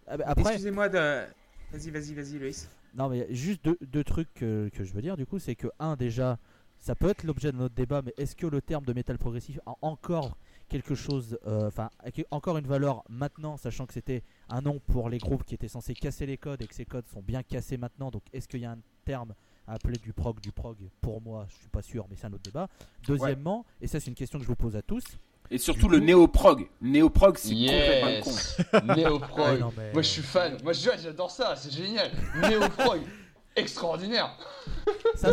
ah, 0.06 0.16
bah, 0.16 0.24
après, 0.28 0.50
excusez-moi 0.52 0.88
de. 0.88 1.24
Vas-y, 1.72 1.90
vas-y, 1.90 2.14
vas-y, 2.14 2.38
Loïs. 2.38 2.68
non 2.94 3.08
mais 3.08 3.26
juste 3.34 3.64
deux, 3.64 3.76
deux 3.80 4.04
trucs 4.04 4.32
que, 4.34 4.68
que 4.72 4.84
je 4.84 4.92
veux 4.92 5.02
dire 5.02 5.16
du 5.16 5.26
coup, 5.26 5.38
c'est 5.38 5.54
que 5.56 5.66
un 5.78 5.96
déjà, 5.96 6.38
ça 6.78 6.94
peut 6.94 7.08
être 7.08 7.24
l'objet 7.24 7.50
de 7.50 7.56
notre 7.56 7.74
débat, 7.74 8.02
mais 8.02 8.14
est-ce 8.18 8.36
que 8.36 8.46
le 8.46 8.60
terme 8.62 8.84
de 8.84 8.92
métal 8.92 9.18
progressif 9.18 9.58
a 9.66 9.74
encore 9.82 10.36
quelque 10.68 10.94
chose, 10.94 11.38
euh, 11.46 11.68
enfin, 11.68 11.90
encore 12.30 12.56
une 12.58 12.66
valeur 12.66 13.04
maintenant, 13.08 13.56
sachant 13.58 13.84
que 13.86 13.92
c'était 13.94 14.22
un 14.48 14.60
nom 14.62 14.80
pour 14.86 15.08
les 15.10 15.18
groupes 15.18 15.44
qui 15.44 15.54
étaient 15.54 15.68
censés 15.68 15.92
casser 15.94 16.24
les 16.26 16.38
codes 16.38 16.62
et 16.62 16.66
que 16.66 16.74
ces 16.74 16.84
codes 16.86 17.06
sont 17.08 17.20
bien 17.22 17.42
cassés 17.42 17.76
maintenant, 17.76 18.10
donc 18.10 18.22
est-ce 18.32 18.48
qu'il 18.48 18.60
y 18.60 18.64
a 18.66 18.72
un 18.72 18.78
terme 19.04 19.34
à 19.66 19.74
appeler 19.74 19.98
du 19.98 20.12
prog, 20.12 20.40
du 20.40 20.52
prog 20.52 20.76
Pour 21.00 21.20
moi, 21.20 21.46
je 21.48 21.54
suis 21.56 21.68
pas 21.68 21.82
sûr, 21.82 22.06
mais 22.10 22.16
c'est 22.16 22.26
un 22.26 22.32
autre 22.32 22.42
débat. 22.42 22.68
Deuxièmement, 23.06 23.64
et 23.80 23.86
ça 23.86 24.00
c'est 24.00 24.08
une 24.08 24.16
question 24.16 24.38
que 24.38 24.44
je 24.44 24.48
vous 24.48 24.56
pose 24.56 24.76
à 24.76 24.82
tous, 24.82 25.04
et 25.52 25.58
surtout 25.58 25.88
le 25.88 25.98
néo-prog. 25.98 26.66
Néo-prog, 26.80 27.36
c'est 27.36 27.54
yes. 27.54 28.24
complètement 28.24 28.86
con. 28.86 28.94
néo-prog. 28.96 29.60
Moi, 29.92 30.02
je 30.02 30.08
suis 30.08 30.22
fan. 30.22 30.56
Moi, 30.64 30.72
j'adore 30.72 31.30
ça. 31.30 31.54
C'est 31.56 31.70
génial. 31.70 32.10
Néo-prog. 32.40 33.02
Extraordinaire. 33.56 34.34
ça, 35.14 35.30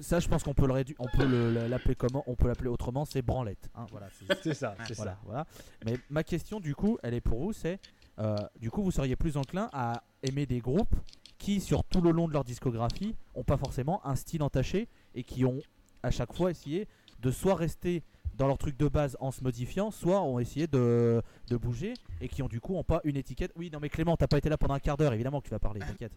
ça, 0.00 0.18
je 0.18 0.26
pense 0.26 0.42
qu'on 0.42 0.54
peut 0.54 0.66
le 0.66 0.72
réduire. 0.72 0.96
On 0.98 1.06
peut 1.16 1.24
l'appeler 1.68 1.94
comment? 1.94 2.24
On 2.26 2.34
peut 2.34 2.48
l'appeler 2.48 2.68
autrement. 2.68 3.04
C'est 3.04 3.22
branlette. 3.22 3.70
Hein, 3.76 3.86
voilà. 3.92 4.08
C'est 4.42 4.54
ça. 4.54 4.74
C'est 4.88 4.96
voilà, 4.96 5.16
Voilà. 5.24 5.46
Mais 5.86 5.96
ma 6.08 6.24
question, 6.24 6.58
du 6.58 6.74
coup, 6.74 6.98
elle 7.04 7.14
est 7.14 7.20
pour 7.20 7.38
vous. 7.38 7.52
C'est, 7.52 7.78
euh, 8.18 8.36
du 8.58 8.72
coup, 8.72 8.82
vous 8.82 8.90
seriez 8.90 9.14
plus 9.14 9.36
enclin 9.36 9.70
à 9.72 10.02
aimer 10.24 10.46
des 10.46 10.58
groupes 10.58 10.96
qui, 11.40 11.60
sur 11.60 11.82
tout 11.82 12.02
le 12.02 12.12
long 12.12 12.28
de 12.28 12.34
leur 12.34 12.44
discographie, 12.44 13.16
ont 13.34 13.42
pas 13.42 13.56
forcément 13.56 14.06
un 14.06 14.14
style 14.14 14.42
entaché 14.42 14.88
et 15.14 15.24
qui 15.24 15.44
ont 15.44 15.60
à 16.02 16.10
chaque 16.10 16.32
fois 16.32 16.50
essayé 16.50 16.86
de 17.20 17.30
soit 17.30 17.54
rester 17.54 18.04
dans 18.36 18.46
leur 18.46 18.58
truc 18.58 18.76
de 18.76 18.88
base 18.88 19.16
en 19.20 19.30
se 19.30 19.42
modifiant, 19.42 19.90
soit 19.90 20.22
ont 20.22 20.38
essayé 20.38 20.66
de, 20.66 21.20
de 21.48 21.56
bouger 21.56 21.94
et 22.20 22.28
qui 22.28 22.42
ont 22.42 22.48
du 22.48 22.60
coup 22.60 22.76
ont 22.76 22.84
pas 22.84 23.00
une 23.04 23.16
étiquette. 23.16 23.52
Oui, 23.56 23.70
non 23.72 23.80
mais 23.80 23.88
Clément, 23.88 24.16
t'as 24.16 24.26
pas 24.26 24.38
été 24.38 24.48
là 24.48 24.58
pendant 24.58 24.74
un 24.74 24.78
quart 24.78 24.98
d'heure, 24.98 25.12
évidemment 25.14 25.40
que 25.40 25.46
tu 25.46 25.50
vas 25.50 25.58
parler, 25.58 25.80
t'inquiète. 25.80 26.12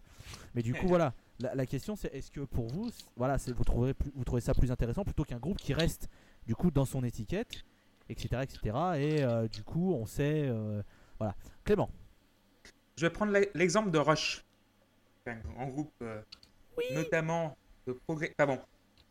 Mais 0.54 0.62
du 0.62 0.74
coup, 0.74 0.86
voilà, 0.86 1.14
la, 1.40 1.66
question 1.66 1.96
c'est 1.96 2.14
est-ce 2.14 2.30
que 2.30 2.40
pour 2.40 2.68
vous, 2.68 2.90
voilà, 3.16 3.36
vous 3.56 3.64
trouvez, 3.64 3.94
vous 4.14 4.40
ça 4.40 4.54
plus 4.54 4.70
intéressant 4.70 5.04
plutôt 5.04 5.24
qu'un 5.24 5.38
groupe 5.38 5.58
qui 5.58 5.72
reste 5.72 6.08
du 6.46 6.54
coup 6.54 6.70
dans 6.70 6.84
son 6.84 7.02
étiquette, 7.02 7.64
etc., 8.10 8.42
etc. 8.42 8.58
Et 8.98 9.22
euh, 9.22 9.48
du 9.48 9.62
coup, 9.62 9.94
on 9.94 10.04
sait, 10.04 10.44
euh, 10.48 10.82
voilà. 11.18 11.34
Clément. 11.64 11.88
Je 12.96 13.06
vais 13.06 13.10
prendre 13.10 13.32
l'exemple 13.54 13.90
de 13.90 13.98
Rush, 13.98 14.44
en 15.56 15.66
groupe, 15.68 15.92
euh, 16.02 16.20
notamment 16.92 17.56
de 17.86 17.92
progrès, 17.92 18.34
bon, 18.38 18.58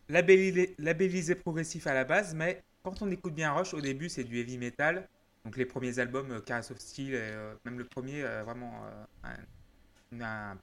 labellisé, 0.09 0.75
labellisé 0.77 1.35
progressif 1.35 1.87
à 1.87 1.93
la 1.93 2.03
base, 2.03 2.35
mais 2.35 2.63
quand 2.83 3.01
on 3.01 3.09
écoute 3.11 3.33
bien 3.33 3.53
Rush, 3.53 3.73
au 3.73 3.81
début, 3.81 4.09
c'est 4.09 4.23
du 4.23 4.39
heavy 4.39 4.57
metal. 4.57 5.07
Donc 5.45 5.57
les 5.57 5.65
premiers 5.65 5.99
albums, 5.99 6.31
euh, 6.31 6.59
of 6.69 6.79
Steel, 6.79 7.13
euh, 7.15 7.53
même 7.65 7.77
le 7.77 7.85
premier, 7.85 8.23
euh, 8.23 8.43
vraiment 8.43 8.73
un, 10.21 10.57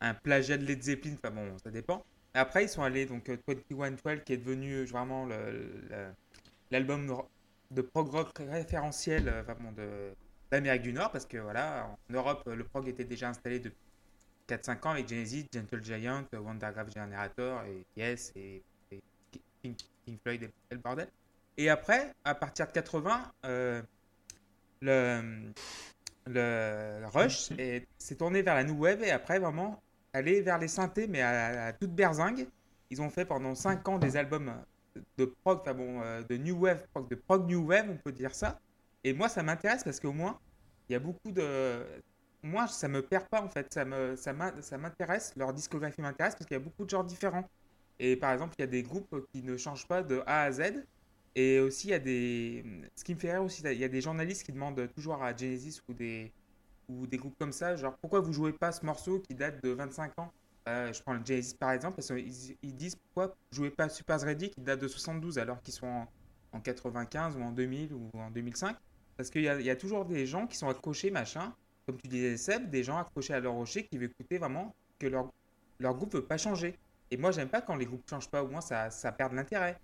un, 0.00 0.14
plagiat 0.14 0.56
de 0.56 0.64
Led 0.64 0.82
Zeppelin. 0.82 1.14
Enfin 1.14 1.30
bon, 1.30 1.56
ça 1.58 1.70
dépend. 1.70 2.04
après, 2.34 2.64
ils 2.64 2.68
sont 2.68 2.82
allés 2.82 3.06
donc 3.06 3.30
2112 3.48 4.22
qui 4.24 4.32
est 4.34 4.38
devenu 4.38 4.84
vraiment 4.84 5.26
l'album 6.70 7.22
de 7.70 7.82
prog 7.82 8.08
rock 8.08 8.38
référentiel 8.38 9.28
vraiment 9.46 9.72
de 9.72 10.14
d'Amérique 10.50 10.82
du 10.82 10.94
Nord 10.94 11.10
parce 11.12 11.26
que 11.26 11.36
voilà, 11.36 11.86
en 11.86 12.12
Europe, 12.14 12.42
le 12.46 12.64
prog 12.64 12.88
était 12.88 13.04
déjà 13.04 13.28
installé 13.28 13.60
depuis 13.60 13.76
4-5 14.48 14.86
ans 14.86 14.90
avec 14.90 15.08
Genesis, 15.08 15.46
Gentle 15.52 15.82
Giant, 15.82 16.24
Wondergraph 16.32 16.92
Generator 16.92 17.62
et 17.64 17.84
Yes 17.96 18.32
et, 18.36 18.62
Pink, 19.62 19.78
Floyd 20.22 20.42
et 20.42 20.74
le 20.74 20.78
bordel. 20.78 21.08
Et 21.56 21.68
après, 21.68 22.14
à 22.24 22.34
partir 22.34 22.66
de 22.66 22.72
80, 22.72 23.32
euh, 23.44 23.82
le, 24.80 25.52
le 26.26 27.06
Rush 27.12 27.50
s'est 27.98 28.14
tourné 28.16 28.42
vers 28.42 28.54
la 28.54 28.64
New 28.64 28.78
Wave 28.78 29.02
et 29.02 29.10
après, 29.10 29.38
vraiment, 29.38 29.82
aller 30.12 30.40
vers 30.40 30.58
les 30.58 30.68
synthés, 30.68 31.06
mais 31.06 31.22
à, 31.22 31.72
toute 31.72 31.94
berzingue. 31.94 32.46
Ils 32.90 33.02
ont 33.02 33.10
fait 33.10 33.24
pendant 33.24 33.54
5 33.54 33.86
ans 33.88 33.98
des 33.98 34.16
albums 34.16 34.52
de 35.18 35.24
prog, 35.26 35.60
enfin 35.60 35.74
bon, 35.74 36.00
euh, 36.00 36.22
de 36.22 36.36
New 36.36 36.58
Wave, 36.58 36.82
de 37.10 37.14
prog 37.14 37.46
New 37.46 37.66
Wave, 37.66 37.90
on 37.90 37.96
peut 37.96 38.12
dire 38.12 38.34
ça. 38.34 38.58
Et 39.04 39.12
moi, 39.12 39.28
ça 39.28 39.42
m'intéresse 39.42 39.84
parce 39.84 40.00
qu'au 40.00 40.12
moins, 40.12 40.38
il 40.88 40.94
y 40.94 40.96
a 40.96 40.98
beaucoup 40.98 41.30
de. 41.30 41.82
Moi, 42.42 42.66
ça 42.68 42.88
me 42.88 43.02
perd 43.02 43.26
pas 43.28 43.42
en 43.42 43.48
fait. 43.48 43.72
Ça 43.72 43.84
me, 43.84 44.16
ça 44.16 44.32
m'intéresse. 44.78 45.34
Leur 45.36 45.52
discographie 45.52 46.00
m'intéresse 46.00 46.34
parce 46.34 46.46
qu'il 46.46 46.56
y 46.56 46.60
a 46.60 46.62
beaucoup 46.62 46.84
de 46.84 46.90
genres 46.90 47.04
différents. 47.04 47.48
Et 47.98 48.16
par 48.16 48.32
exemple, 48.32 48.54
il 48.58 48.62
y 48.62 48.64
a 48.64 48.68
des 48.68 48.82
groupes 48.82 49.26
qui 49.32 49.42
ne 49.42 49.56
changent 49.56 49.86
pas 49.86 50.02
de 50.02 50.22
A 50.26 50.42
à 50.42 50.52
Z. 50.52 50.84
Et 51.34 51.60
aussi, 51.60 51.88
il 51.88 51.90
y 51.90 51.94
a 51.94 51.98
des. 51.98 52.64
Ce 52.96 53.04
qui 53.04 53.14
me 53.14 53.20
fait 53.20 53.32
rire 53.32 53.44
aussi, 53.44 53.62
il 53.62 53.72
y 53.78 53.84
a 53.84 53.88
des 53.88 54.00
journalistes 54.00 54.44
qui 54.44 54.52
demandent 54.52 54.88
toujours 54.94 55.22
à 55.22 55.36
Genesis 55.36 55.80
ou 55.88 55.92
des, 55.94 56.32
ou 56.88 57.06
des 57.06 57.16
groupes 57.18 57.36
comme 57.38 57.52
ça, 57.52 57.76
genre 57.76 57.96
pourquoi 57.98 58.20
vous 58.20 58.32
jouez 58.32 58.52
pas 58.52 58.72
ce 58.72 58.84
morceau 58.84 59.20
qui 59.20 59.34
date 59.34 59.62
de 59.62 59.70
25 59.70 60.18
ans? 60.18 60.32
Euh, 60.68 60.92
Je 60.92 61.02
prends 61.02 61.14
Genesis 61.24 61.54
par 61.54 61.72
exemple, 61.72 61.96
parce 61.96 62.08
qu'ils 62.08 62.56
ils 62.62 62.74
disent 62.74 62.96
pourquoi 62.96 63.28
vous 63.28 63.56
jouez 63.56 63.70
pas 63.70 63.88
Super 63.88 64.20
Ready 64.20 64.50
qui 64.50 64.60
date 64.60 64.80
de 64.80 64.88
72 64.88 65.38
alors 65.38 65.60
qu'ils 65.62 65.74
sont 65.74 65.86
en, 65.86 66.08
en, 66.52 66.60
95 66.60 67.36
ou 67.36 67.42
en 67.42 67.52
2000 67.52 67.92
ou 67.94 68.10
en 68.14 68.30
2005 68.30 68.76
Parce 69.16 69.30
qu'il 69.30 69.42
y, 69.42 69.44
y 69.44 69.70
a, 69.70 69.76
toujours 69.76 70.04
des 70.04 70.26
gens 70.26 70.46
qui 70.46 70.56
sont 70.56 70.68
accrochés, 70.68 71.10
machin, 71.10 71.54
comme 71.88 71.96
tu 71.96 72.08
disais 72.08 72.36
Seb, 72.36 72.68
des 72.68 72.84
gens 72.84 72.98
accrochés 72.98 73.32
à 73.32 73.40
leur 73.40 73.54
rocher 73.54 73.86
qui 73.86 73.96
veulent 73.96 74.10
écouter 74.10 74.36
vraiment 74.36 74.74
que 74.98 75.06
leur, 75.06 75.32
leur 75.78 75.94
groupe 75.94 76.12
veut 76.12 76.22
pas 76.22 76.36
changer. 76.36 76.76
Et 77.10 77.16
moi, 77.16 77.30
j'aime 77.30 77.48
pas 77.48 77.62
quand 77.62 77.76
les 77.76 77.86
groupes 77.86 78.02
changent 78.10 78.28
pas, 78.28 78.42
au 78.42 78.48
moins 78.48 78.60
ça, 78.60 78.90
ça 78.90 79.10
perd 79.10 79.30
de 79.30 79.36
l'intérêt. 79.36 79.78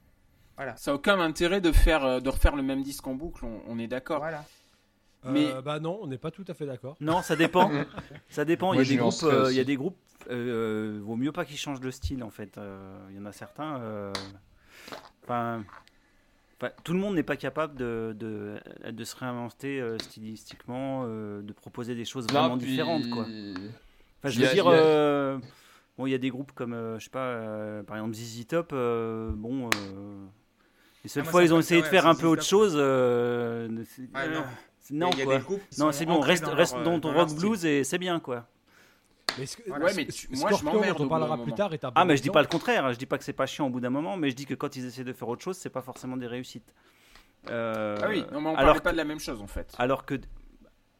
Ça 0.77 0.91
n'a 0.91 0.95
aucun 0.95 1.19
intérêt 1.19 1.63
de, 1.63 1.73
faire, 1.73 2.05
euh, 2.05 2.21
de 2.21 2.29
refaire 2.29 2.57
le 2.57 2.63
même 2.63 2.83
disque 2.83 3.07
en 3.07 3.15
boucle, 3.15 3.47
on, 3.67 3.79
est 3.79 3.87
d'accord. 3.87 4.19
Voilà. 4.19 4.45
Mais 5.25 5.47
euh, 5.47 5.63
bah 5.63 5.81
non, 5.81 5.99
on 6.03 6.07
n'est 6.07 6.19
pas 6.19 6.31
tout 6.31 6.45
à 6.47 6.53
fait 6.53 6.67
d'accord. 6.67 6.95
Non, 7.01 7.23
ça 7.23 7.37
dépend. 7.37 7.71
ça 8.29 8.45
dépend. 8.45 8.75
il, 8.75 8.81
y 8.81 8.83
a 8.83 8.85
des 8.85 8.97
groupes, 8.97 9.23
euh, 9.23 9.47
il 9.51 9.57
y 9.57 9.61
a 9.61 9.65
des 9.65 9.77
groupes. 9.77 9.97
vaut 10.29 11.17
mieux 11.17 11.33
pas 11.33 11.47
qu'ils 11.47 11.57
changent 11.57 11.81
de 11.81 11.91
style 11.91 12.23
en 12.23 12.31
fait. 12.31 12.61
Il 13.09 13.17
y 13.17 13.19
en 13.19 13.25
a 13.25 13.33
certains. 13.33 14.13
Enfin, 15.23 15.65
tout 16.85 16.93
le 16.93 16.99
monde 16.99 17.15
n'est 17.15 17.23
pas 17.23 17.37
capable 17.37 17.77
de, 17.77 18.15
de, 18.19 18.57
de 18.91 19.05
se 19.05 19.17
réinventer 19.17 19.83
stylistiquement, 19.99 21.07
de 21.07 21.53
proposer 21.53 21.95
des 21.95 22.05
choses 22.05 22.27
vraiment 22.29 22.57
différentes 22.57 23.09
quoi. 23.11 23.23
Enfin, 23.23 24.29
je 24.29 24.41
veux 24.41 24.53
dire. 24.53 25.41
Bon, 25.97 26.07
il 26.07 26.11
y 26.11 26.15
a 26.15 26.19
des 26.19 26.31
groupes 26.31 26.51
comme, 26.53 26.75
je 26.99 27.05
sais 27.05 27.11
pas, 27.11 27.83
par 27.87 27.97
exemple 27.97 28.15
ZZ 28.15 28.47
Top. 28.47 28.73
bon, 28.73 29.71
les 31.05 31.11
seules 31.11 31.25
ah, 31.27 31.31
fois, 31.31 31.45
ils 31.45 31.53
ont 31.53 31.59
essayé 31.59 31.83
de 31.83 31.87
faire 31.87 32.07
un 32.07 32.15
peu 32.15 32.27
autre 32.27 32.43
chose. 32.43 32.75
Euh, 32.77 33.69
non, 34.91 35.11
quoi. 35.11 35.41
Non, 35.79 35.93
c'est 35.93 36.07
bon, 36.07 36.19
reste, 36.19 36.47
reste 36.47 36.77
dans 36.83 36.99
ton 36.99 37.13
rock 37.13 37.35
blues 37.35 37.65
et 37.67 37.85
c'est 37.85 37.99
bien, 37.99 38.21
quoi. 38.21 38.49
Mais 39.39 39.47
ouais, 39.73 39.95
mais 39.95 40.07
moi 40.39 40.51
je 40.53 40.65
m'emmerde. 40.65 41.01
On 41.01 41.09
parlera 41.09 41.43
plus 41.43 41.53
tard. 41.53 41.71
ah, 41.95 42.05
mais 42.05 42.17
je 42.17 42.23
dis 42.23 42.31
pas 42.31 42.43
le 42.43 42.49
contraire. 42.49 42.93
Je 42.93 42.99
dis 42.99 43.07
pas 43.07 43.19
que 43.19 43.25
c'est 43.25 43.33
pas 43.33 43.47
chiant 43.47 43.67
au 43.67 43.71
bout 43.71 43.81
d'un 43.81 43.91
moment, 43.91 44.17
mais 44.17 44.31
je 44.31 44.37
dis 44.37 44.47
que 44.47 44.55
quand 44.55 44.77
ils 44.77 44.85
essaient 44.85 45.05
de 45.05 45.13
faire 45.13 45.29
autre 45.29 45.43
chose, 45.43 45.57
c'est 45.57 45.71
pas 45.71 45.83
forcément 45.83 46.17
des 46.17 46.27
réussites. 46.27 46.75
Euh, 47.51 47.99
ah 48.03 48.09
oui, 48.09 48.25
non, 48.33 48.41
mais 48.41 48.51
on 48.51 48.55
parle 48.55 48.81
pas 48.81 48.93
de 48.93 48.97
la 48.97 49.05
même 49.05 49.21
chose 49.21 49.43
en 49.43 49.47
fait. 49.47 49.75
Alors 49.79 50.07
que 50.07 50.15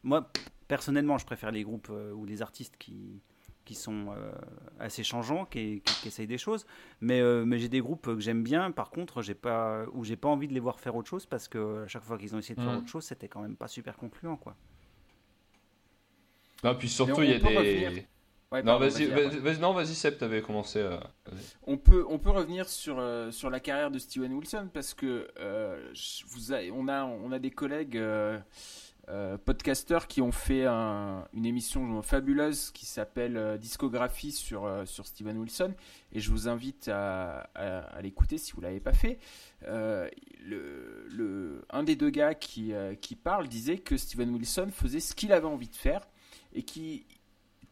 moi, 0.03 0.31
personnellement, 0.69 1.17
je 1.17 1.25
préfère 1.25 1.51
les 1.51 1.63
groupes 1.63 1.89
euh, 1.91 2.13
ou 2.13 2.27
les 2.27 2.43
artistes 2.43 2.77
qui 2.79 3.23
qui 3.65 3.75
sont 3.75 4.09
euh, 4.11 4.33
assez 4.79 5.03
changeants, 5.03 5.47
qui, 5.47 5.81
qui, 5.81 6.09
essayent 6.09 6.27
des 6.27 6.39
choses. 6.39 6.67
Mais, 7.01 7.21
euh, 7.21 7.45
mais 7.45 7.59
j'ai 7.59 7.69
des 7.69 7.81
groupes 7.81 8.15
que 8.15 8.21
j'aime 8.21 8.43
bien, 8.43 8.71
par 8.71 8.91
contre, 8.91 9.23
j'ai 9.23 9.35
pas, 9.35 9.85
où 9.93 10.05
j'ai 10.05 10.17
pas 10.17 10.29
envie 10.29 10.49
de 10.49 10.53
les 10.55 10.61
voir 10.61 10.81
faire 10.81 10.95
autre 10.97 11.09
chose 11.09 11.27
parce 11.27 11.49
que 11.49 11.85
à 11.85 11.89
chaque 11.89 12.05
fois 12.05 12.19
qu'ils 12.19 12.35
ont 12.35 12.39
essayé 12.39 12.55
de 12.55 12.61
faire 12.61 12.73
mm. 12.73 12.79
autre 12.79 12.89
chose, 12.89 13.05
c'était 13.05 13.29
quand 13.29 13.41
même 13.41 13.57
pas 13.57 13.69
super 13.69 13.97
concluant. 13.97 14.37
Quoi. 14.37 14.55
Non, 16.63 16.75
puis 16.75 16.89
surtout, 16.89 17.23
il 17.23 17.31
y 17.31 17.35
a 17.35 17.39
des. 17.39 18.07
Non, 18.53 18.79
vas-y, 18.79 19.07
vas 19.07 19.55
non, 19.59 19.73
vas-y, 19.73 19.95
Seb, 19.95 20.19
t'avais 20.19 20.43
commencé. 20.43 20.81
À... 20.81 21.01
On 21.67 21.77
peut, 21.77 22.05
on 22.09 22.19
peut 22.19 22.31
revenir 22.31 22.69
sur, 22.69 22.99
euh, 22.99 23.31
sur 23.31 23.51
la 23.51 23.61
carrière 23.61 23.91
de 23.91 23.99
Steven 23.99 24.33
Wilson 24.33 24.69
parce 24.73 24.95
que 24.95 25.29
vous 26.29 26.53
on 26.73 26.89
a, 26.89 27.05
on 27.05 27.33
a 27.33 27.39
des 27.39 27.51
collègues 27.51 28.01
euh, 29.11 29.37
podcasteurs 29.37 30.07
qui 30.07 30.23
ont 30.23 30.33
fait 30.33 30.65
une 30.67 31.45
émission 31.45 32.01
fabuleuse 32.01 32.71
qui 32.71 32.87
s'appelle 32.87 33.37
euh, 33.37 33.59
Discographie 33.59 34.33
sur, 34.33 34.65
euh, 34.65 34.87
sur 34.87 35.07
Steven 35.07 35.37
Wilson 35.37 35.75
et 36.13 36.21
je 36.21 36.31
vous 36.31 36.49
invite 36.49 36.89
à, 36.89 37.51
l'écouter 38.01 38.39
si 38.39 38.53
vous 38.53 38.63
ne 38.63 38.67
l'avez 38.67 38.81
pas 38.81 38.95
fait. 38.95 39.19
Le, 39.67 41.65
un 41.69 41.83
des 41.83 41.97
deux 41.97 42.11
gars 42.11 42.35
qui, 42.35 42.73
qui 43.01 43.17
parle 43.17 43.49
disait 43.49 43.79
que 43.79 43.97
Steven 43.97 44.31
Wilson 44.35 44.69
faisait 44.73 45.01
ce 45.01 45.15
qu'il 45.15 45.33
avait 45.33 45.47
envie 45.47 45.69
de 45.69 45.77
faire 45.77 46.07
et 46.55 46.63
qui, 46.63 47.05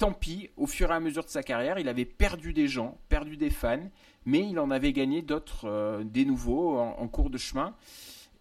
tant 0.02 0.12
pis, 0.12 0.50
au 0.56 0.66
fur 0.66 0.90
et 0.90 0.94
à 0.94 0.98
mesure 0.98 1.24
de 1.24 1.28
sa 1.28 1.44
carrière, 1.44 1.78
il 1.78 1.88
avait 1.88 2.04
perdu 2.04 2.52
des 2.52 2.66
gens, 2.66 2.98
perdu 3.08 3.36
des 3.36 3.50
fans, 3.50 3.88
mais 4.24 4.40
il 4.40 4.58
en 4.58 4.72
avait 4.72 4.92
gagné 4.92 5.22
d'autres, 5.22 6.02
des 6.02 6.24
nouveaux 6.24 6.76
en 6.76 7.06
cours 7.06 7.30
de 7.30 7.38
chemin. 7.38 7.76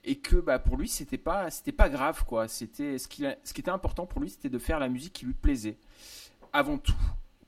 Et 0.04 0.16
que 0.16 0.38
bah, 0.38 0.58
pour 0.58 0.76
lui 0.76 0.88
c'était 0.88 1.20
pas 1.20 1.52
c'était 1.52 1.72
pas 1.72 1.88
grave 1.88 2.26
quoi. 2.26 2.48
C'était 2.48 2.98
ce 2.98 3.08
qui 3.08 3.26
ce 3.44 3.54
qui 3.54 3.62
était 3.62 3.70
important 3.70 4.08
pour 4.08 4.20
lui 4.20 4.32
c'était 4.32 4.50
de 4.50 4.58
faire 4.58 4.80
la 4.80 4.90
musique 4.90 5.14
qui 5.14 5.28
lui 5.28 5.36
plaisait. 5.36 5.78
Avant 6.52 6.80
tout 6.80 6.96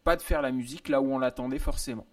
pas 0.03 0.15
de 0.15 0.21
faire 0.21 0.43
la 0.43 0.51
musique 0.51 0.89
là 0.89 1.01
où 1.01 1.11
on 1.11 1.17
l'attendait 1.17 1.57
forcément. 1.57 2.05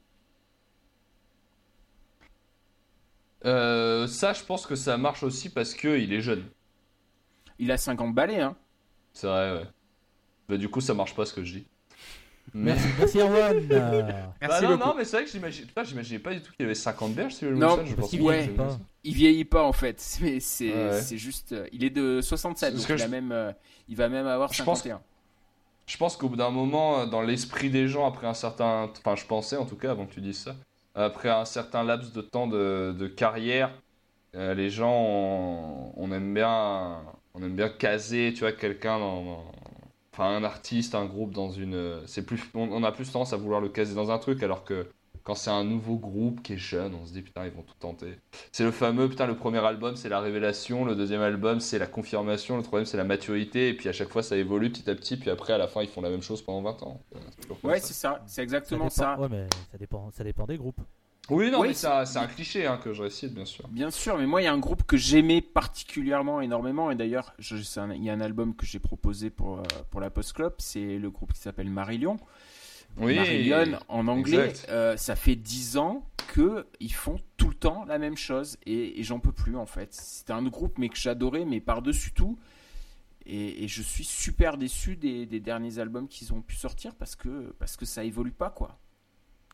Euh, 3.44 4.07
ça 4.07 4.32
je 4.32 4.42
pense 4.42 4.66
que 4.66 4.74
ça 4.74 4.96
marche 4.96 5.22
aussi 5.22 5.51
parce 5.51 5.74
que 5.74 5.98
il 5.98 6.14
est 6.14 6.22
jeune. 6.22 6.48
Il 7.59 7.70
a 7.70 7.76
50 7.76 8.14
balais 8.14 8.40
hein. 8.40 8.57
C'est 9.12 9.26
vrai 9.26 9.53
ouais. 9.53 9.66
Bah, 10.48 10.57
du 10.57 10.70
coup 10.70 10.80
ça 10.80 10.94
marche 10.94 11.14
pas 11.14 11.26
ce 11.26 11.34
que 11.34 11.44
je 11.44 11.59
dis 11.59 11.66
Merci, 12.55 12.86
merci 12.98 13.18
Erwan. 13.18 13.57
Euh, 13.70 14.03
Bah 14.03 14.12
Merci 14.40 14.64
non, 14.64 14.76
non, 14.76 14.94
mais 14.96 15.05
c'est 15.05 15.16
vrai 15.18 15.24
que 15.26 15.30
j'imagine. 15.30 15.66
Putain, 15.66 15.84
j'imaginais 15.84 16.18
pas 16.18 16.32
du 16.34 16.40
tout 16.42 16.51
qu'il 16.53 16.62
y 16.62 16.64
avait 16.64 16.74
50 16.74 17.14
berges, 17.14 17.32
Steven 17.34 17.55
Non, 17.59 17.78
Wilson. 17.78 17.94
Je 18.03 18.07
qu'il 18.09 18.18
pas 18.20 18.24
ouais. 18.26 18.46
pas. 18.48 18.78
Il 19.05 19.14
vieillit 19.14 19.44
pas 19.44 19.62
en 19.62 19.72
fait, 19.72 20.18
mais 20.22 20.40
c'est 20.40 20.72
Ouais. 20.72 21.01
c'est 21.01 21.18
juste. 21.18 21.53
euh, 21.53 21.66
Il 21.72 21.84
est 21.84 21.90
de 21.90 22.20
67, 22.20 22.72
Parce 22.74 22.82
donc 22.86 22.96
il, 22.96 22.98
je- 23.01 23.05
a 23.05 23.09
même, 23.09 23.32
euh, 23.32 23.53
il 23.88 23.96
va 23.96 24.09
même 24.09 24.26
avoir 24.26 24.53
Je 24.53 24.62
pense- 24.62 24.78
51. 24.82 25.01
Je 25.86 25.96
pense 25.96 26.16
qu'au 26.16 26.28
bout 26.28 26.36
d'un 26.36 26.51
moment, 26.51 27.01
euh, 27.01 27.07
dans 27.07 27.20
l'esprit 27.22 27.68
des 27.70 27.88
gens, 27.88 28.07
après 28.07 28.26
un 28.26 28.34
certain. 28.34 28.90
Enfin, 28.98 29.16
je 29.16 29.24
pensais 29.26 29.57
en 29.57 29.64
tout 29.66 29.76
cas, 29.76 29.90
avant 29.90 30.07
que 30.07 30.12
tu 30.14 30.20
dises 30.20 30.38
ça, 30.38 30.55
après 30.94 31.28
un 31.30 31.44
certain 31.44 31.82
laps 31.84 32.12
de 32.12 32.20
temps 32.20 32.46
de, 32.46 32.94
de 32.96 33.07
carrière, 33.09 33.70
euh, 34.36 34.55
les 34.55 34.70
gens, 34.70 34.92
on, 34.94 35.92
on 35.96 36.12
aime 36.12 36.32
bien. 36.34 36.98
On 37.34 37.42
aime 37.44 37.55
bien 37.55 37.68
caser, 37.68 38.32
tu 38.34 38.40
vois, 38.40 38.53
quelqu'un 38.53 38.98
dans. 38.98 39.22
dans- 39.24 39.53
Enfin, 40.12 40.36
un 40.36 40.44
artiste, 40.44 40.94
un 40.94 41.06
groupe 41.06 41.32
dans 41.32 41.50
une. 41.50 42.00
C'est 42.06 42.24
plus. 42.26 42.42
On, 42.54 42.82
a 42.82 42.92
plus 42.92 43.11
tendance 43.12 43.32
à 43.32 43.36
vouloir 43.36 43.61
le 43.61 43.68
caser 43.68 43.94
dans 43.94 44.11
un 44.11 44.18
truc, 44.18 44.42
alors 44.42 44.64
que 44.64 44.88
quand 45.22 45.34
c'est 45.36 45.50
un 45.50 45.62
nouveau 45.64 45.96
groupe 45.96 46.42
qui 46.42 46.54
est 46.54 46.58
jeune, 46.58 46.94
on 47.00 47.06
se 47.06 47.12
dit 47.12 47.22
putain, 47.22 47.44
ils 47.44 47.52
vont 47.52 47.62
tout 47.62 47.74
tenter. 47.78 48.18
C'est 48.50 48.64
le 48.64 48.72
fameux, 48.72 49.08
putain, 49.08 49.26
le 49.26 49.36
premier 49.36 49.58
album, 49.64 49.94
c'est 49.94 50.08
la 50.08 50.18
révélation, 50.18 50.84
le 50.84 50.96
deuxième 50.96 51.20
album, 51.20 51.61
c'est 51.61 51.78
la 51.78 51.86
confirmation, 51.86 52.56
le 52.56 52.62
troisième, 52.64 52.86
c'est 52.86 52.96
la 52.96 53.04
maturité, 53.04 53.68
et 53.68 53.74
puis 53.74 53.88
à 53.88 53.92
chaque 53.92 54.08
fois, 54.08 54.22
ça 54.22 54.36
évolue 54.36 54.70
petit 54.72 54.88
à 54.90 54.94
petit, 54.94 55.16
puis 55.16 55.30
après, 55.30 55.52
à 55.52 55.58
la 55.58 55.68
fin, 55.68 55.82
ils 55.82 55.88
font 55.88 56.00
la 56.00 56.11
même 56.11 56.22
chose 56.22 56.42
pendant 56.42 56.62
20 56.62 56.82
ans. 56.82 57.00
Comme 57.46 57.70
Ouais, 57.70 57.78
ça. 57.78 57.86
c'est 57.86 57.94
ça, 57.94 58.22
c'est 58.26 58.36
ça 58.36 58.42
exactement 58.42 58.84
dépend- 58.86 58.90
ça. 58.94 59.20
Ouais, 59.20 59.28
mais 59.30 59.46
ça 59.70 59.78
dépend, 59.78 60.11
ça 60.11 60.24
dépend 60.24 60.46
des 60.46 60.56
groupes. 60.56 60.80
Oui, 61.31 61.51
non, 61.51 61.61
Oui, 61.61 61.68
mais 61.68 61.74
c'est- 61.74 62.05
c'est 62.07 62.18
un, 62.18 62.26
cliché 62.26 62.66
hein, 62.66 62.78
que 62.83 62.93
je 62.93 63.03
récite, 63.03 63.33
bien 63.35 63.45
sûr. 63.45 63.66
Bien 63.68 63.91
sûr, 63.91 64.18
mais 64.18 64.26
moi, 64.26 64.43
il 64.43 64.45
y 64.45 64.49
a 64.49 64.53
un 64.53 64.59
groupe 64.59 64.83
que 64.85 64.97
j'aimais 64.97 65.41
particulièrement 65.41 66.41
énormément, 66.41 66.91
et 66.91 66.95
d'ailleurs, 66.97 67.33
il 67.39 68.05
y 68.05 68.11
a 68.11 68.12
un 68.12 68.20
album 68.20 68.55
que 68.55 68.66
j'ai 68.66 68.78
proposé 68.78 69.31
pour, 69.31 69.59
euh, 69.59 69.62
pour 69.91 70.01
la 70.01 70.11
Post 70.11 70.33
Club, 70.35 70.55
c'est 70.59 70.99
le 70.99 71.11
groupe 71.11 71.33
qui 71.33 71.41
s'appelle 71.41 71.70
Marillion. 71.70 72.18
Oui, 72.97 73.14
Marillion 73.16 73.78
en 73.89 74.09
anglais, 74.09 74.53
euh, 74.68 74.97
ça 74.97 75.14
fait 75.14 75.37
10 75.37 75.76
ans 75.76 76.05
qu'ils 76.35 76.93
font 76.93 77.20
tout 77.37 77.49
le 77.49 77.55
temps 77.55 77.85
la 77.87 77.99
même 77.99 78.16
chose, 78.16 78.57
et, 78.66 78.99
et 79.01 79.03
j'en 79.05 79.20
peux 79.20 79.33
plus 79.33 79.57
en 79.57 79.66
fait. 79.66 79.95
C'était 79.95 80.33
un 80.33 80.43
groupe 80.45 80.78
mais 80.78 80.89
que 80.89 80.97
j'adorais, 80.97 81.45
mais 81.45 81.61
par-dessus 81.61 82.12
tout. 82.12 82.37
Et, 83.26 83.64
et 83.64 83.68
je 83.68 83.83
suis 83.83 84.05
super 84.05 84.57
déçu 84.57 84.97
des, 84.97 85.26
des 85.26 85.41
derniers 85.41 85.78
albums 85.78 86.09
qu'ils 86.09 86.33
ont 86.33 86.41
pu 86.41 86.57
sortir 86.57 86.95
parce 86.95 87.14
que, 87.16 87.55
parce 87.59 87.76
que 87.76 87.85
ça 87.85 88.03
évolue 88.03 88.33
pas 88.33 88.51
quoi. 88.51 88.78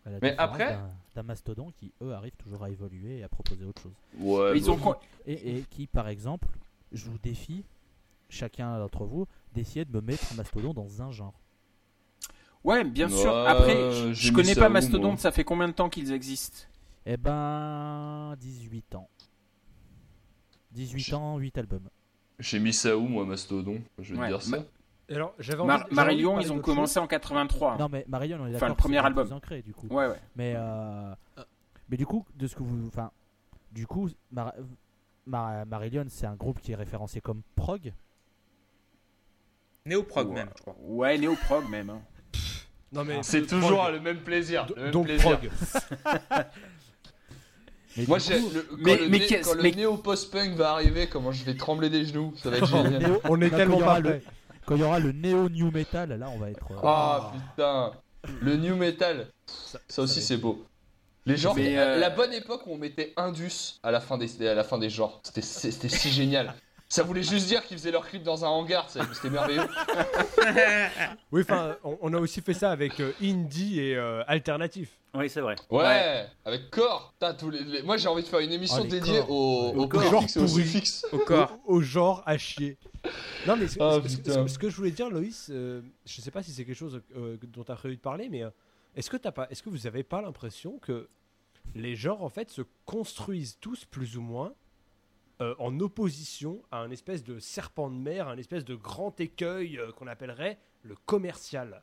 À 0.07 0.11
la 0.11 0.19
Mais 0.23 0.35
après- 0.39 0.79
d'un- 1.15 1.23
mastodon 1.25 1.73
qui, 1.73 1.93
eux, 2.03 2.13
arrivent 2.13 2.37
toujours 2.37 2.63
à 2.63 2.71
évoluer 2.71 3.19
et 3.19 3.23
à 3.25 3.29
proposer 3.29 3.65
autre 3.65 3.83
chose. 3.83 3.93
Ouais, 4.19 4.57
Ils 4.57 4.71
ont 4.71 4.79
Et, 5.27 5.59
et 5.59 5.63
qui, 5.71 5.87
par 5.87 6.09
exemple, 6.09 6.47
je 6.93 7.11
vous 7.11 7.19
défie, 7.19 7.65
chacun 8.29 8.79
d'entre 8.79 9.05
vous, 9.05 9.27
d'essayer 9.53 9.85
de 9.85 9.93
me 9.93 10.01
mettre 10.01 10.33
Mastodon 10.37 10.73
dans 10.75 11.03
un 11.03 11.11
genre. 11.11 11.35
Ouais, 12.63 12.85
bien 12.85 13.09
sûr. 13.09 13.33
Ouais, 13.33 13.47
Après, 13.47 13.93
je, 13.93 14.13
j'ai 14.13 14.29
je 14.29 14.33
connais 14.33 14.55
pas 14.55 14.69
Mastodon, 14.69 15.09
moi 15.09 15.17
ça 15.17 15.33
fait 15.33 15.45
combien 15.45 15.69
de 15.69 15.73
temps 15.73 15.89
qu'ils 15.89 16.13
existent? 16.13 16.67
Eh 17.07 17.17
ben, 17.17 18.35
18 18.39 18.95
ans. 18.97 19.09
18 20.73 21.01
J'ai- 21.01 21.15
ans, 21.15 21.39
8 21.39 21.57
albums. 21.59 21.89
J'ai 22.39 22.59
mis 22.59 22.73
ça 22.73 22.97
où, 22.97 23.07
moi, 23.09 23.25
Mastodon 23.25 23.81
Je 23.99 24.15
vais 24.15 24.21
Ouais, 24.21 24.29
dire 24.29 24.43
ça. 24.43 24.59
Alors, 25.09 25.35
j'avais 25.39 25.63
Mar- 25.65 25.87
Marillion, 25.93 26.41
ils 26.41 26.53
ont 26.53 26.59
commencé 26.59 26.99
en 26.99 27.07
83. 27.07 27.77
Non, 27.79 27.89
mais 27.91 28.05
Marion, 28.09 28.39
on 28.41 28.47
est 28.47 28.51
Enfin, 28.51 28.53
d'accord. 28.53 28.69
le 28.71 28.75
que 28.75 28.79
premier 28.83 28.99
album. 29.05 29.27
plus 29.27 29.35
ancré, 29.35 29.63
du 29.63 29.73
coup. 29.73 29.87
Ouais, 29.89 30.09
ouais. 30.09 30.21
Mais, 30.35 30.55
euh, 30.57 31.15
mais 31.89 31.97
du 31.97 32.07
coup, 32.07 32.27
de 32.35 32.47
ce 32.49 32.57
que 32.57 32.63
vous. 32.65 32.89
Enfin, 32.89 33.11
du 33.73 33.87
coup, 33.87 34.09
Mar 34.33 34.53
Mar- 35.27 35.65
Marillion, 35.67 36.05
c'est 36.09 36.27
un 36.27 36.35
groupe 36.35 36.61
qui 36.61 36.73
est 36.73 36.77
référencé 36.77 37.21
comme 37.21 37.43
prog? 37.55 37.93
Néo-prog 39.85 40.29
Ouais. 40.29 40.35
même, 40.35 40.49
je 40.57 40.63
crois. 40.63 40.77
Ouais, 40.83 41.17
néo-prog 41.19 41.69
même. 41.69 41.91
hein. 41.91 42.01
chose. 42.33 42.67
Non, 42.93 43.05
mais 43.05 43.23
C'est 43.23 43.41
le 43.41 43.47
toujours 43.47 43.79
prog. 43.83 43.93
le 43.95 44.01
même 44.01 44.19
plaisir. 44.21 44.67
Le 44.77 44.83
même 44.83 44.91
Donc, 44.91 45.07
plaisir. 45.07 45.39
prog. 45.39 45.51
Mais 47.97 48.05
Moi, 48.07 48.19
coup, 48.19 48.51
le- 48.53 48.63
quand 48.63 48.77
mais- 48.79 48.97
le, 48.99 49.09
mais 49.09 49.19
né- 49.21 49.27
qu'est-ce- 49.27 49.49
quand 49.49 49.57
le 49.57 49.63
mais- 49.63 49.71
néo-post-punk 49.73 50.53
va 50.55 50.73
arriver, 50.73 51.07
comment 51.09 51.33
je 51.33 51.43
vais 51.45 51.55
trembler 51.57 51.89
des 51.89 52.05
genoux 52.05 52.35
Ça 52.37 52.51
va 52.51 52.59
être 52.59 52.67
génial. 53.01 53.21
On 53.25 53.41
est 53.41 53.49
tellement 53.49 53.79
pas 53.79 54.01
le-. 54.01 54.21
Quand 54.67 54.75
il 54.75 54.81
y 54.81 54.85
aura 54.85 54.99
le 54.99 55.13
néo 55.13 55.49
new 55.49 55.71
metal, 55.71 56.19
là, 56.19 56.29
on 56.35 56.39
va 56.39 56.51
être. 56.51 56.67
euh, 56.73 56.77
Ah 56.83 57.33
putain, 57.55 57.93
le 58.43 58.57
new 58.57 58.75
metal, 58.77 59.29
Ça, 59.47 59.79
ça 59.89 60.03
aussi 60.03 60.21
c'est 60.21 60.37
beau. 60.37 60.65
Les 61.25 61.37
genres, 61.37 61.57
euh, 61.59 61.99
la 61.99 62.11
bonne 62.11 62.33
époque 62.33 62.63
où 62.67 62.73
on 62.73 62.77
mettait 62.79 63.13
Indus 63.17 63.79
à 63.83 63.91
la 63.91 64.01
fin 64.01 64.17
des, 64.19 64.47
à 64.47 64.55
la 64.55 64.63
fin 64.65 64.79
des 64.79 64.91
genres, 64.91 65.21
c'était 65.25 65.43
c'était 65.43 65.89
si 65.89 66.11
génial. 66.11 66.55
Ça 66.89 67.03
voulait 67.03 67.25
juste 67.25 67.49
dire 67.49 67.65
qu'ils 67.67 67.77
faisaient 67.79 67.91
leur 67.91 68.07
clip 68.09 68.23
dans 68.23 68.45
un 68.45 68.49
hangar, 68.49 68.89
c'était 68.89 69.31
merveilleux. 69.31 69.67
Oui, 71.33 71.43
enfin, 71.43 71.77
on, 71.83 71.99
on 72.01 72.15
a 72.15 72.19
aussi 72.19 72.41
fait 72.41 72.55
ça 72.55 72.71
avec 72.71 73.01
euh, 73.01 73.11
indie 73.21 73.81
et 73.81 73.97
euh, 73.97 74.23
alternatif. 74.29 74.91
Oui, 75.15 75.29
c'est 75.29 75.41
vrai. 75.41 75.57
Ouais, 75.71 75.79
Ouais. 75.83 76.27
avec 76.45 76.71
Core. 76.71 77.13
Putain, 77.19 77.35
tous 77.35 77.51
les, 77.51 77.65
les- 77.65 77.83
Moi 77.83 77.97
j'ai 77.97 78.07
envie 78.09 78.23
de 78.23 78.29
faire 78.29 78.39
une 78.41 78.53
émission 78.53 78.79
Oh, 78.81 78.85
les 78.85 78.91
dédiée 78.91 79.19
corps. 79.19 79.31
au, 79.31 79.73
au 79.83 79.89
corps. 79.89 80.25
au 80.37 80.47
suffixe. 80.47 81.05
Au 81.13 81.19
corps. 81.19 81.59
Au, 81.67 81.77
au 81.77 81.81
genre 81.81 82.23
à 82.27 82.39
chier. 82.39 82.77
Non, 83.47 83.57
mais 83.57 83.69
ce, 83.69 83.79
Oh, 83.81 84.01
ce- 84.07 84.59
que 84.59 84.69
je 84.71 84.77
voulais 84.77 84.91
dire, 84.91 85.09
Loïs, 85.11 85.49
euh, 85.51 85.83
je 86.05 86.21
sais 86.21 86.31
pas 86.31 86.43
si 86.43 86.51
c'est 86.53 86.65
quelque 86.65 86.77
chose 86.77 87.01
euh, 87.17 87.37
dont 87.53 87.65
tu 87.65 87.73
as 87.73 87.77
prévu 87.77 87.97
de 87.97 88.01
parler, 88.01 88.29
mais 88.29 88.43
euh, 88.43 88.51
est-ce 88.95 89.11
que, 89.11 89.17
t'as 89.17 89.33
pas, 89.33 89.47
est-ce 89.51 89.63
que 89.63 89.71
vous 89.71 89.87
avez 89.87 90.03
pas 90.03 90.21
l'impression 90.23 90.79
que 90.79 91.09
les 91.75 91.97
genres, 91.97 92.23
en 92.23 92.29
fait, 92.29 92.51
se 92.51 92.63
construisent 92.85 93.59
tous 93.61 93.85
plus 93.85 94.17
ou 94.17 94.21
moins 94.23 94.53
euh, 95.43 95.55
en 95.59 95.79
opposition 95.81 96.63
à 96.71 96.79
un 96.79 96.91
espèce 96.91 97.23
de 97.23 97.39
serpent 97.39 97.91
de 97.91 97.97
mer, 97.97 98.27
un 98.29 98.39
espèce 98.39 98.65
de 98.65 98.75
grand 98.75 99.19
écueil 99.21 99.79
qu'on 99.97 100.07
appellerait 100.07 100.59
le 100.83 100.95
commercial? 101.07 101.83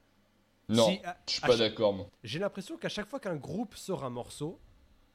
Non, 0.69 0.85
Si, 0.87 0.99
à- 1.03 1.17
je 1.27 1.33
suis 1.33 1.43
à 1.43 1.47
pas 1.47 1.57
d'accord. 1.57 2.09
J'ai 2.23 2.39
l'impression 2.39 2.77
qu'à 2.77 2.89
chaque 2.89 3.07
fois 3.09 3.19
qu'un 3.19 3.35
groupe 3.35 3.75
sort 3.75 4.03
un 4.03 4.09
morceau, 4.09 4.59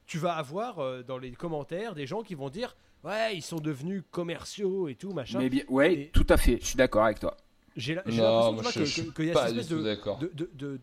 tu 0.05 0.17
vas 0.19 0.35
avoir 0.35 1.03
dans 1.03 1.17
les 1.17 1.31
commentaires 1.33 1.93
des 1.95 2.07
gens 2.07 2.23
qui 2.23 2.33
vont 2.35 2.49
dire 2.49 2.75
Ouais, 3.03 3.35
ils 3.35 3.41
sont 3.41 3.59
devenus 3.59 4.03
commerciaux 4.11 4.87
et 4.87 4.95
tout, 4.95 5.11
machin. 5.13 5.39
Mais 5.39 5.49
bien, 5.49 5.63
ouais, 5.69 5.93
Et- 5.93 6.07
tout 6.09 6.25
à 6.29 6.37
fait. 6.37 6.57
Je 6.61 6.65
suis 6.65 6.75
d'accord 6.77 7.05
avec 7.05 7.19
toi. 7.19 7.35
J'ai 7.75 7.95
l'impression 7.95 8.57
je, 8.83 9.01
que- 9.03 9.15
qu'il 9.15 9.25
y 9.25 9.31
a 9.31 9.33
pas 9.33 9.45
cette 9.45 9.53
du 9.53 9.59
espèce 9.61 9.77
tout 9.77 9.83
de, 9.83 9.87
d'accord. 9.87 10.17
de, 10.19 10.31
de- 10.33 10.49
de- 10.53 10.79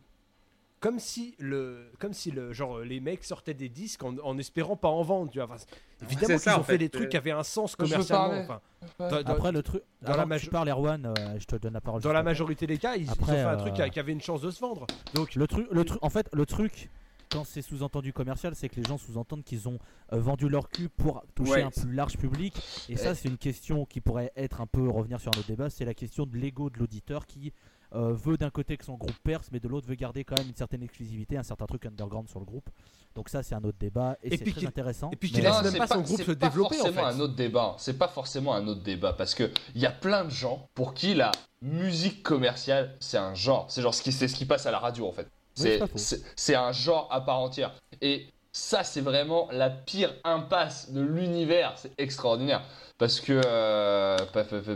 Comme 0.80 0.98
si, 0.98 1.34
le, 1.38 1.90
comme 1.98 2.12
si 2.12 2.30
le, 2.30 2.52
genre, 2.52 2.80
les 2.80 3.00
mecs 3.00 3.24
sortaient 3.24 3.54
des 3.54 3.68
disques 3.68 4.02
en, 4.04 4.14
en 4.22 4.38
espérant 4.38 4.76
pas 4.76 4.88
en 4.88 5.02
vendre. 5.02 5.30
Tu 5.30 5.38
vois. 5.40 5.46
Enfin, 5.46 5.56
évidemment 6.02 6.38
qu'ils 6.38 6.52
ont 6.52 6.62
fait, 6.62 6.72
fait. 6.72 6.78
des 6.78 6.88
trucs 6.90 7.08
qui 7.10 7.16
avaient 7.16 7.30
un 7.32 7.42
sens 7.42 7.74
commercialement. 7.76 8.42
Enfin, 8.42 8.60
dans, 8.98 9.22
dans- 9.22 9.32
Après, 9.32 9.52
le 9.52 9.62
truc. 9.62 9.82
dans 10.02 10.16
la 10.16 10.22
que 10.24 10.28
majo- 10.28 10.44
tu 10.44 10.50
parles, 10.50 10.68
Erwan, 10.68 11.06
euh, 11.06 11.36
je 11.38 11.44
te 11.46 11.56
donne 11.56 11.72
la 11.74 11.80
parole. 11.80 12.00
dans 12.02 12.12
la 12.12 12.22
majorité 12.22 12.66
des 12.66 12.78
cas, 12.78 12.94
ils, 12.96 13.02
ils 13.04 13.08
ont 13.10 13.12
Après, 13.14 13.32
fait 13.32 13.40
un 13.40 13.54
euh, 13.54 13.56
truc 13.72 13.90
qui 13.92 13.98
avait 14.00 14.12
une 14.12 14.20
chance 14.22 14.40
de 14.42 14.50
se 14.50 14.60
vendre. 14.60 14.86
Donc, 15.14 15.34
Le 15.34 15.46
truc, 15.46 15.66
le 15.70 15.84
truc, 15.84 15.98
en 16.02 16.10
fait, 16.10 16.28
le 16.32 16.46
truc, 16.46 16.88
quand 17.30 17.44
c'est 17.44 17.62
sous-entendu 17.62 18.12
commercial, 18.12 18.54
c'est 18.54 18.68
que 18.68 18.76
les 18.76 18.84
gens 18.84 18.98
sous-entendent 18.98 19.44
qu'ils 19.44 19.68
ont 19.68 19.78
euh, 20.12 20.20
vendu 20.20 20.48
leur 20.48 20.68
cul 20.68 20.88
pour 20.88 21.22
toucher 21.34 21.50
Ouais. 21.52 21.62
un 21.62 21.70
plus 21.70 21.92
large 21.92 22.16
public. 22.16 22.54
Et 22.88 22.96
ça, 22.96 23.14
c'est 23.14 23.28
une 23.28 23.38
question 23.38 23.84
qui 23.84 24.00
pourrait 24.00 24.32
être 24.36 24.60
un 24.60 24.66
peu 24.66 24.88
revenir 24.88 25.20
sur 25.20 25.32
un 25.34 25.38
autre 25.38 25.48
débat. 25.48 25.70
C'est 25.70 25.84
la 25.84 25.94
question 25.94 26.26
de 26.26 26.36
l'ego 26.36 26.70
de 26.70 26.78
l'auditeur 26.78 27.26
qui 27.26 27.52
euh, 27.94 28.12
veut 28.12 28.36
d'un 28.36 28.50
côté 28.50 28.76
que 28.76 28.84
son 28.84 28.94
groupe 28.94 29.16
perce, 29.22 29.48
mais 29.52 29.60
de 29.60 29.68
l'autre 29.68 29.86
veut 29.86 29.94
garder 29.94 30.24
quand 30.24 30.36
même 30.38 30.48
une 30.48 30.56
certaine 30.56 30.82
exclusivité, 30.82 31.36
un 31.36 31.42
certain 31.44 31.66
truc 31.66 31.86
underground 31.86 32.28
sur 32.28 32.40
le 32.40 32.44
groupe. 32.44 32.68
Donc 33.14 33.28
ça, 33.28 33.42
c'est 33.42 33.54
un 33.54 33.62
autre 33.64 33.78
débat 33.78 34.18
et, 34.22 34.34
Et 34.34 34.36
c'est 34.36 34.44
puis 34.44 34.52
très 34.52 34.66
intéressant. 34.66 35.10
et 35.12 35.16
puis 35.16 35.30
qu'il 35.30 35.42
laisse 35.42 35.62
même 35.62 35.72
c'est 35.72 35.78
pas 35.78 35.86
son 35.86 36.02
groupe 36.02 36.16
c'est 36.18 36.24
se 36.24 36.32
pas 36.32 36.48
développer, 36.48 36.74
en 36.74 36.78
forcément 36.84 37.00
fait. 37.08 37.14
un 37.16 37.20
autre 37.20 37.34
débat. 37.36 37.74
C'est 37.78 37.96
pas 37.96 38.08
forcément 38.08 38.54
un 38.54 38.66
autre 38.66 38.82
débat 38.82 39.12
parce 39.14 39.34
que 39.34 39.50
il 39.74 39.80
y 39.80 39.86
a 39.86 39.90
plein 39.92 40.24
de 40.24 40.30
gens 40.30 40.68
pour 40.74 40.92
qui 40.94 41.14
la 41.14 41.30
musique 41.62 42.22
commerciale 42.22 42.94
c'est 43.00 43.16
un 43.18 43.34
genre. 43.34 43.70
C'est 43.70 43.80
genre 43.82 43.94
ce 43.94 44.02
qui 44.02 44.12
c'est 44.12 44.28
ce 44.28 44.34
qui 44.34 44.44
passe 44.44 44.66
à 44.66 44.70
la 44.70 44.78
radio 44.80 45.06
en 45.08 45.12
fait. 45.12 45.30
C'est 45.56 46.54
un 46.54 46.72
genre 46.72 47.08
à 47.10 47.20
part 47.20 47.40
entière. 47.40 47.74
Et 48.00 48.26
ça 48.52 48.84
c'est 48.84 49.00
vraiment 49.00 49.48
la 49.50 49.70
pire 49.70 50.14
impasse 50.24 50.92
de 50.92 51.00
l'univers. 51.00 51.74
C'est 51.76 51.92
extraordinaire 51.98 52.62
parce 52.98 53.20
que 53.20 53.40
euh, 53.44 54.16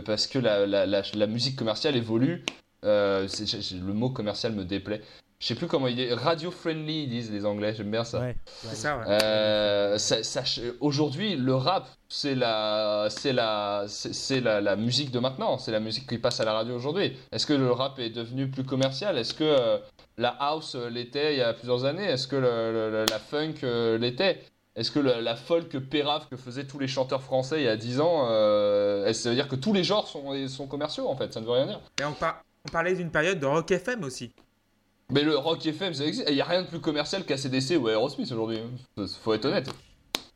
parce 0.05 0.27
que 0.27 0.39
la, 0.39 0.65
la, 0.65 0.85
la, 0.85 1.01
la 1.13 1.27
musique 1.27 1.55
commerciale 1.55 1.95
évolue. 1.95 2.43
Euh, 2.83 3.27
le 3.73 3.93
mot 3.93 4.09
commercial 4.09 4.53
me 4.53 4.65
déplaît. 4.65 5.01
Je 5.41 5.47
sais 5.47 5.55
plus 5.55 5.65
comment 5.65 5.87
il 5.87 5.99
est. 5.99 6.13
Radio 6.13 6.51
friendly 6.51 7.03
ils 7.03 7.09
disent 7.09 7.31
les 7.31 7.45
Anglais. 7.47 7.73
J'aime 7.75 7.89
bien 7.89 8.03
ça. 8.03 8.19
Ouais, 8.19 8.35
C'est 8.45 8.75
ça, 8.75 8.97
ouais. 8.99 9.05
Euh, 9.09 9.97
ça- 9.97 10.23
ça- 10.23 10.43
Aujourd'hui, 10.79 11.35
le 11.35 11.55
rap, 11.55 11.87
c'est 12.07 12.35
la, 12.35 13.07
c'est 13.09 13.33
la, 13.33 13.85
c'est 13.87 14.39
la, 14.39 14.61
la 14.61 14.75
musique 14.75 15.09
de 15.09 15.17
maintenant. 15.17 15.57
C'est 15.57 15.71
la 15.71 15.79
musique 15.79 16.07
qui 16.07 16.19
passe 16.19 16.39
à 16.39 16.45
la 16.45 16.53
radio 16.53 16.75
aujourd'hui. 16.75 17.17
Est-ce 17.31 17.47
que 17.47 17.53
le 17.53 17.71
rap 17.71 17.97
est 17.97 18.11
devenu 18.11 18.49
plus 18.51 18.63
commercial? 18.63 19.17
Est-ce 19.17 19.33
que 19.33 19.43
euh, 19.43 19.79
la 20.19 20.29
house 20.29 20.75
euh, 20.75 20.91
l'était 20.91 21.33
il 21.33 21.39
y 21.39 21.41
a 21.41 21.53
plusieurs 21.53 21.85
années? 21.85 22.05
Est-ce 22.05 22.27
que 22.27 22.35
le- 22.35 22.91
le- 22.91 23.05
la 23.09 23.17
funk 23.19 23.55
euh, 23.63 23.97
l'était? 23.97 24.43
Est-ce 24.75 24.91
que 24.91 24.99
le- 24.99 25.21
la 25.21 25.35
folk 25.35 25.75
pérave 25.79 26.27
que 26.29 26.37
faisaient 26.37 26.65
tous 26.67 26.77
les 26.77 26.87
chanteurs 26.87 27.23
français 27.23 27.61
il 27.61 27.65
y 27.65 27.67
a 27.67 27.75
10 27.77 27.99
ans, 27.99 28.27
euh, 28.29 29.11
ça 29.11 29.29
veut 29.29 29.35
dire 29.35 29.47
que 29.47 29.55
tous 29.55 29.73
les 29.73 29.83
genres 29.83 30.07
sont, 30.07 30.47
sont 30.47 30.67
commerciaux 30.67 31.07
en 31.09 31.15
fait? 31.15 31.33
Ça 31.33 31.41
ne 31.41 31.45
veut 31.47 31.51
rien 31.53 31.65
dire. 31.65 31.81
Et 31.99 32.05
on, 32.05 32.13
par- 32.13 32.43
on 32.67 32.71
parlait 32.71 32.93
d'une 32.93 33.09
période 33.09 33.39
de 33.39 33.45
rock 33.47 33.71
FM 33.71 34.03
aussi. 34.03 34.31
Mais 35.11 35.23
le 35.23 35.37
rock 35.37 35.65
FM, 35.65 35.93
ça 35.93 36.05
existe. 36.05 36.27
Il 36.29 36.35
n'y 36.35 36.41
a 36.41 36.45
rien 36.45 36.63
de 36.63 36.67
plus 36.67 36.79
commercial 36.79 37.25
qu'ACDC 37.25 37.77
ou 37.77 37.89
Aerosmith 37.89 38.31
aujourd'hui. 38.31 38.59
Faut 39.21 39.33
être 39.33 39.45
honnête. 39.45 39.69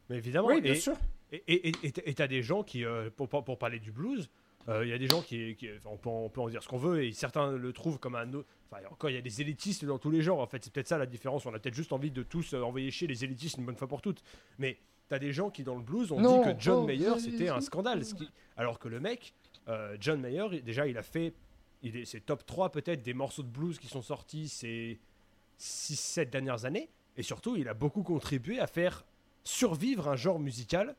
mais 0.09 0.17
évidemment. 0.17 0.49
Oui, 0.49 0.61
bien 0.61 0.73
et- 0.73 0.79
sûr. 0.79 0.93
Et 1.31 2.13
t'as 2.15 2.27
des 2.27 2.43
gens 2.43 2.63
qui, 2.63 2.85
euh, 2.85 3.09
pour, 3.15 3.27
pour, 3.27 3.57
parler 3.57 3.79
du 3.79 3.91
blues, 3.91 4.29
Euh, 4.67 4.83
Il 4.83 4.89
y 4.89 4.93
a 4.93 4.97
des 4.97 5.05
gens 5.07 5.21
qui, 5.21 5.55
on, 5.85 5.95
peut, 5.95 6.09
en- 6.09 6.23
on 6.23 6.29
peut 6.29 6.41
en 6.41 6.49
dire 6.49 6.63
ce 6.63 6.67
qu'on 6.67 6.79
veut 6.79 7.03
et 7.03 7.11
certains 7.11 7.51
le 7.51 7.71
trouvent 7.71 7.99
comme 7.99 8.15
un 8.15 8.33
autre. 8.33 8.47
Enfin, 8.71 8.81
encore, 8.89 9.11
il 9.11 9.13
y 9.15 9.19
a 9.19 9.21
des 9.21 9.39
élitistes 9.41 9.85
dans 9.85 9.99
tous 9.99 10.09
les 10.09 10.23
genres. 10.23 10.39
En 10.39 10.47
fait, 10.47 10.63
c'est 10.63 10.73
peut-être 10.73 10.87
ça 10.87 10.97
la 10.97 11.05
différence. 11.05 11.45
On 11.45 11.53
a 11.53 11.59
peut-être 11.59 11.75
juste 11.75 11.93
envie 11.93 12.09
de 12.09 12.23
tous 12.23 12.55
euh, 12.55 12.63
envoyer 12.63 12.89
chier 12.89 13.07
les 13.07 13.23
élitistes 13.23 13.57
une 13.59 13.65
bonne 13.67 13.75
fois 13.75 13.87
pour 13.87 14.01
toutes. 14.01 14.23
Mais 14.57 14.79
t'as 15.07 15.19
des 15.19 15.33
gens 15.33 15.51
qui 15.51 15.63
dans 15.63 15.75
le 15.75 15.83
blues 15.83 16.11
ont 16.11 16.19
Non, 16.19 16.41
dit 16.41 16.49
que 16.51 16.59
John 16.59 16.79
oh, 16.81 16.85
Mayer 16.87 17.19
c'était 17.19 17.49
un 17.49 17.61
scandale. 17.61 18.03
ce 18.03 18.15
qui- 18.15 18.27
Alors 18.57 18.79
que 18.79 18.87
le 18.87 18.99
mec, 18.99 19.35
euh, 19.67 19.97
John 19.99 20.19
Mayer, 20.19 20.47
déjà, 20.63 20.87
il 20.87 20.97
a 20.97 21.03
fait. 21.03 21.33
C'est 22.05 22.25
top 22.25 22.45
3 22.45 22.71
peut-être 22.71 23.01
des 23.03 23.13
morceaux 23.13 23.43
de 23.43 23.47
blues 23.47 23.77
qui 23.79 23.87
sont 23.87 24.01
sortis 24.01 24.49
ces 24.49 24.99
6-7 25.59 26.29
dernières 26.29 26.65
années. 26.65 26.89
Et 27.17 27.23
surtout, 27.23 27.55
il 27.55 27.67
a 27.69 27.73
beaucoup 27.73 28.03
contribué 28.03 28.59
à 28.59 28.67
faire 28.67 29.05
survivre 29.43 30.07
un 30.09 30.15
genre 30.15 30.39
musical 30.39 30.95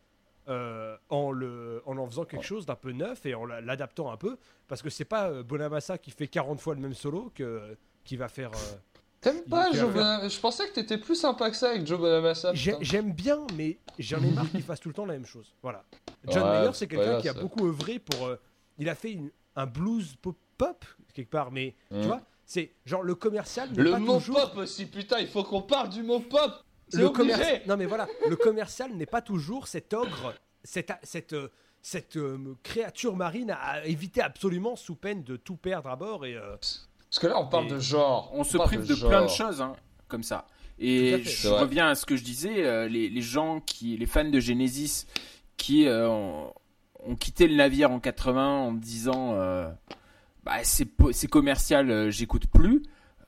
euh, 0.48 0.96
en, 1.08 1.32
le, 1.32 1.82
en 1.86 1.98
en 1.98 2.06
faisant 2.06 2.24
quelque 2.24 2.44
chose 2.44 2.64
d'un 2.66 2.76
peu 2.76 2.92
neuf 2.92 3.26
et 3.26 3.34
en 3.34 3.44
la- 3.44 3.60
l'adaptant 3.60 4.10
un 4.12 4.16
peu. 4.16 4.38
Parce 4.68 4.80
que 4.80 4.88
c'est 4.90 5.04
pas 5.04 5.28
euh, 5.28 5.42
Bonamassa 5.42 5.98
qui 5.98 6.10
fait 6.12 6.28
40 6.28 6.60
fois 6.60 6.74
le 6.74 6.80
même 6.80 6.94
solo 6.94 7.32
que, 7.34 7.76
qui 8.04 8.16
va 8.16 8.28
faire. 8.28 8.52
euh, 8.52 8.76
T'aimes 9.20 9.42
pas 9.42 9.72
Joe. 9.72 9.92
Bonamassa 9.92 10.28
Je 10.28 10.38
pensais 10.40 10.68
que 10.68 10.74
t'étais 10.74 10.98
plus 10.98 11.16
sympa 11.16 11.50
que 11.50 11.56
ça 11.56 11.70
avec 11.70 11.84
Joe 11.86 11.98
Bonamassa. 11.98 12.54
J'aime 12.54 13.12
bien, 13.12 13.44
mais 13.56 13.78
j'en 13.98 14.22
ai 14.22 14.30
marre 14.30 14.48
qu'il 14.50 14.62
fasse 14.62 14.78
tout 14.80 14.88
le 14.88 14.94
temps 14.94 15.06
la 15.06 15.14
même 15.14 15.26
chose. 15.26 15.52
Voilà. 15.62 15.84
John 16.28 16.44
Ouais, 16.44 16.60
Mayer, 16.60 16.70
c'est 16.74 16.86
quelqu'un 16.86 17.20
qui 17.20 17.28
a 17.28 17.34
beaucoup 17.34 17.66
œuvré 17.66 17.98
pour. 17.98 18.26
euh, 18.26 18.36
il 18.78 18.88
a 18.88 18.94
fait 18.94 19.12
une- 19.12 19.30
un 19.56 19.66
blues 19.66 20.14
pop, 20.22 20.36
pop, 20.56 20.84
quelque 21.14 21.30
part, 21.30 21.50
mais 21.52 21.74
Mm. 21.90 22.00
tu 22.00 22.06
vois, 22.06 22.20
c'est 22.44 22.72
genre 22.84 23.02
le 23.02 23.14
commercial. 23.14 23.68
Le 23.76 23.92
pas 23.92 23.98
mot 23.98 24.14
toujours... 24.18 24.36
pop 24.50 24.56
aussi, 24.58 24.86
putain, 24.86 25.18
il 25.20 25.28
faut 25.28 25.42
qu'on 25.44 25.62
parle 25.62 25.88
du 25.90 26.02
mot 26.02 26.20
pop 26.20 26.52
le 26.92 27.08
commercial. 27.10 27.62
Non 27.66 27.76
mais 27.76 27.86
voilà, 27.86 28.06
le 28.28 28.36
commercial 28.36 28.92
n'est 28.94 29.06
pas 29.06 29.22
toujours 29.22 29.66
cet 29.68 29.92
ogre, 29.94 30.34
cette 30.62 30.92
cette 31.02 31.32
euh, 31.32 31.48
cette 31.82 32.16
euh, 32.16 32.56
créature 32.62 33.16
marine 33.16 33.50
à 33.52 33.84
éviter 33.86 34.20
absolument 34.20 34.74
sous 34.76 34.94
peine 34.96 35.22
de 35.24 35.36
tout 35.36 35.56
perdre 35.56 35.88
à 35.90 35.96
bord 35.96 36.24
et. 36.26 36.34
euh, 36.36 36.56
Parce 36.56 37.18
que 37.20 37.26
là, 37.28 37.40
on 37.40 37.46
parle 37.46 37.66
Et 37.66 37.70
de 37.70 37.78
genre. 37.78 38.30
On 38.34 38.42
se 38.44 38.56
prive 38.58 38.86
de 38.86 38.94
plein 38.94 39.22
de 39.22 39.28
choses, 39.28 39.60
hein, 39.60 39.74
comme 40.08 40.22
ça. 40.24 40.46
Et 40.78 41.22
je 41.24 41.48
reviens 41.48 41.88
à 41.88 41.94
ce 41.94 42.04
que 42.04 42.16
je 42.16 42.22
disais, 42.24 42.64
euh, 42.64 42.86
les, 42.88 43.08
les 43.08 43.22
gens 43.22 43.60
qui, 43.60 43.96
les 43.96 44.04
fans 44.06 44.28
de 44.28 44.40
Genesis, 44.40 45.06
qui 45.56 45.86
euh, 45.86 46.08
ont, 46.10 46.52
ont 47.04 47.14
quitté 47.16 47.46
le 47.48 47.54
navire 47.54 47.90
en 47.92 47.98
80 48.00 48.46
en 48.46 48.72
disant, 48.72 49.32
euh, 49.34 49.68
bah 50.46 50.58
c'est 50.62 51.26
commercial, 51.28 51.90
euh, 51.90 52.10
j'écoute 52.10 52.46
plus. 52.46 52.82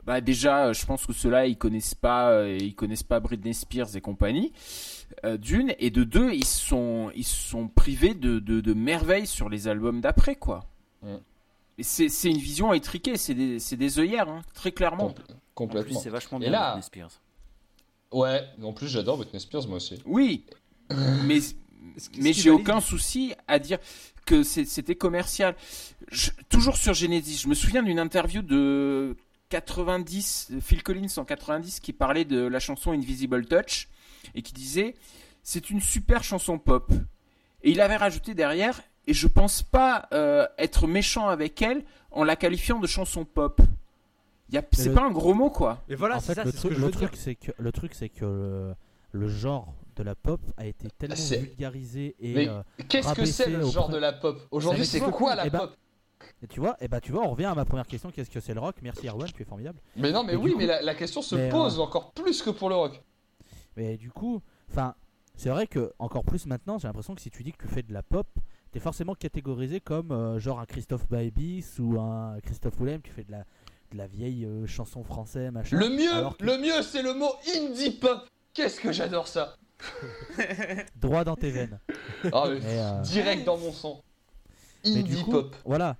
Bah 0.06 0.22
déjà, 0.22 0.68
euh, 0.68 0.72
je 0.72 0.86
pense 0.86 1.04
que 1.04 1.12
ceux-là, 1.12 1.46
ils 1.46 1.58
connaissent 1.58 1.94
pas, 1.94 2.30
euh, 2.30 2.56
ils 2.58 2.74
connaissent 2.74 3.02
pas 3.02 3.20
Britney 3.20 3.52
Spears 3.52 3.94
et 3.94 4.00
compagnie. 4.00 4.52
euh, 5.24 5.36
D'une 5.36 5.74
et 5.78 5.90
de 5.90 6.02
deux, 6.04 6.32
ils 6.32 6.46
sont, 6.46 7.10
ils 7.14 7.24
sont 7.26 7.68
privés 7.68 8.14
de, 8.14 8.38
de, 8.38 8.60
de 8.62 8.72
merveilles 8.72 9.26
sur 9.26 9.50
les 9.50 9.68
albums 9.68 10.00
d'après, 10.00 10.36
quoi. 10.36 10.64
Mm. 11.02 11.16
Et 11.76 11.82
c'est 11.82 12.08
c'est 12.08 12.30
une 12.30 12.38
vision 12.38 12.72
étriquée, 12.72 13.16
c'est 13.18 13.34
des, 13.34 13.58
c'est 13.58 13.76
des 13.76 13.98
œillères, 13.98 14.28
hein, 14.28 14.40
très 14.54 14.72
clairement. 14.72 15.08
Compl- 15.08 15.10
En 15.10 15.12
plus, 15.12 15.34
complètement. 15.54 16.00
c'est 16.00 16.10
vachement 16.10 16.38
Et 16.38 16.42
bien 16.42 16.50
là- 16.52 16.70
Britney 16.72 16.82
Spears. 16.84 17.20
Ouais, 18.12 18.40
en 18.62 18.72
plus, 18.72 18.88
j'adore 18.88 19.18
Britney 19.18 19.40
Spears, 19.40 19.66
moi 19.68 19.76
aussi. 19.76 20.00
Oui, 20.06 20.44
mais, 21.26 21.40
mais 22.18 22.32
j'ai 22.32 22.50
aucun 22.50 22.80
souci 22.80 23.34
à 23.46 23.58
dire 23.58 23.78
que 24.26 24.42
c'était 24.42 24.94
commercial. 24.94 25.54
Je- 26.10 26.30
toujours 26.48 26.76
sur 26.76 26.94
Genesis, 26.94 27.38
je 27.42 27.48
me 27.48 27.54
souviens 27.54 27.82
d'une 27.82 27.98
interview 27.98 28.42
de 28.42 29.16
90, 29.50 30.48
de 30.52 30.60
Phil 30.60 30.82
Collins 30.82 31.06
en 31.16 31.24
90, 31.24 31.80
qui 31.80 31.92
parlait 31.92 32.24
de 32.24 32.40
la 32.46 32.60
chanson 32.60 32.92
Invisible 32.92 33.46
Touch 33.46 33.88
et 34.34 34.42
qui 34.42 34.52
disait 34.52 34.94
c'est 35.42 35.70
une 35.70 35.80
super 35.80 36.22
chanson 36.24 36.58
pop. 36.58 36.92
Et 37.62 37.70
il 37.70 37.80
avait 37.80 37.96
rajouté 37.96 38.34
derrière 38.34 38.80
et 39.06 39.14
je 39.14 39.26
pense 39.26 39.62
pas 39.62 40.08
euh, 40.12 40.46
être 40.58 40.86
méchant 40.86 41.28
avec 41.28 41.60
elle 41.62 41.84
en 42.10 42.24
la 42.24 42.36
qualifiant 42.36 42.78
de 42.78 42.86
chanson 42.86 43.24
pop. 43.24 43.60
Y 44.50 44.58
a- 44.58 44.62
C'est 44.72 44.88
le- 44.90 44.94
pas 44.94 45.02
un 45.04 45.10
gros 45.10 45.34
mot 45.34 45.50
quoi. 45.50 45.82
Et 45.88 45.94
voilà, 45.94 46.16
en 46.16 46.20
fait, 46.20 46.34
ça, 46.34 46.44
le, 46.44 46.50
c'est 46.50 46.56
ce 46.56 46.60
truc, 46.60 46.70
que 46.72 46.76
je 46.76 46.80
le 46.80 46.86
veux 46.86 46.92
dire. 46.92 47.08
truc, 47.08 47.16
c'est 47.20 47.34
que 47.34 47.52
le 47.58 47.72
truc, 47.72 47.94
c'est 47.94 48.08
que 48.10 48.24
le, 48.24 48.74
le 49.12 49.28
genre 49.28 49.74
de 49.98 50.02
la 50.04 50.14
pop 50.14 50.40
a 50.56 50.66
été 50.66 50.88
tellement 50.98 51.16
C'est- 51.16 51.38
vulgarisé 51.38 52.14
et 52.20 52.34
Mais 52.34 52.48
euh, 52.48 52.62
Qu'est-ce 52.88 53.12
que 53.14 53.24
c'est 53.24 53.50
le 53.50 53.64
genre 53.66 53.88
de 53.88 53.98
la 53.98 54.12
pop 54.12 54.40
Aujourd'hui, 54.50 54.86
c'est 54.86 55.00
quoi 55.00 55.12
quoi 55.12 55.34
la 55.34 55.46
Eh 55.46 55.50
ben, 55.50 55.58
pop 55.60 55.76
et 56.42 56.48
tu 56.48 56.58
vois, 56.60 56.76
et 56.80 56.88
bah 56.88 57.00
tu 57.00 57.12
vois, 57.12 57.22
on 57.24 57.30
revient 57.30 57.44
à 57.44 57.54
ma 57.54 57.64
première 57.64 57.86
question, 57.86 58.10
qu'est-ce 58.10 58.30
que 58.30 58.40
c'est 58.40 58.52
le 58.54 58.58
rock? 58.60 58.76
Merci 58.82 59.06
Erwan, 59.08 59.28
tu 59.32 59.42
es 59.42 59.44
formidable. 59.44 59.78
Mais 59.96 60.10
non, 60.10 60.24
mais 60.24 60.32
Et 60.32 60.36
oui, 60.36 60.54
mais 60.58 60.66
la, 60.66 60.82
la 60.82 60.94
question 60.96 61.22
se 61.22 61.36
Mais, 61.36 61.48
pose 61.48 61.78
euh, 61.78 61.82
encore 61.82 62.12
plus 62.12 62.42
que 62.42 62.50
pour 62.50 62.68
le 62.68 62.74
rock. 62.74 63.00
Mais 63.76 63.96
du 63.96 64.10
coup, 64.10 64.40
enfin, 64.68 64.94
c'est 65.36 65.48
vrai 65.50 65.68
que 65.68 65.92
encore 66.00 66.24
plus 66.24 66.46
maintenant, 66.46 66.76
j'ai 66.78 66.88
l'impression 66.88 67.14
que 67.14 67.20
si 67.20 67.30
tu 67.30 67.44
dis 67.44 67.52
que 67.52 67.62
tu 67.66 67.68
fais 67.72 67.82
de 67.84 67.92
la 67.92 68.02
pop, 68.02 68.26
t'es 68.72 68.80
forcément 68.80 69.14
catégorisé 69.14 69.78
comme 69.80 70.10
euh, 70.10 70.40
genre 70.40 70.58
un 70.58 70.66
Christophe 70.66 71.08
Baebis 71.08 71.64
ou 71.78 72.00
un 72.00 72.40
Christophe 72.40 72.74
Willem, 72.80 73.00
tu 73.00 73.12
fais 73.12 73.22
de 73.24 73.30
la, 73.30 73.44
de 73.92 73.96
la 73.96 74.08
vieille 74.08 74.44
euh, 74.44 74.66
chanson 74.66 75.04
française, 75.04 75.52
machin. 75.52 75.76
Le 75.78 75.88
mieux, 75.88 76.30
que- 76.36 76.44
le 76.44 76.58
mieux, 76.58 76.82
c'est 76.82 77.02
le 77.02 77.14
mot 77.14 77.30
indie 77.56 77.92
pop. 77.92 78.28
Qu'est-ce 78.54 78.80
que 78.80 78.90
j'adore 78.90 79.28
ça 79.28 79.56
Droit 80.96 81.24
dans 81.24 81.36
tes 81.36 81.50
veines. 81.50 81.78
Ah, 82.32 82.44
mais 82.48 82.60
euh, 82.64 83.00
Direct 83.02 83.44
dans 83.44 83.56
mon 83.58 83.72
sang. 83.72 84.02
Mais 84.84 85.02
du 85.02 85.12
Indie 85.14 85.24
coup, 85.24 85.30
pop. 85.32 85.56
voilà, 85.64 85.96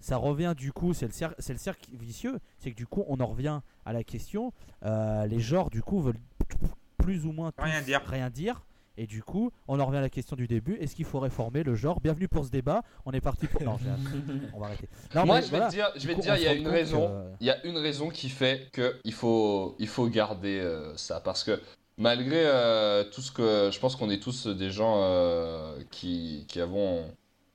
ça 0.00 0.16
revient 0.16 0.54
du 0.56 0.72
coup, 0.72 0.94
c'est 0.94 1.06
le, 1.06 1.12
cer- 1.12 1.34
c'est 1.38 1.52
le 1.52 1.58
cercle 1.58 1.90
vicieux, 1.92 2.38
c'est 2.58 2.70
que 2.70 2.76
du 2.76 2.86
coup, 2.86 3.04
on 3.08 3.20
en 3.20 3.26
revient 3.26 3.60
à 3.84 3.92
la 3.92 4.04
question, 4.04 4.52
euh, 4.84 5.26
les 5.26 5.38
genres 5.40 5.70
du 5.70 5.82
coup 5.82 6.00
veulent 6.00 6.18
plus 6.98 7.26
ou 7.26 7.32
moins 7.32 7.52
Rien 7.58 7.82
dire. 7.82 8.00
rien 8.06 8.30
dire, 8.30 8.64
et 8.96 9.06
du 9.06 9.22
coup, 9.22 9.52
on 9.68 9.78
en 9.78 9.84
revient 9.86 9.98
à 9.98 10.02
la 10.02 10.08
question 10.08 10.34
du 10.34 10.46
début, 10.48 10.76
est-ce 10.76 10.96
qu'il 10.96 11.04
faut 11.04 11.20
réformer 11.20 11.62
le 11.62 11.74
genre? 11.74 12.00
Bienvenue 12.00 12.26
pour 12.26 12.46
ce 12.46 12.50
débat, 12.50 12.82
on 13.04 13.12
est 13.12 13.20
parti 13.20 13.46
pour... 13.46 13.62
Non, 13.62 13.76
j'ai 13.82 13.90
un 13.90 13.96
truc, 14.02 14.24
on 14.54 14.60
va 14.60 14.66
arrêter. 14.66 14.88
Non, 15.14 15.26
Moi, 15.26 15.36
mais 15.36 15.42
je 15.42 15.50
vais 15.50 15.56
voilà, 15.58 15.66
te 15.68 15.74
dire, 15.74 15.90
je 15.94 16.00
du 16.00 16.06
vais 16.06 16.14
coup, 16.14 16.20
te 16.20 16.24
dire, 16.24 16.36
il 16.36 16.42
y 16.42 16.48
a 16.48 16.54
une 16.54 16.68
raison. 16.68 17.06
que- 17.08 17.36
Il 17.40 17.46
y 17.46 17.50
a 17.50 17.64
une 17.66 17.76
raison 17.76 18.08
qui 18.08 18.30
fait 18.30 18.70
que 18.72 18.98
il 19.04 19.12
faut, 19.12 19.76
il 19.78 19.88
faut 19.88 20.08
garder 20.08 20.58
euh, 20.58 20.96
ça 20.96 21.20
parce 21.20 21.44
que 21.44 21.60
malgré 21.98 22.44
euh, 22.46 23.04
tout 23.04 23.20
ce 23.22 23.30
que 23.32 23.70
je 23.72 23.78
pense 23.78 23.96
qu'on 23.96 24.10
est 24.10 24.22
tous 24.22 24.46
des 24.46 24.70
gens 24.70 25.00
euh, 25.02 25.78
qui, 25.90 26.44
qui 26.48 26.60
avons 26.60 27.04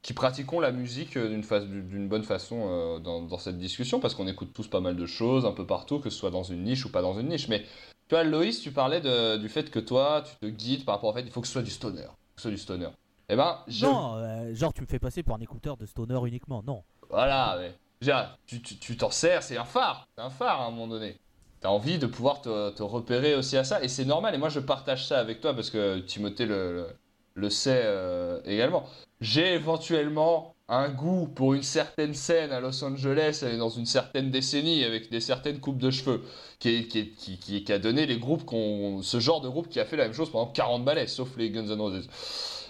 qui 0.02 0.14
pratiquons 0.14 0.60
la 0.60 0.72
musique 0.72 1.16
euh, 1.16 1.30
d'une 1.30 1.44
fa- 1.44 1.60
bonne 1.60 2.24
façon 2.24 2.64
euh, 2.68 3.00
dans, 3.00 3.22
dans 3.22 3.38
cette 3.38 3.60
discussion 3.60 4.00
parce 4.00 4.16
qu'on 4.16 4.28
écoute 4.28 4.52
tous 4.54 4.68
pas 4.68 4.80
mal 4.80 4.96
de 4.96 5.06
choses 5.06 5.46
un 5.46 5.52
peu 5.52 5.66
partout 5.68 6.00
que 6.00 6.10
ce 6.10 6.18
soit 6.18 6.32
dans 6.32 6.44
une 6.44 6.64
niche 6.64 6.86
ou 6.86 6.92
pas 6.92 7.02
dans 7.04 7.20
une 7.20 7.28
niche. 7.30 7.48
Mais 7.50 7.60
tu 8.08 8.16
vois 8.16 8.24
Loïs 8.24 8.62
tu 8.62 8.72
parlais 8.72 9.00
de- 9.02 9.38
du 9.38 9.48
fait 9.48 9.70
que 9.70 9.80
toi 9.80 10.24
tu 10.26 10.36
te 10.38 10.46
guides 10.48 10.86
par 10.86 10.96
rapport 10.96 11.12
au 11.12 11.14
fait 11.14 11.22
il 11.22 11.30
faut 11.32 11.42
que 11.42 11.48
ce 11.48 11.54
soit 11.54 11.62
du 11.62 11.72
stoner. 11.72 12.08
Que 12.36 12.42
ce 12.42 12.42
soit 12.44 12.52
du 12.52 12.58
stoner. 12.58 12.90
Et 13.30 13.36
ben 13.36 13.60
je 13.68 13.86
Non, 13.86 14.16
euh, 14.16 14.54
genre 14.56 14.74
tu 14.74 14.82
me 14.82 14.88
fais 14.88 15.00
passer 15.00 15.22
pour 15.22 15.36
un 15.36 15.40
écouteur 15.40 15.78
de 15.78 15.86
stoner 15.86 16.20
uniquement, 16.26 16.64
non. 16.66 16.84
voilà, 17.10 17.58
mais 17.60 17.74
déjà, 18.02 18.38
tu 18.48 18.98
t'en 18.98 19.12
sers, 19.12 19.44
c'est 19.44 19.58
un 19.58 19.66
phare, 19.66 20.08
c'est 20.18 20.24
un 20.24 20.30
phare 20.30 20.62
à 20.62 20.66
un 20.66 20.72
moment 20.72 20.88
donné. 20.88 21.18
T'as 21.62 21.70
envie 21.70 21.98
de 22.00 22.08
pouvoir 22.08 22.42
te, 22.42 22.72
te 22.72 22.84
repérer 22.84 23.36
aussi 23.36 23.56
à 23.56 23.64
ça, 23.64 23.84
et 23.84 23.88
c'est 23.88 24.06
normal, 24.06 24.34
et 24.36 24.38
moi 24.40 24.50
je 24.50 24.60
partage 24.60 25.08
ça 25.08 25.20
avec 25.20 25.42
toi 25.42 25.54
parce 25.54 25.70
que 25.70 26.00
Timothée 26.00 26.46
le, 26.48 26.74
le, 26.74 26.88
le 27.36 27.50
sait 27.50 27.82
euh, 27.86 28.42
également. 28.46 28.86
J'ai 29.22 29.54
éventuellement 29.54 30.56
un 30.68 30.90
goût 30.90 31.28
pour 31.28 31.54
une 31.54 31.62
certaine 31.64 32.14
scène 32.16 32.52
à 32.52 32.60
Los 32.62 32.84
Angeles 32.84 33.44
et 33.48 33.58
dans 33.58 33.70
une 33.70 33.86
certaine 33.86 34.32
décennie 34.32 34.84
avec 34.84 35.12
des 35.12 35.20
certaines 35.20 35.60
coupes 35.60 35.78
de 35.78 35.92
cheveux 35.92 36.24
qui, 36.60 36.70
est- 36.70 36.88
qui, 36.88 37.00
est- 37.00 37.16
qui, 37.16 37.38
qui- 37.38 37.64
qui 37.64 37.74
a 37.74 37.78
donné 37.78 38.06
les 38.08 38.18
groupes 38.18 38.46
qu'on, 38.46 39.02
ce 39.04 39.20
genre 39.20 39.42
de 39.42 39.50
groupe 39.50 39.70
qui 39.70 39.80
a 39.80 39.86
fait 39.86 39.98
la 39.98 40.06
même 40.06 40.14
chose 40.14 40.32
pendant 40.32 40.48
40 40.52 40.84
ballets, 40.84 41.08
sauf 41.08 41.36
les 41.38 41.52
Guns 41.52 41.68
N' 41.68 41.80
Roses. 41.80 42.08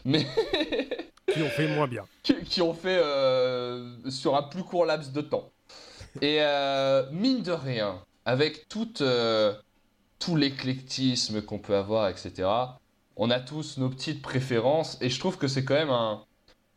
Mais 0.03 0.25
Qui 1.31 1.41
ont 1.43 1.49
fait 1.49 1.67
moins 1.67 1.87
bien. 1.87 2.03
qui, 2.23 2.33
qui 2.43 2.61
ont 2.61 2.73
fait 2.73 2.99
euh, 3.01 4.09
sur 4.09 4.35
un 4.35 4.43
plus 4.43 4.63
court 4.63 4.85
laps 4.85 5.13
de 5.13 5.21
temps. 5.21 5.49
Et 6.21 6.37
euh, 6.41 7.09
mine 7.11 7.41
de 7.41 7.51
rien, 7.53 8.01
avec 8.31 8.69
tout, 8.69 9.01
euh, 9.01 9.53
tout 10.17 10.37
l'éclectisme 10.37 11.41
qu'on 11.41 11.59
peut 11.59 11.75
avoir, 11.75 12.07
etc., 12.07 12.47
on 13.17 13.29
a 13.29 13.41
tous 13.41 13.77
nos 13.77 13.89
petites 13.89 14.21
préférences 14.21 14.97
et 15.01 15.09
je 15.09 15.19
trouve 15.19 15.37
que 15.37 15.49
c'est 15.49 15.65
quand 15.65 15.73
même 15.73 15.89
un... 15.89 16.23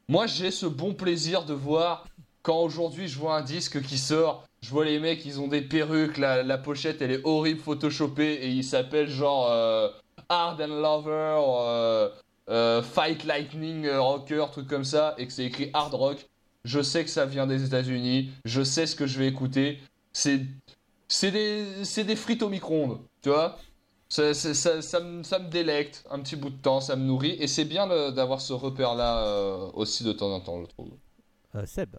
Moi 0.09 0.27
j'ai 0.27 0.51
ce 0.51 0.67
bon 0.67 0.95
plaisir 0.95 1.45
de 1.45 1.55
voir 1.55 2.07
quand 2.43 2.59
aujourd'hui 2.59 3.07
je 3.07 3.17
vois 3.17 3.37
un 3.37 3.43
disque 3.43 3.81
qui 3.83 3.99
sort, 3.99 4.45
je 4.63 4.71
vois 4.71 4.85
les 4.85 4.99
mecs, 4.99 5.25
ils 5.25 5.41
ont 5.41 5.47
des 5.47 5.63
perruques, 5.63 6.19
la, 6.19 6.59
pochette 6.59 7.01
elle 7.01 7.13
est 7.13 7.25
horrible 7.25 7.61
photoshopée 7.61 8.35
et 8.35 8.49
il 8.49 8.65
s'appelle 8.65 9.09
genre 9.09 9.49
euh, 9.49 9.89
Hard 10.29 10.61
and 10.61 10.81
Lover, 10.83 12.11
euh, 12.51 12.83
Fight 12.83 13.23
Lightning 13.23 13.89
Rocker, 13.89 14.47
truc 14.51 14.67
comme 14.67 14.85
ça, 14.85 15.15
et 15.19 15.27
que 15.29 15.33
c'est 15.33 15.45
écrit 15.45 15.71
hard 15.73 15.95
rock, 15.95 16.29
je 16.65 16.83
sais 16.83 17.05
que 17.05 17.11
ça 17.11 17.27
vient 17.27 17.47
des 17.47 17.65
États-Unis, 17.65 18.33
je 18.45 18.65
sais 18.65 18.87
ce 18.87 18.97
que 18.97 19.07
je 19.07 19.21
vais 19.21 19.29
écouter. 19.29 19.79
C'est 20.13 20.41
c'est 21.15 21.31
des 21.31 21.85
c'est 21.85 22.05
des 22.05 22.17
frites 22.17 22.43
au 22.43 22.49
micro-ondes, 22.49 23.01
tu 23.23 23.29
vois. 23.31 23.59
Ça, 24.09 24.35
ça, 24.35 24.55
ça, 24.55 24.83
ça 24.83 25.01
me, 25.01 25.23
ça 25.23 25.39
me 25.39 25.49
délecte 25.49 26.05
un 26.11 26.21
petit 26.21 26.37
bout 26.37 26.51
de 26.51 26.61
temps, 26.61 26.81
ça 26.81 26.97
me 26.97 27.05
nourrit, 27.05 27.37
et 27.41 27.47
c'est 27.49 27.65
bien 27.65 27.87
d'avoir 28.13 28.41
ce 28.41 28.53
repère-là 28.53 29.27
euh, 29.27 29.71
aussi 29.75 30.05
de 30.05 30.13
temps 30.13 30.33
en 30.33 30.41
temps, 30.41 30.61
je 30.63 30.67
trouve. 30.67 30.91
Euh, 31.55 31.67
Seb, 31.67 31.97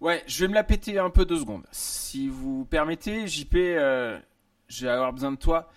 Ouais, 0.00 0.22
je 0.26 0.44
vais 0.44 0.48
me 0.48 0.54
la 0.54 0.64
péter 0.64 0.98
un 0.98 1.10
peu 1.10 1.24
deux 1.24 1.38
secondes. 1.38 1.64
Si 1.70 2.28
vous 2.28 2.64
permettez, 2.64 3.26
JP, 3.28 3.54
euh, 3.54 4.18
je 4.68 4.86
vais 4.86 4.92
avoir 4.92 5.12
besoin 5.12 5.32
de 5.32 5.36
toi. 5.36 5.70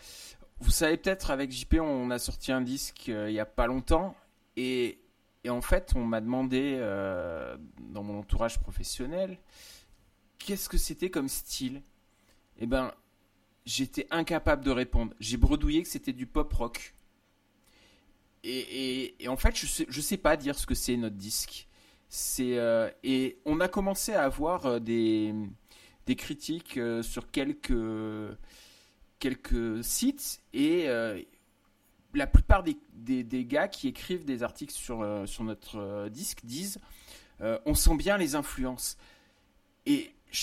Vous 0.60 0.72
savez 0.72 0.98
peut-être, 0.98 1.32
avec 1.32 1.52
JP, 1.52 1.76
on 1.82 2.10
a 2.10 2.18
sorti 2.20 2.52
un 2.52 2.62
disque 2.62 3.10
euh, 3.10 3.30
il 3.30 3.36
y 3.36 3.40
a 3.40 3.46
pas 3.46 3.68
longtemps. 3.68 4.16
Et, 4.58 5.00
et 5.44 5.50
en 5.52 5.62
fait, 5.62 5.94
on 5.96 6.04
m'a 6.04 6.22
demandé 6.22 6.76
euh, 6.80 7.56
dans 7.80 8.04
mon 8.04 8.20
entourage 8.20 8.60
professionnel 8.60 9.38
qu'est-ce 10.46 10.70
que 10.70 10.78
c'était 10.78 11.10
comme 11.10 11.28
style? 11.28 11.82
Eh 12.60 12.66
ben, 12.66 12.94
j'étais 13.66 14.08
incapable 14.12 14.64
de 14.64 14.72
répondre. 14.72 15.14
J'ai 15.20 15.38
bredouillé 15.38 15.84
que 15.84 15.90
c'était 15.90 16.14
du 16.14 16.26
pop 16.26 16.52
rock. 16.54 16.94
Et, 18.44 19.16
en 19.28 19.38
fait, 19.38 19.56
je 19.58 19.66
sais, 19.66 19.88
sais 19.90 20.18
pas 20.18 20.38
dire 20.38 20.58
ce 20.58 20.68
que 20.68 20.76
c'est 20.76 20.96
notre 20.98 21.16
disque. 21.16 21.68
Euh, 22.40 22.90
et 23.04 23.40
on 23.46 23.60
a 23.60 23.68
commencé 23.68 24.14
à 24.14 24.24
avoir 24.24 24.66
euh, 24.66 24.80
des 24.80 26.16
critiques 26.16 26.78
euh, 26.78 27.02
sur 27.02 27.30
quelques 27.32 28.38
sites 29.84 30.42
et 30.54 30.88
la 32.14 32.28
plupart 32.28 32.64
des, 32.64 33.46
gars 33.46 33.68
qui 33.68 33.88
écrivent 33.88 34.24
des 34.24 34.44
articles 34.44 34.74
sur, 34.74 35.24
sur 35.26 35.44
notre 35.44 36.08
disque 36.10 36.46
disent 36.46 36.78
on 37.40 37.74
sent 37.74 37.98
bien 37.98 38.18
les 38.18 38.36
influences. 38.36 38.98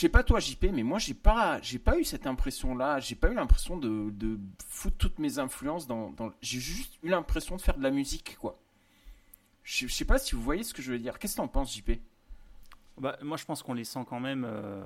Sais 0.02 0.08
pas 0.08 0.24
toi 0.24 0.40
JP, 0.40 0.64
mais 0.72 0.82
moi 0.82 0.98
j'ai 0.98 1.14
pas 1.14 1.60
j'ai 1.62 1.78
pas 1.78 1.96
eu 1.96 2.02
cette 2.02 2.26
impression 2.26 2.74
là, 2.74 2.98
j'ai 2.98 3.14
pas 3.14 3.30
eu 3.30 3.34
l'impression 3.34 3.76
de, 3.76 4.36
foutre 4.66 4.96
toutes 4.98 5.20
mes 5.20 5.38
influences 5.38 5.86
dans, 5.86 6.12
j'ai 6.40 6.58
juste 6.58 6.98
eu 7.04 7.08
l'impression 7.08 7.54
de 7.54 7.60
faire 7.60 7.76
de 7.76 7.84
la 7.84 7.92
musique 7.92 8.36
quoi. 8.36 8.58
Je 9.62 9.86
sais 9.86 10.04
pas 10.04 10.18
si 10.18 10.34
vous 10.34 10.42
voyez 10.42 10.64
ce 10.64 10.74
que 10.74 10.82
je 10.82 10.90
veux 10.90 10.98
dire. 10.98 11.20
Qu'est-ce 11.20 11.34
que 11.34 11.40
t'en 11.40 11.46
penses 11.46 11.76
JP 11.76 11.92
Bah, 12.98 13.16
moi, 13.22 13.36
je 13.36 13.44
pense 13.44 13.62
qu'on 13.62 13.74
les 13.74 13.84
sent 13.84 14.04
quand 14.08 14.18
même. 14.18 14.44
euh, 14.44 14.82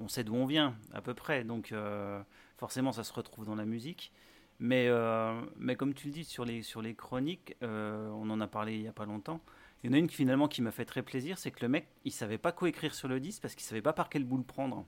on 0.00 0.08
sait 0.08 0.24
d'où 0.24 0.34
on 0.34 0.46
vient, 0.46 0.74
à 0.94 1.02
peu 1.02 1.12
près. 1.12 1.44
Donc, 1.44 1.72
euh, 1.72 2.22
forcément, 2.56 2.90
ça 2.92 3.04
se 3.04 3.12
retrouve 3.12 3.44
dans 3.44 3.56
la 3.56 3.66
musique. 3.66 4.12
Mais, 4.60 4.88
euh, 4.88 5.38
mais 5.58 5.76
comme 5.76 5.92
tu 5.92 6.06
le 6.06 6.14
dis, 6.14 6.24
sur 6.24 6.46
les, 6.46 6.62
sur 6.62 6.80
les 6.80 6.94
chroniques, 6.94 7.54
on 7.60 8.30
en 8.30 8.40
a 8.40 8.46
parlé 8.46 8.76
il 8.76 8.80
n'y 8.80 8.88
a 8.88 8.94
pas 8.94 9.04
longtemps. 9.04 9.42
Il 9.84 9.88
y 9.88 9.90
en 9.90 9.92
a 9.92 9.98
une 9.98 10.06
qui, 10.06 10.16
finalement 10.16 10.48
qui 10.48 10.62
m'a 10.62 10.70
fait 10.70 10.86
très 10.86 11.02
plaisir 11.02 11.36
c'est 11.36 11.50
que 11.50 11.60
le 11.60 11.68
mec, 11.68 11.86
il 12.06 12.10
savait 12.10 12.38
pas 12.38 12.52
quoi 12.52 12.70
écrire 12.70 12.94
sur 12.94 13.06
le 13.06 13.20
disque 13.20 13.42
parce 13.42 13.54
qu'il 13.54 13.64
savait 13.64 13.82
pas 13.82 13.92
par 13.92 14.08
quel 14.08 14.24
bout 14.24 14.38
le 14.38 14.42
prendre. 14.42 14.86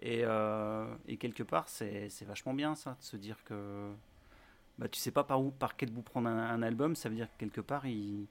Et, 0.00 0.20
euh, 0.22 0.86
et 1.08 1.16
quelque 1.16 1.42
part, 1.42 1.68
c'est 1.68 2.08
vachement 2.22 2.54
bien 2.54 2.76
ça, 2.76 2.96
de 3.00 3.04
se 3.04 3.16
dire 3.16 3.42
que 3.42 3.90
bah, 4.78 4.88
tu 4.88 5.00
sais 5.00 5.10
pas 5.10 5.24
par, 5.24 5.42
où, 5.42 5.50
par 5.50 5.76
quel 5.76 5.90
bout 5.90 6.02
prendre 6.02 6.28
un, 6.28 6.62
album. 6.62 6.94
Ça 6.94 7.08
veut 7.08 7.16
dire 7.16 7.26
que 7.32 7.36
quelque 7.36 7.60
part, 7.60 7.84
il, 7.86 8.28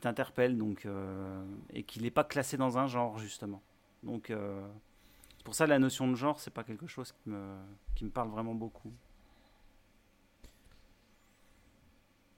t'interpelle 0.00 0.56
donc 0.56 0.86
euh, 0.86 1.44
et 1.68 1.82
qu'il 1.82 2.04
n'est 2.04 2.10
pas 2.10 2.24
classé 2.24 2.56
dans 2.56 2.78
un 2.78 2.86
genre 2.86 3.18
justement. 3.18 3.62
Donc 4.04 4.30
euh, 4.30 4.66
pour 5.44 5.54
ça 5.54 5.66
la 5.66 5.78
notion 5.78 6.08
de 6.08 6.14
genre 6.14 6.40
c'est 6.40 6.50
pas 6.50 6.64
quelque 6.64 6.86
chose 6.86 7.14
qui 7.94 8.04
me 8.04 8.10
parle 8.10 8.30
vraiment 8.30 8.54
beaucoup. 8.54 8.90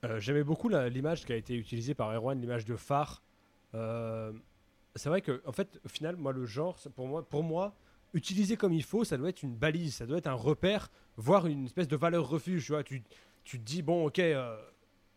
Euh, 0.05 0.21
J'aimais 0.21 0.45
beaucoup 0.45 0.69
l'image 0.69 1.25
qui 1.25 1.33
a 1.33 1.37
été 1.37 1.57
utilisée 1.57 1.95
par 1.95 2.13
Erwan, 2.13 2.41
l'image 2.41 2.65
de 2.65 2.77
phare. 2.77 3.23
Euh, 3.75 4.33
c'est 4.95 5.09
vrai 5.09 5.23
que, 5.23 5.43
en 5.45 5.53
fait, 5.53 5.81
au 5.85 5.89
final, 5.89 6.17
moi, 6.17 6.33
le 6.33 6.45
genre, 6.45 6.79
pour 6.95 7.09
moi, 7.09 7.29
pour 7.29 7.43
moi, 7.43 7.75
utilisé 8.15 8.57
comme 8.57 8.73
il 8.73 8.85
faut, 8.85 9.05
ça 9.05 9.17
doit 9.17 9.29
être 9.29 9.43
une 9.43 9.55
balise, 9.57 9.97
ça 9.97 10.07
doit 10.07 10.19
être 10.19 10.29
un 10.29 10.35
repère, 10.35 10.91
voire 11.17 11.47
une 11.47 11.67
espèce 11.67 11.89
de 11.89 11.97
valeur 11.97 12.29
refuge. 12.29 12.67
Tu 12.67 12.73
vois, 12.73 12.85
tu, 12.85 13.03
tu 13.45 13.59
te 13.59 13.65
dis, 13.65 13.83
bon, 13.83 14.07
ok, 14.07 14.21
euh, 14.21 14.57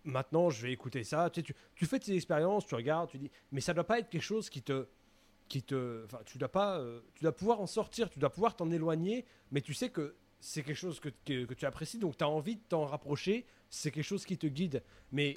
maintenant, 0.04 0.50
je 0.50 0.66
vais 0.66 0.74
écouter 0.74 1.04
ça. 1.04 1.30
Tu, 1.30 1.44
tu, 1.44 1.86
fais 1.86 2.00
tes 2.00 2.16
expériences, 2.16 2.66
tu 2.66 2.76
regardes, 2.76 3.10
tu 3.10 3.18
dis, 3.18 3.32
mais 3.52 3.62
ça 3.62 3.74
doit 3.74 3.84
pas 3.84 4.00
être 4.00 4.10
quelque 4.10 4.22
chose 4.24 4.50
qui 4.50 4.64
te, 4.64 4.88
qui 5.48 5.62
te, 5.62 6.06
tu 6.26 6.38
dois 6.38 6.52
pas, 6.52 6.84
tu 7.14 7.24
dois 7.24 7.36
pouvoir 7.36 7.62
en 7.62 7.68
sortir, 7.68 8.10
tu 8.10 8.18
dois 8.18 8.30
pouvoir 8.30 8.56
t'en 8.56 8.72
éloigner, 8.72 9.26
mais 9.52 9.62
tu 9.62 9.74
sais 9.74 9.90
que 9.90 10.16
c'est 10.42 10.64
quelque 10.64 10.76
chose 10.76 11.00
que, 11.00 11.10
que, 11.26 11.46
que 11.46 11.54
tu 11.54 11.66
apprécies, 11.66 11.98
donc 12.00 12.18
tu 12.18 12.24
as 12.26 12.28
envie 12.30 12.56
de 12.58 12.62
t'en 12.68 12.86
rapprocher, 12.86 13.46
c'est 13.70 13.92
quelque 13.92 14.04
chose 14.04 14.26
qui 14.26 14.38
te 14.38 14.48
guide, 14.48 14.84
mais 15.14 15.36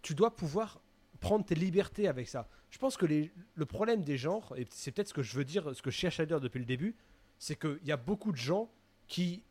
tu 0.00 0.14
dois 0.14 0.34
pouvoir 0.34 0.80
prendre 1.20 1.44
tes 1.44 1.54
libertés 1.54 2.08
avec 2.08 2.28
ça. 2.28 2.48
Je 2.70 2.78
pense 2.78 2.96
que 2.96 3.04
les- 3.04 3.30
le 3.54 3.66
problème 3.66 4.02
des 4.02 4.16
genres, 4.16 4.54
et 4.56 4.66
c'est 4.70 4.90
peut-être 4.92 5.08
ce 5.08 5.14
que 5.14 5.22
je 5.22 5.36
veux 5.36 5.44
dire, 5.44 5.74
ce 5.76 5.82
que 5.82 5.90
je 5.90 5.96
cherche 5.96 6.18
à 6.20 6.24
dire 6.26 6.40
depuis 6.40 6.58
le 6.58 6.64
début, 6.64 6.96
c'est 7.38 7.58
qu'il 7.58 7.80
y 7.84 7.92
a 7.92 7.96
beaucoup 7.98 8.32
de 8.32 8.36
gens 8.38 8.70
qui 9.08 9.42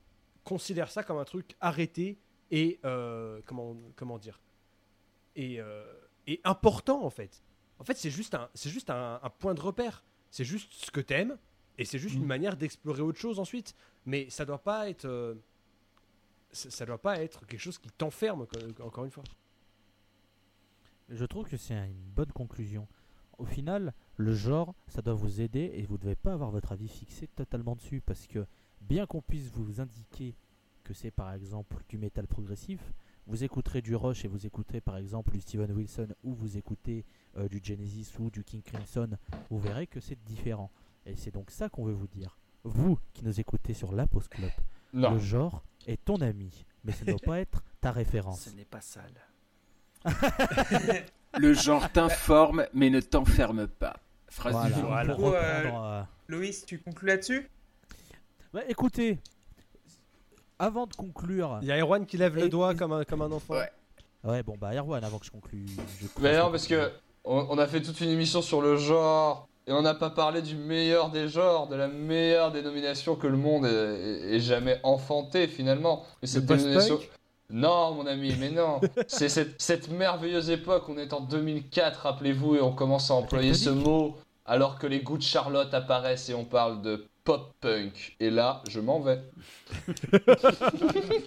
considèrent 0.43 0.89
ça 0.89 1.03
comme 1.03 1.17
un 1.19 1.24
truc 1.26 1.55
arrêté 1.59 2.17
et 2.49 2.80
euh, 2.84 3.41
comment, 3.45 3.78
comment 3.95 4.17
dire 4.17 4.41
et, 5.36 5.61
euh, 5.61 5.86
et 6.28 6.41
important 6.43 7.03
en 7.05 7.09
fait. 7.09 7.43
En 7.80 7.84
fait, 7.84 7.95
c'est 7.97 8.09
juste 8.09 8.34
un, 8.36 8.49
c'est 8.53 8.69
juste 8.69 8.89
un, 8.89 9.19
un 9.22 9.30
point 9.30 9.53
de 9.53 9.61
repère. 9.61 10.03
C'est 10.30 10.43
juste 10.45 10.74
ce 10.74 10.91
que 10.91 11.01
t'aimes 11.01 11.38
et 11.78 11.86
c'est 11.86 11.99
juste 11.99 12.15
une 12.15 12.26
manière 12.26 12.57
d'explorer 12.57 13.01
autre 13.01 13.19
chose 13.19 13.39
ensuite. 13.39 13.76
Mais 14.06 14.30
ça 14.30 14.45
doit 14.45 14.64
pas 14.64 14.89
être, 14.89 15.06
euh, 15.06 15.36
ça, 16.52 16.86
doit 16.86 16.97
pas 17.02 17.22
être 17.22 17.45
quelque 17.45 17.60
chose 17.60 17.78
qui 17.78 17.89
t'enferme 17.91 18.45
co- 18.47 18.84
encore 18.84 19.06
une 19.06 19.12
fois. 19.12 19.24
Je 21.10 21.26
trouve 21.26 21.47
que 21.47 21.58
c'est 21.58 21.74
une 21.76 22.10
bonne 22.16 22.32
conclusion. 22.32 22.88
Au 23.38 23.45
final, 23.45 23.93
le 24.18 24.34
genre, 24.34 24.74
ça 24.88 25.02
doit 25.02 25.14
vous 25.14 25.41
aider 25.41 25.72
et 25.74 25.84
vous 25.86 25.95
ne 25.95 26.02
devez 26.02 26.16
pas 26.16 26.34
avoir 26.34 26.52
votre 26.52 26.72
avis 26.72 26.88
fixé 26.88 27.28
totalement 27.28 27.76
dessus 27.76 28.02
parce 28.02 28.28
que 28.28 28.45
bien 28.82 29.06
qu'on 29.06 29.22
puisse 29.22 29.49
vous 29.52 29.82
indiquer 29.82 30.36
que 30.84 30.93
c'est 30.93 31.12
par 31.12 31.34
exemple 31.34 31.84
du 31.89 31.97
métal 31.97 32.28
progressif, 32.28 32.80
vous 33.28 33.43
écouterez 33.43 33.82
du 33.82 33.95
Rush 33.95 34.26
et 34.26 34.28
vous 34.28 34.45
écouterez 34.45 34.82
par 34.82 34.97
exemple 34.97 35.32
du 35.32 35.41
Steven 35.41 35.72
Wilson 35.72 36.08
ou 36.24 36.34
vous 36.34 36.58
écoutez 36.58 37.06
euh, 37.38 37.47
du 37.47 37.60
Genesis 37.64 38.14
ou 38.20 38.30
du 38.32 38.43
King 38.43 38.62
Crimson, 38.62 39.10
vous 39.49 39.60
verrez 39.60 39.88
que 39.88 39.99
c'est 39.99 40.22
différent. 40.24 40.72
Et 41.06 41.16
c'est 41.16 41.32
donc 41.32 41.52
ça 41.52 41.70
qu'on 41.70 41.86
veut 41.86 41.93
vous 41.93 42.08
dire. 42.08 42.38
Vous 42.64 42.97
qui 43.14 43.26
nous 43.26 43.39
écoutez 43.39 43.74
sur 43.74 43.91
la 43.91 44.05
Pause 44.07 44.28
Club, 44.28 44.51
Non. 44.93 45.12
le 45.14 45.20
genre 45.20 45.64
est 45.88 46.03
ton 46.03 46.22
ami, 46.22 46.66
mais 46.84 46.91
ça 46.91 47.05
ne 47.05 47.12
doit 47.12 47.20
pas 47.26 47.39
être 47.39 47.64
ta 47.80 47.91
référence. 47.91 48.41
Ce 48.41 48.49
n'est 48.51 48.66
pas 48.66 48.82
sale. 48.82 49.14
Le 51.39 51.53
genre 51.53 51.89
t'informe 51.91 52.66
mais 52.74 52.89
ne 52.89 52.99
t'enferme 52.99 53.68
pas. 53.68 53.95
Phrase 54.28 54.53
Voilà, 54.53 54.70
du 54.70 54.80
jour. 54.80 54.89
Voilà. 54.89 55.16
pour 55.16 55.28
euh, 55.30 55.36
euh, 55.39 56.03
Loïs, 56.28 56.66
tu 56.66 56.80
conclus 56.80 57.07
là-dessus? 57.07 57.49
Bah, 58.53 58.62
écoutez, 58.68 59.20
avant 60.59 60.88
de 60.88 60.93
conclure. 60.93 61.59
Il 61.62 61.68
y 61.68 61.72
a 61.72 61.78
Erwan 61.80 62.05
qui 62.05 62.18
lève 62.18 62.38
Et- 62.38 62.41
le 62.41 62.49
doigt 62.49 62.76
comme 62.76 62.91
un, 62.93 63.03
comme 63.05 63.22
un 63.22 63.32
enfant. 63.32 63.53
Ouais. 63.53 63.72
Ouais, 64.24 64.43
bon, 64.43 64.55
bah, 64.59 64.74
Erwan, 64.76 65.03
avant 65.03 65.20
que 65.20 65.26
je 65.26 65.32
conclue. 65.32 65.66
je 65.99 66.07
Mais 66.22 66.38
non, 66.38 66.51
parce 66.51 66.64
conclure. 66.64 66.89
que 66.91 66.93
on, 67.24 67.47
on 67.49 67.57
a 67.57 67.68
fait 67.68 67.82
toute 67.82 67.99
une 68.01 68.09
émission 68.09 68.41
sur 68.41 68.62
le 68.62 68.76
genre 68.78 69.47
et 69.68 69.72
on 69.74 69.82
n'a 69.82 69.93
pas 69.93 70.09
parlé 70.09 70.41
du 70.41 70.55
meilleur 70.55 71.09
des 71.09 71.28
genres, 71.28 71.68
de 71.68 71.76
la 71.76 71.88
meilleure 71.88 72.51
dénomination 72.51 73.16
que 73.16 73.28
le 73.28 73.38
monde 73.38 73.66
ait, 73.66 74.39
jamais 74.39 74.80
enfantée 74.84 75.47
finalement. 75.47 76.03
Et 76.22 76.28
cette 76.28 76.45
dénomination. 76.45 76.99
Non, 77.49 77.93
mon 77.93 78.07
ami, 78.07 78.34
mais 78.39 78.49
non. 78.49 78.80
C'est 79.07 79.30
cette, 79.30 79.62
cette 79.62 79.89
merveilleuse 79.89 80.49
époque, 80.49 80.88
on 80.88 80.97
est 80.97 81.14
en 81.14 81.20
2004, 81.22 81.99
rappelez-vous, 82.01 82.55
et 82.55 82.62
on 82.62 82.72
commence 82.72 83.12
à 83.12 83.16
employer 83.16 83.53
ce 83.53 83.70
mot 83.70 84.16
alors 84.45 84.80
que 84.80 84.88
les 84.88 85.01
goûts 85.01 85.18
de 85.18 85.24
Charlotte 85.24 85.74
apparaissent 85.74 86.30
et 86.30 86.34
on 86.34 86.45
parle 86.45 86.82
de 86.82 87.05
pop-punk. 87.24 88.16
Et 88.20 88.30
là, 88.30 88.62
je 88.70 88.80
m'en 88.80 88.99
vais. 88.99 89.22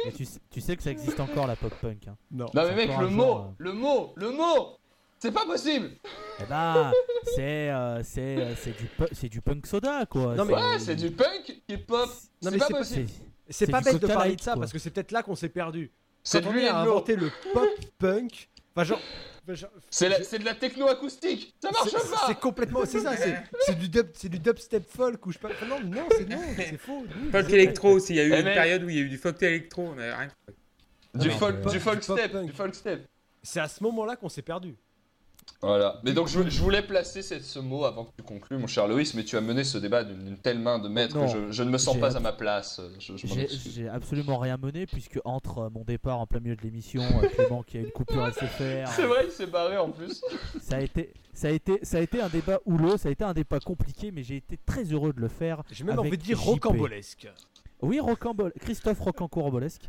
Mais 0.05 0.13
tu, 0.17 0.25
sais- 0.25 0.41
tu 0.51 0.61
sais 0.61 0.77
que 0.77 0.83
ça 0.83 0.91
existe 0.91 1.21
encore 1.21 1.47
la 1.47 1.57
pop 1.57 1.73
punk. 1.81 2.09
Hein. 2.09 2.17
Non. 2.31 2.47
Non, 2.53 2.63
mais 2.65 2.75
mec, 2.75 2.91
encore 2.91 3.03
le 3.03 3.09
mot, 3.09 3.23
genre, 3.23 3.47
euh. 3.47 3.55
le 3.59 3.73
mot, 3.73 4.13
le 4.17 4.31
mot 4.31 4.77
C'est 5.25 5.33
pas 5.33 5.47
possible 5.47 5.91
Eh 6.39 6.45
bah, 6.45 6.93
c'est 7.35 7.71
euh, 7.71 8.03
c'est 8.03 8.37
euh, 8.37 8.55
c'est 8.57 8.77
du 8.77 8.85
pu- 8.85 9.15
c'est 9.15 9.29
du 9.31 9.41
punk 9.41 9.67
soda 9.67 10.05
quoi. 10.05 10.35
Non, 10.35 10.45
mais- 10.45 10.53
Ouais, 10.55 10.79
c'est 10.79 10.97
du 10.97 11.11
punk. 11.11 11.63
Non, 11.69 12.07
C'est 12.51 12.59
pas 12.59 12.67
c'est 12.67 12.73
possible. 12.75 13.09
c'est- 13.49 13.67
pas 13.71 13.79
du 13.79 13.85
bête 13.85 13.95
de 13.95 13.99
Coca 14.01 14.13
parler 14.15 14.31
Light, 14.31 14.39
de 14.41 14.45
ça 14.45 14.53
quoi. 14.53 14.61
parce 14.61 14.73
que 14.73 14.79
c'est 14.79 14.91
peut-être 14.91 15.13
là 15.13 15.23
qu'on 15.23 15.35
s'est 15.35 15.49
perdu. 15.49 15.91
C'est 16.23 16.41
Quand 16.43 16.49
de 16.49 16.51
on 16.51 16.53
lui 16.57 16.61
et 16.65 16.69
de 16.69 16.73
l'eau. 16.73 16.77
inventer 16.93 17.17
le 17.17 17.31
pop 17.55 17.69
punk. 17.99 18.49
Enfin, 18.77 18.85
genre. 18.85 19.01
enfin, 19.45 19.55
genre- 19.55 19.71
C'est 19.89 20.09
la- 20.11 20.23
c'est 20.25 20.39
de 20.41 20.45
la 20.45 20.55
techno 20.55 20.89
acoustique. 20.89 21.55
Ça 21.63 21.71
marche 21.71 21.89
c'est- 21.91 22.11
pas. 22.11 22.25
C'est 22.27 22.39
complètement. 22.41 22.81
C'est 22.85 23.01
ça, 23.01 23.17
c'est 23.17 23.35
c'est 23.61 23.79
du, 23.79 23.89
dub, 23.89 24.09
c'est 24.13 24.29
du 24.29 24.39
dubstep 24.39 24.85
folk 24.91 25.25
ou 25.27 25.33
je 25.33 25.39
sais 25.39 25.41
pas. 25.43 25.49
enfin, 25.53 25.67
non, 25.67 25.81
non, 25.81 26.07
c'est 26.11 26.29
non, 26.29 26.39
c'est 26.57 26.77
faux. 26.77 27.05
Folk 27.33 27.47
c'est- 27.47 27.53
électro 27.53 27.93
aussi, 27.93 28.13
il 28.13 28.17
y 28.17 28.21
a 28.21 28.25
eu 28.25 28.33
Eh, 28.35 28.39
une 28.41 28.45
mais- 28.45 28.55
période 28.55 28.83
où 28.83 28.91
il 28.91 28.97
y 28.97 28.99
a 28.99 29.03
eu 29.03 29.09
du 29.09 29.17
folk 29.17 29.43
électro, 29.43 29.89
on 29.95 29.99
avait 29.99 30.15
rien. 30.15 30.29
Du 31.15 31.29
Non, 31.29 31.35
folk, 31.39 31.57
mais- 31.65 31.71
du 31.73 31.81
folk 31.81 32.01
du 32.01 32.07
pop 32.07 32.19
step, 32.19 32.33
punk. 32.33 32.47
du 32.47 32.53
folk 32.53 32.75
step. 32.75 33.07
C'est 33.43 33.61
à 33.61 33.69
ce 33.69 33.83
moment-là 33.85 34.17
qu'on 34.17 34.29
s'est 34.31 34.43
perdu. 34.43 34.75
Voilà. 35.65 36.01
Mais 36.05 36.13
donc 36.13 36.29
je, 36.29 36.49
je 36.49 36.61
voulais 36.63 36.83
placer 36.83 37.23
cette- 37.23 37.45
ce 37.45 37.59
mot 37.59 37.85
avant 37.85 38.05
que 38.05 38.11
tu 38.17 38.23
conclues, 38.23 38.57
mon 38.59 38.67
cher 38.67 38.87
Loïs, 38.89 39.15
mais 39.15 39.25
tu 39.25 39.37
as 39.37 39.41
mené 39.41 39.65
ce 39.65 39.79
débat 39.79 40.05
d'une 40.05 40.37
telle 40.39 40.59
main 40.59 40.79
de 40.79 40.89
maître 40.89 41.17
Non. 41.17 41.27
que 41.27 41.47
je, 41.49 41.53
je 41.53 41.63
ne 41.63 41.71
me 41.71 41.79
sens 41.79 41.99
pas 41.99 42.17
à 42.17 42.21
ma 42.21 42.33
place. 42.33 42.81
J'ai 42.99 43.89
absolument 43.89 44.39
rien 44.39 44.57
mené 44.57 44.87
puisque 44.87 45.19
entre 45.25 45.71
mon 45.75 45.85
départ 45.85 46.21
en 46.21 46.27
plein 46.27 46.41
milieu 46.41 46.57
de 46.57 46.63
l'émission, 46.63 47.03
euh, 47.03 47.29
Clément 47.29 47.63
qui 47.63 47.79
a 47.79 47.81
une 47.81 47.91
coupure 47.91 48.27
SFR, 48.33 48.89
C'est 48.89 49.07
vrai, 49.07 49.25
il 49.27 49.31
s'est 49.31 49.47
barré 49.47 49.77
en 49.79 49.91
plus. 49.91 50.21
ça 50.61 50.77
a 50.77 50.81
été 50.81 51.13
ça 51.33 51.49
a 51.49 51.51
été 51.51 51.79
ça 51.83 51.97
a 51.97 52.01
été 52.01 52.21
un 52.21 52.29
débat 52.29 52.61
houleux, 52.65 52.97
ça 52.97 53.09
a 53.09 53.13
été 53.13 53.25
un 53.25 53.33
débat 53.35 53.59
compliqué, 53.61 54.11
mais 54.13 54.23
j'ai 54.23 54.37
été 54.37 54.59
très 54.65 54.85
heureux 54.85 55.13
de 55.13 55.21
le 55.21 55.29
faire. 55.29 55.63
J'ai 55.71 55.85
même 55.85 55.99
Avec 55.99 56.09
envie 56.13 56.19
de 56.19 56.23
dire 56.23 56.39
JP. 56.39 56.45
rocambolesque. 56.47 57.29
Oui, 57.83 58.01
Rocambole, 58.01 58.53
Christophe 58.61 59.01
Rocancourbolesque. 59.01 59.83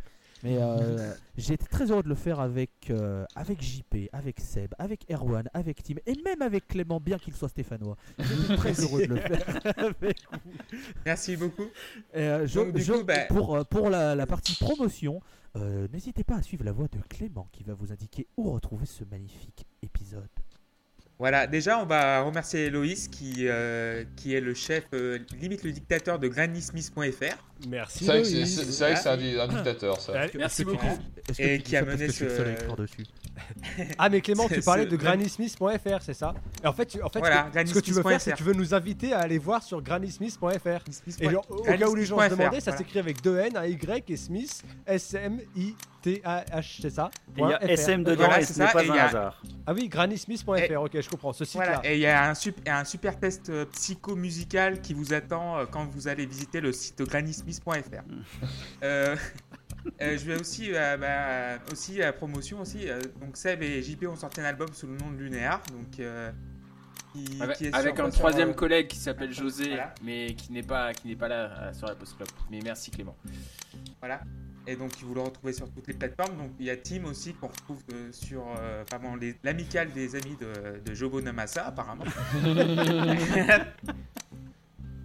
Mais 0.46 0.58
euh, 0.62 1.12
j'ai 1.38 1.56
été 1.56 1.66
très 1.66 1.90
heureux 1.90 2.04
de 2.04 2.08
le 2.10 2.14
faire 2.16 2.40
avec, 2.40 2.70
euh, 2.92 3.26
avec 3.36 3.62
JP, 3.64 4.10
avec 4.14 4.40
Seb, 4.40 4.74
avec 4.78 5.06
Erwan, 5.12 5.50
avec 5.56 5.82
Tim 5.82 5.96
et 6.06 6.14
même 6.24 6.42
avec 6.44 6.68
Clément, 6.68 7.00
bien 7.00 7.18
qu'il 7.18 7.34
soit 7.34 7.50
stéphanois. 7.50 7.98
J'étais 8.20 8.56
très 8.56 8.74
heureux 8.84 9.02
de 9.02 9.16
le 9.16 9.16
faire 9.18 9.60
avec 9.78 10.18
vous. 10.32 10.40
Merci 11.04 11.36
beaucoup. 11.36 11.66
Et, 12.14 12.20
euh, 12.20 12.46
je- 12.46 12.60
Donc, 12.60 12.74
du 12.74 12.82
je- 12.84 12.94
coup, 12.94 13.04
bah- 13.04 13.26
pour, 13.26 13.66
pour 13.66 13.90
la, 13.90 14.14
la 14.14 14.28
partie 14.28 14.56
promotion, 14.64 15.20
euh, 15.56 15.88
n'hésitez 15.92 16.24
pas 16.24 16.36
à 16.36 16.42
suivre 16.44 16.64
la 16.64 16.72
voix 16.74 16.88
de 16.92 17.00
Clément 17.10 17.48
qui 17.52 17.64
va 17.64 17.74
vous 17.74 17.92
indiquer 17.92 18.28
où 18.38 18.52
retrouver 18.52 18.86
ce 18.86 19.04
magnifique 19.04 19.66
épisode. 19.82 20.28
Voilà, 21.18 21.48
déjà, 21.48 21.80
on 21.80 21.86
va 21.86 22.22
remercier 22.22 22.70
Loïs 22.70 23.08
qui, 23.08 23.48
euh, 23.48 24.04
qui 24.18 24.36
est 24.36 24.42
le 24.42 24.54
chef, 24.54 24.84
euh, 24.94 25.18
limite 25.40 25.64
le 25.64 25.72
dictateur 25.72 26.20
de 26.20 26.28
granny-smith.fr 26.28 27.38
Merci. 27.70 28.00
C'est 28.00 28.06
vrai 28.06 28.22
que 28.22 28.28
c'est- 28.28 28.46
un, 28.92 28.96
un 29.40 29.48
dictateur, 29.64 30.02
ça. 30.02 30.20
Allez, 30.20 30.32
Merci 30.38 30.66
beaucoup. 30.66 30.86
Et 31.40 31.60
qui 31.60 31.78
a 31.78 31.84
mené 31.86 32.10
ce- 32.10 32.26
Ah 33.98 34.10
mais 34.10 34.22
Clément, 34.22 34.48
tu 34.48 34.62
parlais 34.62 34.86
de 34.86 34.96
granny-smith.fr, 34.96 36.02
c'est 36.02 36.14
ça? 36.14 36.34
Et 36.64 36.68
en 36.68 36.74
fait, 36.74 36.86
tu- 36.86 37.02
en 37.02 37.10
fait 37.10 37.20
Voilà, 37.20 37.48
ce, 37.54 37.60
que, 37.62 37.68
ce 37.70 37.74
que 37.74 37.80
tu 37.80 37.92
veux 37.92 38.04
faire, 38.04 38.22
c'est 38.22 38.32
que 38.32 38.38
tu 38.38 38.44
veux 38.44 38.54
nous 38.54 38.74
inviter 38.74 39.14
à 39.14 39.20
aller 39.20 39.38
voir 39.38 39.62
sur 39.64 39.82
granny-smith.fr. 39.82 41.20
Et 41.20 41.30
genre, 41.30 41.46
au 41.50 41.62
Granny 41.64 41.80
cas 41.80 41.88
où 41.90 41.96
les 41.96 42.06
gens 42.06 42.18
se 42.18 42.22
Smith.fr, 42.28 42.38
demandaient, 42.38 42.60
ça 42.62 42.72
voilà. 42.72 42.78
s'écrit 42.78 43.00
avec 43.00 43.22
deux 43.22 43.38
N, 43.38 43.58
un 43.58 43.66
Y 43.66 44.10
et 44.10 44.18
Smith, 44.18 44.64
S-M-I-T-A-H, 44.86 46.82
c'est 46.82 46.90
ça? 46.90 47.10
Et 47.38 47.42
il 47.42 47.50
y 47.50 47.54
a 47.54 47.64
SM 47.64 48.04
dedans 48.04 48.26
Voilà, 48.26 48.42
et 48.42 48.46
c'est 48.46 48.54
ce 48.54 48.60
n'est 48.60 48.72
pas 48.72 48.84
un 48.84 48.98
hasard. 48.98 49.42
Ah 49.68 49.74
oui, 49.74 49.88
granny-smith.fr, 49.90 50.82
ok, 50.82 51.02
je 51.02 51.10
comprends, 51.10 51.34
ce 51.34 51.46
site-là. 51.46 51.66
Voilà, 51.66 51.90
et 51.90 51.96
il 51.96 52.02
y 52.02 52.06
a 52.08 52.30
un, 52.30 52.34
sup- 52.34 52.60
un 52.68 52.84
super 52.86 53.20
test 53.20 53.50
euh, 53.50 53.66
psycho-musical 53.66 54.82
qui 54.82 54.94
vous 54.94 55.14
attend 55.14 55.58
euh, 55.58 55.66
quand 55.70 55.86
vous 55.86 56.08
allez 56.08 56.26
visiter 56.26 56.62
le 56.62 56.72
site 56.72 57.02
grannysmith.fr. 57.02 57.72
euh, 58.84 59.16
euh, 60.02 60.18
je 60.18 60.26
vais 60.26 60.40
aussi, 60.40 60.70
euh, 60.74 60.98
bah, 60.98 61.64
aussi 61.72 62.02
à 62.02 62.12
promotion 62.14 62.62
aussi. 62.62 62.90
euh, 62.90 63.00
donc 63.22 63.38
Seb 63.38 63.62
et 63.64 63.82
JP 63.82 64.06
ont 64.08 64.16
sorti 64.16 64.42
un 64.42 64.46
album 64.46 64.70
sous 64.74 64.88
le 64.88 64.98
nom 64.98 65.12
de 65.12 65.18
Lunéar, 65.18 65.62
donc 65.72 66.00
euh, 66.00 66.32
qui, 67.14 67.42
Avec, 67.42 67.58
qui 67.58 67.66
est 67.68 67.76
avec 67.76 67.96
sur- 67.96 68.06
un 68.06 68.10
troisième 68.10 68.50
euh, 68.50 68.54
collègue 68.54 68.88
qui 68.88 68.98
s'appelle 68.98 69.32
José, 69.34 69.68
Voilà. 69.70 69.94
mais 70.04 70.34
qui 70.36 70.52
n'est 70.52 70.64
pas, 70.64 70.94
qui 70.94 71.08
n'est 71.08 71.16
pas 71.16 71.28
là 71.30 71.74
sur 71.74 71.88
la 71.88 71.96
post 71.96 72.16
club. 72.18 72.28
Mais 72.52 72.60
merci 72.64 72.92
Clément. 72.92 73.16
Voilà. 74.02 74.22
Et 74.68 74.76
donc, 74.76 74.92
vous 75.04 75.14
le 75.14 75.22
retrouvez 75.22 75.54
sur 75.54 75.70
toutes 75.70 75.86
les 75.88 75.94
plateformes. 75.94 76.38
Donc, 76.38 76.50
il 76.60 76.66
y 76.66 76.72
a 76.72 76.76
Tim 76.76 77.06
aussi 77.06 77.36
qu'on 77.36 77.48
retrouve 77.50 77.84
euh, 77.94 78.12
sur 78.12 78.44
euh, 78.60 78.84
pardon, 78.90 79.16
les- 79.16 79.36
l'amicale 79.44 79.92
des 79.92 80.16
amis 80.16 80.36
de, 80.42 80.80
de 80.84 80.94
Jobo 80.96 81.22
Namasa, 81.22 81.68
apparemment. 81.68 82.04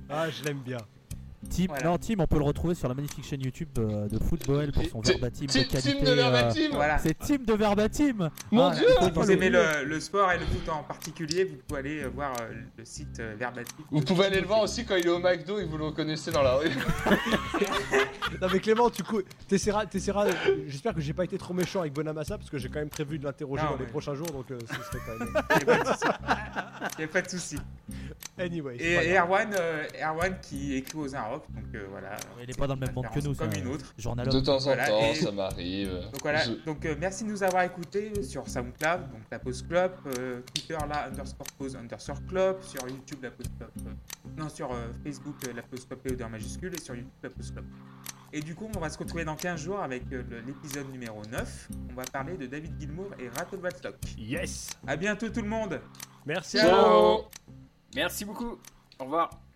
Ah, 0.09 0.29
je 0.29 0.43
l'aime 0.45 0.59
bien. 0.61 0.79
Tim, 1.49 1.65
Voilà. 1.69 1.85
non, 1.85 1.97
Tim, 1.99 2.15
on 2.19 2.27
peut 2.27 2.37
le 2.37 2.45
retrouver 2.45 2.75
sur 2.75 2.87
la 2.87 2.95
magnifique 2.95 3.25
chaîne 3.25 3.41
YouTube 3.41 3.71
euh, 3.79 4.09
de 4.09 4.19
Football 4.23 4.73
pour 4.73 4.85
son 4.85 5.01
Ti- 5.01 5.13
verbatim 5.13 5.47
de 5.47 5.51
Team, 5.51 5.65
qualité. 5.65 5.81
team 5.95 6.05
de 6.05 6.11
euh, 6.11 6.15
verbatim 6.15 6.69
voilà. 6.73 6.99
C'est 6.99 7.19
Tim 7.19 7.37
de 7.39 7.53
verbatim 7.55 8.31
Mon 8.51 8.67
Ah, 8.69 8.75
Dieu 8.75 8.87
Si 9.03 9.11
vous 9.11 9.31
aimez 9.31 9.49
le, 9.49 9.85
le 9.87 10.01
sport 10.01 10.31
et 10.33 10.39
le 10.39 10.45
foot 10.45 10.69
en 10.69 10.83
particulier, 10.83 11.45
vous 11.45 11.57
pouvez 11.67 11.81
aller 11.81 12.03
euh, 12.05 12.09
voir 12.15 12.35
euh, 12.43 12.53
le 12.77 12.85
site 12.85 13.21
euh, 13.21 13.35
Verbatim. 13.39 13.75
Vous 13.91 14.03
pouvez 14.03 14.27
aller 14.27 14.41
le 14.43 14.47
voir 14.47 14.61
aussi 14.61 14.85
quand 14.85 14.97
il 14.97 15.07
est 15.07 15.11
au 15.11 15.19
McDo 15.19 15.59
et 15.59 15.65
vous 15.65 15.79
le 15.79 15.85
reconnaissez 15.87 16.31
dans 16.31 16.43
la 16.43 16.57
rue. 16.57 16.69
Non 18.41 18.47
mais 18.53 18.61
Clément, 18.61 18.89
tu 18.91 19.03
cou... 19.03 19.23
t'essaieras. 19.49 19.85
J'espère 20.69 20.95
que 20.95 21.01
j'ai 21.01 21.13
pas 21.13 21.25
été 21.25 21.37
trop 21.37 21.53
méchant 21.53 21.81
avec 21.81 21.93
Bonamassa 21.93 22.39
parce 22.39 22.49
que 22.49 22.59
j'ai 22.59 22.69
quand 22.69 22.79
même 22.79 22.89
prévu 22.89 23.19
de 23.19 23.25
l'interroger 23.25 23.65
dans 23.65 23.77
les 23.77 23.87
prochains 23.87 24.15
jours, 24.15 24.29
donc 24.29 24.51
euh, 24.51 24.59
ce 24.61 24.75
serait 24.85 24.99
quand 25.05 25.19
même. 25.19 25.29
Il 25.61 25.67
n'y 25.67 25.73
a 25.73 25.77
pas 25.77 25.83
de 25.83 25.89
souci. 25.89 26.07
Il 26.99 27.01
y 27.01 27.05
a 27.05 27.09
pas 27.09 27.23
de 27.23 27.29
souci. 27.31 27.57
Anyway. 28.39 28.77
Et. 28.79 29.17
Erwan, 29.19 29.53
euh, 29.59 29.85
Erwan 30.03 30.37
qui 30.41 30.75
écrit 30.77 30.97
aux 30.99 31.15
Donc 31.39 31.75
euh, 31.75 31.87
voilà. 31.91 32.17
Il 32.41 32.47
n'est 32.47 32.53
pas 32.55 32.67
dans 32.67 32.75
le 32.75 32.81
même 32.81 32.95
monde 32.95 33.07
que 33.15 33.21
nous, 33.21 33.35
Comme 33.35 33.51
une 33.55 33.67
un 33.69 33.71
autre. 33.73 33.95
Journal 33.99 34.29
De 34.29 34.41
temps 34.41 34.57
en 34.57 34.61
Voilà, 34.61 34.87
temps, 34.87 35.01
et- 35.01 35.15
ça 35.15 35.33
m'arrive. 35.33 35.91
Donc 36.13 36.23
voilà, 36.23 36.43
Je- 36.45 36.53
donc 36.67 36.85
euh, 36.85 36.95
merci 36.99 37.25
de 37.25 37.29
nous 37.31 37.43
avoir 37.43 37.63
écoutés 37.65 38.23
sur 38.23 38.49
SoundCloud, 38.49 39.11
donc 39.11 39.23
la 39.31 39.39
Pause 39.39 39.63
Club, 39.69 39.93
euh, 40.19 40.41
Twitter 40.55 40.77
là, 40.89 41.07
underscore 41.09 41.47
pause 41.59 41.77
underscore 41.77 42.25
club, 42.27 42.63
sur 42.63 42.87
YouTube 42.89 43.19
la 43.23 43.31
Pause 43.31 43.47
Club, 43.57 43.71
euh, 43.87 43.91
non 44.37 44.49
sur 44.49 44.73
euh, 44.73 44.89
Facebook 45.05 45.37
euh, 45.49 45.53
la 45.55 45.63
Pause 45.63 45.87
Club 45.87 45.99
POD 46.01 46.23
en 46.23 46.29
majuscule 46.31 46.75
et 46.75 46.81
sur 46.81 46.95
YouTube 46.95 47.11
la 47.23 47.31
Pause 47.31 47.51
Club. 47.53 47.65
Et 48.33 48.41
du 48.41 48.55
coup, 48.55 48.69
on 48.77 48.79
va 48.79 48.89
se 48.89 48.97
retrouver 48.97 49.25
dans 49.25 49.35
15 49.35 49.61
jours 49.61 49.81
avec 49.81 50.05
euh, 50.13 50.23
l'épisode 50.47 50.89
numéro 50.93 51.21
9. 51.33 51.69
On 51.91 51.95
va 51.95 52.05
parler 52.05 52.37
de 52.37 52.47
David 52.47 52.79
Gilmour 52.79 53.11
et 53.19 53.29
Rattle 53.29 53.57
Batlock. 53.57 53.97
Yes. 54.17 54.71
À 54.87 54.97
bientôt 54.97 55.29
tout 55.31 55.43
le 55.43 55.49
monde 55.49 55.81
Merci. 56.27 56.59
Ciao. 56.59 56.69
Ciao 56.71 57.25
Merci 57.97 58.25
beaucoup. 58.25 58.57
Au 59.01 59.05
revoir. 59.05 59.50